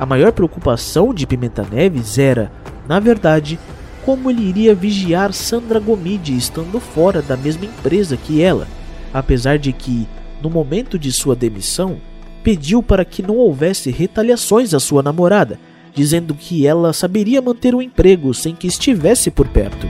A 0.00 0.04
maior 0.04 0.32
preocupação 0.32 1.14
de 1.14 1.28
Pimenta 1.28 1.64
Neves 1.70 2.18
era, 2.18 2.50
na 2.88 2.98
verdade, 2.98 3.56
como 4.04 4.28
ele 4.28 4.42
iria 4.42 4.74
vigiar 4.74 5.32
Sandra 5.32 5.78
Gomide 5.78 6.36
estando 6.36 6.80
fora 6.80 7.22
da 7.22 7.36
mesma 7.36 7.66
empresa 7.66 8.16
que 8.16 8.42
ela, 8.42 8.66
apesar 9.12 9.60
de 9.60 9.72
que, 9.72 10.08
no 10.42 10.50
momento 10.50 10.98
de 10.98 11.12
sua 11.12 11.36
demissão, 11.36 12.00
pediu 12.42 12.82
para 12.82 13.04
que 13.04 13.22
não 13.22 13.36
houvesse 13.36 13.92
retaliações 13.92 14.74
à 14.74 14.80
sua 14.80 15.04
namorada, 15.04 15.56
dizendo 15.94 16.34
que 16.34 16.66
ela 16.66 16.92
saberia 16.92 17.40
manter 17.40 17.74
o 17.74 17.80
emprego 17.80 18.34
sem 18.34 18.54
que 18.54 18.66
estivesse 18.66 19.30
por 19.30 19.48
perto. 19.48 19.86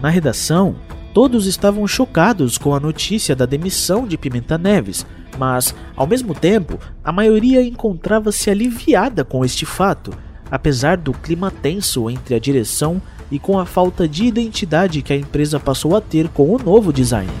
Na 0.00 0.10
redação, 0.10 0.76
todos 1.14 1.46
estavam 1.46 1.86
chocados 1.86 2.58
com 2.58 2.74
a 2.74 2.80
notícia 2.80 3.34
da 3.34 3.46
demissão 3.46 4.06
de 4.06 4.18
Pimenta 4.18 4.58
Neves, 4.58 5.06
mas, 5.38 5.74
ao 5.96 6.06
mesmo 6.06 6.34
tempo, 6.34 6.78
a 7.02 7.10
maioria 7.10 7.62
encontrava-se 7.62 8.50
aliviada 8.50 9.24
com 9.24 9.44
este 9.44 9.64
fato, 9.64 10.12
apesar 10.50 10.96
do 10.98 11.12
clima 11.12 11.50
tenso 11.50 12.08
entre 12.10 12.34
a 12.34 12.38
direção 12.38 13.00
e 13.30 13.38
com 13.38 13.58
a 13.58 13.66
falta 13.66 14.06
de 14.06 14.24
identidade 14.24 15.02
que 15.02 15.12
a 15.12 15.16
empresa 15.16 15.58
passou 15.58 15.96
a 15.96 16.00
ter 16.00 16.28
com 16.28 16.54
o 16.54 16.58
novo 16.58 16.92
design. 16.92 17.32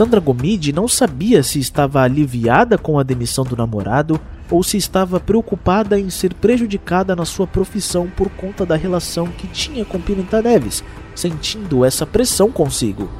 Sandra 0.00 0.18
Gomide 0.18 0.72
não 0.72 0.88
sabia 0.88 1.42
se 1.42 1.58
estava 1.58 2.00
aliviada 2.00 2.78
com 2.78 2.98
a 2.98 3.02
demissão 3.02 3.44
do 3.44 3.54
namorado 3.54 4.18
ou 4.50 4.62
se 4.62 4.78
estava 4.78 5.20
preocupada 5.20 6.00
em 6.00 6.08
ser 6.08 6.32
prejudicada 6.32 7.14
na 7.14 7.26
sua 7.26 7.46
profissão 7.46 8.08
por 8.16 8.30
conta 8.30 8.64
da 8.64 8.76
relação 8.76 9.26
que 9.26 9.46
tinha 9.48 9.84
com 9.84 10.00
Pimenta 10.00 10.40
Neves, 10.40 10.82
sentindo 11.14 11.84
essa 11.84 12.06
pressão 12.06 12.50
consigo. 12.50 13.10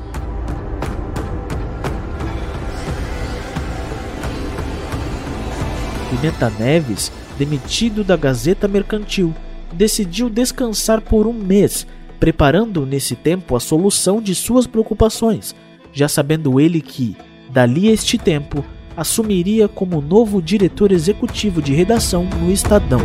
Pimenta 6.08 6.50
Neves, 6.58 7.12
demitido 7.36 8.02
da 8.02 8.16
Gazeta 8.16 8.66
Mercantil, 8.66 9.34
decidiu 9.70 10.30
descansar 10.30 11.02
por 11.02 11.26
um 11.26 11.34
mês, 11.34 11.86
preparando 12.18 12.86
nesse 12.86 13.14
tempo 13.14 13.54
a 13.54 13.60
solução 13.60 14.22
de 14.22 14.34
suas 14.34 14.66
preocupações 14.66 15.54
já 15.92 16.08
sabendo 16.08 16.60
ele 16.60 16.80
que, 16.80 17.16
Dali 17.52 17.88
a 17.88 17.92
este 17.92 18.16
tempo, 18.16 18.64
assumiria 18.96 19.66
como 19.66 20.00
novo 20.00 20.40
diretor 20.40 20.92
executivo 20.92 21.60
de 21.60 21.74
redação 21.74 22.24
no 22.24 22.52
Estadão. 22.52 23.00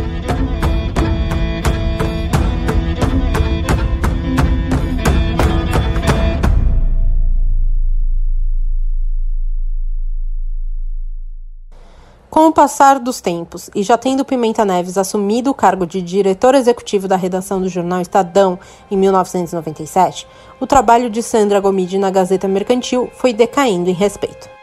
Com 12.36 12.48
o 12.48 12.52
passar 12.52 12.98
dos 12.98 13.18
tempos 13.18 13.70
e 13.74 13.82
já 13.82 13.96
tendo 13.96 14.22
Pimenta 14.22 14.62
Neves 14.62 14.98
assumido 14.98 15.48
o 15.48 15.54
cargo 15.54 15.86
de 15.86 16.02
diretor 16.02 16.54
executivo 16.54 17.08
da 17.08 17.16
redação 17.16 17.62
do 17.62 17.68
jornal 17.70 18.02
Estadão 18.02 18.58
em 18.90 18.96
1997, 18.98 20.28
o 20.60 20.66
trabalho 20.66 21.08
de 21.08 21.22
Sandra 21.22 21.60
Gomide 21.60 21.96
na 21.96 22.10
Gazeta 22.10 22.46
Mercantil 22.46 23.10
foi 23.14 23.32
decaindo 23.32 23.88
em 23.88 23.94
respeito. 23.94 24.55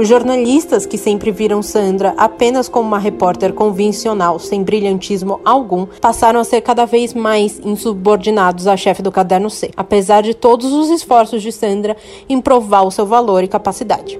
Os 0.00 0.08
jornalistas, 0.08 0.86
que 0.86 0.96
sempre 0.96 1.30
viram 1.30 1.60
Sandra 1.62 2.14
apenas 2.16 2.70
como 2.70 2.88
uma 2.88 2.98
repórter 2.98 3.52
convencional, 3.52 4.38
sem 4.38 4.62
brilhantismo 4.62 5.42
algum, 5.44 5.84
passaram 6.00 6.40
a 6.40 6.44
ser 6.44 6.62
cada 6.62 6.86
vez 6.86 7.12
mais 7.12 7.60
insubordinados 7.62 8.66
à 8.66 8.78
chefe 8.78 9.02
do 9.02 9.12
Caderno 9.12 9.50
C, 9.50 9.70
apesar 9.76 10.22
de 10.22 10.32
todos 10.32 10.72
os 10.72 10.88
esforços 10.88 11.42
de 11.42 11.52
Sandra 11.52 11.98
em 12.30 12.40
provar 12.40 12.80
o 12.84 12.90
seu 12.90 13.04
valor 13.04 13.44
e 13.44 13.48
capacidade. 13.48 14.18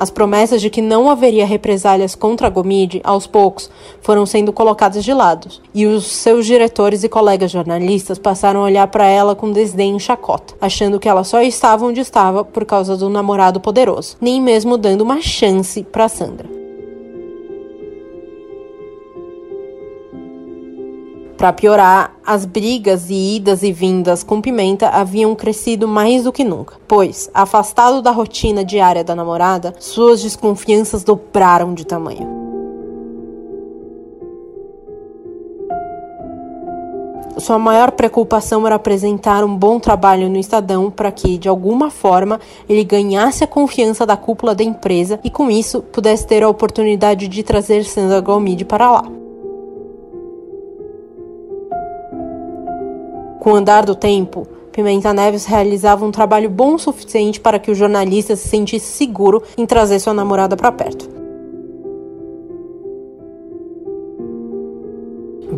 As 0.00 0.08
promessas 0.08 0.62
de 0.62 0.70
que 0.70 0.80
não 0.80 1.10
haveria 1.10 1.44
represálias 1.44 2.14
contra 2.14 2.48
Gomide, 2.48 3.02
aos 3.04 3.26
poucos, 3.26 3.70
foram 4.00 4.24
sendo 4.24 4.50
colocadas 4.50 5.04
de 5.04 5.12
lado, 5.12 5.48
e 5.74 5.84
os 5.84 6.06
seus 6.06 6.46
diretores 6.46 7.04
e 7.04 7.08
colegas 7.08 7.50
jornalistas 7.50 8.18
passaram 8.18 8.60
a 8.60 8.64
olhar 8.64 8.86
para 8.86 9.06
ela 9.06 9.36
com 9.36 9.52
desdém 9.52 9.98
e 9.98 10.00
chacota, 10.00 10.54
achando 10.58 10.98
que 10.98 11.06
ela 11.06 11.22
só 11.22 11.42
estava 11.42 11.84
onde 11.84 12.00
estava 12.00 12.42
por 12.42 12.64
causa 12.64 12.96
do 12.96 13.10
namorado 13.10 13.60
poderoso, 13.60 14.16
nem 14.22 14.40
mesmo 14.40 14.78
dando 14.78 15.02
uma 15.02 15.20
chance 15.20 15.82
para 15.82 16.08
Sandra. 16.08 16.59
Para 21.40 21.54
piorar, 21.54 22.14
as 22.22 22.44
brigas 22.44 23.08
e 23.08 23.36
idas 23.36 23.62
e 23.62 23.72
vindas 23.72 24.22
com 24.22 24.42
Pimenta 24.42 24.90
haviam 24.90 25.34
crescido 25.34 25.88
mais 25.88 26.24
do 26.24 26.30
que 26.30 26.44
nunca, 26.44 26.76
pois, 26.86 27.30
afastado 27.32 28.02
da 28.02 28.10
rotina 28.10 28.62
diária 28.62 29.02
da 29.02 29.14
namorada, 29.14 29.72
suas 29.78 30.20
desconfianças 30.20 31.02
dobraram 31.02 31.72
de 31.72 31.86
tamanho. 31.86 32.28
Sua 37.38 37.58
maior 37.58 37.92
preocupação 37.92 38.66
era 38.66 38.74
apresentar 38.74 39.42
um 39.42 39.56
bom 39.56 39.80
trabalho 39.80 40.28
no 40.28 40.36
Estadão 40.36 40.90
para 40.90 41.10
que, 41.10 41.38
de 41.38 41.48
alguma 41.48 41.90
forma, 41.90 42.38
ele 42.68 42.84
ganhasse 42.84 43.42
a 43.42 43.46
confiança 43.46 44.04
da 44.04 44.14
cúpula 44.14 44.54
da 44.54 44.62
empresa 44.62 45.18
e, 45.24 45.30
com 45.30 45.50
isso, 45.50 45.80
pudesse 45.80 46.26
ter 46.26 46.42
a 46.42 46.48
oportunidade 46.50 47.28
de 47.28 47.42
trazer 47.42 47.84
Sandra 47.84 48.20
Golmide 48.20 48.66
para 48.66 48.92
lá. 48.92 49.19
Com 53.40 53.52
o 53.52 53.56
andar 53.56 53.86
do 53.86 53.94
tempo, 53.94 54.46
Pimenta 54.70 55.14
Neves 55.14 55.46
realizava 55.46 56.04
um 56.04 56.10
trabalho 56.10 56.50
bom 56.50 56.74
o 56.74 56.78
suficiente 56.78 57.40
para 57.40 57.58
que 57.58 57.70
o 57.70 57.74
jornalista 57.74 58.36
se 58.36 58.46
sentisse 58.46 58.92
seguro 58.92 59.42
em 59.56 59.64
trazer 59.64 59.98
sua 59.98 60.12
namorada 60.12 60.58
para 60.58 60.70
perto. 60.70 61.19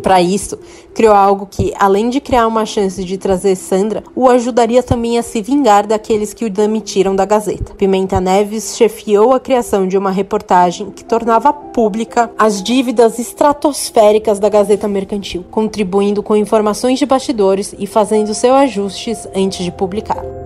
Para 0.03 0.21
isso, 0.21 0.59
criou 0.93 1.13
algo 1.13 1.47
que, 1.49 1.73
além 1.79 2.09
de 2.09 2.19
criar 2.19 2.45
uma 2.45 2.65
chance 2.65 3.01
de 3.05 3.17
trazer 3.17 3.55
Sandra, 3.55 4.03
o 4.13 4.27
ajudaria 4.27 4.83
também 4.83 5.17
a 5.17 5.23
se 5.23 5.41
vingar 5.41 5.87
daqueles 5.87 6.33
que 6.33 6.43
o 6.43 6.49
demitiram 6.49 7.15
da 7.15 7.23
Gazeta. 7.23 7.73
Pimenta 7.73 8.19
Neves 8.19 8.75
chefiou 8.75 9.33
a 9.33 9.39
criação 9.39 9.87
de 9.87 9.97
uma 9.97 10.11
reportagem 10.11 10.91
que 10.91 11.05
tornava 11.05 11.53
pública 11.53 12.29
as 12.37 12.61
dívidas 12.61 13.17
estratosféricas 13.17 14.39
da 14.39 14.49
Gazeta 14.49 14.89
Mercantil, 14.89 15.45
contribuindo 15.49 16.21
com 16.21 16.35
informações 16.35 16.99
de 16.99 17.05
bastidores 17.05 17.73
e 17.79 17.87
fazendo 17.87 18.33
seus 18.33 18.53
ajustes 18.53 19.25
antes 19.33 19.63
de 19.63 19.71
publicar. 19.71 20.42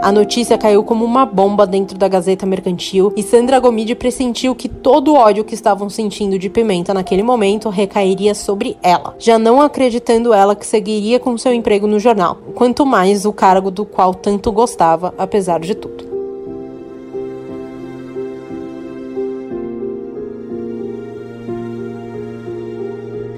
A 0.00 0.12
notícia 0.12 0.58
caiu 0.58 0.84
como 0.84 1.04
uma 1.04 1.24
bomba 1.24 1.66
dentro 1.66 1.96
da 1.96 2.08
Gazeta 2.08 2.44
Mercantil 2.44 3.12
e 3.16 3.22
Sandra 3.22 3.58
Gomide 3.58 3.94
pressentiu 3.94 4.54
que 4.54 4.68
todo 4.68 5.12
o 5.12 5.14
ódio 5.14 5.44
que 5.44 5.54
estavam 5.54 5.88
sentindo 5.88 6.38
de 6.38 6.50
Pimenta 6.50 6.92
naquele 6.92 7.22
momento 7.22 7.68
recairia 7.70 8.34
sobre 8.34 8.76
ela, 8.82 9.14
já 9.18 9.38
não 9.38 9.62
acreditando 9.62 10.34
ela 10.34 10.54
que 10.54 10.66
seguiria 10.66 11.18
com 11.18 11.38
seu 11.38 11.54
emprego 11.54 11.86
no 11.86 11.98
jornal, 11.98 12.36
quanto 12.54 12.84
mais 12.84 13.24
o 13.24 13.32
cargo 13.32 13.70
do 13.70 13.84
qual 13.84 14.14
tanto 14.14 14.52
gostava, 14.52 15.14
apesar 15.16 15.60
de 15.60 15.74
tudo. 15.74 16.13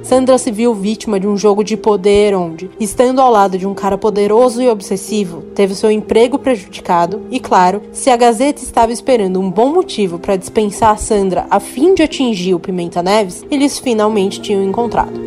Sandra 0.06 0.38
se 0.38 0.52
viu 0.52 0.72
vítima 0.72 1.18
de 1.18 1.26
um 1.26 1.36
jogo 1.36 1.64
de 1.64 1.76
poder 1.76 2.32
onde, 2.32 2.70
estando 2.78 3.20
ao 3.20 3.28
lado 3.28 3.58
de 3.58 3.66
um 3.66 3.74
cara 3.74 3.98
poderoso 3.98 4.62
e 4.62 4.68
obsessivo, 4.68 5.42
teve 5.52 5.74
seu 5.74 5.90
emprego 5.90 6.38
prejudicado 6.38 7.22
e, 7.28 7.40
claro, 7.40 7.82
se 7.90 8.08
a 8.08 8.16
Gazeta 8.16 8.62
estava 8.62 8.92
esperando 8.92 9.40
um 9.40 9.50
bom 9.50 9.74
motivo 9.74 10.16
para 10.16 10.36
dispensar 10.36 10.92
a 10.92 10.96
Sandra 10.96 11.48
a 11.50 11.58
fim 11.58 11.92
de 11.92 12.04
atingir 12.04 12.54
o 12.54 12.60
Pimenta 12.60 13.02
Neves, 13.02 13.44
eles 13.50 13.80
finalmente 13.80 14.40
tinham 14.40 14.62
encontrado. 14.62 15.20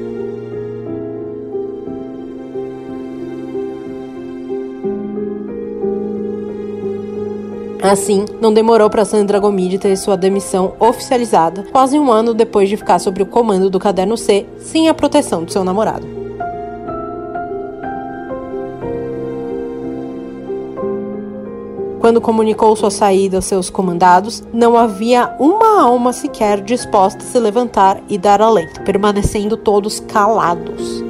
Assim, 7.82 8.26
não 8.42 8.54
demorou 8.54 8.90
para 8.90 9.06
Sandra 9.06 9.40
Gomide 9.40 9.78
ter 9.78 9.96
sua 9.96 10.18
demissão 10.18 10.74
oficializada, 10.80 11.64
quase 11.72 11.98
um 11.98 12.12
ano 12.12 12.34
depois 12.34 12.68
de 12.68 12.76
ficar 12.76 13.00
sob 13.00 13.22
o 13.22 13.26
comando 13.26 13.70
do 13.70 13.80
Caderno 13.80 14.18
C, 14.18 14.46
sem 14.60 14.90
a 14.90 14.94
proteção 14.94 15.46
do 15.46 15.52
seu 15.52 15.64
namorado. 15.64 16.06
Quando 22.02 22.22
comunicou 22.22 22.76
sua 22.76 22.92
saída 22.92 23.38
aos 23.38 23.46
seus 23.46 23.70
comandados, 23.70 24.44
não 24.54 24.78
havia 24.78 25.34
uma 25.40 25.82
alma 25.82 26.12
sequer 26.12 26.62
disposta 26.62 27.24
a 27.24 27.28
se 27.28 27.40
levantar 27.40 28.02
e 28.10 28.18
dar 28.18 28.42
alento, 28.42 28.82
permanecendo 28.82 29.56
todos 29.56 30.00
calados. 30.02 31.04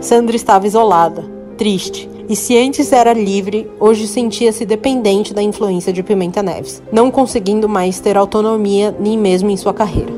Sandra 0.00 0.36
estava 0.36 0.66
isolada, 0.66 1.37
triste. 1.58 2.08
E 2.28 2.36
se 2.36 2.56
antes 2.56 2.92
era 2.92 3.12
livre, 3.12 3.68
hoje 3.80 4.06
sentia-se 4.06 4.64
dependente 4.64 5.34
da 5.34 5.42
influência 5.42 5.92
de 5.92 6.02
Pimenta 6.02 6.42
Neves, 6.42 6.82
não 6.92 7.10
conseguindo 7.10 7.68
mais 7.68 7.98
ter 7.98 8.16
autonomia 8.16 8.94
nem 8.98 9.18
mesmo 9.18 9.50
em 9.50 9.56
sua 9.56 9.74
carreira. 9.74 10.12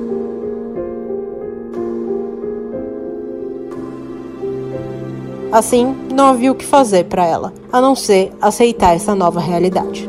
Assim, 5.51 5.97
não 6.15 6.27
havia 6.27 6.53
o 6.53 6.55
que 6.55 6.65
fazer 6.65 7.07
para 7.07 7.27
ela, 7.27 7.53
a 7.73 7.81
não 7.81 7.97
ser 7.97 8.31
aceitar 8.41 8.95
essa 8.95 9.15
nova 9.15 9.41
realidade. 9.41 10.09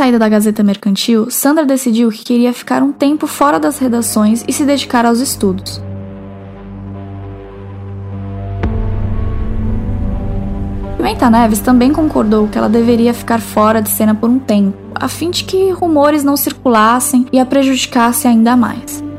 Saída 0.00 0.18
da 0.18 0.30
Gazeta 0.30 0.62
Mercantil, 0.62 1.30
Sandra 1.30 1.66
decidiu 1.66 2.08
que 2.08 2.24
queria 2.24 2.54
ficar 2.54 2.82
um 2.82 2.90
tempo 2.90 3.26
fora 3.26 3.60
das 3.60 3.78
redações 3.78 4.42
e 4.48 4.50
se 4.50 4.64
dedicar 4.64 5.04
aos 5.04 5.20
estudos. 5.20 5.78
Pimenta 10.96 11.28
Neves 11.28 11.60
também 11.60 11.92
concordou 11.92 12.48
que 12.48 12.56
ela 12.56 12.70
deveria 12.70 13.12
ficar 13.12 13.42
fora 13.42 13.82
de 13.82 13.90
cena 13.90 14.14
por 14.14 14.30
um 14.30 14.38
tempo, 14.38 14.74
a 14.94 15.06
fim 15.06 15.30
de 15.30 15.44
que 15.44 15.70
rumores 15.70 16.24
não 16.24 16.34
circulassem 16.34 17.26
e 17.30 17.38
a 17.38 17.44
prejudicasse 17.44 18.26
ainda 18.26 18.56
mais. 18.56 19.09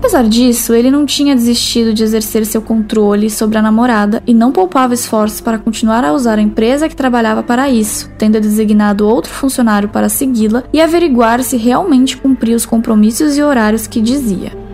Apesar 0.00 0.26
disso, 0.26 0.72
ele 0.72 0.90
não 0.90 1.04
tinha 1.04 1.36
desistido 1.36 1.92
de 1.92 2.02
exercer 2.02 2.46
seu 2.46 2.62
controle 2.62 3.28
sobre 3.28 3.58
a 3.58 3.62
namorada 3.62 4.22
e 4.26 4.32
não 4.32 4.50
poupava 4.50 4.94
esforços 4.94 5.42
para 5.42 5.58
continuar 5.58 6.02
a 6.06 6.14
usar 6.14 6.38
a 6.38 6.42
empresa 6.42 6.88
que 6.88 6.96
trabalhava 6.96 7.42
para 7.42 7.68
isso, 7.68 8.10
tendo 8.16 8.40
designado 8.40 9.06
outro 9.06 9.30
funcionário 9.30 9.90
para 9.90 10.08
segui-la 10.08 10.64
e 10.72 10.80
averiguar 10.80 11.42
se 11.42 11.58
realmente 11.58 12.16
cumpria 12.16 12.56
os 12.56 12.64
compromissos 12.64 13.36
e 13.36 13.42
horários 13.42 13.86
que 13.86 14.00
dizia. 14.00 14.69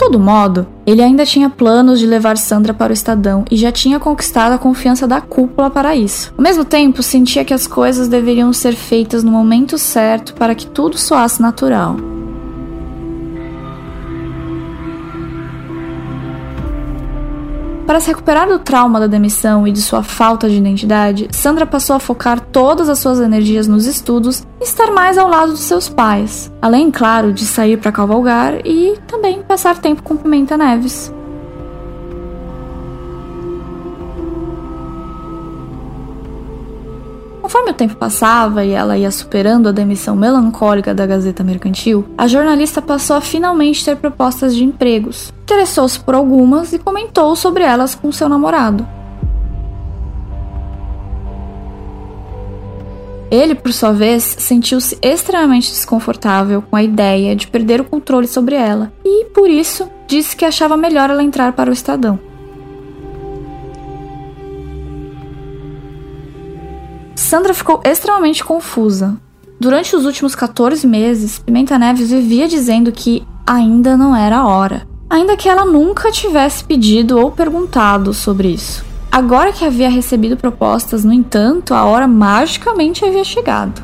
Todo 0.00 0.18
modo, 0.18 0.66
ele 0.86 1.02
ainda 1.02 1.26
tinha 1.26 1.50
planos 1.50 2.00
de 2.00 2.06
levar 2.06 2.38
Sandra 2.38 2.72
para 2.72 2.88
o 2.88 2.94
Estadão 2.94 3.44
e 3.50 3.56
já 3.56 3.70
tinha 3.70 4.00
conquistado 4.00 4.54
a 4.54 4.58
confiança 4.58 5.06
da 5.06 5.20
cúpula 5.20 5.68
para 5.68 5.94
isso. 5.94 6.32
Ao 6.38 6.42
mesmo 6.42 6.64
tempo, 6.64 7.02
sentia 7.02 7.44
que 7.44 7.52
as 7.52 7.66
coisas 7.66 8.08
deveriam 8.08 8.50
ser 8.50 8.74
feitas 8.74 9.22
no 9.22 9.30
momento 9.30 9.76
certo 9.76 10.32
para 10.32 10.54
que 10.54 10.66
tudo 10.66 10.96
soasse 10.96 11.42
natural. 11.42 11.96
Para 17.90 17.98
se 17.98 18.06
recuperar 18.06 18.46
do 18.46 18.60
trauma 18.60 19.00
da 19.00 19.08
demissão 19.08 19.66
e 19.66 19.72
de 19.72 19.82
sua 19.82 20.00
falta 20.00 20.48
de 20.48 20.54
identidade, 20.54 21.26
Sandra 21.32 21.66
passou 21.66 21.96
a 21.96 21.98
focar 21.98 22.38
todas 22.38 22.88
as 22.88 23.00
suas 23.00 23.18
energias 23.18 23.66
nos 23.66 23.84
estudos 23.84 24.46
e 24.60 24.62
estar 24.62 24.92
mais 24.92 25.18
ao 25.18 25.28
lado 25.28 25.50
dos 25.50 25.62
seus 25.62 25.88
pais, 25.88 26.52
além, 26.62 26.88
claro, 26.88 27.32
de 27.32 27.44
sair 27.44 27.76
para 27.78 27.90
cavalgar 27.90 28.64
e 28.64 28.96
também 29.08 29.42
passar 29.42 29.76
tempo 29.78 30.04
com 30.04 30.16
Pimenta 30.16 30.56
Neves. 30.56 31.12
Conforme 37.50 37.72
o 37.72 37.74
tempo 37.74 37.96
passava 37.96 38.64
e 38.64 38.70
ela 38.70 38.96
ia 38.96 39.10
superando 39.10 39.68
a 39.68 39.72
demissão 39.72 40.14
melancólica 40.14 40.94
da 40.94 41.04
Gazeta 41.04 41.42
Mercantil, 41.42 42.06
a 42.16 42.28
jornalista 42.28 42.80
passou 42.80 43.16
a 43.16 43.20
finalmente 43.20 43.84
ter 43.84 43.96
propostas 43.96 44.54
de 44.54 44.62
empregos. 44.62 45.32
Interessou-se 45.42 45.98
por 45.98 46.14
algumas 46.14 46.72
e 46.72 46.78
comentou 46.78 47.34
sobre 47.34 47.64
elas 47.64 47.92
com 47.92 48.12
seu 48.12 48.28
namorado. 48.28 48.86
Ele, 53.32 53.56
por 53.56 53.72
sua 53.72 53.90
vez, 53.90 54.22
sentiu-se 54.38 54.96
extremamente 55.02 55.72
desconfortável 55.72 56.62
com 56.62 56.76
a 56.76 56.84
ideia 56.84 57.34
de 57.34 57.48
perder 57.48 57.80
o 57.80 57.84
controle 57.84 58.28
sobre 58.28 58.54
ela 58.54 58.92
e, 59.04 59.24
por 59.34 59.50
isso, 59.50 59.90
disse 60.06 60.36
que 60.36 60.44
achava 60.44 60.76
melhor 60.76 61.10
ela 61.10 61.24
entrar 61.24 61.52
para 61.54 61.68
o 61.68 61.72
Estadão. 61.72 62.29
Sandra 67.30 67.54
ficou 67.54 67.80
extremamente 67.84 68.42
confusa. 68.42 69.16
Durante 69.60 69.94
os 69.94 70.04
últimos 70.04 70.34
14 70.34 70.84
meses, 70.84 71.38
Pimenta 71.38 71.78
Neves 71.78 72.10
vivia 72.10 72.48
dizendo 72.48 72.90
que 72.90 73.24
ainda 73.46 73.96
não 73.96 74.16
era 74.16 74.38
a 74.38 74.48
hora, 74.48 74.84
ainda 75.08 75.36
que 75.36 75.48
ela 75.48 75.64
nunca 75.64 76.10
tivesse 76.10 76.64
pedido 76.64 77.20
ou 77.20 77.30
perguntado 77.30 78.12
sobre 78.12 78.48
isso. 78.48 78.84
Agora 79.12 79.52
que 79.52 79.64
havia 79.64 79.88
recebido 79.88 80.36
propostas, 80.36 81.04
no 81.04 81.12
entanto, 81.12 81.72
a 81.72 81.84
hora 81.84 82.08
magicamente 82.08 83.04
havia 83.04 83.22
chegado. 83.22 83.80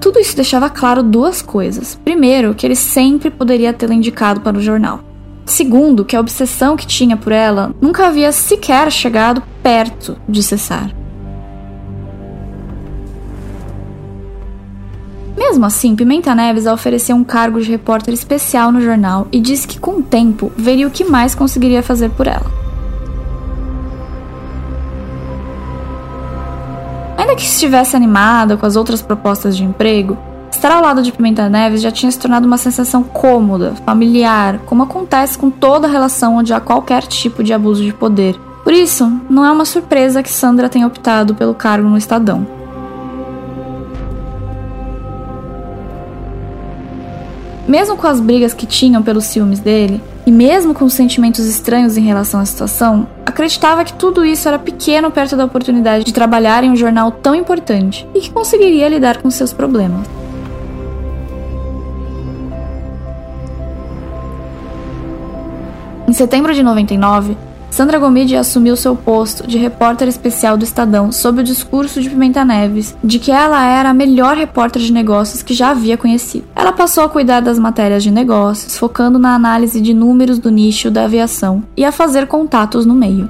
Tudo 0.00 0.18
isso 0.18 0.34
deixava 0.34 0.68
claro 0.68 1.04
duas 1.04 1.40
coisas. 1.40 1.94
Primeiro, 1.94 2.52
que 2.52 2.66
ele 2.66 2.74
sempre 2.74 3.30
poderia 3.30 3.72
tê-la 3.72 3.94
indicado 3.94 4.40
para 4.40 4.58
o 4.58 4.60
jornal. 4.60 5.07
Segundo, 5.48 6.04
que 6.04 6.14
a 6.14 6.20
obsessão 6.20 6.76
que 6.76 6.86
tinha 6.86 7.16
por 7.16 7.32
ela 7.32 7.74
nunca 7.80 8.06
havia 8.06 8.30
sequer 8.32 8.92
chegado 8.92 9.42
perto 9.62 10.18
de 10.28 10.42
cessar. 10.42 10.90
Mesmo 15.34 15.64
assim, 15.64 15.96
Pimenta 15.96 16.34
Neves 16.34 16.66
ofereceu 16.66 17.16
um 17.16 17.24
cargo 17.24 17.62
de 17.62 17.70
repórter 17.70 18.12
especial 18.12 18.70
no 18.70 18.82
jornal 18.82 19.26
e 19.32 19.40
disse 19.40 19.66
que 19.66 19.80
com 19.80 19.92
o 19.92 20.02
tempo 20.02 20.52
veria 20.54 20.86
o 20.86 20.90
que 20.90 21.02
mais 21.02 21.34
conseguiria 21.34 21.82
fazer 21.82 22.10
por 22.10 22.26
ela. 22.26 22.46
Ainda 27.16 27.34
que 27.34 27.42
estivesse 27.42 27.96
animada 27.96 28.58
com 28.58 28.66
as 28.66 28.76
outras 28.76 29.00
propostas 29.00 29.56
de 29.56 29.64
emprego, 29.64 30.18
Estar 30.50 30.72
ao 30.72 30.82
lado 30.82 31.02
de 31.02 31.12
Pimenta 31.12 31.48
Neves 31.48 31.80
já 31.80 31.90
tinha 31.90 32.10
se 32.10 32.18
tornado 32.18 32.46
uma 32.46 32.58
sensação 32.58 33.02
cômoda, 33.04 33.74
familiar, 33.86 34.58
como 34.66 34.82
acontece 34.82 35.38
com 35.38 35.50
toda 35.50 35.86
relação 35.86 36.36
onde 36.36 36.52
há 36.52 36.60
qualquer 36.60 37.02
tipo 37.06 37.44
de 37.44 37.52
abuso 37.52 37.84
de 37.84 37.92
poder. 37.92 38.38
Por 38.64 38.72
isso, 38.72 39.10
não 39.30 39.44
é 39.44 39.52
uma 39.52 39.64
surpresa 39.64 40.22
que 40.22 40.30
Sandra 40.30 40.68
tenha 40.68 40.86
optado 40.86 41.34
pelo 41.34 41.54
cargo 41.54 41.88
no 41.88 41.96
Estadão. 41.96 42.46
Mesmo 47.66 47.96
com 47.96 48.06
as 48.06 48.18
brigas 48.18 48.54
que 48.54 48.66
tinham 48.66 49.02
pelos 49.02 49.24
ciúmes 49.24 49.60
dele, 49.60 50.02
e 50.26 50.32
mesmo 50.32 50.74
com 50.74 50.88
sentimentos 50.88 51.46
estranhos 51.46 51.96
em 51.96 52.02
relação 52.02 52.40
à 52.40 52.44
situação, 52.44 53.06
acreditava 53.24 53.84
que 53.84 53.92
tudo 53.92 54.24
isso 54.24 54.48
era 54.48 54.58
pequeno 54.58 55.10
perto 55.10 55.36
da 55.36 55.44
oportunidade 55.44 56.04
de 56.04 56.12
trabalhar 56.12 56.64
em 56.64 56.70
um 56.70 56.76
jornal 56.76 57.10
tão 57.12 57.34
importante 57.34 58.06
e 58.14 58.20
que 58.20 58.30
conseguiria 58.30 58.88
lidar 58.88 59.22
com 59.22 59.30
seus 59.30 59.52
problemas. 59.52 60.06
Em 66.08 66.12
setembro 66.14 66.54
de 66.54 66.62
99, 66.62 67.36
Sandra 67.70 67.98
Gomide 67.98 68.34
assumiu 68.34 68.74
seu 68.78 68.96
posto 68.96 69.46
de 69.46 69.58
repórter 69.58 70.08
especial 70.08 70.56
do 70.56 70.64
Estadão 70.64 71.12
sob 71.12 71.42
o 71.42 71.44
discurso 71.44 72.00
de 72.00 72.08
Pimenta 72.08 72.46
Neves 72.46 72.96
de 73.04 73.18
que 73.18 73.30
ela 73.30 73.62
era 73.62 73.90
a 73.90 73.94
melhor 73.94 74.34
repórter 74.34 74.80
de 74.80 74.90
negócios 74.90 75.42
que 75.42 75.52
já 75.52 75.68
havia 75.68 75.98
conhecido. 75.98 76.46
Ela 76.56 76.72
passou 76.72 77.04
a 77.04 77.10
cuidar 77.10 77.40
das 77.40 77.58
matérias 77.58 78.02
de 78.02 78.10
negócios, 78.10 78.78
focando 78.78 79.18
na 79.18 79.34
análise 79.34 79.82
de 79.82 79.92
números 79.92 80.38
do 80.38 80.50
nicho 80.50 80.90
da 80.90 81.04
aviação 81.04 81.62
e 81.76 81.84
a 81.84 81.92
fazer 81.92 82.26
contatos 82.26 82.86
no 82.86 82.94
meio. 82.94 83.28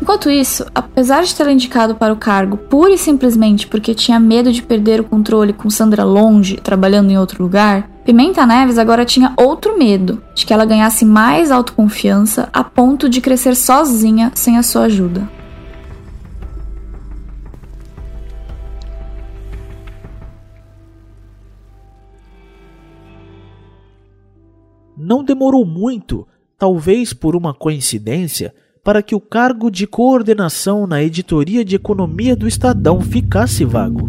Enquanto 0.00 0.30
isso, 0.30 0.64
apesar 0.74 1.24
de 1.24 1.34
tê-la 1.34 1.52
indicado 1.52 1.94
para 1.94 2.12
o 2.12 2.16
cargo 2.16 2.56
pura 2.56 2.90
e 2.90 2.98
simplesmente 2.98 3.66
porque 3.66 3.94
tinha 3.94 4.18
medo 4.18 4.50
de 4.50 4.62
perder 4.62 5.00
o 5.00 5.04
controle 5.04 5.52
com 5.52 5.68
Sandra 5.68 6.04
longe, 6.04 6.56
trabalhando 6.56 7.10
em 7.10 7.18
outro 7.18 7.42
lugar, 7.42 7.88
Pimenta 8.02 8.46
Neves 8.46 8.78
agora 8.78 9.04
tinha 9.04 9.34
outro 9.36 9.78
medo, 9.78 10.22
de 10.34 10.46
que 10.46 10.54
ela 10.54 10.64
ganhasse 10.64 11.04
mais 11.04 11.50
autoconfiança 11.50 12.48
a 12.50 12.64
ponto 12.64 13.10
de 13.10 13.20
crescer 13.20 13.54
sozinha 13.54 14.32
sem 14.34 14.56
a 14.56 14.62
sua 14.62 14.84
ajuda. 14.84 15.28
Não 24.96 25.22
demorou 25.22 25.66
muito, 25.66 26.26
talvez 26.58 27.12
por 27.12 27.36
uma 27.36 27.52
coincidência, 27.52 28.54
para 28.82 29.02
que 29.02 29.14
o 29.14 29.20
cargo 29.20 29.70
de 29.70 29.86
coordenação 29.86 30.86
na 30.86 31.02
editoria 31.02 31.64
de 31.64 31.76
economia 31.76 32.34
do 32.34 32.48
Estadão 32.48 33.00
ficasse 33.00 33.64
vago. 33.64 34.08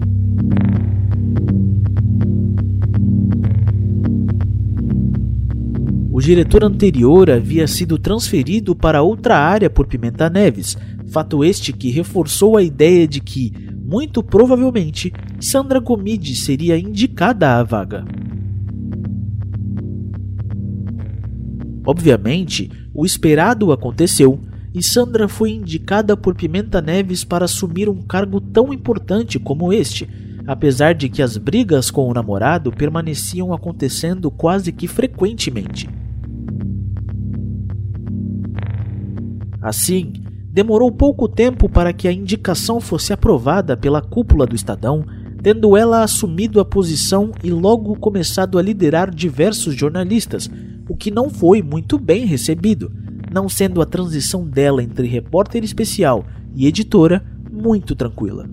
O 6.09 6.21
diretor 6.21 6.63
anterior 6.63 7.31
havia 7.31 7.67
sido 7.67 7.97
transferido 7.97 8.75
para 8.75 9.01
outra 9.01 9.37
área 9.37 9.69
por 9.69 9.87
Pimenta 9.87 10.29
Neves, 10.29 10.77
fato 11.07 11.43
este 11.43 11.73
que 11.73 11.89
reforçou 11.89 12.55
a 12.55 12.63
ideia 12.63 13.07
de 13.07 13.19
que, 13.19 13.51
muito 13.83 14.21
provavelmente, 14.21 15.11
Sandra 15.39 15.79
Gomide 15.79 16.35
seria 16.35 16.77
indicada 16.77 17.57
à 17.57 17.63
vaga. 17.63 18.05
Obviamente, 21.85 22.69
o 22.93 23.03
esperado 23.05 23.71
aconteceu 23.71 24.39
e 24.73 24.81
Sandra 24.81 25.27
foi 25.27 25.51
indicada 25.51 26.15
por 26.15 26.33
Pimenta 26.33 26.81
Neves 26.81 27.23
para 27.23 27.45
assumir 27.45 27.89
um 27.89 28.01
cargo 28.01 28.39
tão 28.39 28.73
importante 28.73 29.37
como 29.37 29.73
este, 29.73 30.09
apesar 30.47 30.93
de 30.93 31.09
que 31.09 31.21
as 31.21 31.35
brigas 31.35 31.91
com 31.91 32.09
o 32.09 32.13
namorado 32.13 32.71
permaneciam 32.71 33.53
acontecendo 33.53 34.31
quase 34.31 34.71
que 34.71 34.87
frequentemente. 34.87 35.89
Assim, 39.61 40.13
demorou 40.51 40.91
pouco 40.91 41.27
tempo 41.27 41.69
para 41.69 41.91
que 41.91 42.07
a 42.07 42.13
indicação 42.13 42.79
fosse 42.79 43.11
aprovada 43.11 43.75
pela 43.75 44.01
cúpula 44.01 44.47
do 44.47 44.55
Estadão, 44.55 45.05
tendo 45.43 45.75
ela 45.75 46.01
assumido 46.01 46.59
a 46.59 46.65
posição 46.65 47.31
e 47.43 47.51
logo 47.51 47.95
começado 47.97 48.57
a 48.57 48.61
liderar 48.61 49.13
diversos 49.13 49.75
jornalistas, 49.75 50.49
o 50.87 50.95
que 50.95 51.11
não 51.11 51.29
foi 51.29 51.61
muito 51.61 51.99
bem 51.99 52.25
recebido 52.25 52.91
não 53.31 53.47
sendo 53.47 53.81
a 53.81 53.85
transição 53.85 54.45
dela 54.45 54.83
entre 54.83 55.07
repórter 55.07 55.63
especial 55.63 56.25
e 56.53 56.67
editora 56.67 57.23
muito 57.49 57.95
tranquila. 57.95 58.49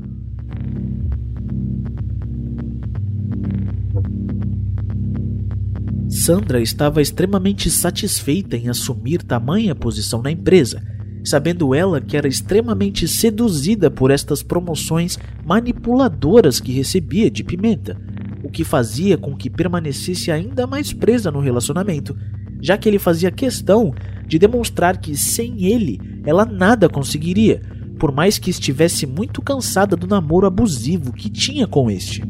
Sandra 6.08 6.60
estava 6.60 7.02
extremamente 7.02 7.70
satisfeita 7.70 8.56
em 8.56 8.68
assumir 8.68 9.22
tamanha 9.22 9.74
posição 9.74 10.22
na 10.22 10.30
empresa, 10.30 10.82
sabendo 11.24 11.74
ela 11.74 12.00
que 12.00 12.16
era 12.16 12.28
extremamente 12.28 13.06
seduzida 13.08 13.90
por 13.90 14.10
estas 14.10 14.42
promoções 14.42 15.18
manipuladoras 15.44 16.60
que 16.60 16.72
recebia 16.72 17.30
de 17.30 17.44
Pimenta, 17.44 18.00
o 18.42 18.50
que 18.50 18.64
fazia 18.64 19.18
com 19.18 19.36
que 19.36 19.50
permanecesse 19.50 20.30
ainda 20.30 20.66
mais 20.66 20.92
presa 20.92 21.30
no 21.30 21.40
relacionamento, 21.40 22.16
já 22.60 22.78
que 22.78 22.88
ele 22.88 22.98
fazia 22.98 23.30
questão 23.30 23.92
de 24.28 24.38
demonstrar 24.38 24.98
que 24.98 25.16
sem 25.16 25.64
ele 25.64 25.98
ela 26.24 26.44
nada 26.44 26.88
conseguiria, 26.88 27.62
por 27.98 28.12
mais 28.12 28.38
que 28.38 28.50
estivesse 28.50 29.06
muito 29.06 29.42
cansada 29.42 29.96
do 29.96 30.06
namoro 30.06 30.46
abusivo 30.46 31.12
que 31.12 31.28
tinha 31.28 31.66
com 31.66 31.90
este. 31.90 32.22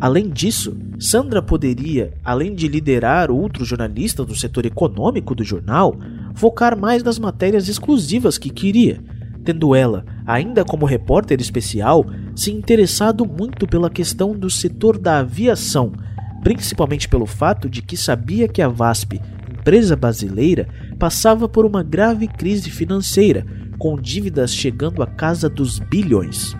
Além 0.00 0.30
disso, 0.30 0.78
Sandra 0.98 1.42
poderia, 1.42 2.14
além 2.24 2.54
de 2.54 2.66
liderar 2.68 3.30
outros 3.30 3.68
jornalistas 3.68 4.24
do 4.24 4.34
setor 4.34 4.64
econômico 4.64 5.34
do 5.34 5.44
jornal, 5.44 5.94
focar 6.34 6.78
mais 6.78 7.02
nas 7.02 7.18
matérias 7.18 7.68
exclusivas 7.68 8.38
que 8.38 8.48
queria, 8.48 9.02
tendo 9.44 9.74
ela, 9.74 10.04
ainda 10.26 10.64
como 10.64 10.86
repórter 10.86 11.40
especial, 11.40 12.06
se 12.34 12.50
interessado 12.50 13.26
muito 13.26 13.66
pela 13.66 13.90
questão 13.90 14.32
do 14.32 14.48
setor 14.48 14.98
da 14.98 15.18
aviação, 15.18 15.92
principalmente 16.42 17.08
pelo 17.08 17.26
fato 17.26 17.68
de 17.68 17.82
que 17.82 17.96
sabia 17.96 18.48
que 18.48 18.62
a 18.62 18.68
VASP, 18.68 19.20
empresa 19.50 19.94
brasileira, 19.94 20.68
passava 20.98 21.48
por 21.48 21.64
uma 21.64 21.82
grave 21.82 22.26
crise 22.26 22.70
financeira, 22.70 23.44
com 23.78 23.96
dívidas 23.96 24.54
chegando 24.54 25.02
à 25.02 25.06
casa 25.06 25.48
dos 25.48 25.78
bilhões. 25.78 26.54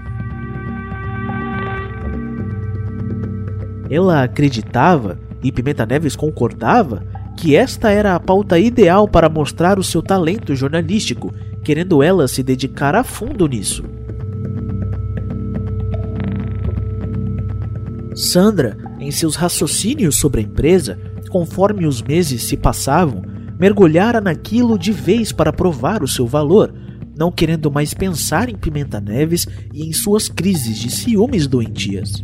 Ela 3.91 4.23
acreditava, 4.23 5.19
e 5.43 5.51
Pimenta 5.51 5.85
Neves 5.85 6.15
concordava, 6.15 7.05
que 7.37 7.57
esta 7.57 7.91
era 7.91 8.15
a 8.15 8.21
pauta 8.21 8.59
ideal 8.59 9.09
para 9.09 9.29
mostrar 9.29 9.79
o 9.79 9.85
seu 9.85 10.03
talento 10.03 10.55
jornalístico, 10.55 11.35
querendo 11.65 12.03
ela 12.03 12.29
se 12.29 12.43
dedicar 12.43 12.95
a 12.95 13.03
fundo 13.03 13.47
nisso. 13.49 14.00
Sandra, 18.15 18.77
em 18.99 19.11
seus 19.11 19.37
raciocínios 19.37 20.17
sobre 20.17 20.41
a 20.41 20.45
empresa, 20.45 20.99
conforme 21.31 21.87
os 21.87 22.03
meses 22.03 22.43
se 22.45 22.57
passavam, 22.57 23.23
mergulhara 23.59 24.21
naquilo 24.21 24.79
de 24.79 24.93
vez 24.93 25.33
para 25.33 25.53
provar 25.53 26.03
o 26.03 26.09
seu 26.09 26.27
valor, 26.27 26.75
não 27.17 27.31
querendo 27.31 27.71
mais 27.71 27.93
pensar 27.93 28.49
em 28.49 28.57
Pimenta 28.57 29.01
Neves 29.01 29.47
e 29.73 29.87
em 29.87 29.93
suas 29.93 30.29
crises 30.29 30.79
de 30.79 30.91
ciúmes 30.91 31.47
doentias. 31.47 32.23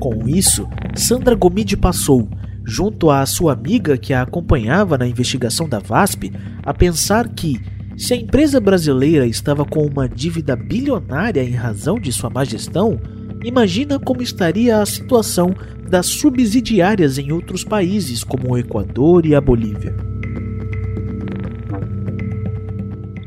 Com 0.00 0.28
isso, 0.28 0.66
Sandra 0.94 1.34
Gomide 1.34 1.76
passou, 1.76 2.28
junto 2.64 3.10
à 3.10 3.26
sua 3.26 3.52
amiga 3.52 3.98
que 3.98 4.14
a 4.14 4.22
acompanhava 4.22 4.96
na 4.96 5.06
investigação 5.06 5.68
da 5.68 5.78
VASP, 5.78 6.32
a 6.62 6.72
pensar 6.72 7.28
que, 7.28 7.60
se 7.98 8.14
a 8.14 8.16
empresa 8.16 8.60
brasileira 8.60 9.26
estava 9.26 9.64
com 9.64 9.84
uma 9.84 10.08
dívida 10.08 10.54
bilionária 10.54 11.42
em 11.42 11.50
razão 11.50 11.98
de 11.98 12.12
sua 12.12 12.30
má 12.30 12.44
gestão, 12.44 13.00
imagina 13.42 13.98
como 13.98 14.22
estaria 14.22 14.80
a 14.80 14.86
situação 14.86 15.52
das 15.90 16.06
subsidiárias 16.06 17.18
em 17.18 17.32
outros 17.32 17.64
países 17.64 18.22
como 18.22 18.52
o 18.52 18.56
Equador 18.56 19.26
e 19.26 19.34
a 19.34 19.40
Bolívia. 19.40 19.96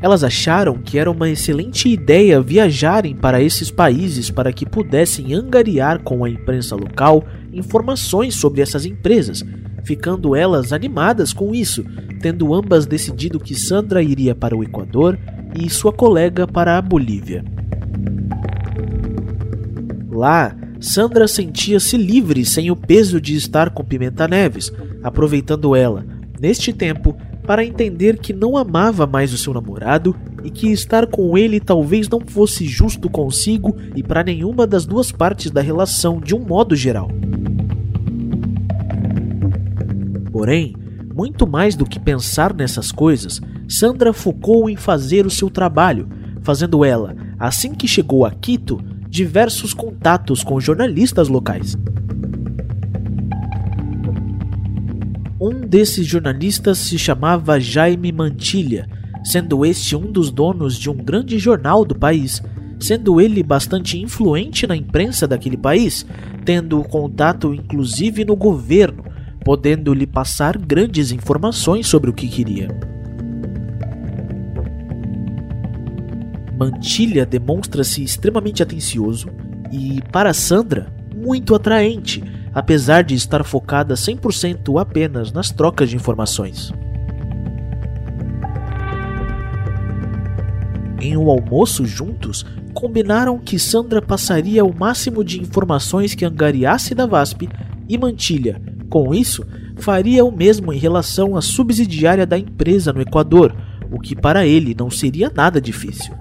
Elas 0.01 0.23
acharam 0.23 0.77
que 0.77 0.97
era 0.97 1.11
uma 1.11 1.29
excelente 1.29 1.89
ideia 1.89 2.41
viajarem 2.41 3.13
para 3.13 3.41
esses 3.41 3.69
países 3.69 4.31
para 4.31 4.53
que 4.53 4.65
pudessem 4.65 5.33
angariar 5.33 6.01
com 6.01 6.23
a 6.23 6.29
imprensa 6.29 6.77
local 6.77 7.25
informações 7.51 8.35
sobre 8.35 8.61
essas 8.61 8.85
empresas, 8.85 9.43
ficando 9.83 10.35
elas 10.35 10.71
animadas 10.71 11.33
com 11.33 11.53
isso, 11.53 11.83
tendo 12.21 12.53
ambas 12.53 12.85
decidido 12.85 13.39
que 13.39 13.55
Sandra 13.55 14.01
iria 14.01 14.35
para 14.35 14.55
o 14.55 14.63
Equador 14.63 15.17
e 15.59 15.69
sua 15.69 15.91
colega 15.91 16.47
para 16.47 16.77
a 16.77 16.81
Bolívia. 16.81 17.43
Lá, 20.09 20.55
Sandra 20.79 21.27
sentia-se 21.27 21.95
livre 21.97 22.45
sem 22.45 22.71
o 22.71 22.75
peso 22.75 23.21
de 23.21 23.35
estar 23.35 23.69
com 23.69 23.83
Pimenta 23.83 24.27
Neves, 24.27 24.71
aproveitando 25.03 25.75
ela, 25.75 26.05
neste 26.39 26.73
tempo, 26.73 27.15
para 27.45 27.65
entender 27.65 28.17
que 28.17 28.33
não 28.33 28.55
amava 28.55 29.05
mais 29.05 29.33
o 29.33 29.37
seu 29.37 29.53
namorado 29.53 30.15
e 30.43 30.49
que 30.49 30.71
estar 30.71 31.07
com 31.07 31.37
ele 31.37 31.59
talvez 31.59 32.07
não 32.07 32.21
fosse 32.21 32.65
justo 32.65 33.09
consigo 33.09 33.75
e 33.95 34.03
para 34.03 34.23
nenhuma 34.23 34.65
das 34.65 34.85
duas 34.85 35.11
partes 35.11 35.51
da 35.51 35.61
relação 35.61 36.19
de 36.19 36.35
um 36.35 36.39
modo 36.39 36.75
geral. 36.75 37.09
Porém, 40.41 40.75
muito 41.13 41.45
mais 41.45 41.75
do 41.75 41.85
que 41.85 41.99
pensar 41.99 42.51
nessas 42.51 42.91
coisas, 42.91 43.39
Sandra 43.69 44.11
focou 44.11 44.67
em 44.71 44.75
fazer 44.75 45.23
o 45.23 45.29
seu 45.29 45.51
trabalho, 45.51 46.09
fazendo 46.41 46.83
ela, 46.83 47.15
assim 47.37 47.75
que 47.75 47.87
chegou 47.87 48.25
a 48.25 48.31
Quito, 48.31 48.81
diversos 49.07 49.71
contatos 49.71 50.43
com 50.43 50.59
jornalistas 50.59 51.27
locais. 51.27 51.77
Um 55.39 55.61
desses 55.61 56.07
jornalistas 56.07 56.79
se 56.79 56.97
chamava 56.97 57.59
Jaime 57.59 58.11
Mantilha, 58.11 58.89
sendo 59.23 59.63
este 59.63 59.95
um 59.95 60.11
dos 60.11 60.31
donos 60.31 60.75
de 60.75 60.89
um 60.89 60.97
grande 60.97 61.37
jornal 61.37 61.85
do 61.85 61.93
país, 61.93 62.41
sendo 62.79 63.21
ele 63.21 63.43
bastante 63.43 64.01
influente 64.01 64.65
na 64.65 64.75
imprensa 64.75 65.27
daquele 65.27 65.55
país, 65.55 66.03
tendo 66.43 66.83
contato 66.85 67.53
inclusive 67.53 68.25
no 68.25 68.35
governo, 68.35 69.10
podendo 69.43 69.93
lhe 69.93 70.07
passar 70.07 70.57
grandes 70.57 71.11
informações 71.11 71.87
sobre 71.87 72.09
o 72.09 72.13
que 72.13 72.27
queria. 72.27 72.67
Mantilha 76.57 77.25
demonstra-se 77.25 78.03
extremamente 78.03 78.61
atencioso 78.61 79.29
e, 79.71 79.99
para 80.11 80.33
Sandra, 80.33 80.93
muito 81.15 81.55
atraente 81.55 82.23
apesar 82.53 83.03
de 83.03 83.15
estar 83.15 83.43
focada 83.43 83.95
100% 83.95 84.79
apenas 84.79 85.31
nas 85.31 85.49
trocas 85.49 85.89
de 85.89 85.95
informações. 85.95 86.71
Em 90.99 91.17
um 91.17 91.29
almoço 91.29 91.85
juntos, 91.85 92.45
combinaram 92.73 93.39
que 93.39 93.57
Sandra 93.57 94.01
passaria 94.01 94.63
o 94.63 94.77
máximo 94.77 95.23
de 95.23 95.41
informações 95.41 96.13
que 96.13 96.25
angariasse 96.25 96.93
da 96.93 97.05
VASP 97.05 97.49
e 97.89 97.97
Mantilha, 97.97 98.61
com 98.91 99.15
isso, 99.15 99.45
faria 99.77 100.25
o 100.25 100.35
mesmo 100.35 100.73
em 100.73 100.77
relação 100.77 101.37
à 101.37 101.41
subsidiária 101.41 102.25
da 102.25 102.37
empresa 102.37 102.91
no 102.91 103.01
Equador, 103.01 103.55
o 103.89 103.97
que 103.97 104.13
para 104.13 104.45
ele 104.45 104.75
não 104.77 104.91
seria 104.91 105.31
nada 105.33 105.61
difícil. 105.61 106.13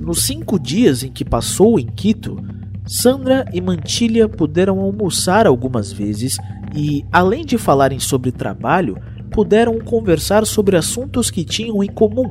Nos 0.00 0.22
cinco 0.22 0.58
dias 0.58 1.04
em 1.04 1.12
que 1.12 1.22
passou 1.22 1.78
em 1.78 1.86
Quito, 1.86 2.42
Sandra 2.86 3.44
e 3.52 3.60
Mantilha 3.60 4.26
puderam 4.26 4.80
almoçar 4.80 5.46
algumas 5.46 5.92
vezes 5.92 6.38
e, 6.74 7.04
além 7.12 7.44
de 7.44 7.58
falarem 7.58 8.00
sobre 8.00 8.32
trabalho, 8.32 8.96
puderam 9.30 9.78
conversar 9.78 10.46
sobre 10.46 10.78
assuntos 10.78 11.30
que 11.30 11.44
tinham 11.44 11.84
em 11.84 11.88
comum, 11.88 12.24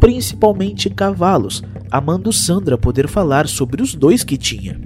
principalmente 0.00 0.88
cavalos, 0.88 1.62
amando 1.90 2.32
Sandra 2.32 2.78
poder 2.78 3.08
falar 3.08 3.48
sobre 3.48 3.82
os 3.82 3.94
dois 3.94 4.22
que 4.22 4.36
tinha. 4.36 4.80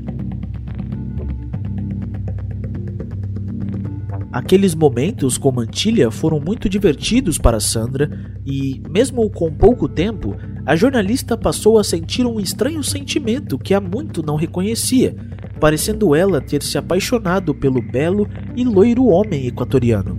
Aqueles 4.32 4.74
momentos 4.74 5.38
com 5.38 5.52
Mantilha 5.52 6.10
foram 6.10 6.40
muito 6.40 6.68
divertidos 6.68 7.38
para 7.38 7.60
Sandra 7.60 8.10
e, 8.44 8.82
mesmo 8.90 9.30
com 9.30 9.52
pouco 9.52 9.88
tempo, 9.88 10.36
a 10.66 10.74
jornalista 10.74 11.36
passou 11.36 11.78
a 11.78 11.84
sentir 11.84 12.26
um 12.26 12.40
estranho 12.40 12.82
sentimento 12.82 13.56
que 13.56 13.72
há 13.74 13.80
muito 13.80 14.24
não 14.24 14.34
reconhecia, 14.34 15.14
parecendo 15.60 16.16
ela 16.16 16.40
ter 16.40 16.64
se 16.64 16.76
apaixonado 16.76 17.54
pelo 17.54 17.80
belo 17.80 18.28
e 18.56 18.64
loiro 18.64 19.06
homem 19.06 19.46
equatoriano. 19.46 20.18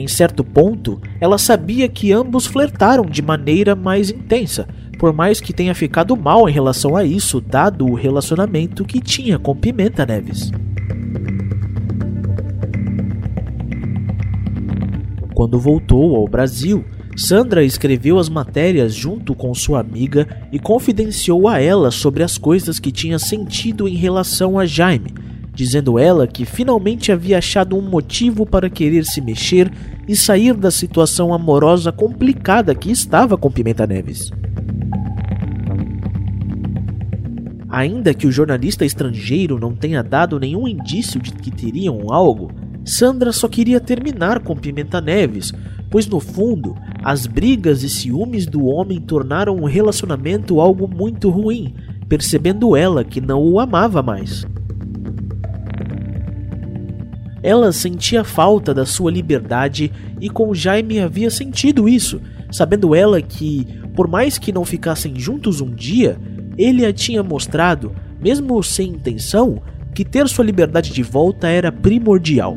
Em 0.00 0.08
certo 0.08 0.42
ponto, 0.42 0.98
ela 1.20 1.36
sabia 1.36 1.86
que 1.86 2.10
ambos 2.10 2.46
flertaram 2.46 3.04
de 3.04 3.20
maneira 3.20 3.76
mais 3.76 4.08
intensa, 4.08 4.66
por 4.98 5.12
mais 5.12 5.42
que 5.42 5.52
tenha 5.52 5.74
ficado 5.74 6.16
mal 6.16 6.48
em 6.48 6.52
relação 6.52 6.96
a 6.96 7.04
isso, 7.04 7.38
dado 7.38 7.84
o 7.84 7.92
relacionamento 7.92 8.82
que 8.82 8.98
tinha 8.98 9.38
com 9.38 9.54
Pimenta 9.54 10.06
Neves. 10.06 10.50
Quando 15.34 15.60
voltou 15.60 16.16
ao 16.16 16.26
Brasil, 16.26 16.82
Sandra 17.14 17.62
escreveu 17.62 18.18
as 18.18 18.30
matérias 18.30 18.94
junto 18.94 19.34
com 19.34 19.52
sua 19.52 19.80
amiga 19.80 20.26
e 20.50 20.58
confidenciou 20.58 21.46
a 21.46 21.60
ela 21.60 21.90
sobre 21.90 22.22
as 22.22 22.38
coisas 22.38 22.78
que 22.78 22.90
tinha 22.90 23.18
sentido 23.18 23.86
em 23.86 23.96
relação 23.96 24.58
a 24.58 24.64
Jaime, 24.64 25.12
dizendo 25.52 25.98
ela 25.98 26.26
que 26.26 26.46
finalmente 26.46 27.12
havia 27.12 27.36
achado 27.36 27.76
um 27.76 27.82
motivo 27.82 28.46
para 28.46 28.70
querer 28.70 29.04
se 29.04 29.20
mexer 29.20 29.70
e 30.10 30.16
sair 30.16 30.54
da 30.54 30.72
situação 30.72 31.32
amorosa 31.32 31.92
complicada 31.92 32.74
que 32.74 32.90
estava 32.90 33.38
com 33.38 33.48
Pimenta 33.48 33.86
Neves. 33.86 34.28
Ainda 37.68 38.12
que 38.12 38.26
o 38.26 38.32
jornalista 38.32 38.84
estrangeiro 38.84 39.56
não 39.56 39.72
tenha 39.72 40.02
dado 40.02 40.40
nenhum 40.40 40.66
indício 40.66 41.20
de 41.20 41.30
que 41.30 41.52
teriam 41.52 42.12
algo, 42.12 42.50
Sandra 42.84 43.30
só 43.30 43.46
queria 43.46 43.78
terminar 43.78 44.40
com 44.40 44.56
Pimenta 44.56 45.00
Neves, 45.00 45.52
pois 45.88 46.08
no 46.08 46.18
fundo, 46.18 46.74
as 47.04 47.28
brigas 47.28 47.84
e 47.84 47.88
ciúmes 47.88 48.46
do 48.46 48.64
homem 48.64 49.00
tornaram 49.00 49.58
o 49.58 49.64
relacionamento 49.64 50.60
algo 50.60 50.88
muito 50.88 51.30
ruim, 51.30 51.72
percebendo 52.08 52.74
ela 52.74 53.04
que 53.04 53.20
não 53.20 53.40
o 53.44 53.60
amava 53.60 54.02
mais. 54.02 54.44
Ela 57.42 57.72
sentia 57.72 58.22
falta 58.22 58.74
da 58.74 58.84
sua 58.84 59.10
liberdade 59.10 59.90
e 60.20 60.28
com 60.28 60.54
Jaime 60.54 61.00
havia 61.00 61.30
sentido 61.30 61.88
isso, 61.88 62.20
sabendo 62.52 62.94
ela 62.94 63.22
que, 63.22 63.66
por 63.94 64.06
mais 64.06 64.38
que 64.38 64.52
não 64.52 64.64
ficassem 64.64 65.18
juntos 65.18 65.60
um 65.60 65.70
dia, 65.70 66.18
ele 66.58 66.84
a 66.84 66.92
tinha 66.92 67.22
mostrado, 67.22 67.92
mesmo 68.20 68.62
sem 68.62 68.90
intenção, 68.90 69.62
que 69.94 70.04
ter 70.04 70.28
sua 70.28 70.44
liberdade 70.44 70.92
de 70.92 71.02
volta 71.02 71.48
era 71.48 71.72
primordial. 71.72 72.56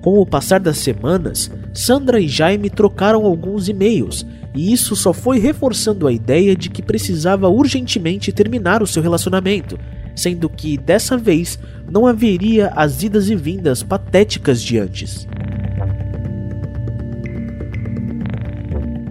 Com 0.00 0.18
o 0.18 0.26
passar 0.26 0.60
das 0.60 0.78
semanas, 0.78 1.50
Sandra 1.74 2.20
e 2.20 2.28
Jaime 2.28 2.70
trocaram 2.70 3.26
alguns 3.26 3.68
e-mails, 3.68 4.24
e 4.54 4.72
isso 4.72 4.96
só 4.96 5.12
foi 5.12 5.38
reforçando 5.38 6.06
a 6.06 6.12
ideia 6.12 6.56
de 6.56 6.70
que 6.70 6.82
precisava 6.82 7.48
urgentemente 7.48 8.32
terminar 8.32 8.82
o 8.82 8.86
seu 8.86 9.02
relacionamento, 9.02 9.78
sendo 10.20 10.50
que 10.50 10.76
dessa 10.76 11.16
vez 11.16 11.58
não 11.90 12.06
haveria 12.06 12.68
as 12.76 13.02
idas 13.02 13.30
e 13.30 13.34
vindas 13.34 13.82
patéticas 13.82 14.62
de 14.62 14.78
antes. 14.78 15.26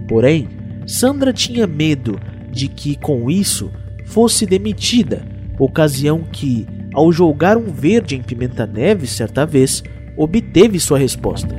Porém, 0.08 0.48
Sandra 0.86 1.32
tinha 1.32 1.66
medo 1.66 2.18
de 2.52 2.68
que 2.68 2.96
com 2.96 3.28
isso 3.28 3.72
fosse 4.06 4.46
demitida, 4.46 5.26
ocasião 5.58 6.20
que, 6.20 6.66
ao 6.94 7.12
jogar 7.12 7.56
um 7.56 7.72
verde 7.72 8.14
em 8.14 8.22
Pimenta 8.22 8.64
Neves 8.64 9.10
certa 9.10 9.44
vez, 9.44 9.82
obteve 10.16 10.78
sua 10.78 10.98
resposta. 10.98 11.56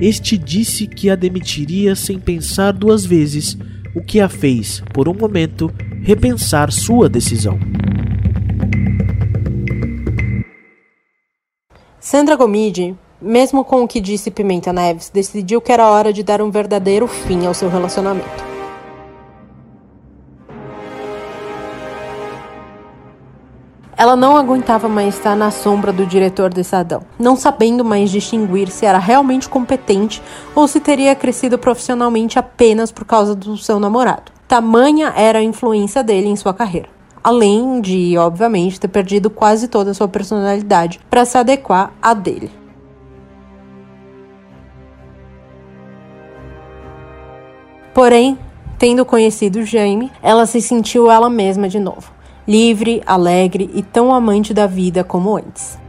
Este 0.00 0.38
disse 0.38 0.86
que 0.86 1.10
a 1.10 1.14
demitiria 1.14 1.94
sem 1.94 2.18
pensar 2.18 2.72
duas 2.72 3.04
vezes, 3.04 3.56
o 3.94 4.02
que 4.02 4.18
a 4.18 4.28
fez, 4.28 4.82
por 4.92 5.08
um 5.08 5.14
momento, 5.14 5.72
repensar 6.02 6.72
sua 6.72 7.08
decisão. 7.08 7.58
Sandra 12.00 12.34
Gomide, 12.34 12.96
mesmo 13.20 13.64
com 13.64 13.84
o 13.84 13.88
que 13.88 14.00
disse 14.00 14.28
Pimenta 14.28 14.72
Neves, 14.72 15.10
decidiu 15.10 15.60
que 15.60 15.70
era 15.70 15.88
hora 15.88 16.12
de 16.12 16.24
dar 16.24 16.42
um 16.42 16.50
verdadeiro 16.50 17.06
fim 17.06 17.46
ao 17.46 17.54
seu 17.54 17.68
relacionamento. 17.68 18.52
Ela 23.96 24.16
não 24.16 24.36
aguentava 24.36 24.88
mais 24.88 25.14
estar 25.14 25.36
na 25.36 25.52
sombra 25.52 25.92
do 25.92 26.04
diretor 26.04 26.52
do 26.52 26.58
Estadão, 26.58 27.02
não 27.16 27.36
sabendo 27.36 27.84
mais 27.84 28.10
distinguir 28.10 28.68
se 28.68 28.84
era 28.84 28.98
realmente 28.98 29.48
competente 29.48 30.20
ou 30.56 30.66
se 30.66 30.80
teria 30.80 31.14
crescido 31.14 31.56
profissionalmente 31.56 32.36
apenas 32.36 32.90
por 32.90 33.04
causa 33.04 33.36
do 33.36 33.56
seu 33.56 33.78
namorado. 33.78 34.41
Tamanha 34.52 35.14
era 35.16 35.38
a 35.38 35.42
influência 35.42 36.04
dele 36.04 36.28
em 36.28 36.36
sua 36.36 36.52
carreira. 36.52 36.90
Além 37.24 37.80
de, 37.80 38.18
obviamente, 38.18 38.78
ter 38.78 38.86
perdido 38.86 39.30
quase 39.30 39.66
toda 39.66 39.92
a 39.92 39.94
sua 39.94 40.06
personalidade 40.06 41.00
para 41.08 41.24
se 41.24 41.38
adequar 41.38 41.90
à 42.02 42.12
dele. 42.12 42.50
Porém, 47.94 48.38
tendo 48.78 49.06
conhecido 49.06 49.64
Jaime, 49.64 50.12
ela 50.22 50.44
se 50.44 50.60
sentiu 50.60 51.10
ela 51.10 51.30
mesma 51.30 51.66
de 51.66 51.80
novo, 51.80 52.12
livre, 52.46 53.02
alegre 53.06 53.70
e 53.72 53.82
tão 53.82 54.14
amante 54.14 54.52
da 54.52 54.66
vida 54.66 55.02
como 55.02 55.34
antes. 55.34 55.81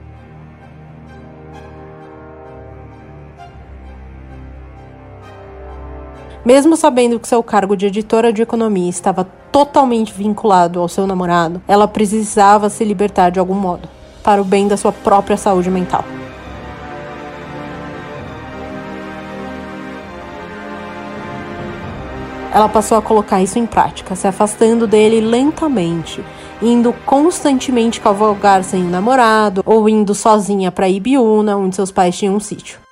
Mesmo 6.45 6.75
sabendo 6.75 7.19
que 7.19 7.27
seu 7.27 7.41
cargo 7.41 7.75
de 7.75 7.85
editora 7.85 8.33
de 8.33 8.41
economia 8.41 8.89
estava 8.89 9.23
totalmente 9.51 10.13
vinculado 10.13 10.79
ao 10.79 10.89
seu 10.89 11.07
namorado, 11.07 11.61
ela 11.67 11.87
precisava 11.87 12.69
se 12.69 12.83
libertar 12.83 13.29
de 13.29 13.39
algum 13.39 13.55
modo, 13.55 13.87
para 14.21 14.41
o 14.41 14.45
bem 14.45 14.67
da 14.67 14.75
sua 14.75 14.91
própria 14.91 15.37
saúde 15.37 15.69
mental. 15.69 16.03
ela 22.53 22.69
passou 22.69 22.97
a 22.97 23.01
colocar 23.01 23.41
isso 23.41 23.57
em 23.57 23.65
prática, 23.65 24.15
se 24.15 24.27
afastando 24.27 24.85
dele 24.85 25.19
lentamente, 25.19 26.23
indo 26.61 26.93
constantemente 27.03 27.99
cavalgar 27.99 28.63
sem 28.63 28.85
o 28.85 28.89
namorado 28.89 29.63
ou 29.65 29.89
indo 29.89 30.13
sozinha 30.13 30.71
para 30.71 30.87
Ibiúna, 30.87 31.57
onde 31.57 31.75
seus 31.75 31.91
pais 31.91 32.15
tinham 32.15 32.35
um 32.35 32.39
sítio. 32.39 32.82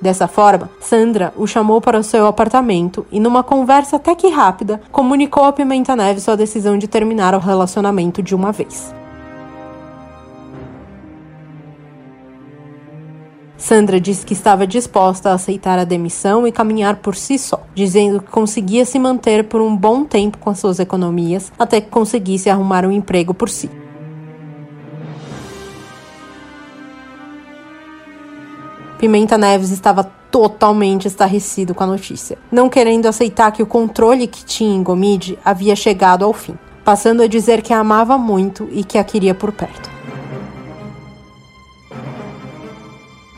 Dessa 0.00 0.28
forma, 0.28 0.70
Sandra 0.80 1.32
o 1.36 1.46
chamou 1.46 1.80
para 1.80 1.98
o 1.98 2.04
seu 2.04 2.26
apartamento 2.26 3.04
e, 3.10 3.18
numa 3.18 3.42
conversa 3.42 3.96
até 3.96 4.14
que 4.14 4.28
rápida, 4.28 4.80
comunicou 4.92 5.44
a 5.44 5.52
Pimenta 5.52 5.96
Neves 5.96 6.22
sua 6.22 6.36
decisão 6.36 6.78
de 6.78 6.86
terminar 6.86 7.34
o 7.34 7.38
relacionamento 7.38 8.22
de 8.22 8.34
uma 8.34 8.52
vez. 8.52 8.94
Sandra 13.56 14.00
disse 14.00 14.24
que 14.24 14.32
estava 14.32 14.64
disposta 14.68 15.30
a 15.30 15.34
aceitar 15.34 15.80
a 15.80 15.84
demissão 15.84 16.46
e 16.46 16.52
caminhar 16.52 16.96
por 16.96 17.16
si 17.16 17.36
só, 17.36 17.60
dizendo 17.74 18.20
que 18.20 18.30
conseguia 18.30 18.84
se 18.84 19.00
manter 19.00 19.44
por 19.44 19.60
um 19.60 19.76
bom 19.76 20.04
tempo 20.04 20.38
com 20.38 20.54
suas 20.54 20.78
economias 20.78 21.52
até 21.58 21.80
que 21.80 21.90
conseguisse 21.90 22.48
arrumar 22.48 22.86
um 22.86 22.92
emprego 22.92 23.34
por 23.34 23.50
si. 23.50 23.68
Pimenta 28.98 29.38
Neves 29.38 29.70
estava 29.70 30.02
totalmente 30.02 31.06
estarrecido 31.06 31.72
com 31.72 31.84
a 31.84 31.86
notícia, 31.86 32.36
não 32.50 32.68
querendo 32.68 33.06
aceitar 33.06 33.52
que 33.52 33.62
o 33.62 33.66
controle 33.66 34.26
que 34.26 34.44
tinha 34.44 34.74
em 34.74 34.82
Gomide 34.82 35.38
havia 35.44 35.76
chegado 35.76 36.24
ao 36.24 36.32
fim, 36.32 36.58
passando 36.84 37.22
a 37.22 37.28
dizer 37.28 37.62
que 37.62 37.72
a 37.72 37.78
amava 37.78 38.18
muito 38.18 38.68
e 38.72 38.82
que 38.82 38.98
a 38.98 39.04
queria 39.04 39.34
por 39.34 39.52
perto. 39.52 39.88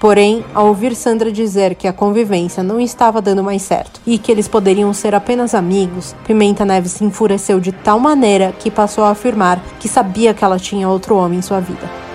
Porém, 0.00 0.42
ao 0.54 0.68
ouvir 0.68 0.96
Sandra 0.96 1.30
dizer 1.30 1.74
que 1.74 1.86
a 1.86 1.92
convivência 1.92 2.62
não 2.62 2.80
estava 2.80 3.20
dando 3.20 3.44
mais 3.44 3.60
certo 3.60 4.00
e 4.06 4.16
que 4.16 4.32
eles 4.32 4.48
poderiam 4.48 4.94
ser 4.94 5.14
apenas 5.14 5.54
amigos, 5.54 6.16
Pimenta 6.26 6.64
Neves 6.64 6.92
se 6.92 7.04
enfureceu 7.04 7.60
de 7.60 7.70
tal 7.70 8.00
maneira 8.00 8.50
que 8.58 8.70
passou 8.70 9.04
a 9.04 9.10
afirmar 9.10 9.62
que 9.78 9.88
sabia 9.88 10.32
que 10.32 10.42
ela 10.42 10.58
tinha 10.58 10.88
outro 10.88 11.16
homem 11.16 11.40
em 11.40 11.42
sua 11.42 11.60
vida. 11.60 12.09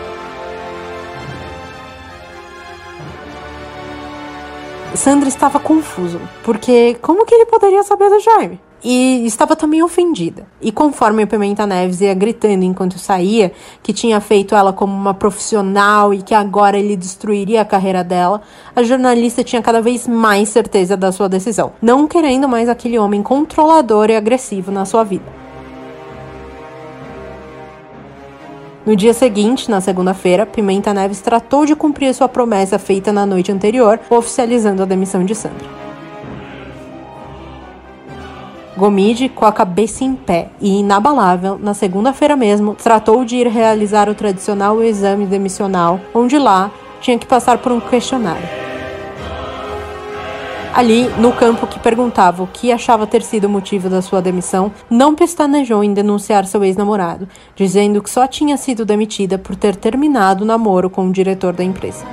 Sandra 4.96 5.28
estava 5.28 5.60
confuso, 5.60 6.20
porque 6.44 6.98
como 7.02 7.26
que 7.26 7.36
ele 7.36 7.46
poderia 7.46 7.84
saber 7.84 8.10
do 8.10 8.20
Jaime? 8.20 8.60
e 8.86 9.26
estava 9.26 9.56
também 9.56 9.82
ofendida. 9.82 10.46
E 10.62 10.72
conforme 10.72 11.26
Pimenta 11.26 11.66
Neves 11.66 12.02
ia 12.02 12.14
gritando 12.14 12.64
enquanto 12.64 13.00
saía 13.00 13.52
que 13.82 13.92
tinha 13.92 14.22
feito 14.22 14.54
ela 14.54 14.72
como 14.72 14.94
uma 14.94 15.14
profissional 15.14 16.14
e 16.14 16.22
que 16.22 16.36
agora 16.36 16.78
ele 16.78 16.96
destruiria 16.96 17.62
a 17.62 17.66
carreira 17.66 18.04
dela, 18.04 18.42
a 18.76 18.84
jornalista 18.84 19.44
tinha 19.44 19.62
cada 19.62 19.82
vez 19.82 20.08
mais 20.08 20.50
certeza 20.50 20.96
da 20.96 21.12
sua 21.12 21.28
decisão, 21.28 21.74
não 21.82 22.08
querendo 22.08 22.48
mais 22.48 22.70
aquele 22.70 23.00
homem 23.00 23.24
controlador 23.24 24.12
e 24.12 24.16
agressivo 24.16 24.72
na 24.72 24.86
sua 24.86 25.04
vida. 25.04 25.45
No 28.86 28.96
dia 28.96 29.16
seguinte, 29.16 29.70
na 29.70 29.82
segunda-feira, 29.82 30.46
Pimenta 30.46 30.94
Neves 30.94 31.20
tratou 31.20 31.66
de 31.66 31.76
cumprir 31.76 32.14
sua 32.14 32.30
promessa 32.30 32.78
feita 32.78 33.12
na 33.12 33.26
noite 33.26 33.52
anterior, 33.52 34.00
oficializando 34.12 34.84
a 34.84 34.86
demissão 34.86 35.26
de 35.26 35.34
Sandra. 35.34 35.68
Gomide, 38.78 39.28
com 39.28 39.44
a 39.44 39.52
cabeça 39.52 40.04
em 40.04 40.14
pé 40.14 40.50
e 40.62 40.82
inabalável, 40.82 41.58
na 41.58 41.74
segunda-feira 41.74 42.36
mesmo, 42.36 42.76
tratou 42.76 43.26
de 43.26 43.38
ir 43.38 43.48
realizar 43.48 44.08
o 44.08 44.14
tradicional 44.14 44.84
exame 44.84 45.26
demissional, 45.26 46.00
onde 46.14 46.38
lá 46.38 46.70
tinha 47.02 47.18
que 47.18 47.26
passar 47.26 47.58
por 47.58 47.72
um 47.72 47.80
questionário. 47.80 48.65
Ali, 50.76 51.08
no 51.18 51.32
campo 51.32 51.66
que 51.66 51.80
perguntava 51.80 52.44
o 52.44 52.48
que 52.48 52.70
achava 52.70 53.08
ter 53.08 53.22
sido 53.22 53.46
o 53.46 53.50
motivo 53.50 53.90
da 53.90 54.02
sua 54.02 54.22
demissão, 54.22 54.74
não 54.90 55.16
pestanejou 55.16 55.82
em 55.86 55.94
denunciar 55.94 56.46
seu 56.46 56.62
ex-namorado, 56.66 57.30
dizendo 57.56 58.04
que 58.04 58.10
só 58.10 58.28
tinha 58.28 58.58
sido 58.58 58.84
demitida 58.84 59.38
por 59.38 59.56
ter 59.56 59.74
terminado 59.78 60.44
o 60.44 60.46
namoro 60.46 60.90
com 60.90 61.08
o 61.08 61.14
diretor 61.14 61.54
da 61.54 61.64
empresa. 61.64 62.06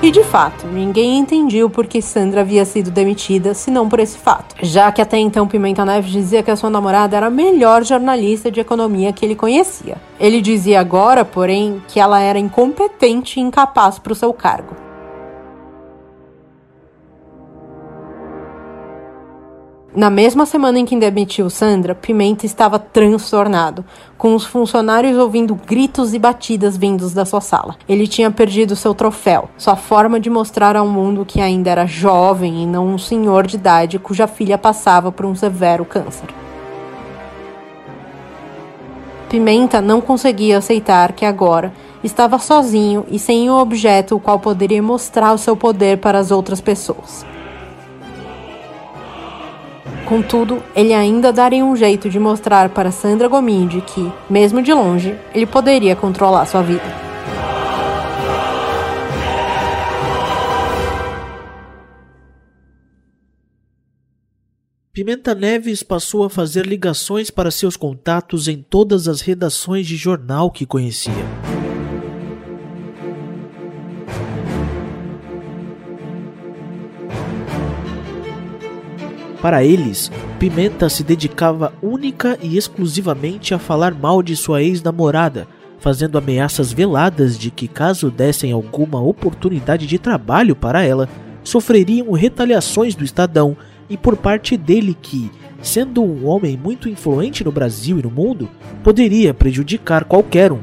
E 0.00 0.10
de 0.10 0.24
fato, 0.24 0.66
ninguém 0.66 1.18
entendia 1.18 1.68
por 1.68 1.86
que 1.86 2.00
Sandra 2.00 2.40
havia 2.40 2.64
sido 2.64 2.90
demitida, 2.90 3.52
senão 3.52 3.86
por 3.86 4.00
esse 4.00 4.16
fato, 4.16 4.54
já 4.62 4.90
que 4.90 5.02
até 5.02 5.18
então 5.18 5.46
Pimenta 5.46 5.84
Neves 5.84 6.10
dizia 6.10 6.42
que 6.42 6.50
a 6.50 6.56
sua 6.56 6.70
namorada 6.70 7.18
era 7.18 7.26
a 7.26 7.30
melhor 7.30 7.84
jornalista 7.84 8.50
de 8.50 8.60
economia 8.60 9.12
que 9.12 9.26
ele 9.26 9.34
conhecia. 9.34 9.98
Ele 10.18 10.40
dizia 10.40 10.80
agora, 10.80 11.22
porém, 11.22 11.82
que 11.86 12.00
ela 12.00 12.18
era 12.18 12.38
incompetente 12.38 13.38
e 13.38 13.42
incapaz 13.42 13.98
para 13.98 14.14
o 14.14 14.16
seu 14.16 14.32
cargo. 14.32 14.85
Na 19.96 20.10
mesma 20.10 20.44
semana 20.44 20.78
em 20.78 20.84
que 20.84 20.94
demitiu 20.94 21.48
Sandra, 21.48 21.94
Pimenta 21.94 22.44
estava 22.44 22.78
transtornado, 22.78 23.82
com 24.18 24.34
os 24.34 24.44
funcionários 24.44 25.16
ouvindo 25.16 25.54
gritos 25.54 26.12
e 26.12 26.18
batidas 26.18 26.76
vindos 26.76 27.14
da 27.14 27.24
sua 27.24 27.40
sala. 27.40 27.76
Ele 27.88 28.06
tinha 28.06 28.30
perdido 28.30 28.76
seu 28.76 28.94
troféu, 28.94 29.48
sua 29.56 29.74
forma 29.74 30.20
de 30.20 30.28
mostrar 30.28 30.76
ao 30.76 30.86
mundo 30.86 31.24
que 31.24 31.40
ainda 31.40 31.70
era 31.70 31.86
jovem 31.86 32.62
e 32.62 32.66
não 32.66 32.86
um 32.88 32.98
senhor 32.98 33.46
de 33.46 33.56
idade 33.56 33.98
cuja 33.98 34.26
filha 34.26 34.58
passava 34.58 35.10
por 35.10 35.24
um 35.24 35.34
severo 35.34 35.86
câncer. 35.86 36.28
Pimenta 39.30 39.80
não 39.80 40.02
conseguia 40.02 40.58
aceitar 40.58 41.12
que 41.12 41.24
agora 41.24 41.72
estava 42.04 42.38
sozinho 42.38 43.06
e 43.10 43.18
sem 43.18 43.48
um 43.48 43.54
objeto 43.54 44.14
o 44.16 44.20
qual 44.20 44.38
poderia 44.38 44.82
mostrar 44.82 45.32
o 45.32 45.38
seu 45.38 45.56
poder 45.56 45.96
para 45.96 46.18
as 46.18 46.30
outras 46.30 46.60
pessoas. 46.60 47.24
Contudo, 50.04 50.62
ele 50.74 50.94
ainda 50.94 51.32
daria 51.32 51.64
um 51.64 51.74
jeito 51.74 52.08
de 52.08 52.18
mostrar 52.18 52.68
para 52.68 52.92
Sandra 52.92 53.26
Gomide 53.26 53.80
que, 53.80 54.12
mesmo 54.30 54.62
de 54.62 54.72
longe, 54.72 55.16
ele 55.34 55.46
poderia 55.46 55.96
controlar 55.96 56.46
sua 56.46 56.62
vida. 56.62 57.06
Pimenta 64.96 65.34
Neves 65.34 65.82
passou 65.82 66.24
a 66.24 66.30
fazer 66.30 66.64
ligações 66.64 67.30
para 67.30 67.50
seus 67.50 67.76
contatos 67.76 68.48
em 68.48 68.62
todas 68.62 69.06
as 69.06 69.20
redações 69.20 69.86
de 69.86 69.94
jornal 69.94 70.50
que 70.50 70.64
conhecia. 70.64 71.12
Para 79.46 79.62
eles, 79.62 80.10
Pimenta 80.40 80.88
se 80.88 81.04
dedicava 81.04 81.72
única 81.80 82.36
e 82.42 82.56
exclusivamente 82.56 83.54
a 83.54 83.60
falar 83.60 83.94
mal 83.94 84.20
de 84.20 84.34
sua 84.34 84.60
ex-namorada, 84.60 85.46
fazendo 85.78 86.18
ameaças 86.18 86.72
veladas 86.72 87.38
de 87.38 87.52
que, 87.52 87.68
caso 87.68 88.10
dessem 88.10 88.50
alguma 88.50 89.00
oportunidade 89.00 89.86
de 89.86 90.00
trabalho 90.00 90.56
para 90.56 90.82
ela, 90.82 91.08
sofreriam 91.44 92.10
retaliações 92.10 92.96
do 92.96 93.04
Estadão 93.04 93.56
e 93.88 93.96
por 93.96 94.16
parte 94.16 94.56
dele 94.56 94.96
que, 95.00 95.30
sendo 95.62 96.02
um 96.02 96.26
homem 96.26 96.56
muito 96.56 96.88
influente 96.88 97.44
no 97.44 97.52
Brasil 97.52 98.00
e 98.00 98.02
no 98.02 98.10
mundo, 98.10 98.48
poderia 98.82 99.32
prejudicar 99.32 100.02
qualquer 100.06 100.50
um. 100.50 100.58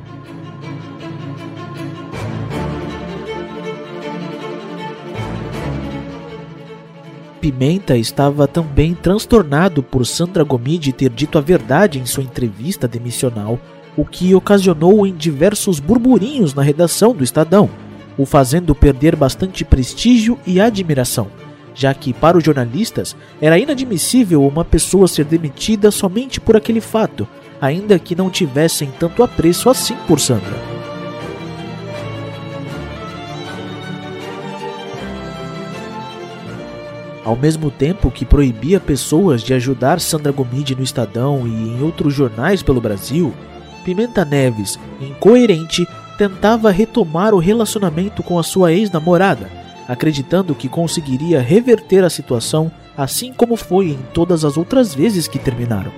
Pimenta 7.44 7.98
estava 7.98 8.48
também 8.48 8.95
transtornado 8.95 9.84
por 9.84 10.06
Sandra 10.06 10.45
Gomide 10.45 10.94
ter 10.94 11.10
dito 11.10 11.38
a 11.38 11.41
verdade 11.41 11.99
em 11.99 12.06
sua 12.06 12.24
entrevista 12.24 12.88
demissional, 12.88 13.60
o 13.98 14.06
que 14.06 14.34
ocasionou 14.34 15.06
em 15.06 15.14
diversos 15.14 15.78
burburinhos 15.78 16.53
na 16.53 16.61
redação 16.61 17.14
do 17.14 17.22
Estadão, 17.22 17.70
o 18.18 18.26
fazendo 18.26 18.74
perder 18.74 19.18
bastante 19.18 19.65
prestígio 19.65 20.40
e 20.48 20.61
admiração, 20.61 21.28
já 21.76 21.94
que 21.94 22.14
para 22.14 22.38
os 22.38 22.45
jornalistas 22.45 23.14
era 23.41 23.60
inadmissível 23.60 24.48
uma 24.48 24.64
pessoa 24.64 25.06
ser 25.06 25.26
demitida 25.26 25.91
somente 25.91 26.40
por 26.40 26.56
aquele 26.56 26.80
fato, 26.80 27.28
ainda 27.60 27.99
que 27.99 28.15
não 28.15 28.30
tivessem 28.30 28.90
tanto 28.98 29.22
apreço 29.22 29.70
assim 29.70 29.98
por 30.07 30.18
Sandra. 30.18 30.82
Ao 37.24 37.36
mesmo 37.36 37.72
tempo 37.72 38.12
que 38.12 38.26
proibia 38.26 38.80
pessoas 38.80 39.41
de 39.41 39.54
ajudar 39.54 40.00
Sandra 40.00 40.32
Gomide 40.32 40.76
no 40.76 40.84
Estadão 40.84 41.48
e 41.48 41.52
em 41.52 41.82
outros 41.82 42.14
jornais 42.14 42.62
pelo 42.62 42.82
Brasil, 42.82 43.34
Pimenta 43.84 44.26
Neves, 44.26 44.80
incoerente, 45.00 45.88
tentava 46.18 46.72
retomar 46.72 47.34
o 47.34 47.40
relacionamento 47.40 48.22
com 48.22 48.38
a 48.38 48.44
sua 48.44 48.72
ex-namorada, 48.72 49.50
acreditando 49.88 50.56
que 50.56 50.70
conseguiria 50.70 51.41
reverter 51.41 52.04
a 52.04 52.10
situação 52.10 52.72
assim 52.95 53.34
como 53.34 53.56
foi 53.56 53.90
em 53.90 54.00
todas 54.14 54.45
as 54.45 54.58
outras 54.58 54.94
vezes 54.94 55.28
que 55.28 55.40
terminaram. 55.40 55.91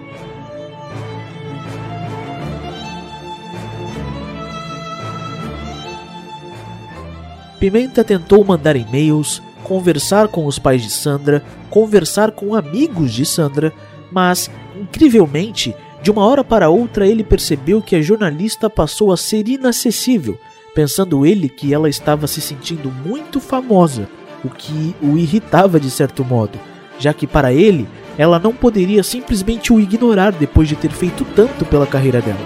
Pimenta 7.60 8.03
tentou 8.03 8.43
mandar 8.43 8.76
e-mails, 8.76 9.41
conversar 9.65 10.27
com 10.27 10.45
os 10.45 10.59
pais 10.59 10.83
de 10.83 10.91
Sandra, 10.91 11.43
conversar 11.71 12.31
com 12.31 12.53
amigos 12.53 13.11
de 13.11 13.25
Sandra, 13.25 13.73
mas, 14.11 14.49
incrivelmente, 14.79 15.75
de 16.03 16.11
uma 16.11 16.23
hora 16.23 16.43
para 16.43 16.69
outra 16.69 17.07
ele 17.07 17.23
percebeu 17.23 17.81
que 17.81 17.95
a 17.95 18.01
jornalista 18.01 18.69
passou 18.69 19.11
a 19.11 19.17
ser 19.17 19.47
inacessível, 19.47 20.37
pensando 20.75 21.25
ele 21.25 21.49
que 21.49 21.73
ela 21.73 21.89
estava 21.89 22.27
se 22.27 22.39
sentindo 22.41 22.91
muito 23.03 23.39
famosa, 23.39 24.07
o 24.43 24.49
que 24.49 24.95
o 25.01 25.17
irritava 25.17 25.79
de 25.79 25.89
certo 25.89 26.23
modo, 26.23 26.59
já 26.99 27.11
que 27.11 27.25
para 27.25 27.51
ele 27.51 27.87
ela 28.19 28.37
não 28.37 28.53
poderia 28.53 29.01
simplesmente 29.01 29.73
o 29.73 29.79
ignorar 29.79 30.31
depois 30.31 30.69
de 30.69 30.75
ter 30.75 30.91
feito 30.91 31.25
tanto 31.35 31.65
pela 31.65 31.87
carreira 31.87 32.21
dela. 32.21 32.37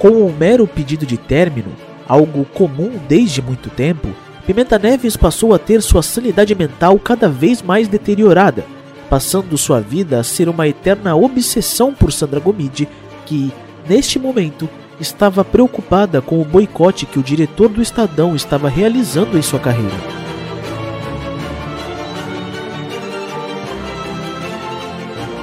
Com 0.00 0.26
o 0.26 0.32
mero 0.36 0.66
pedido 0.66 1.06
de 1.06 1.16
término, 1.16 1.70
algo 2.12 2.44
comum 2.44 3.00
desde 3.08 3.40
muito 3.40 3.70
tempo, 3.70 4.08
Pimenta 4.46 4.78
Neves 4.78 5.16
passou 5.16 5.54
a 5.54 5.58
ter 5.58 5.80
sua 5.80 6.02
sanidade 6.02 6.54
mental 6.54 6.98
cada 6.98 7.26
vez 7.26 7.62
mais 7.62 7.88
deteriorada, 7.88 8.66
passando 9.08 9.56
sua 9.56 9.80
vida 9.80 10.20
a 10.20 10.24
ser 10.24 10.46
uma 10.46 10.68
eterna 10.68 11.16
obsessão 11.16 11.94
por 11.94 12.12
Sandra 12.12 12.38
Gomide, 12.38 12.86
que, 13.24 13.50
neste 13.88 14.18
momento, 14.18 14.68
estava 15.00 15.42
preocupada 15.42 16.20
com 16.20 16.38
o 16.38 16.44
boicote 16.44 17.06
que 17.06 17.18
o 17.18 17.22
diretor 17.22 17.70
do 17.70 17.80
Estadão 17.80 18.36
estava 18.36 18.68
realizando 18.68 19.38
em 19.38 19.42
sua 19.42 19.58
carreira. 19.58 19.96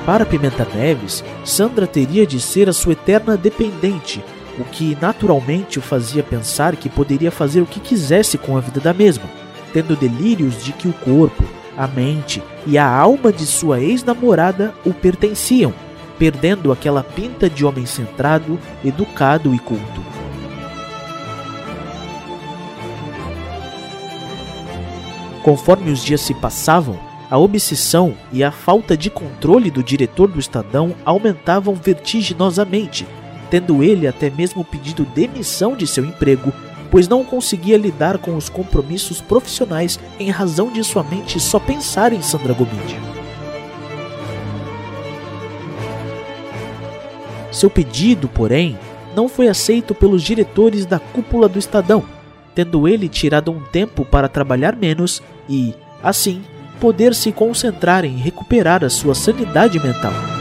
Para 0.06 0.26
Pimenta 0.26 0.68
Neves, 0.76 1.24
Sandra 1.44 1.88
teria 1.88 2.28
de 2.28 2.40
ser 2.40 2.70
a 2.70 2.74
sua 2.74 2.94
eterna 2.94 3.36
dependente, 3.36 4.24
o 4.60 4.66
que 4.66 4.98
naturalmente 5.02 5.80
o 5.80 5.82
fazia 5.82 6.22
pensar 6.22 6.76
que 6.76 6.90
poderia 6.90 7.32
fazer 7.32 7.62
o 7.62 7.66
que 7.66 7.80
quisesse 7.80 8.38
com 8.38 8.58
a 8.58 8.60
vida 8.60 8.82
da 8.82 8.94
mesma, 8.94 9.24
tendo 9.74 9.96
delírios 9.96 10.64
de 10.64 10.74
que 10.74 10.88
o 10.88 10.94
corpo, 10.94 11.44
a 11.78 11.88
mente 11.88 12.44
e 12.68 12.78
a 12.78 12.88
alma 12.88 13.32
de 13.32 13.46
sua 13.46 13.80
ex-namorada 13.80 14.76
o 14.86 14.94
pertenciam, 14.94 15.74
perdendo 16.18 16.72
aquela 16.72 17.02
pinta 17.02 17.50
de 17.50 17.64
homem 17.64 17.86
centrado, 17.86 18.60
educado 18.84 19.56
e 19.56 19.60
culto. 19.60 20.04
Conforme 25.42 25.90
os 25.90 26.04
dias 26.04 26.20
se 26.20 26.34
passavam, 26.34 27.00
a 27.32 27.38
obsessão 27.38 28.14
e 28.34 28.44
a 28.44 28.52
falta 28.52 28.98
de 28.98 29.10
controle 29.10 29.72
do 29.72 29.82
diretor 29.82 30.28
do 30.28 30.40
Estadão 30.40 30.94
aumentavam 31.06 31.76
vertiginosamente 31.76 33.08
tendo 33.50 33.84
ele 33.84 34.08
até 34.08 34.30
mesmo 34.30 34.64
pedido 34.64 35.06
demissão 35.06 35.76
de 35.76 35.88
seu 35.88 36.06
emprego, 36.06 36.54
pois 36.92 37.08
não 37.08 37.24
conseguia 37.24 37.78
lidar 37.78 38.18
com 38.18 38.36
os 38.36 38.50
compromissos 38.50 39.22
profissionais 39.22 40.00
em 40.20 40.30
razão 40.30 40.72
de 40.72 40.84
sua 40.84 41.04
mente 41.04 41.40
só 41.40 41.60
pensar 41.60 42.14
em 42.14 42.22
Sandra 42.22 42.54
Gomide. 42.54 43.00
Seu 47.52 47.70
pedido, 47.70 48.28
porém, 48.28 48.78
não 49.16 49.28
foi 49.28 49.48
aceito 49.48 49.94
pelos 49.94 50.22
diretores 50.24 50.86
da 50.86 51.00
cúpula 51.00 51.50
do 51.50 51.60
Estadão, 51.60 52.04
tendo 52.54 52.88
ele 52.88 53.10
tirado 53.10 53.52
um 53.52 53.60
tempo 53.60 54.06
para 54.06 54.30
trabalhar 54.30 54.76
menos 54.76 55.22
e, 55.48 55.74
assim, 56.02 56.42
poder 56.80 57.14
se 57.14 57.32
concentrar 57.32 58.06
em 58.06 58.18
recuperar 58.18 58.84
a 58.84 58.90
sua 58.90 59.14
sanidade 59.14 59.80
mental. 59.80 60.39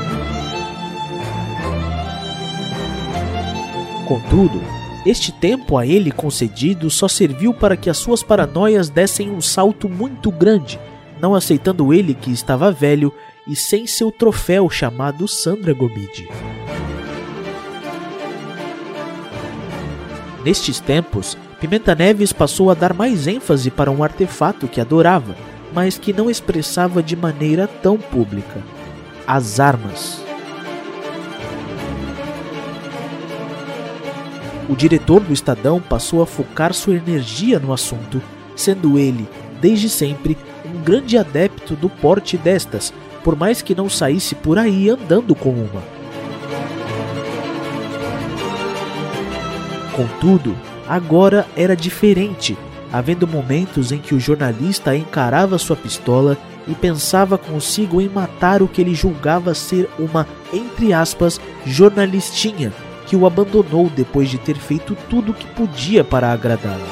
Contudo, 4.09 4.63
este 5.05 5.31
tempo 5.31 5.77
a 5.77 5.87
ele 5.87 6.11
concedido 6.11 6.89
só 6.89 7.07
serviu 7.07 7.53
para 7.53 7.77
que 7.77 7.91
as 7.91 7.99
suas 7.99 8.23
paranoias 8.23 8.89
dessem 8.89 9.31
um 9.31 9.43
salto 9.43 9.87
muito 9.87 10.31
grande, 10.31 10.81
não 11.21 11.35
aceitando 11.35 11.93
ele 11.93 12.15
que 12.15 12.31
estava 12.31 12.73
velho 12.73 13.13
e 13.47 13.55
sem 13.55 13.87
seu 13.87 14.11
troféu 14.11 14.71
chamado 14.71 15.29
Sandra 15.29 15.75
Gomide. 15.75 16.27
Nestes 20.43 20.81
tempos, 20.81 21.37
Pimenta 21.61 21.95
Neves 21.95 22.33
passou 22.33 22.71
a 22.71 22.75
dar 22.75 22.95
mais 22.95 23.27
ênfase 23.27 23.71
para 23.71 23.91
um 23.91 24.03
artefato 24.03 24.67
que 24.67 24.81
adorava, 24.81 25.37
mas 25.75 25.99
que 25.99 26.15
não 26.15 26.31
expressava 26.31 27.03
de 27.03 27.15
maneira 27.15 27.67
tão 27.67 27.99
pública: 27.99 28.63
as 29.27 29.61
armas. 29.61 30.28
O 34.69 34.77
diretor 34.77 35.21
do 35.21 35.33
Estadão 35.33 35.81
passou 35.81 36.23
a 36.23 36.27
focar 36.27 36.75
sua 36.75 36.95
energia 36.95 37.59
no 37.59 37.73
assunto, 37.73 38.21
sendo 38.55 38.99
ele, 38.99 39.27
desde 39.63 39.89
sempre 39.89 40.37
um 40.67 40.83
grande 40.83 41.17
adepto 41.17 41.75
do 41.75 41.89
porte 41.89 42.37
destas, 42.37 42.93
por 43.25 43.35
mais 43.35 43.63
que 43.63 43.75
não 43.75 43.89
saísse 43.89 44.35
por 44.35 44.59
aí 44.59 44.91
andando 44.91 45.35
com 45.35 45.51
uma. 45.51 45.83
Contudo, 49.97 50.55
agora 50.87 51.47
era 51.57 51.75
diferente, 51.75 52.57
havendo 52.93 53.27
momentos 53.27 53.91
em 53.91 53.99
que 53.99 54.15
o 54.15 54.21
jornalista 54.21 54.95
encarava 54.95 55.57
sua 55.57 55.77
pistola 55.77 56.37
e 56.67 56.75
pensava 56.75 57.39
consigo 57.39 58.03
em 58.03 58.09
matar 58.09 58.63
o 58.63 58.69
que 58.69 58.83
ele 58.83 58.95
julgava 58.95 59.55
ser 59.55 59.89
uma, 59.99 60.27
entre 60.53 60.93
aspas, 60.93 61.41
jornalistinha 61.65 62.71
que 63.09 63.17
o 63.17 63.27
abandonou 63.27 63.89
depois 63.89 64.29
de 64.29 64.37
ter 64.37 64.57
feito 64.57 64.95
tudo 65.09 65.33
o 65.33 65.35
que 65.35 65.47
podia 65.47 66.05
para 66.05 66.31
agradá-la. 66.31 66.87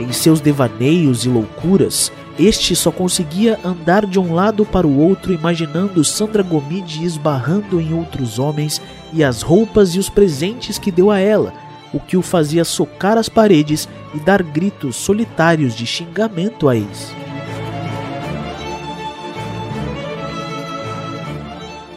Em 0.00 0.10
seus 0.10 0.40
devaneios 0.40 1.24
e 1.24 1.28
loucuras, 1.28 2.10
este 2.38 2.74
só 2.74 2.90
conseguia 2.90 3.60
andar 3.62 4.06
de 4.06 4.18
um 4.18 4.34
lado 4.34 4.64
para 4.64 4.86
o 4.86 4.98
outro 4.98 5.32
imaginando 5.32 6.02
Sandra 6.02 6.42
Gomide 6.42 7.04
esbarrando 7.04 7.80
em 7.80 7.92
outros 7.92 8.38
homens 8.38 8.80
e 9.12 9.22
as 9.22 9.42
roupas 9.42 9.94
e 9.94 9.98
os 9.98 10.08
presentes 10.08 10.78
que 10.78 10.90
deu 10.90 11.10
a 11.10 11.18
ela, 11.18 11.52
o 11.92 12.00
que 12.00 12.16
o 12.16 12.22
fazia 12.22 12.64
socar 12.64 13.18
as 13.18 13.28
paredes 13.28 13.88
e 14.14 14.18
dar 14.18 14.42
gritos 14.42 14.96
solitários 14.96 15.76
de 15.76 15.86
xingamento 15.86 16.68
a 16.68 16.74
ex. 16.74 17.23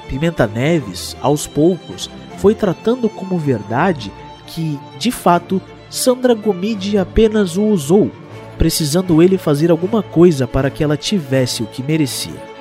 Pimenta 0.07 0.47
Neves, 0.47 1.15
aos 1.21 1.45
poucos, 1.45 2.09
foi 2.37 2.55
tratando 2.55 3.09
como 3.09 3.37
verdade 3.37 4.11
que, 4.47 4.79
de 4.97 5.11
fato, 5.11 5.61
Sandra 5.89 6.33
Gomide 6.33 6.97
apenas 6.97 7.57
o 7.57 7.63
usou, 7.63 8.11
precisando 8.57 9.21
ele 9.21 9.37
fazer 9.37 9.71
alguma 9.71 10.01
coisa 10.01 10.47
para 10.47 10.69
que 10.69 10.83
ela 10.83 10.97
tivesse 10.97 11.63
o 11.63 11.67
que 11.67 11.83
merecia. 11.83 12.57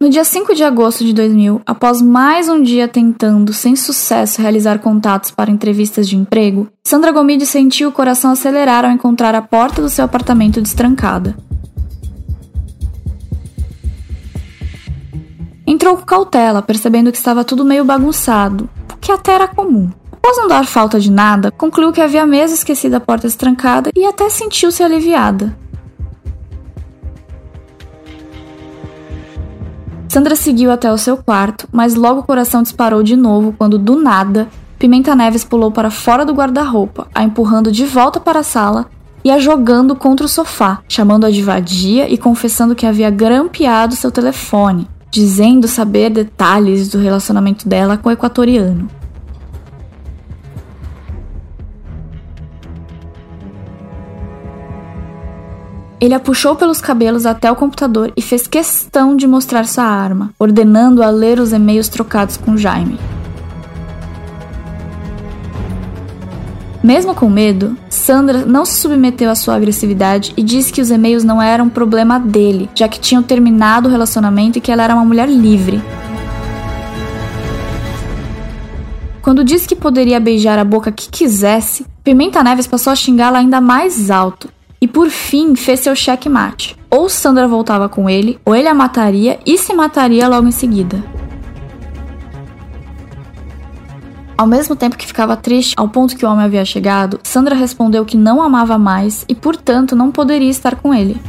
No 0.00 0.08
dia 0.08 0.24
5 0.24 0.54
de 0.54 0.62
agosto 0.62 1.04
de 1.04 1.12
2000, 1.12 1.60
após 1.66 2.00
mais 2.00 2.48
um 2.48 2.62
dia 2.62 2.86
tentando, 2.86 3.52
sem 3.52 3.76
sucesso, 3.76 4.40
realizar 4.40 4.78
contatos 4.78 5.30
para 5.30 5.50
entrevistas 5.50 6.08
de 6.08 6.16
emprego, 6.16 6.68
Sandra 6.86 7.12
Gomide 7.12 7.44
sentiu 7.44 7.88
o 7.88 7.92
coração 7.92 8.30
acelerar 8.30 8.84
ao 8.84 8.92
encontrar 8.92 9.34
a 9.34 9.42
porta 9.42 9.82
do 9.82 9.90
seu 9.90 10.04
apartamento 10.04 10.62
destrancada. 10.62 11.36
Entrou 15.70 15.98
com 15.98 16.02
cautela, 16.02 16.62
percebendo 16.62 17.12
que 17.12 17.18
estava 17.18 17.44
tudo 17.44 17.62
meio 17.62 17.84
bagunçado, 17.84 18.70
o 18.90 18.96
que 18.96 19.12
até 19.12 19.34
era 19.34 19.46
comum. 19.46 19.90
Após 20.10 20.38
não 20.38 20.48
dar 20.48 20.64
falta 20.64 20.98
de 20.98 21.10
nada, 21.10 21.50
concluiu 21.50 21.92
que 21.92 22.00
havia 22.00 22.24
mesmo 22.24 22.54
esquecido 22.54 22.94
a 22.94 23.00
porta 23.00 23.26
estrancada 23.26 23.90
e 23.94 24.06
até 24.06 24.30
sentiu-se 24.30 24.82
aliviada. 24.82 25.54
Sandra 30.08 30.34
seguiu 30.36 30.72
até 30.72 30.90
o 30.90 30.96
seu 30.96 31.18
quarto, 31.18 31.68
mas 31.70 31.94
logo 31.94 32.20
o 32.20 32.24
coração 32.24 32.62
disparou 32.62 33.02
de 33.02 33.14
novo 33.14 33.54
quando, 33.58 33.78
do 33.78 34.00
nada, 34.00 34.48
Pimenta 34.78 35.14
Neves 35.14 35.44
pulou 35.44 35.70
para 35.70 35.90
fora 35.90 36.24
do 36.24 36.32
guarda-roupa, 36.32 37.08
a 37.14 37.22
empurrando 37.22 37.70
de 37.70 37.84
volta 37.84 38.18
para 38.18 38.38
a 38.38 38.42
sala 38.42 38.86
e 39.22 39.30
a 39.30 39.38
jogando 39.38 39.94
contra 39.94 40.24
o 40.24 40.30
sofá, 40.30 40.80
chamando-a 40.88 41.30
de 41.30 41.42
vadia 41.42 42.10
e 42.10 42.16
confessando 42.16 42.74
que 42.74 42.86
havia 42.86 43.10
grampeado 43.10 43.94
seu 43.94 44.10
telefone 44.10 44.88
dizendo 45.10 45.66
saber 45.66 46.10
detalhes 46.10 46.88
do 46.88 46.98
relacionamento 46.98 47.68
dela 47.68 47.96
com 47.96 48.08
o 48.08 48.12
equatoriano. 48.12 48.88
Ele 56.00 56.14
a 56.14 56.20
puxou 56.20 56.54
pelos 56.54 56.80
cabelos 56.80 57.26
até 57.26 57.50
o 57.50 57.56
computador 57.56 58.12
e 58.16 58.22
fez 58.22 58.46
questão 58.46 59.16
de 59.16 59.26
mostrar 59.26 59.66
sua 59.66 59.84
arma, 59.84 60.32
ordenando-a 60.38 61.10
ler 61.10 61.40
os 61.40 61.52
e-mails 61.52 61.88
trocados 61.88 62.36
com 62.36 62.56
Jaime. 62.56 62.98
Mesmo 66.88 67.14
com 67.14 67.28
medo, 67.28 67.76
Sandra 67.90 68.46
não 68.46 68.64
se 68.64 68.80
submeteu 68.80 69.28
à 69.28 69.34
sua 69.34 69.56
agressividade 69.56 70.32
e 70.38 70.42
disse 70.42 70.72
que 70.72 70.80
os 70.80 70.90
e-mails 70.90 71.22
não 71.22 71.40
eram 71.42 71.68
problema 71.68 72.18
dele, 72.18 72.70
já 72.74 72.88
que 72.88 72.98
tinham 72.98 73.22
terminado 73.22 73.86
o 73.86 73.92
relacionamento 73.92 74.56
e 74.56 74.60
que 74.62 74.72
ela 74.72 74.84
era 74.84 74.94
uma 74.94 75.04
mulher 75.04 75.28
livre. 75.28 75.82
Quando 79.20 79.44
disse 79.44 79.68
que 79.68 79.76
poderia 79.76 80.18
beijar 80.18 80.58
a 80.58 80.64
boca 80.64 80.90
que 80.90 81.10
quisesse, 81.10 81.84
Pimenta 82.02 82.42
Neves 82.42 82.66
passou 82.66 82.90
a 82.90 82.96
xingá-la 82.96 83.40
ainda 83.40 83.60
mais 83.60 84.10
alto 84.10 84.48
e 84.80 84.88
por 84.88 85.10
fim 85.10 85.54
fez 85.54 85.80
seu 85.80 85.94
checkmate. 85.94 86.74
Ou 86.88 87.10
Sandra 87.10 87.46
voltava 87.46 87.86
com 87.90 88.08
ele, 88.08 88.38
ou 88.46 88.56
ele 88.56 88.66
a 88.66 88.72
mataria 88.72 89.38
e 89.44 89.58
se 89.58 89.74
mataria 89.74 90.26
logo 90.26 90.48
em 90.48 90.52
seguida. 90.52 91.17
Ao 94.38 94.46
mesmo 94.46 94.76
tempo 94.76 94.96
que 94.96 95.04
ficava 95.04 95.36
triste 95.36 95.74
ao 95.76 95.88
ponto 95.88 96.16
que 96.16 96.24
o 96.24 96.30
homem 96.30 96.44
havia 96.44 96.64
chegado, 96.64 97.18
Sandra 97.24 97.56
respondeu 97.56 98.04
que 98.04 98.16
não 98.16 98.40
amava 98.40 98.78
mais 98.78 99.24
e, 99.28 99.34
portanto, 99.34 99.96
não 99.96 100.12
poderia 100.12 100.48
estar 100.48 100.76
com 100.76 100.94
ele. 100.94 101.20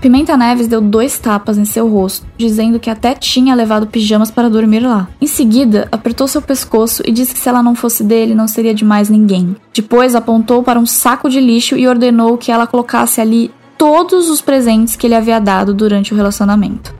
Pimenta 0.00 0.36
Neves 0.36 0.68
deu 0.68 0.80
dois 0.80 1.18
tapas 1.18 1.58
em 1.58 1.64
seu 1.64 1.88
rosto, 1.88 2.24
dizendo 2.38 2.78
que 2.78 2.88
até 2.88 3.12
tinha 3.12 3.56
levado 3.56 3.88
pijamas 3.88 4.30
para 4.30 4.48
dormir 4.48 4.86
lá. 4.86 5.08
Em 5.20 5.26
seguida, 5.26 5.88
apertou 5.90 6.28
seu 6.28 6.40
pescoço 6.40 7.02
e 7.04 7.10
disse 7.10 7.34
que 7.34 7.40
se 7.40 7.48
ela 7.48 7.60
não 7.60 7.74
fosse 7.74 8.04
dele, 8.04 8.36
não 8.36 8.46
seria 8.46 8.72
de 8.72 8.84
mais 8.84 9.08
ninguém. 9.08 9.56
Depois, 9.74 10.14
apontou 10.14 10.62
para 10.62 10.78
um 10.78 10.86
saco 10.86 11.28
de 11.28 11.40
lixo 11.40 11.76
e 11.76 11.88
ordenou 11.88 12.38
que 12.38 12.52
ela 12.52 12.68
colocasse 12.68 13.20
ali 13.20 13.50
todos 13.76 14.30
os 14.30 14.40
presentes 14.40 14.94
que 14.94 15.08
ele 15.08 15.16
havia 15.16 15.40
dado 15.40 15.74
durante 15.74 16.14
o 16.14 16.16
relacionamento. 16.16 16.94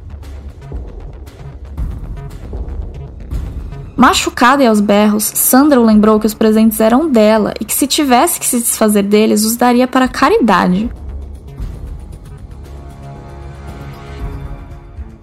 Machucada 3.97 4.63
e 4.63 4.67
aos 4.67 4.79
berros, 4.79 5.25
Sandra 5.25 5.81
lembrou 5.81 6.21
que 6.21 6.27
os 6.27 6.35
presentes 6.35 6.81
eram 6.81 7.09
dela 7.09 7.55
e 7.59 7.65
que 7.65 7.73
se 7.73 7.87
tivesse 7.87 8.39
que 8.39 8.45
se 8.45 8.59
desfazer 8.59 9.03
deles, 9.03 9.43
os 9.43 9.57
daria 9.57 9.89
para 9.89 10.07
caridade. 10.07 10.91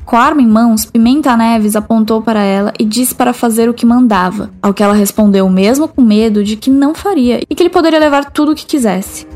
Com 0.03 0.17
a 0.17 0.21
arma 0.21 0.41
em 0.41 0.47
mãos, 0.47 0.85
Pimenta 0.85 1.37
Neves 1.37 1.75
apontou 1.75 2.19
para 2.21 2.41
ela 2.41 2.73
e 2.79 2.83
disse 2.83 3.13
para 3.13 3.31
fazer 3.31 3.69
o 3.69 3.73
que 3.75 3.85
mandava, 3.85 4.49
ao 4.59 4.73
que 4.73 4.81
ela 4.81 4.93
respondeu 4.93 5.47
mesmo 5.47 5.87
com 5.87 6.01
medo 6.01 6.43
de 6.43 6.55
que 6.55 6.71
não 6.71 6.95
faria 6.95 7.41
e 7.47 7.55
que 7.55 7.61
ele 7.61 7.69
poderia 7.69 7.99
levar 7.99 8.31
tudo 8.31 8.53
o 8.53 8.55
que 8.55 8.65
quisesse. 8.65 9.27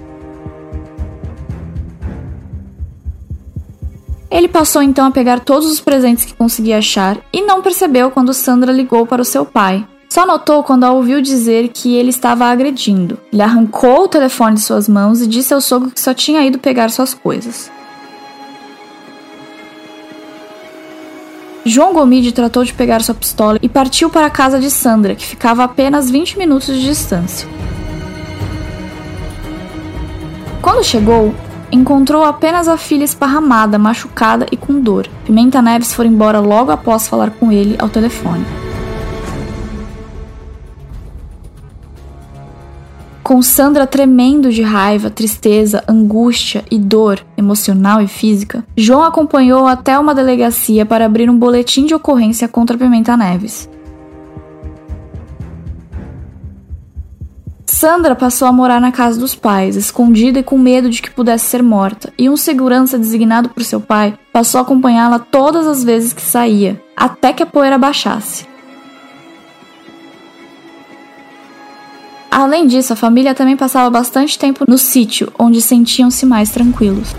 Ele 4.29 4.47
passou 4.47 4.81
então 4.81 5.05
a 5.05 5.11
pegar 5.11 5.39
todos 5.39 5.69
os 5.69 5.79
presentes 5.79 6.25
que 6.25 6.33
conseguia 6.33 6.79
achar 6.79 7.17
e 7.31 7.41
não 7.41 7.61
percebeu 7.61 8.11
quando 8.11 8.33
Sandra 8.33 8.71
ligou 8.71 9.05
para 9.05 9.21
o 9.21 9.25
seu 9.25 9.45
pai. 9.45 9.87
Só 10.09 10.25
notou 10.25 10.63
quando 10.63 10.83
a 10.83 10.91
ouviu 10.91 11.21
dizer 11.21 11.69
que 11.69 11.95
ele 11.95 12.09
estava 12.09 12.45
agredindo. 12.45 13.17
Ele 13.31 13.41
arrancou 13.41 14.03
o 14.03 14.07
telefone 14.07 14.55
de 14.55 14.61
suas 14.61 14.87
mãos 14.87 15.21
e 15.21 15.27
disse 15.27 15.53
ao 15.53 15.61
sogro 15.61 15.91
que 15.91 15.99
só 15.99 16.13
tinha 16.13 16.45
ido 16.45 16.59
pegar 16.59 16.89
suas 16.89 17.13
coisas. 17.13 17.71
João 21.65 21.93
Gomide 21.93 22.31
tratou 22.31 22.63
de 22.63 22.73
pegar 22.73 23.01
sua 23.01 23.13
pistola 23.13 23.59
e 23.61 23.67
partiu 23.67 24.09
para 24.09 24.25
a 24.25 24.29
casa 24.29 24.57
de 24.57 24.71
Sandra, 24.71 25.15
que 25.15 25.25
ficava 25.25 25.63
a 25.63 25.65
apenas 25.65 26.09
20 26.09 26.37
minutos 26.37 26.73
de 26.73 26.81
distância. 26.81 27.47
Quando 30.61 30.83
chegou, 30.83 31.35
Encontrou 31.71 32.23
apenas 32.23 32.67
a 32.67 32.77
filha 32.77 33.03
esparramada, 33.03 33.77
machucada 33.77 34.45
e 34.51 34.55
com 34.55 34.79
dor. 34.79 35.07
Pimenta 35.25 35.61
Neves 35.61 35.93
foi 35.93 36.07
embora 36.07 36.39
logo 36.39 36.71
após 36.71 37.07
falar 37.07 37.31
com 37.31 37.51
ele 37.51 37.75
ao 37.77 37.89
telefone. 37.89 38.45
Com 43.21 43.41
Sandra 43.41 43.85
tremendo 43.85 44.49
de 44.49 44.61
raiva, 44.61 45.09
tristeza, 45.09 45.83
angústia 45.85 46.63
e 46.71 46.79
dor 46.79 47.19
emocional 47.35 48.01
e 48.01 48.07
física, 48.07 48.63
João 48.77 49.03
acompanhou 49.03 49.67
até 49.67 49.99
uma 49.99 50.15
delegacia 50.15 50.85
para 50.85 51.05
abrir 51.05 51.29
um 51.29 51.37
boletim 51.37 51.85
de 51.85 51.93
ocorrência 51.93 52.47
contra 52.47 52.77
Pimenta 52.77 53.17
Neves. 53.17 53.69
Sandra 57.69 58.15
passou 58.15 58.47
a 58.47 58.51
morar 58.51 58.79
na 58.79 58.93
casa 58.93 59.19
dos 59.19 59.35
pais, 59.35 59.75
escondida 59.75 60.39
e 60.39 60.43
com 60.43 60.57
medo 60.57 60.89
de 60.89 61.01
que 61.01 61.11
pudesse 61.11 61.47
ser 61.47 61.61
morta, 61.61 62.13
e 62.17 62.29
um 62.29 62.37
segurança 62.37 62.97
designado 62.97 63.49
por 63.49 63.61
seu 63.61 63.81
pai 63.81 64.17
passou 64.31 64.59
a 64.59 64.61
acompanhá-la 64.61 65.19
todas 65.19 65.67
as 65.67 65.83
vezes 65.83 66.13
que 66.13 66.21
saía, 66.21 66.81
até 66.95 67.33
que 67.33 67.43
a 67.43 67.45
poeira 67.45 67.77
baixasse. 67.77 68.47
Além 72.31 72.67
disso, 72.67 72.93
a 72.93 72.95
família 72.95 73.35
também 73.35 73.57
passava 73.57 73.89
bastante 73.89 74.39
tempo 74.39 74.63
no 74.65 74.77
sítio, 74.77 75.29
onde 75.37 75.61
sentiam-se 75.61 76.25
mais 76.25 76.49
tranquilos. 76.49 77.13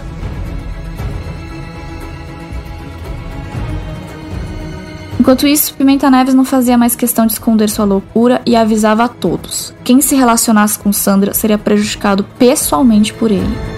Enquanto 5.29 5.47
isso, 5.47 5.75
Pimenta 5.75 6.11
Neves 6.11 6.33
não 6.33 6.43
fazia 6.43 6.79
mais 6.79 6.97
questão 6.97 7.27
de 7.27 7.35
esconder 7.35 7.69
sua 7.69 7.85
loucura 7.85 8.41
e 8.47 8.57
avisava 8.57 9.05
a 9.05 9.09
todos: 9.09 9.75
quem 9.85 10.01
se 10.01 10.17
relacionasse 10.17 10.79
com 10.79 10.91
Sandra 10.91 11.35
seria 11.35 11.59
prejudicado 11.59 12.25
pessoalmente 12.39 13.13
por 13.13 13.31
ele. 13.31 13.78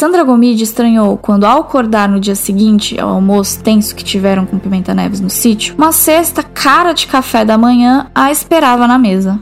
Sandra 0.00 0.24
Gomide 0.24 0.64
estranhou 0.64 1.18
quando, 1.18 1.44
ao 1.44 1.60
acordar 1.60 2.08
no 2.08 2.18
dia 2.18 2.34
seguinte 2.34 2.98
ao 2.98 3.10
almoço 3.10 3.62
tenso 3.62 3.94
que 3.94 4.02
tiveram 4.02 4.46
com 4.46 4.58
Pimenta 4.58 4.94
Neves 4.94 5.20
no 5.20 5.28
sítio, 5.28 5.74
uma 5.76 5.92
cesta 5.92 6.42
cara 6.42 6.94
de 6.94 7.06
café 7.06 7.44
da 7.44 7.58
manhã 7.58 8.10
a 8.14 8.30
esperava 8.30 8.86
na 8.86 8.98
mesa. 8.98 9.38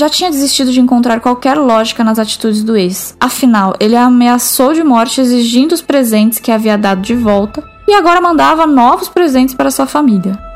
Já 0.00 0.08
tinha 0.08 0.30
desistido 0.30 0.72
de 0.72 0.80
encontrar 0.80 1.20
qualquer 1.20 1.56
lógica 1.56 2.02
nas 2.02 2.18
atitudes 2.18 2.64
do 2.64 2.76
ex. 2.76 3.14
Afinal, 3.20 3.74
ele 3.78 3.94
a 3.94 4.06
ameaçou 4.06 4.72
de 4.72 4.82
morte 4.82 5.20
exigindo 5.20 5.72
os 5.72 5.82
presentes 5.82 6.38
que 6.38 6.50
havia 6.50 6.76
dado 6.76 7.02
de 7.02 7.14
volta 7.14 7.62
e 7.86 7.92
agora 7.92 8.20
mandava 8.20 8.66
novos 8.66 9.08
presentes 9.08 9.54
para 9.54 9.70
sua 9.70 9.86
família. 9.86 10.49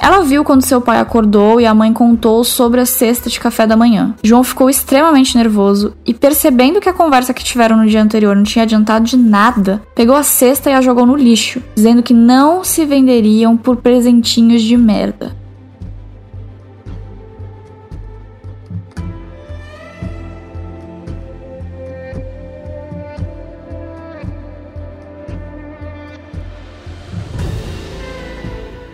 Ela 0.00 0.22
viu 0.22 0.42
quando 0.42 0.64
seu 0.64 0.80
pai 0.80 0.98
acordou 0.98 1.60
e 1.60 1.66
a 1.66 1.74
mãe 1.74 1.92
contou 1.92 2.42
sobre 2.42 2.80
a 2.80 2.86
cesta 2.86 3.28
de 3.28 3.38
café 3.38 3.66
da 3.66 3.76
manhã. 3.76 4.14
João 4.22 4.42
ficou 4.42 4.70
extremamente 4.70 5.36
nervoso 5.36 5.94
e, 6.06 6.14
percebendo 6.14 6.80
que 6.80 6.88
a 6.88 6.94
conversa 6.94 7.34
que 7.34 7.44
tiveram 7.44 7.76
no 7.76 7.86
dia 7.86 8.02
anterior 8.02 8.34
não 8.34 8.42
tinha 8.42 8.62
adiantado 8.62 9.04
de 9.04 9.16
nada, 9.16 9.82
pegou 9.94 10.16
a 10.16 10.22
cesta 10.22 10.70
e 10.70 10.72
a 10.72 10.80
jogou 10.80 11.04
no 11.04 11.16
lixo, 11.16 11.62
dizendo 11.74 12.02
que 12.02 12.14
não 12.14 12.64
se 12.64 12.86
venderiam 12.86 13.56
por 13.56 13.76
presentinhos 13.76 14.62
de 14.62 14.76
merda. 14.76 15.39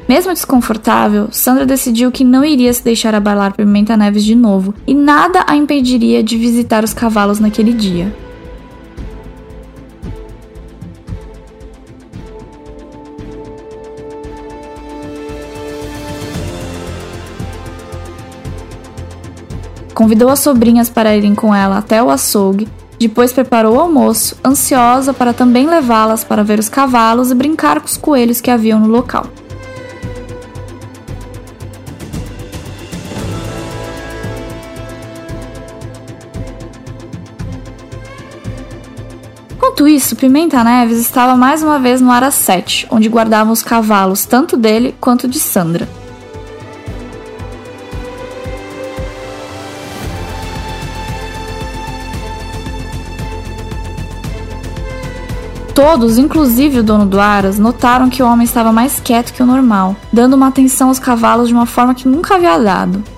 Mesmo 0.09 0.33
desconfortável, 0.33 1.29
Sandra 1.33 1.67
decidiu 1.67 2.13
que 2.13 2.23
não 2.23 2.45
iria 2.45 2.73
se 2.73 2.83
deixar 2.83 3.13
abalar 3.13 3.51
por 3.51 3.65
Pimenta 3.65 3.97
Neves 3.97 4.25
de 4.25 4.37
novo 4.37 4.73
e 4.87 4.95
nada 4.95 5.45
a 5.49 5.57
impediria 5.57 6.23
de 6.23 6.37
visitar 6.37 6.85
os 6.85 6.95
cavalos 6.95 7.41
naquele 7.41 7.73
dia. 7.73 8.15
Convidou 19.93 20.29
as 20.29 20.41
sobrinhas 20.41 20.89
para 20.89 21.17
irem 21.17 21.35
com 21.35 21.55
ela 21.55 21.79
até 21.79 22.01
o 22.03 22.11
açougue, 22.11 22.69
depois 22.99 23.33
preparou 23.33 23.77
o 23.77 23.81
almoço, 23.81 24.37
ansiosa 24.45 25.13
para 25.13 25.33
também 25.33 25.67
levá-las 25.67 26.23
para 26.23 26.45
ver 26.45 26.59
os 26.59 26.69
cavalos 26.69 27.31
e 27.31 27.35
brincar 27.35 27.81
com 27.81 27.87
os 27.87 27.97
coelhos 27.97 28.41
que 28.41 28.51
haviam 28.51 28.79
no 28.79 28.89
local. 28.89 29.27
Enquanto 39.79 39.95
isso, 39.95 40.17
Pimenta 40.17 40.65
Neves 40.65 40.97
estava 40.99 41.37
mais 41.37 41.63
uma 41.63 41.79
vez 41.79 42.01
no 42.01 42.11
Ara 42.11 42.31
7, 42.31 42.87
onde 42.91 43.11
guardavam 43.11 43.53
os 43.53 43.63
cavalos 43.63 44.25
tanto 44.25 44.57
dele 44.57 44.95
quanto 44.99 45.29
de 45.29 45.39
Sandra. 45.39 45.87
Todos, 55.75 56.17
inclusive 56.17 56.79
o 56.79 56.83
dono 56.83 57.05
do 57.05 57.21
Aras, 57.21 57.59
notaram 57.59 58.09
que 58.09 58.23
o 58.23 58.27
homem 58.27 58.47
estava 58.47 58.73
mais 58.73 58.99
quieto 58.99 59.35
que 59.35 59.43
o 59.43 59.47
normal, 59.47 59.95
dando 60.11 60.37
uma 60.37 60.49
atenção 60.49 60.89
aos 60.89 60.99
cavalos 60.99 61.49
de 61.49 61.55
uma 61.55 61.67
forma 61.67 61.95
que 61.95 62.09
nunca 62.09 62.37
havia 62.37 62.57
dado. 62.57 63.16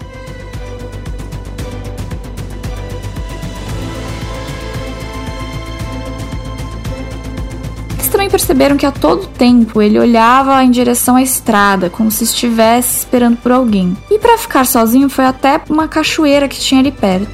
Perceberam 8.49 8.79
que 8.79 8.87
a 8.87 8.91
todo 8.91 9.27
tempo 9.27 9.83
ele 9.83 9.99
olhava 9.99 10.65
em 10.65 10.71
direção 10.71 11.17
à 11.17 11.23
estrada, 11.23 11.91
como 11.91 12.11
se 12.11 12.25
estivesse 12.25 13.01
esperando 13.01 13.37
por 13.37 13.53
alguém. 13.53 13.95
E 14.11 14.19
para 14.19 14.39
ficar 14.39 14.65
sozinho 14.65 15.11
foi 15.11 15.27
até 15.27 15.61
uma 15.69 15.87
cachoeira 15.87 16.49
que 16.49 16.59
tinha 16.59 16.81
ali 16.81 16.91
perto. 16.91 17.29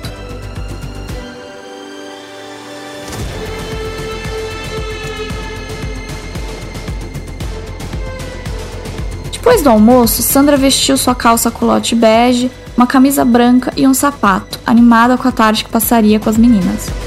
Depois 9.31 9.63
do 9.63 9.71
almoço, 9.71 10.21
Sandra 10.21 10.57
vestiu 10.57 10.97
sua 10.97 11.15
calça 11.15 11.49
culote 11.49 11.95
bege, 11.95 12.51
uma 12.77 12.89
camisa 12.89 13.25
branca 13.25 13.73
e 13.77 13.87
um 13.87 13.95
sapato, 13.95 14.59
animada 14.67 15.17
com 15.17 15.29
a 15.29 15.33
tarde 15.33 15.63
que 15.63 15.71
passaria 15.71 16.19
com 16.19 16.29
as 16.29 16.37
meninas. 16.37 17.04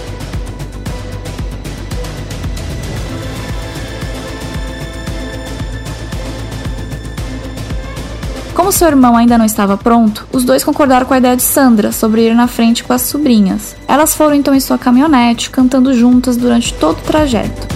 Seu 8.77 8.89
irmão 8.89 9.17
ainda 9.17 9.39
não 9.39 9.45
estava 9.45 9.75
pronto, 9.75 10.27
os 10.31 10.43
dois 10.43 10.63
concordaram 10.63 11.07
com 11.07 11.13
a 11.13 11.17
ideia 11.17 11.35
de 11.35 11.41
Sandra 11.41 11.91
sobre 11.91 12.27
ir 12.27 12.35
na 12.35 12.45
frente 12.45 12.83
com 12.83 12.93
as 12.93 13.01
sobrinhas. 13.01 13.75
Elas 13.87 14.13
foram 14.13 14.35
então 14.35 14.53
em 14.53 14.59
sua 14.59 14.77
caminhonete, 14.77 15.49
cantando 15.49 15.95
juntas 15.95 16.37
durante 16.37 16.71
todo 16.75 16.99
o 16.99 17.01
trajeto. 17.01 17.67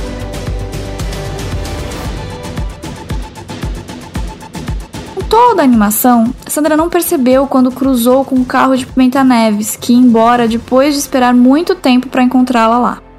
Toda 5.28 5.64
a 5.64 5.66
animação, 5.66 6.32
Sandra 6.46 6.78
não 6.78 6.88
percebeu 6.88 7.48
quando 7.48 7.72
cruzou 7.72 8.24
com 8.24 8.36
o 8.36 8.46
carro 8.46 8.78
de 8.78 8.86
Pimenta 8.86 9.24
Neves, 9.24 9.76
que 9.76 9.94
ia 9.94 10.00
embora 10.00 10.48
depois 10.48 10.94
de 10.94 11.00
esperar 11.00 11.34
muito 11.34 11.74
tempo 11.74 12.10
para 12.10 12.22
encontrá-la 12.22 12.78
lá. 12.78 13.11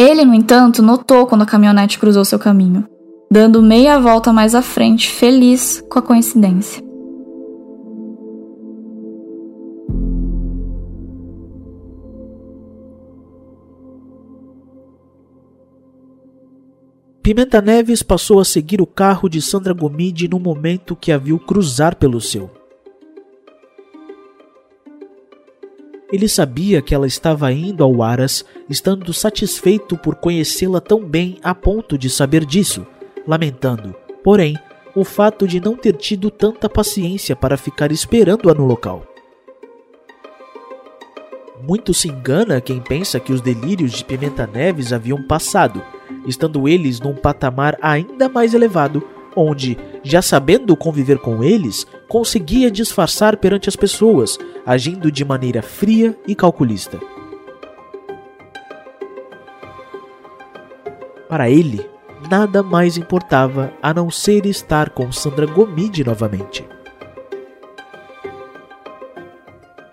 Ele, 0.00 0.24
no 0.24 0.32
entanto, 0.32 0.80
notou 0.80 1.26
quando 1.26 1.42
a 1.42 1.46
caminhonete 1.46 1.98
cruzou 1.98 2.24
seu 2.24 2.38
caminho, 2.38 2.86
dando 3.28 3.60
meia 3.60 3.98
volta 3.98 4.32
mais 4.32 4.54
à 4.54 4.62
frente, 4.62 5.10
feliz 5.10 5.82
com 5.90 5.98
a 5.98 6.02
coincidência. 6.02 6.86
Pimenta 17.20 17.60
Neves 17.60 18.00
passou 18.02 18.38
a 18.38 18.44
seguir 18.44 18.80
o 18.80 18.86
carro 18.86 19.28
de 19.28 19.42
Sandra 19.42 19.74
Gomide 19.74 20.28
no 20.28 20.38
momento 20.38 20.94
que 20.94 21.10
a 21.10 21.18
viu 21.18 21.40
cruzar 21.40 21.96
pelo 21.96 22.20
seu. 22.20 22.57
Ele 26.10 26.26
sabia 26.26 26.80
que 26.80 26.94
ela 26.94 27.06
estava 27.06 27.52
indo 27.52 27.84
ao 27.84 28.02
Aras, 28.02 28.44
estando 28.68 29.12
satisfeito 29.12 29.96
por 29.96 30.14
conhecê-la 30.14 30.80
tão 30.80 31.04
bem 31.04 31.38
a 31.42 31.54
ponto 31.54 31.98
de 31.98 32.08
saber 32.08 32.46
disso, 32.46 32.86
lamentando, 33.26 33.94
porém, 34.24 34.56
o 34.94 35.04
fato 35.04 35.46
de 35.46 35.60
não 35.60 35.76
ter 35.76 35.94
tido 35.96 36.30
tanta 36.30 36.68
paciência 36.68 37.36
para 37.36 37.58
ficar 37.58 37.92
esperando-a 37.92 38.54
no 38.54 38.64
local. 38.64 39.04
Muito 41.62 41.92
se 41.92 42.08
engana 42.08 42.60
quem 42.60 42.80
pensa 42.80 43.20
que 43.20 43.32
os 43.32 43.42
delírios 43.42 43.92
de 43.92 44.04
Pimenta 44.04 44.46
Neves 44.46 44.92
haviam 44.92 45.22
passado, 45.22 45.82
estando 46.26 46.66
eles 46.66 47.00
num 47.00 47.14
patamar 47.14 47.76
ainda 47.82 48.28
mais 48.28 48.54
elevado, 48.54 49.02
onde, 49.38 49.78
já 50.02 50.20
sabendo 50.20 50.76
conviver 50.76 51.18
com 51.18 51.42
eles, 51.42 51.86
conseguia 52.08 52.70
disfarçar 52.70 53.36
perante 53.36 53.68
as 53.68 53.76
pessoas, 53.76 54.38
agindo 54.66 55.10
de 55.10 55.24
maneira 55.24 55.62
fria 55.62 56.16
e 56.26 56.34
calculista. 56.34 56.98
Para 61.28 61.50
ele, 61.50 61.88
nada 62.30 62.62
mais 62.62 62.96
importava 62.96 63.72
a 63.82 63.92
não 63.92 64.10
ser 64.10 64.46
estar 64.46 64.90
com 64.90 65.12
Sandra 65.12 65.46
Gomide 65.46 66.02
novamente. 66.02 66.66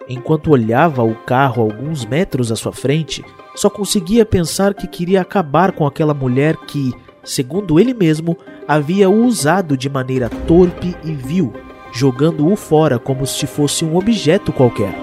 Enquanto 0.08 0.52
olhava 0.52 1.04
o 1.04 1.16
carro 1.16 1.64
alguns 1.64 2.06
metros 2.06 2.52
à 2.52 2.56
sua 2.56 2.72
frente, 2.72 3.24
só 3.56 3.70
conseguia 3.70 4.26
pensar 4.26 4.74
que 4.74 4.88
queria 4.88 5.22
acabar 5.22 5.72
com 5.72 5.88
aquela 5.88 6.14
mulher 6.14 6.56
que, 6.68 6.94
segundo 7.26 7.80
ele 7.80 7.94
mesmo, 7.94 8.38
havia 8.68 9.10
o 9.10 9.26
usado 9.26 9.76
de 9.76 9.90
maneira 9.90 10.30
torpe 10.30 10.96
e 11.04 11.12
vil, 11.12 11.52
jogando-o 11.92 12.56
fora 12.56 12.98
como 12.98 13.26
se 13.26 13.46
fosse 13.48 13.84
um 13.84 13.98
objeto 13.98 14.54
qualquer. 14.54 14.94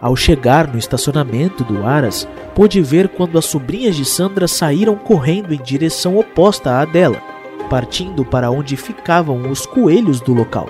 Ao 0.00 0.14
chegar 0.14 0.68
no 0.68 0.78
estacionamento 0.78 1.64
do 1.64 1.86
Aras, 1.86 2.28
pôde 2.54 2.82
ver 2.82 3.08
quando 3.08 3.38
as 3.38 3.46
sobrinhas 3.46 3.96
de 3.96 4.04
Sandra 4.04 4.46
saíram 4.46 4.96
correndo 4.96 5.54
em 5.54 5.62
direção 5.62 6.18
oposta 6.18 6.78
à 6.78 6.84
dela, 6.84 7.22
partindo 7.70 8.22
para 8.22 8.50
onde 8.50 8.76
ficavam 8.76 9.50
os 9.50 9.64
coelhos 9.64 10.20
do 10.20 10.34
local. 10.34 10.68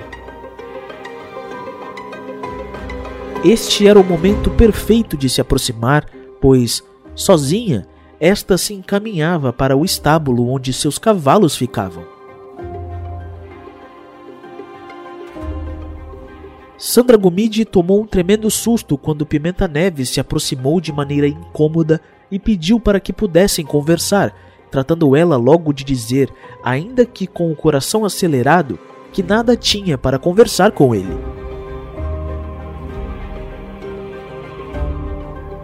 Este 3.45 3.89
era 3.89 3.99
o 3.99 4.05
momento 4.05 4.51
perfeito 4.51 5.17
de 5.17 5.29
se 5.29 5.41
aproximar, 5.41 6.07
pois, 6.41 6.85
sozinha, 7.15 7.87
esta 8.21 8.57
se 8.57 8.75
encaminhava 8.75 9.53
para 9.53 9.77
o 9.77 9.85
estábulo 9.85 10.49
onde 10.49 10.73
seus 10.73 10.99
cavalos 10.99 11.57
ficavam. 11.57 12.05
Sandra 16.77 17.17
Gomide 17.17 17.65
tomou 17.65 18.03
um 18.03 18.07
tremendo 18.07 18.51
susto 18.51 18.99
quando 18.99 19.25
Pimenta 19.25 19.67
Neves 19.67 20.11
se 20.11 20.21
aproximou 20.21 20.81
de 20.81 20.93
maneira 20.93 21.27
incômoda 21.27 22.01
e 22.31 22.39
pediu 22.39 22.79
para 22.79 23.01
que 23.01 23.13
pudessem 23.13 23.65
conversar, 23.65 24.35
tratando 24.71 25.17
ela 25.17 25.37
logo 25.37 25.73
de 25.73 25.85
dizer, 25.85 26.29
ainda 26.63 27.07
que 27.07 27.27
com 27.27 27.51
o 27.51 27.57
coração 27.57 28.05
acelerado, 28.05 28.79
que 29.13 29.23
nada 29.23 29.57
tinha 29.57 29.97
para 29.97 30.19
conversar 30.19 30.73
com 30.73 30.95
ele. 30.95 31.17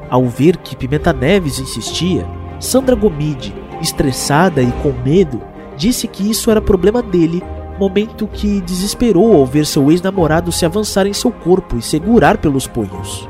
Ao 0.08 0.24
ver 0.26 0.56
que 0.56 0.74
Pimenta 0.74 1.12
Neves 1.12 1.58
insistia, 1.58 2.26
Sandra 2.60 2.94
Gomide, 2.94 3.54
estressada 3.80 4.62
e 4.62 4.70
com 4.82 4.92
medo, 4.92 5.42
disse 5.76 6.06
que 6.06 6.30
isso 6.30 6.50
era 6.50 6.60
problema 6.60 7.02
dele 7.02 7.42
momento 7.80 8.26
que 8.26 8.60
desesperou 8.60 9.34
ao 9.34 9.46
ver 9.46 9.64
seu 9.64 9.90
ex-namorado 9.90 10.52
se 10.52 10.66
avançar 10.66 11.06
em 11.06 11.14
seu 11.14 11.32
corpo 11.32 11.78
e 11.78 11.82
segurar 11.82 12.36
pelos 12.36 12.66
punhos. 12.66 13.26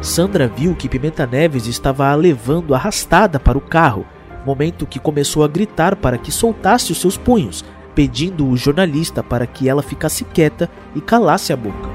Sandra 0.00 0.48
viu 0.48 0.74
que 0.74 0.88
Pimenta 0.88 1.26
Neves 1.26 1.66
estava 1.66 2.08
a 2.08 2.14
levando 2.14 2.74
arrastada 2.74 3.38
para 3.38 3.58
o 3.58 3.60
carro, 3.60 4.06
momento 4.46 4.86
que 4.86 4.98
começou 4.98 5.44
a 5.44 5.48
gritar 5.48 5.96
para 5.96 6.16
que 6.16 6.32
soltasse 6.32 6.90
os 6.90 7.00
seus 7.00 7.18
punhos, 7.18 7.62
pedindo 7.94 8.48
o 8.48 8.56
jornalista 8.56 9.22
para 9.22 9.46
que 9.46 9.68
ela 9.68 9.82
ficasse 9.82 10.24
quieta 10.24 10.68
e 10.94 11.00
calasse 11.00 11.52
a 11.52 11.56
boca. 11.56 11.88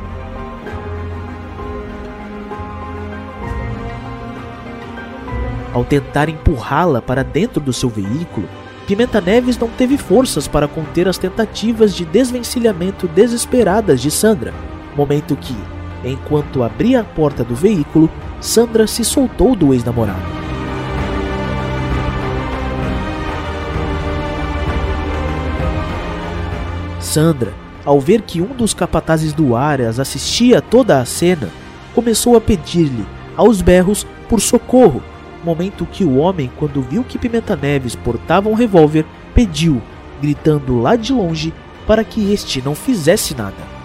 Ao 5.74 5.84
tentar 5.84 6.30
empurrá-la 6.30 7.02
para 7.02 7.24
dentro 7.24 7.62
do 7.62 7.72
seu 7.72 7.90
veículo, 7.90 8.48
Pimenta 8.88 9.22
Neves 9.22 9.58
não 9.58 9.70
teve 9.70 9.98
forças 9.98 10.48
para 10.48 10.68
conter 10.68 11.08
as 11.08 11.18
tentativas 11.18 11.94
de 11.94 12.04
desvencilhamento 12.06 13.08
desesperadas 13.08 14.02
de 14.02 14.10
Sandra, 14.10 14.52
momento 14.96 15.36
que, 15.36 15.56
enquanto 16.04 16.64
abria 16.64 17.02
a 17.02 17.04
porta 17.04 17.44
do 17.44 17.54
veículo, 17.54 18.10
Sandra 18.42 18.88
se 18.88 19.06
soltou 19.06 19.56
do 19.56 19.74
ex-namorado. 19.74 20.49
Sandra, 27.00 27.54
ao 27.86 28.00
ver 28.00 28.22
que 28.22 28.42
um 28.42 28.56
dos 28.56 28.74
capatazes 28.74 29.34
do 29.34 29.56
Aras 29.56 30.00
assistia 30.00 30.62
toda 30.62 31.00
a 31.00 31.06
cena, 31.06 31.50
começou 31.96 32.36
a 32.36 32.42
pedir-lhe, 32.42 33.06
aos 33.36 33.62
berros, 33.62 34.06
por 34.28 34.40
socorro 34.40 35.02
momento 35.44 35.86
que 35.86 36.04
o 36.04 36.18
homem, 36.18 36.52
quando 36.58 36.82
viu 36.82 37.04
que 37.04 37.18
Pimenta 37.18 37.56
Neves 37.56 37.96
portava 37.96 38.50
um 38.50 38.54
revólver, 38.54 39.06
pediu, 39.34 39.82
gritando 40.22 40.80
lá 40.80 40.96
de 40.96 41.14
longe, 41.14 41.54
para 41.88 42.04
que 42.04 42.32
este 42.32 42.62
não 42.62 42.76
fizesse 42.76 43.36
nada. 43.36 43.80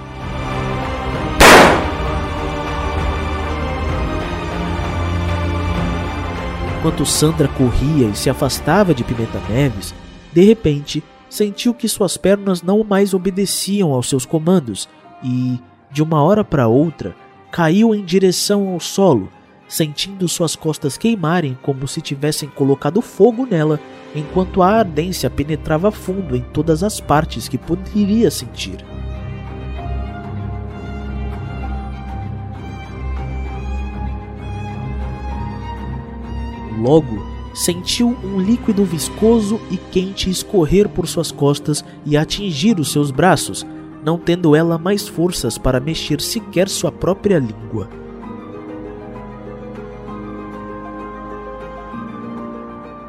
Enquanto 6.78 7.07
Sandra 7.07 7.49
corria 7.49 8.09
e 8.09 8.15
se 8.15 8.28
afastava 8.28 8.93
de 8.93 9.03
Pimenta 9.03 9.41
Neves, 9.49 9.95
de 10.32 10.45
repente 10.45 11.03
sentiu 11.35 11.74
que 11.74 11.89
suas 11.89 12.16
pernas 12.16 12.62
não 12.62 12.85
mais 12.85 13.12
obedeciam 13.12 13.93
aos 13.93 14.09
seus 14.09 14.24
comandos 14.24 14.89
e, 15.23 15.59
de 15.90 16.01
uma 16.01 16.23
hora 16.23 16.44
para 16.44 16.69
outra, 16.69 17.15
caiu 17.51 17.93
em 17.93 18.05
direção 18.05 18.69
ao 18.69 18.78
solo, 18.78 19.28
sentindo 19.66 20.28
suas 20.28 20.55
costas 20.55 20.97
queimarem 20.97 21.59
como 21.61 21.89
se 21.89 22.01
tivessem 22.01 22.48
colocado 22.48 23.02
fogo 23.02 23.47
nela, 23.47 23.81
enquanto 24.15 24.62
a 24.62 24.69
ardência 24.78 25.28
penetrava 25.28 25.90
fundo 25.90 26.36
em 26.36 26.40
todas 26.40 26.85
as 26.85 27.01
partes 27.01 27.48
que 27.48 27.59
poderia 27.59 28.31
sentir. 28.31 28.85
Logo, 36.78 37.34
sentiu 37.55 38.09
um 38.24 38.40
líquido 38.40 38.85
viscoso 38.85 39.60
e 39.70 39.76
quente 39.76 40.28
escorrer 40.28 40.89
por 40.89 41.06
suas 41.06 41.31
costas 41.31 41.85
e 42.05 42.16
atingir 42.16 42.81
os 42.81 42.90
seus 42.90 43.12
braços, 43.12 43.64
não 44.05 44.18
tendo 44.18 44.56
ela 44.56 44.76
mais 44.76 45.06
forças 45.06 45.56
para 45.56 45.81
mexer 45.81 46.20
sequer 46.20 46.68
sua 46.68 46.90
própria 46.90 47.39
língua. 47.39 47.89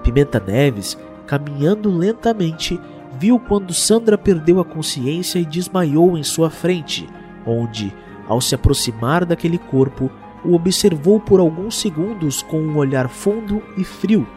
Pimenta 0.03 0.39
Neves, 0.39 0.95
caminhando 1.25 1.89
lentamente, 1.89 2.79
viu 3.19 3.39
quando 3.39 3.73
Sandra 3.73 4.17
perdeu 4.17 4.59
a 4.59 4.65
consciência 4.65 5.39
e 5.39 5.45
desmaiou 5.45 6.15
em 6.15 6.23
sua 6.23 6.51
frente, 6.51 7.09
onde, 7.45 7.91
ao 8.27 8.39
se 8.39 8.53
aproximar 8.53 9.25
daquele 9.25 9.57
corpo, 9.57 10.11
o 10.45 10.53
observou 10.53 11.19
por 11.19 11.39
alguns 11.39 11.79
segundos 11.79 12.41
com 12.41 12.59
um 12.59 12.77
olhar 12.77 13.09
fundo 13.09 13.61
e 13.77 13.83
frio, 13.83 14.27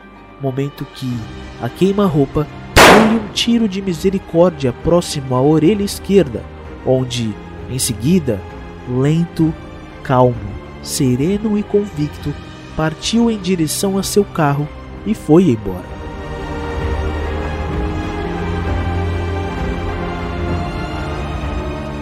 momento 0.40 0.86
que, 0.94 1.12
a 1.60 1.68
queima-roupa, 1.68 2.47
deu-lhe 2.74 3.16
um 3.16 3.28
tiro 3.32 3.68
de 3.68 3.82
misericórdia 3.82 4.72
próximo 4.72 5.35
à 5.35 5.43
orelha 5.43 5.82
esquerda, 5.82 6.43
onde, 6.86 7.35
em 7.70 7.78
seguida, 7.78 8.40
lento, 8.89 9.52
calmo, 10.02 10.36
sereno 10.82 11.59
e 11.59 11.62
convicto, 11.62 12.32
partiu 12.76 13.30
em 13.30 13.39
direção 13.39 13.98
a 13.98 14.02
seu 14.02 14.24
carro 14.24 14.66
e 15.05 15.14
foi 15.14 15.51
embora. 15.51 15.97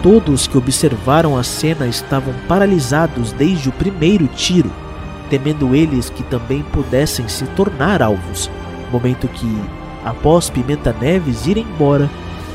Todos 0.01 0.47
que 0.47 0.57
observaram 0.57 1.35
a 1.37 1.43
cena 1.43 1.87
estavam 1.87 2.33
paralisados 2.47 3.31
desde 3.31 3.69
o 3.69 3.71
primeiro 3.71 4.27
tiro, 4.27 4.71
temendo 5.29 5.75
eles 5.75 6.09
que 6.09 6.23
também 6.23 6.61
pudessem 6.63 7.27
se 7.27 7.45
tornar 7.47 8.01
alvos, 8.01 8.49
momento 8.91 9.27
que, 9.27 9.57
após 10.05 10.49
Pimenta 10.49 10.95
Neves 10.99 11.47
ir 11.47 11.57
embora, 11.57 12.09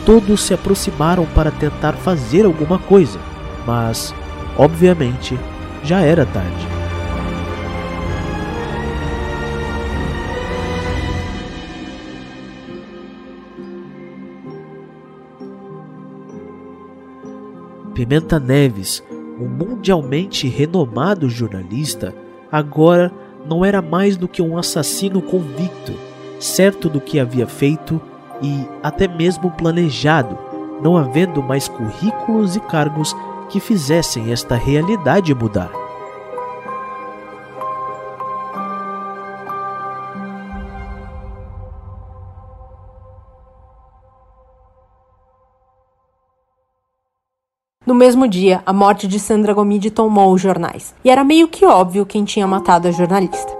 todos 0.06 0.42
se 0.42 0.54
aproximaram 0.54 1.26
para 1.34 1.50
tentar 1.50 1.92
fazer 1.94 2.44
alguma 2.44 2.78
coisa, 2.78 3.18
mas, 3.66 4.14
obviamente, 4.56 5.38
já 5.82 6.00
era 6.00 6.24
tarde. 6.24 6.81
Pimenta 18.02 18.40
Neves, 18.40 19.00
um 19.38 19.46
mundialmente 19.46 20.48
renomado 20.48 21.30
jornalista, 21.30 22.12
agora 22.50 23.12
não 23.48 23.64
era 23.64 23.80
mais 23.80 24.16
do 24.16 24.26
que 24.26 24.42
um 24.42 24.58
assassino 24.58 25.22
convicto, 25.22 25.92
certo 26.40 26.88
do 26.88 27.00
que 27.00 27.20
havia 27.20 27.46
feito 27.46 28.02
e 28.42 28.66
até 28.82 29.06
mesmo 29.06 29.52
planejado, 29.52 30.36
não 30.82 30.96
havendo 30.96 31.40
mais 31.40 31.68
currículos 31.68 32.56
e 32.56 32.60
cargos 32.60 33.14
que 33.48 33.60
fizessem 33.60 34.32
esta 34.32 34.56
realidade 34.56 35.32
mudar. 35.32 35.70
No 47.92 47.98
mesmo 47.98 48.26
dia, 48.26 48.62
a 48.64 48.72
morte 48.72 49.06
de 49.06 49.20
Sandra 49.20 49.52
Gomide 49.52 49.90
tomou 49.90 50.32
os 50.32 50.40
jornais, 50.40 50.94
e 51.04 51.10
era 51.10 51.22
meio 51.22 51.46
que 51.46 51.66
óbvio 51.66 52.06
quem 52.06 52.24
tinha 52.24 52.46
matado 52.46 52.88
a 52.88 52.90
jornalista. 52.90 53.52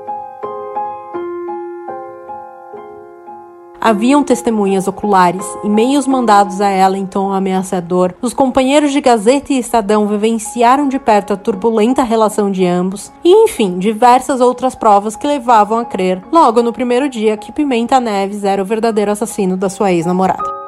Haviam 3.79 4.25
testemunhas 4.25 4.89
oculares, 4.89 5.45
e-mails 5.63 6.07
mandados 6.07 6.63
a 6.63 6.69
ela 6.71 6.97
em 6.97 7.05
tom 7.05 7.31
ameaçador. 7.31 8.15
Os 8.23 8.33
companheiros 8.33 8.91
de 8.91 9.03
Gazeta 9.03 9.53
e 9.53 9.59
Estadão 9.59 10.07
vivenciaram 10.07 10.89
de 10.89 10.99
perto 10.99 11.35
a 11.35 11.37
turbulenta 11.37 12.03
relação 12.03 12.51
de 12.51 12.65
ambos, 12.65 13.13
e 13.23 13.45
enfim, 13.45 13.79
diversas 13.79 14.41
outras 14.41 14.75
provas 14.75 15.15
que 15.15 15.27
levavam 15.27 15.79
a 15.79 15.85
crer, 15.85 16.23
logo 16.33 16.63
no 16.63 16.73
primeiro 16.73 17.07
dia, 17.07 17.37
que 17.37 17.53
Pimenta 17.53 18.01
Neves 18.01 18.45
era 18.45 18.63
o 18.63 18.65
verdadeiro 18.65 19.11
assassino 19.11 19.59
da 19.59 19.69
sua 19.69 19.93
ex-namorada. 19.93 20.62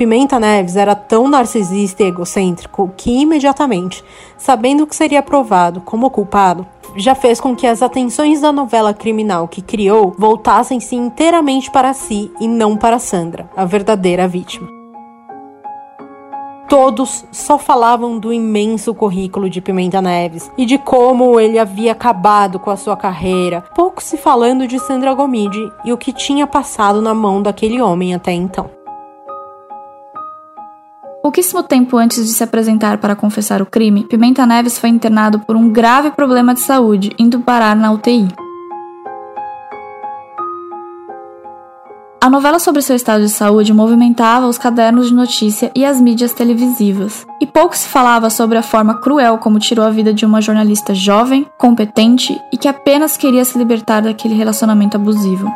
Pimenta 0.00 0.40
Neves 0.40 0.76
era 0.76 0.94
tão 0.94 1.28
narcisista 1.28 2.02
e 2.02 2.06
egocêntrico 2.06 2.90
que, 2.96 3.20
imediatamente, 3.20 4.02
sabendo 4.38 4.86
que 4.86 4.96
seria 4.96 5.18
aprovado 5.18 5.82
como 5.82 6.08
culpado, 6.08 6.66
já 6.96 7.14
fez 7.14 7.38
com 7.38 7.54
que 7.54 7.66
as 7.66 7.82
atenções 7.82 8.40
da 8.40 8.50
novela 8.50 8.94
criminal 8.94 9.46
que 9.46 9.60
criou 9.60 10.14
voltassem-se 10.16 10.96
inteiramente 10.96 11.70
para 11.70 11.92
si 11.92 12.32
e 12.40 12.48
não 12.48 12.78
para 12.78 12.98
Sandra, 12.98 13.50
a 13.54 13.66
verdadeira 13.66 14.26
vítima. 14.26 14.66
Todos 16.66 17.26
só 17.30 17.58
falavam 17.58 18.18
do 18.18 18.32
imenso 18.32 18.94
currículo 18.94 19.50
de 19.50 19.60
Pimenta 19.60 20.00
Neves 20.00 20.50
e 20.56 20.64
de 20.64 20.78
como 20.78 21.38
ele 21.38 21.58
havia 21.58 21.92
acabado 21.92 22.58
com 22.58 22.70
a 22.70 22.76
sua 22.76 22.96
carreira, 22.96 23.64
pouco 23.74 24.02
se 24.02 24.16
falando 24.16 24.66
de 24.66 24.78
Sandra 24.78 25.12
Gomide 25.12 25.70
e 25.84 25.92
o 25.92 25.98
que 25.98 26.10
tinha 26.10 26.46
passado 26.46 27.02
na 27.02 27.12
mão 27.12 27.42
daquele 27.42 27.82
homem 27.82 28.14
até 28.14 28.32
então. 28.32 28.79
Pouquíssimo 31.22 31.62
tempo 31.62 31.98
antes 31.98 32.24
de 32.24 32.32
se 32.32 32.42
apresentar 32.42 32.96
para 32.96 33.14
confessar 33.14 33.60
o 33.60 33.66
crime, 33.66 34.04
Pimenta 34.04 34.46
Neves 34.46 34.78
foi 34.78 34.88
internado 34.88 35.40
por 35.40 35.54
um 35.54 35.70
grave 35.70 36.10
problema 36.12 36.54
de 36.54 36.60
saúde, 36.60 37.14
indo 37.18 37.40
parar 37.40 37.76
na 37.76 37.92
UTI. 37.92 38.26
A 42.22 42.30
novela 42.30 42.58
sobre 42.58 42.80
seu 42.80 42.96
estado 42.96 43.22
de 43.22 43.30
saúde 43.30 43.72
movimentava 43.72 44.46
os 44.46 44.56
cadernos 44.56 45.08
de 45.08 45.14
notícia 45.14 45.70
e 45.74 45.84
as 45.84 46.00
mídias 46.00 46.32
televisivas. 46.32 47.26
E 47.40 47.46
pouco 47.46 47.76
se 47.76 47.88
falava 47.88 48.30
sobre 48.30 48.56
a 48.56 48.62
forma 48.62 49.00
cruel 49.00 49.36
como 49.38 49.58
tirou 49.58 49.84
a 49.84 49.90
vida 49.90 50.14
de 50.14 50.24
uma 50.24 50.40
jornalista 50.40 50.94
jovem, 50.94 51.46
competente 51.58 52.38
e 52.52 52.56
que 52.56 52.68
apenas 52.68 53.16
queria 53.16 53.44
se 53.44 53.58
libertar 53.58 54.02
daquele 54.02 54.34
relacionamento 54.34 54.96
abusivo. 54.96 55.50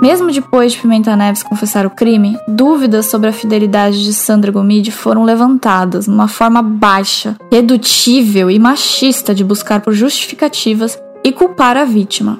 Mesmo 0.00 0.30
depois 0.30 0.72
de 0.72 0.78
Pimenta 0.78 1.16
Neves 1.16 1.42
confessar 1.42 1.84
o 1.84 1.90
crime, 1.90 2.38
dúvidas 2.46 3.06
sobre 3.06 3.30
a 3.30 3.32
fidelidade 3.32 4.04
de 4.04 4.12
Sandra 4.12 4.52
Gomide 4.52 4.92
foram 4.92 5.24
levantadas 5.24 6.06
numa 6.06 6.28
forma 6.28 6.62
baixa, 6.62 7.36
redutível 7.50 8.48
e 8.48 8.60
machista 8.60 9.34
de 9.34 9.42
buscar 9.42 9.80
por 9.80 9.92
justificativas 9.92 10.96
e 11.24 11.32
culpar 11.32 11.76
a 11.76 11.84
vítima. 11.84 12.38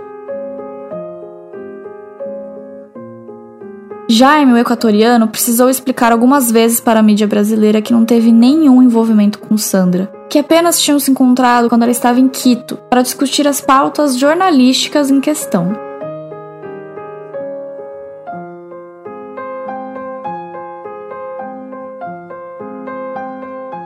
Jaime, 4.09 4.52
o 4.52 4.56
equatoriano, 4.56 5.26
precisou 5.26 5.68
explicar 5.68 6.12
algumas 6.12 6.51
vezes 6.51 6.80
para 6.80 7.01
a 7.01 7.02
mídia 7.02 7.26
brasileira 7.26 7.82
que 7.82 7.93
não 7.93 8.05
teve 8.05 8.30
nenhum 8.32 8.82
envolvimento 8.82 9.39
com 9.39 9.59
Sandra, 9.59 10.10
que 10.30 10.39
apenas 10.39 10.80
tinham 10.80 10.98
se 11.01 11.10
encontrado 11.10 11.68
quando 11.68 11.82
ela 11.82 11.90
estava 11.90 12.20
em 12.20 12.28
Quito 12.28 12.78
para 12.89 13.02
discutir 13.02 13.47
as 13.48 13.60
pautas 13.60 14.16
jornalísticas 14.16 15.10
em 15.10 15.20
questão. 15.20 15.88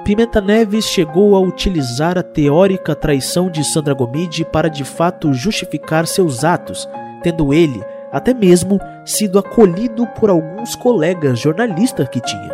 Pimenta 0.04 0.40
Neves 0.40 0.86
chegou 0.86 1.36
a 1.36 1.40
utilizar 1.40 2.18
a 2.18 2.24
teórica 2.24 2.92
traição 2.92 3.48
de 3.48 3.62
Sandra 3.62 3.94
Gomide 3.94 4.44
para 4.44 4.68
de 4.68 4.84
fato 4.84 5.32
justificar 5.32 6.08
seus 6.08 6.42
atos, 6.42 6.88
tendo 7.22 7.54
ele 7.54 7.80
até 8.10 8.34
mesmo 8.34 8.80
sido 9.04 9.38
acolhido 9.38 10.04
por 10.08 10.28
alguns 10.28 10.74
colegas 10.74 11.38
jornalistas 11.38 12.08
que 12.08 12.20
tinha. 12.20 12.50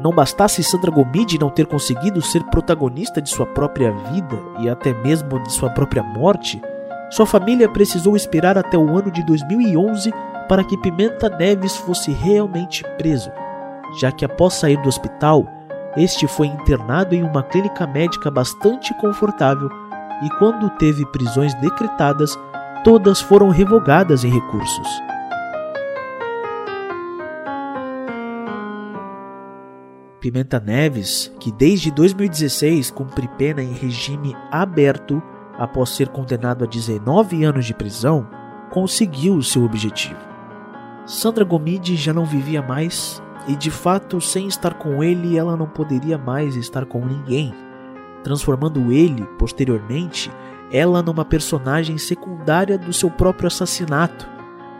Não 0.00 0.10
bastasse 0.10 0.64
Sandra 0.64 0.90
Gomide 0.90 1.38
não 1.38 1.48
ter 1.48 1.66
conseguido 1.66 2.20
ser 2.20 2.42
protagonista 2.46 3.22
de 3.22 3.30
sua 3.30 3.46
própria 3.46 3.92
vida 3.92 4.36
e 4.58 4.68
até 4.68 4.92
mesmo 4.92 5.40
de 5.44 5.52
sua 5.52 5.70
própria 5.70 6.02
morte, 6.02 6.60
sua 7.08 7.24
família 7.24 7.68
precisou 7.68 8.16
esperar 8.16 8.58
até 8.58 8.76
o 8.76 8.98
ano 8.98 9.12
de 9.12 9.24
2011 9.24 10.12
para 10.48 10.64
que 10.64 10.76
Pimenta 10.78 11.28
Neves 11.28 11.76
fosse 11.76 12.10
realmente 12.10 12.82
preso 12.98 13.30
já 13.98 14.12
que 14.12 14.24
após 14.24 14.54
sair 14.54 14.80
do 14.82 14.88
hospital, 14.88 15.46
este 15.96 16.26
foi 16.26 16.46
internado 16.46 17.14
em 17.14 17.22
uma 17.22 17.42
clínica 17.42 17.86
médica 17.86 18.30
bastante 18.30 18.94
confortável 19.00 19.68
e, 20.22 20.30
quando 20.38 20.70
teve 20.70 21.04
prisões 21.06 21.54
decretadas, 21.54 22.38
todas 22.84 23.20
foram 23.20 23.50
revogadas 23.50 24.24
em 24.24 24.30
recursos. 24.30 24.88
Pimenta 30.20 30.60
Neves, 30.60 31.32
que 31.40 31.50
desde 31.50 31.90
2016 31.90 32.90
cumpre 32.90 33.26
pena 33.38 33.62
em 33.62 33.72
regime 33.72 34.36
aberto 34.50 35.22
após 35.58 35.90
ser 35.90 36.08
condenado 36.08 36.62
a 36.62 36.66
19 36.66 37.42
anos 37.42 37.64
de 37.64 37.74
prisão, 37.74 38.28
conseguiu 38.70 39.34
o 39.34 39.42
seu 39.42 39.64
objetivo. 39.64 40.20
Sandra 41.06 41.44
Gomide 41.44 41.96
já 41.96 42.12
não 42.12 42.24
vivia 42.24 42.62
mais 42.62 43.20
e 43.50 43.56
de 43.56 43.68
fato, 43.68 44.20
sem 44.20 44.46
estar 44.46 44.74
com 44.74 45.02
ele, 45.02 45.36
ela 45.36 45.56
não 45.56 45.66
poderia 45.66 46.16
mais 46.16 46.54
estar 46.54 46.86
com 46.86 47.04
ninguém, 47.04 47.52
transformando 48.22 48.92
ele, 48.92 49.26
posteriormente, 49.40 50.30
ela 50.70 51.02
numa 51.02 51.24
personagem 51.24 51.98
secundária 51.98 52.78
do 52.78 52.92
seu 52.92 53.10
próprio 53.10 53.48
assassinato, 53.48 54.24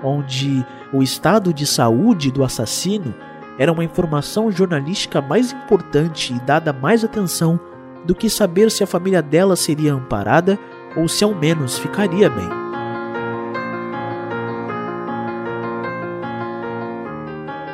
onde 0.05 0.65
o 0.93 1.03
estado 1.03 1.53
de 1.53 1.67
saúde 1.67 2.31
do 2.31 2.45
assassino 2.45 3.13
era 3.59 3.73
uma 3.73 3.83
informação 3.83 4.53
jornalística 4.53 5.21
mais 5.21 5.51
importante 5.51 6.33
e 6.33 6.39
dada 6.39 6.73
mais 6.73 7.03
atenção 7.03 7.59
do 8.05 8.15
que 8.15 8.31
saber 8.31 8.71
se 8.71 8.85
a 8.85 8.87
família 8.87 9.21
dela 9.21 9.57
seria 9.57 9.95
amparada 9.95 10.57
ou 10.97 11.09
se 11.09 11.25
ao 11.25 11.35
menos 11.35 11.77
ficaria 11.77 12.31
bem. 12.31 12.70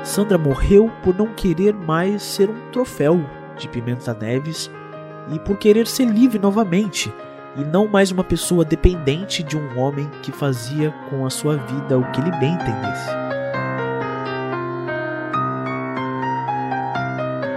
Sandra 0.07 0.39
morreu 0.39 0.89
por 1.03 1.15
não 1.19 1.35
querer 1.35 1.75
mais 1.75 2.23
ser 2.23 2.49
um 2.49 2.71
troféu 2.71 3.21
de 3.59 3.69
Pimenta 3.69 4.15
Neves 4.15 4.71
e 5.33 5.39
por 5.41 5.59
querer 5.59 5.89
ser 5.89 6.05
livre 6.05 6.39
novamente 6.39 7.13
e 7.57 7.65
não 7.65 7.89
mais 7.89 8.13
uma 8.13 8.23
pessoa 8.23 8.65
dependente 8.65 9.43
de 9.43 9.59
um 9.59 9.79
homem 9.79 10.09
que 10.23 10.31
fazia 10.31 10.95
com 11.11 11.27
a 11.27 11.29
sua 11.29 11.57
vida 11.57 11.99
o 11.99 12.11
que 12.13 12.21
ele 12.21 12.31
bem 12.39 12.55
entendesse. 12.55 13.11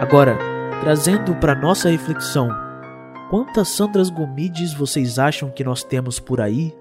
Agora, 0.02 0.36
trazendo 0.82 1.36
para 1.36 1.54
nossa 1.54 1.88
reflexão, 1.88 2.50
quantas 3.30 3.70
Sandras 3.70 4.10
Gomides 4.10 4.74
vocês 4.74 5.20
acham 5.20 5.52
que 5.52 5.64
nós 5.64 5.84
temos 5.84 6.20
por 6.20 6.42
aí 6.42 6.76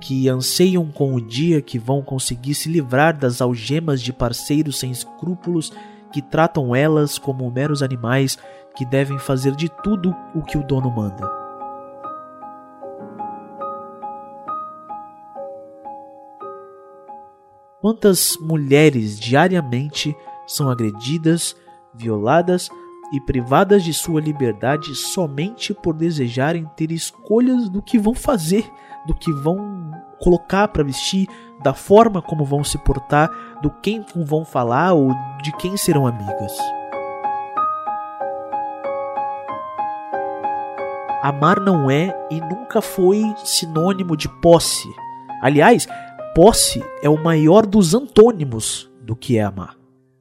que 0.00 0.28
anseiam 0.28 0.86
com 0.86 1.14
o 1.14 1.20
dia 1.20 1.60
que 1.62 1.78
vão 1.78 2.02
conseguir 2.02 2.54
se 2.54 2.68
livrar 2.68 3.16
das 3.16 3.40
algemas 3.40 4.00
de 4.00 4.12
parceiros 4.12 4.78
sem 4.78 4.90
escrúpulos 4.90 5.72
que 6.12 6.22
tratam 6.22 6.74
elas 6.74 7.18
como 7.18 7.50
meros 7.50 7.82
animais 7.82 8.38
que 8.74 8.84
devem 8.84 9.18
fazer 9.18 9.56
de 9.56 9.68
tudo 9.82 10.14
o 10.34 10.42
que 10.42 10.58
o 10.58 10.62
dono 10.62 10.90
manda. 10.90 11.28
Quantas 17.80 18.36
mulheres 18.40 19.18
diariamente 19.18 20.14
são 20.46 20.68
agredidas, 20.68 21.56
violadas 21.94 22.68
e 23.12 23.20
privadas 23.20 23.84
de 23.84 23.94
sua 23.94 24.20
liberdade 24.20 24.94
somente 24.94 25.72
por 25.72 25.94
desejarem 25.94 26.68
ter 26.76 26.90
escolhas 26.90 27.68
do 27.68 27.80
que 27.80 27.98
vão 27.98 28.14
fazer 28.14 28.68
do 29.06 29.14
que 29.14 29.32
vão 29.32 29.86
colocar 30.18 30.68
para 30.68 30.84
vestir, 30.84 31.28
da 31.62 31.74
forma 31.74 32.20
como 32.22 32.44
vão 32.44 32.62
se 32.62 32.78
portar, 32.78 33.30
do 33.62 33.70
quem 33.70 34.04
vão 34.14 34.44
falar 34.44 34.92
ou 34.92 35.10
de 35.42 35.52
quem 35.56 35.76
serão 35.76 36.06
amigas. 36.06 36.52
Amar 41.22 41.60
não 41.60 41.90
é 41.90 42.14
e 42.30 42.40
nunca 42.40 42.80
foi 42.80 43.22
sinônimo 43.44 44.16
de 44.16 44.28
posse. 44.40 44.88
Aliás, 45.42 45.86
posse 46.34 46.84
é 47.02 47.08
o 47.08 47.22
maior 47.22 47.66
dos 47.66 47.94
antônimos 47.94 48.90
do 49.02 49.16
que 49.16 49.38
é 49.38 49.42
amar. 49.42 49.76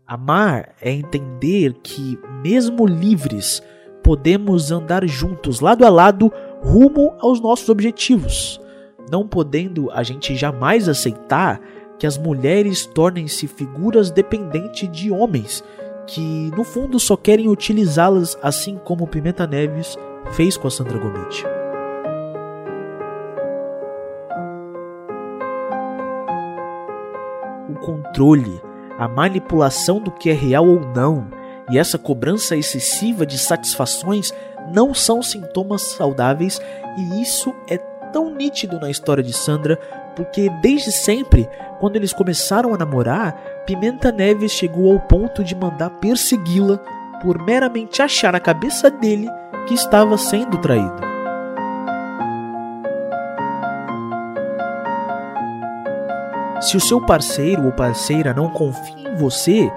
Amar 0.08 0.70
é 0.82 0.92
entender 0.92 1.74
que, 1.84 2.18
mesmo 2.44 2.86
livres, 2.86 3.62
podemos 4.04 4.72
andar 4.72 5.06
juntos, 5.08 5.60
lado 5.60 5.86
a 5.86 5.90
lado, 5.90 6.32
rumo 6.62 7.14
aos 7.20 7.40
nossos 7.40 7.70
objetivos 7.70 8.60
não 9.12 9.28
podendo 9.28 9.92
a 9.92 10.04
gente 10.04 10.36
jamais 10.36 10.90
aceitar 10.90 11.60
que 11.98 12.06
as 12.06 12.18
mulheres 12.18 12.86
tornem-se 12.86 13.48
figuras 13.48 14.12
dependentes 14.12 14.90
de 14.92 15.12
homens, 15.12 15.64
que 16.08 16.52
no 16.56 16.64
fundo 16.64 17.00
só 17.00 17.16
querem 17.16 17.48
utilizá-las, 17.48 18.38
assim 18.42 18.78
como 18.84 19.08
Pimenta 19.08 19.48
Neves 19.48 19.98
fez 20.32 20.58
com 20.58 20.68
a 20.68 20.72
Sandra 20.72 20.98
Gomes. 20.98 21.44
O 27.70 27.80
controle, 27.80 28.62
a 28.98 29.08
manipulação 29.08 30.00
do 30.00 30.12
que 30.12 30.30
é 30.30 30.34
real 30.34 30.68
ou 30.68 30.80
não, 30.80 31.28
e 31.70 31.80
essa 31.80 31.98
cobrança 31.98 32.56
excessiva 32.56 33.26
de 33.26 33.38
satisfações 33.38 34.34
não 34.74 34.94
são 34.94 35.22
sintomas 35.22 35.82
saudáveis, 35.82 36.62
e 36.98 37.22
isso 37.22 37.54
é 37.68 37.78
tão 38.16 38.34
nítido 38.34 38.80
na 38.80 38.90
história 38.90 39.22
de 39.22 39.34
Sandra, 39.34 39.78
porque 40.16 40.50
desde 40.62 40.90
sempre, 40.90 41.50
quando 41.82 41.98
eles 41.98 42.14
começaram 42.14 42.74
a 42.74 42.78
namorar, 42.78 43.34
Pimenta 43.66 44.10
Neves 44.10 44.54
chegou 44.54 44.94
ao 44.94 45.02
ponto 45.02 45.44
de 45.44 45.54
mandar 45.54 45.90
persegui-la 45.90 46.80
por 47.22 47.44
meramente 47.44 48.02
achar 48.02 48.32
na 48.32 48.40
cabeça 48.40 48.90
dele 48.90 49.28
que 49.68 49.74
estava 49.74 50.18
sendo 50.18 50.58
traído. 50.60 50.96
Se 56.62 56.78
o 56.78 56.80
seu 56.80 57.02
parceiro 57.02 57.66
ou 57.66 57.74
parceira 57.74 58.34
não 58.34 58.50
confia 58.50 59.10
em 59.10 59.16
você, 59.18 59.70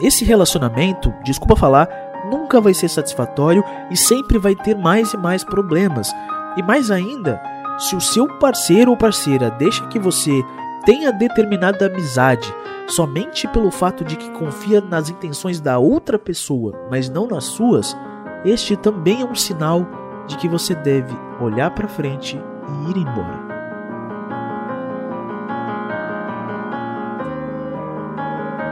esse 0.00 0.24
relacionamento, 0.24 1.12
desculpa 1.22 1.56
falar, 1.56 1.90
nunca 2.30 2.58
vai 2.58 2.72
ser 2.72 2.88
satisfatório 2.88 3.62
e 3.90 3.98
sempre 3.98 4.38
vai 4.38 4.54
ter 4.54 4.74
mais 4.74 5.12
e 5.12 5.18
mais 5.18 5.44
problemas. 5.44 6.10
E 6.56 6.62
mais 6.62 6.90
ainda, 6.90 7.40
se 7.78 7.96
o 7.96 8.00
seu 8.00 8.28
parceiro 8.38 8.90
ou 8.90 8.96
parceira 8.96 9.50
deixa 9.50 9.86
que 9.86 9.98
você 9.98 10.42
tenha 10.84 11.12
determinada 11.12 11.86
amizade 11.86 12.52
somente 12.86 13.48
pelo 13.48 13.70
fato 13.70 14.04
de 14.04 14.16
que 14.16 14.30
confia 14.30 14.80
nas 14.80 15.08
intenções 15.08 15.60
da 15.60 15.78
outra 15.78 16.18
pessoa, 16.18 16.86
mas 16.90 17.08
não 17.08 17.26
nas 17.26 17.44
suas, 17.44 17.96
este 18.44 18.76
também 18.76 19.22
é 19.22 19.24
um 19.24 19.34
sinal 19.34 19.86
de 20.26 20.36
que 20.36 20.48
você 20.48 20.74
deve 20.74 21.14
olhar 21.40 21.70
para 21.70 21.88
frente 21.88 22.36
e 22.36 22.90
ir 22.90 22.96
embora. 22.96 23.52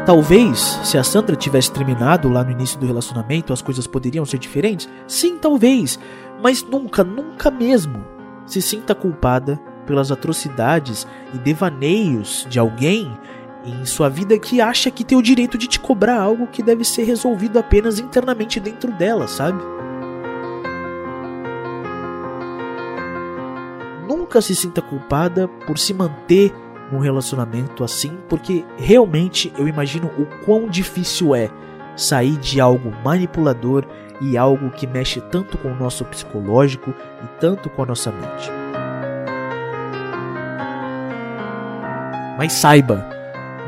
Talvez, 0.04 0.58
se 0.82 0.98
a 0.98 1.04
Sandra 1.04 1.36
tivesse 1.36 1.70
terminado 1.70 2.28
lá 2.28 2.42
no 2.42 2.50
início 2.50 2.78
do 2.78 2.86
relacionamento, 2.86 3.52
as 3.52 3.62
coisas 3.62 3.86
poderiam 3.86 4.24
ser 4.24 4.38
diferentes? 4.38 4.88
Sim, 5.06 5.38
talvez, 5.38 6.00
mas 6.42 6.62
nunca, 6.62 7.04
nunca 7.04 7.50
mesmo 7.50 8.19
se 8.52 8.62
sinta 8.62 8.94
culpada 8.94 9.60
pelas 9.86 10.10
atrocidades 10.10 11.06
e 11.34 11.38
devaneios 11.38 12.46
de 12.48 12.58
alguém 12.58 13.10
em 13.64 13.84
sua 13.84 14.08
vida 14.08 14.38
que 14.38 14.60
acha 14.60 14.90
que 14.90 15.04
tem 15.04 15.18
o 15.18 15.22
direito 15.22 15.58
de 15.58 15.66
te 15.66 15.78
cobrar 15.78 16.18
algo 16.18 16.46
que 16.46 16.62
deve 16.62 16.84
ser 16.84 17.04
resolvido 17.04 17.58
apenas 17.58 17.98
internamente 17.98 18.58
dentro 18.58 18.90
dela, 18.92 19.28
sabe? 19.28 19.62
Nunca 24.08 24.40
se 24.40 24.54
sinta 24.54 24.80
culpada 24.80 25.46
por 25.66 25.78
se 25.78 25.92
manter 25.92 26.52
num 26.90 26.98
relacionamento 26.98 27.84
assim, 27.84 28.18
porque 28.28 28.64
realmente 28.76 29.52
eu 29.58 29.68
imagino 29.68 30.10
o 30.18 30.26
quão 30.44 30.68
difícil 30.68 31.34
é 31.34 31.50
sair 31.96 32.36
de 32.36 32.60
algo 32.60 32.92
manipulador 33.04 33.84
e 34.20 34.36
algo 34.36 34.70
que 34.70 34.86
mexe 34.86 35.20
tanto 35.20 35.56
com 35.58 35.72
o 35.72 35.76
nosso 35.76 36.04
psicológico 36.04 36.90
e 37.22 37.40
tanto 37.40 37.70
com 37.70 37.82
a 37.82 37.86
nossa 37.86 38.12
mente. 38.12 38.50
Mas 42.36 42.52
saiba, 42.54 43.06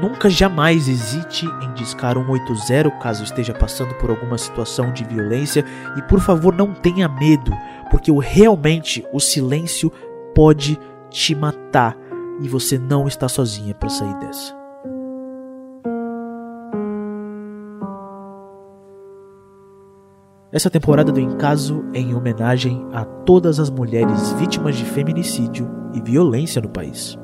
nunca 0.00 0.30
jamais 0.30 0.88
hesite 0.88 1.46
em 1.46 1.72
discar 1.74 2.14
180 2.14 2.90
caso 3.02 3.24
esteja 3.24 3.52
passando 3.52 3.94
por 3.96 4.10
alguma 4.10 4.38
situação 4.38 4.92
de 4.92 5.04
violência 5.04 5.64
e 5.96 6.02
por 6.02 6.20
favor 6.20 6.54
não 6.54 6.72
tenha 6.72 7.08
medo, 7.08 7.52
porque 7.90 8.10
realmente 8.10 9.04
o 9.12 9.20
silêncio 9.20 9.92
pode 10.34 10.78
te 11.10 11.34
matar 11.34 11.96
e 12.40 12.48
você 12.48 12.78
não 12.78 13.06
está 13.06 13.28
sozinha 13.28 13.74
para 13.74 13.90
sair 13.90 14.14
dessa. 14.20 14.61
Essa 20.52 20.68
temporada 20.68 21.10
do 21.10 21.18
Encaso 21.18 21.82
é 21.94 21.98
em 21.98 22.14
homenagem 22.14 22.86
a 22.92 23.06
todas 23.06 23.58
as 23.58 23.70
mulheres 23.70 24.32
vítimas 24.32 24.76
de 24.76 24.84
feminicídio 24.84 25.66
e 25.94 26.00
violência 26.02 26.60
no 26.60 26.68
país. 26.68 27.18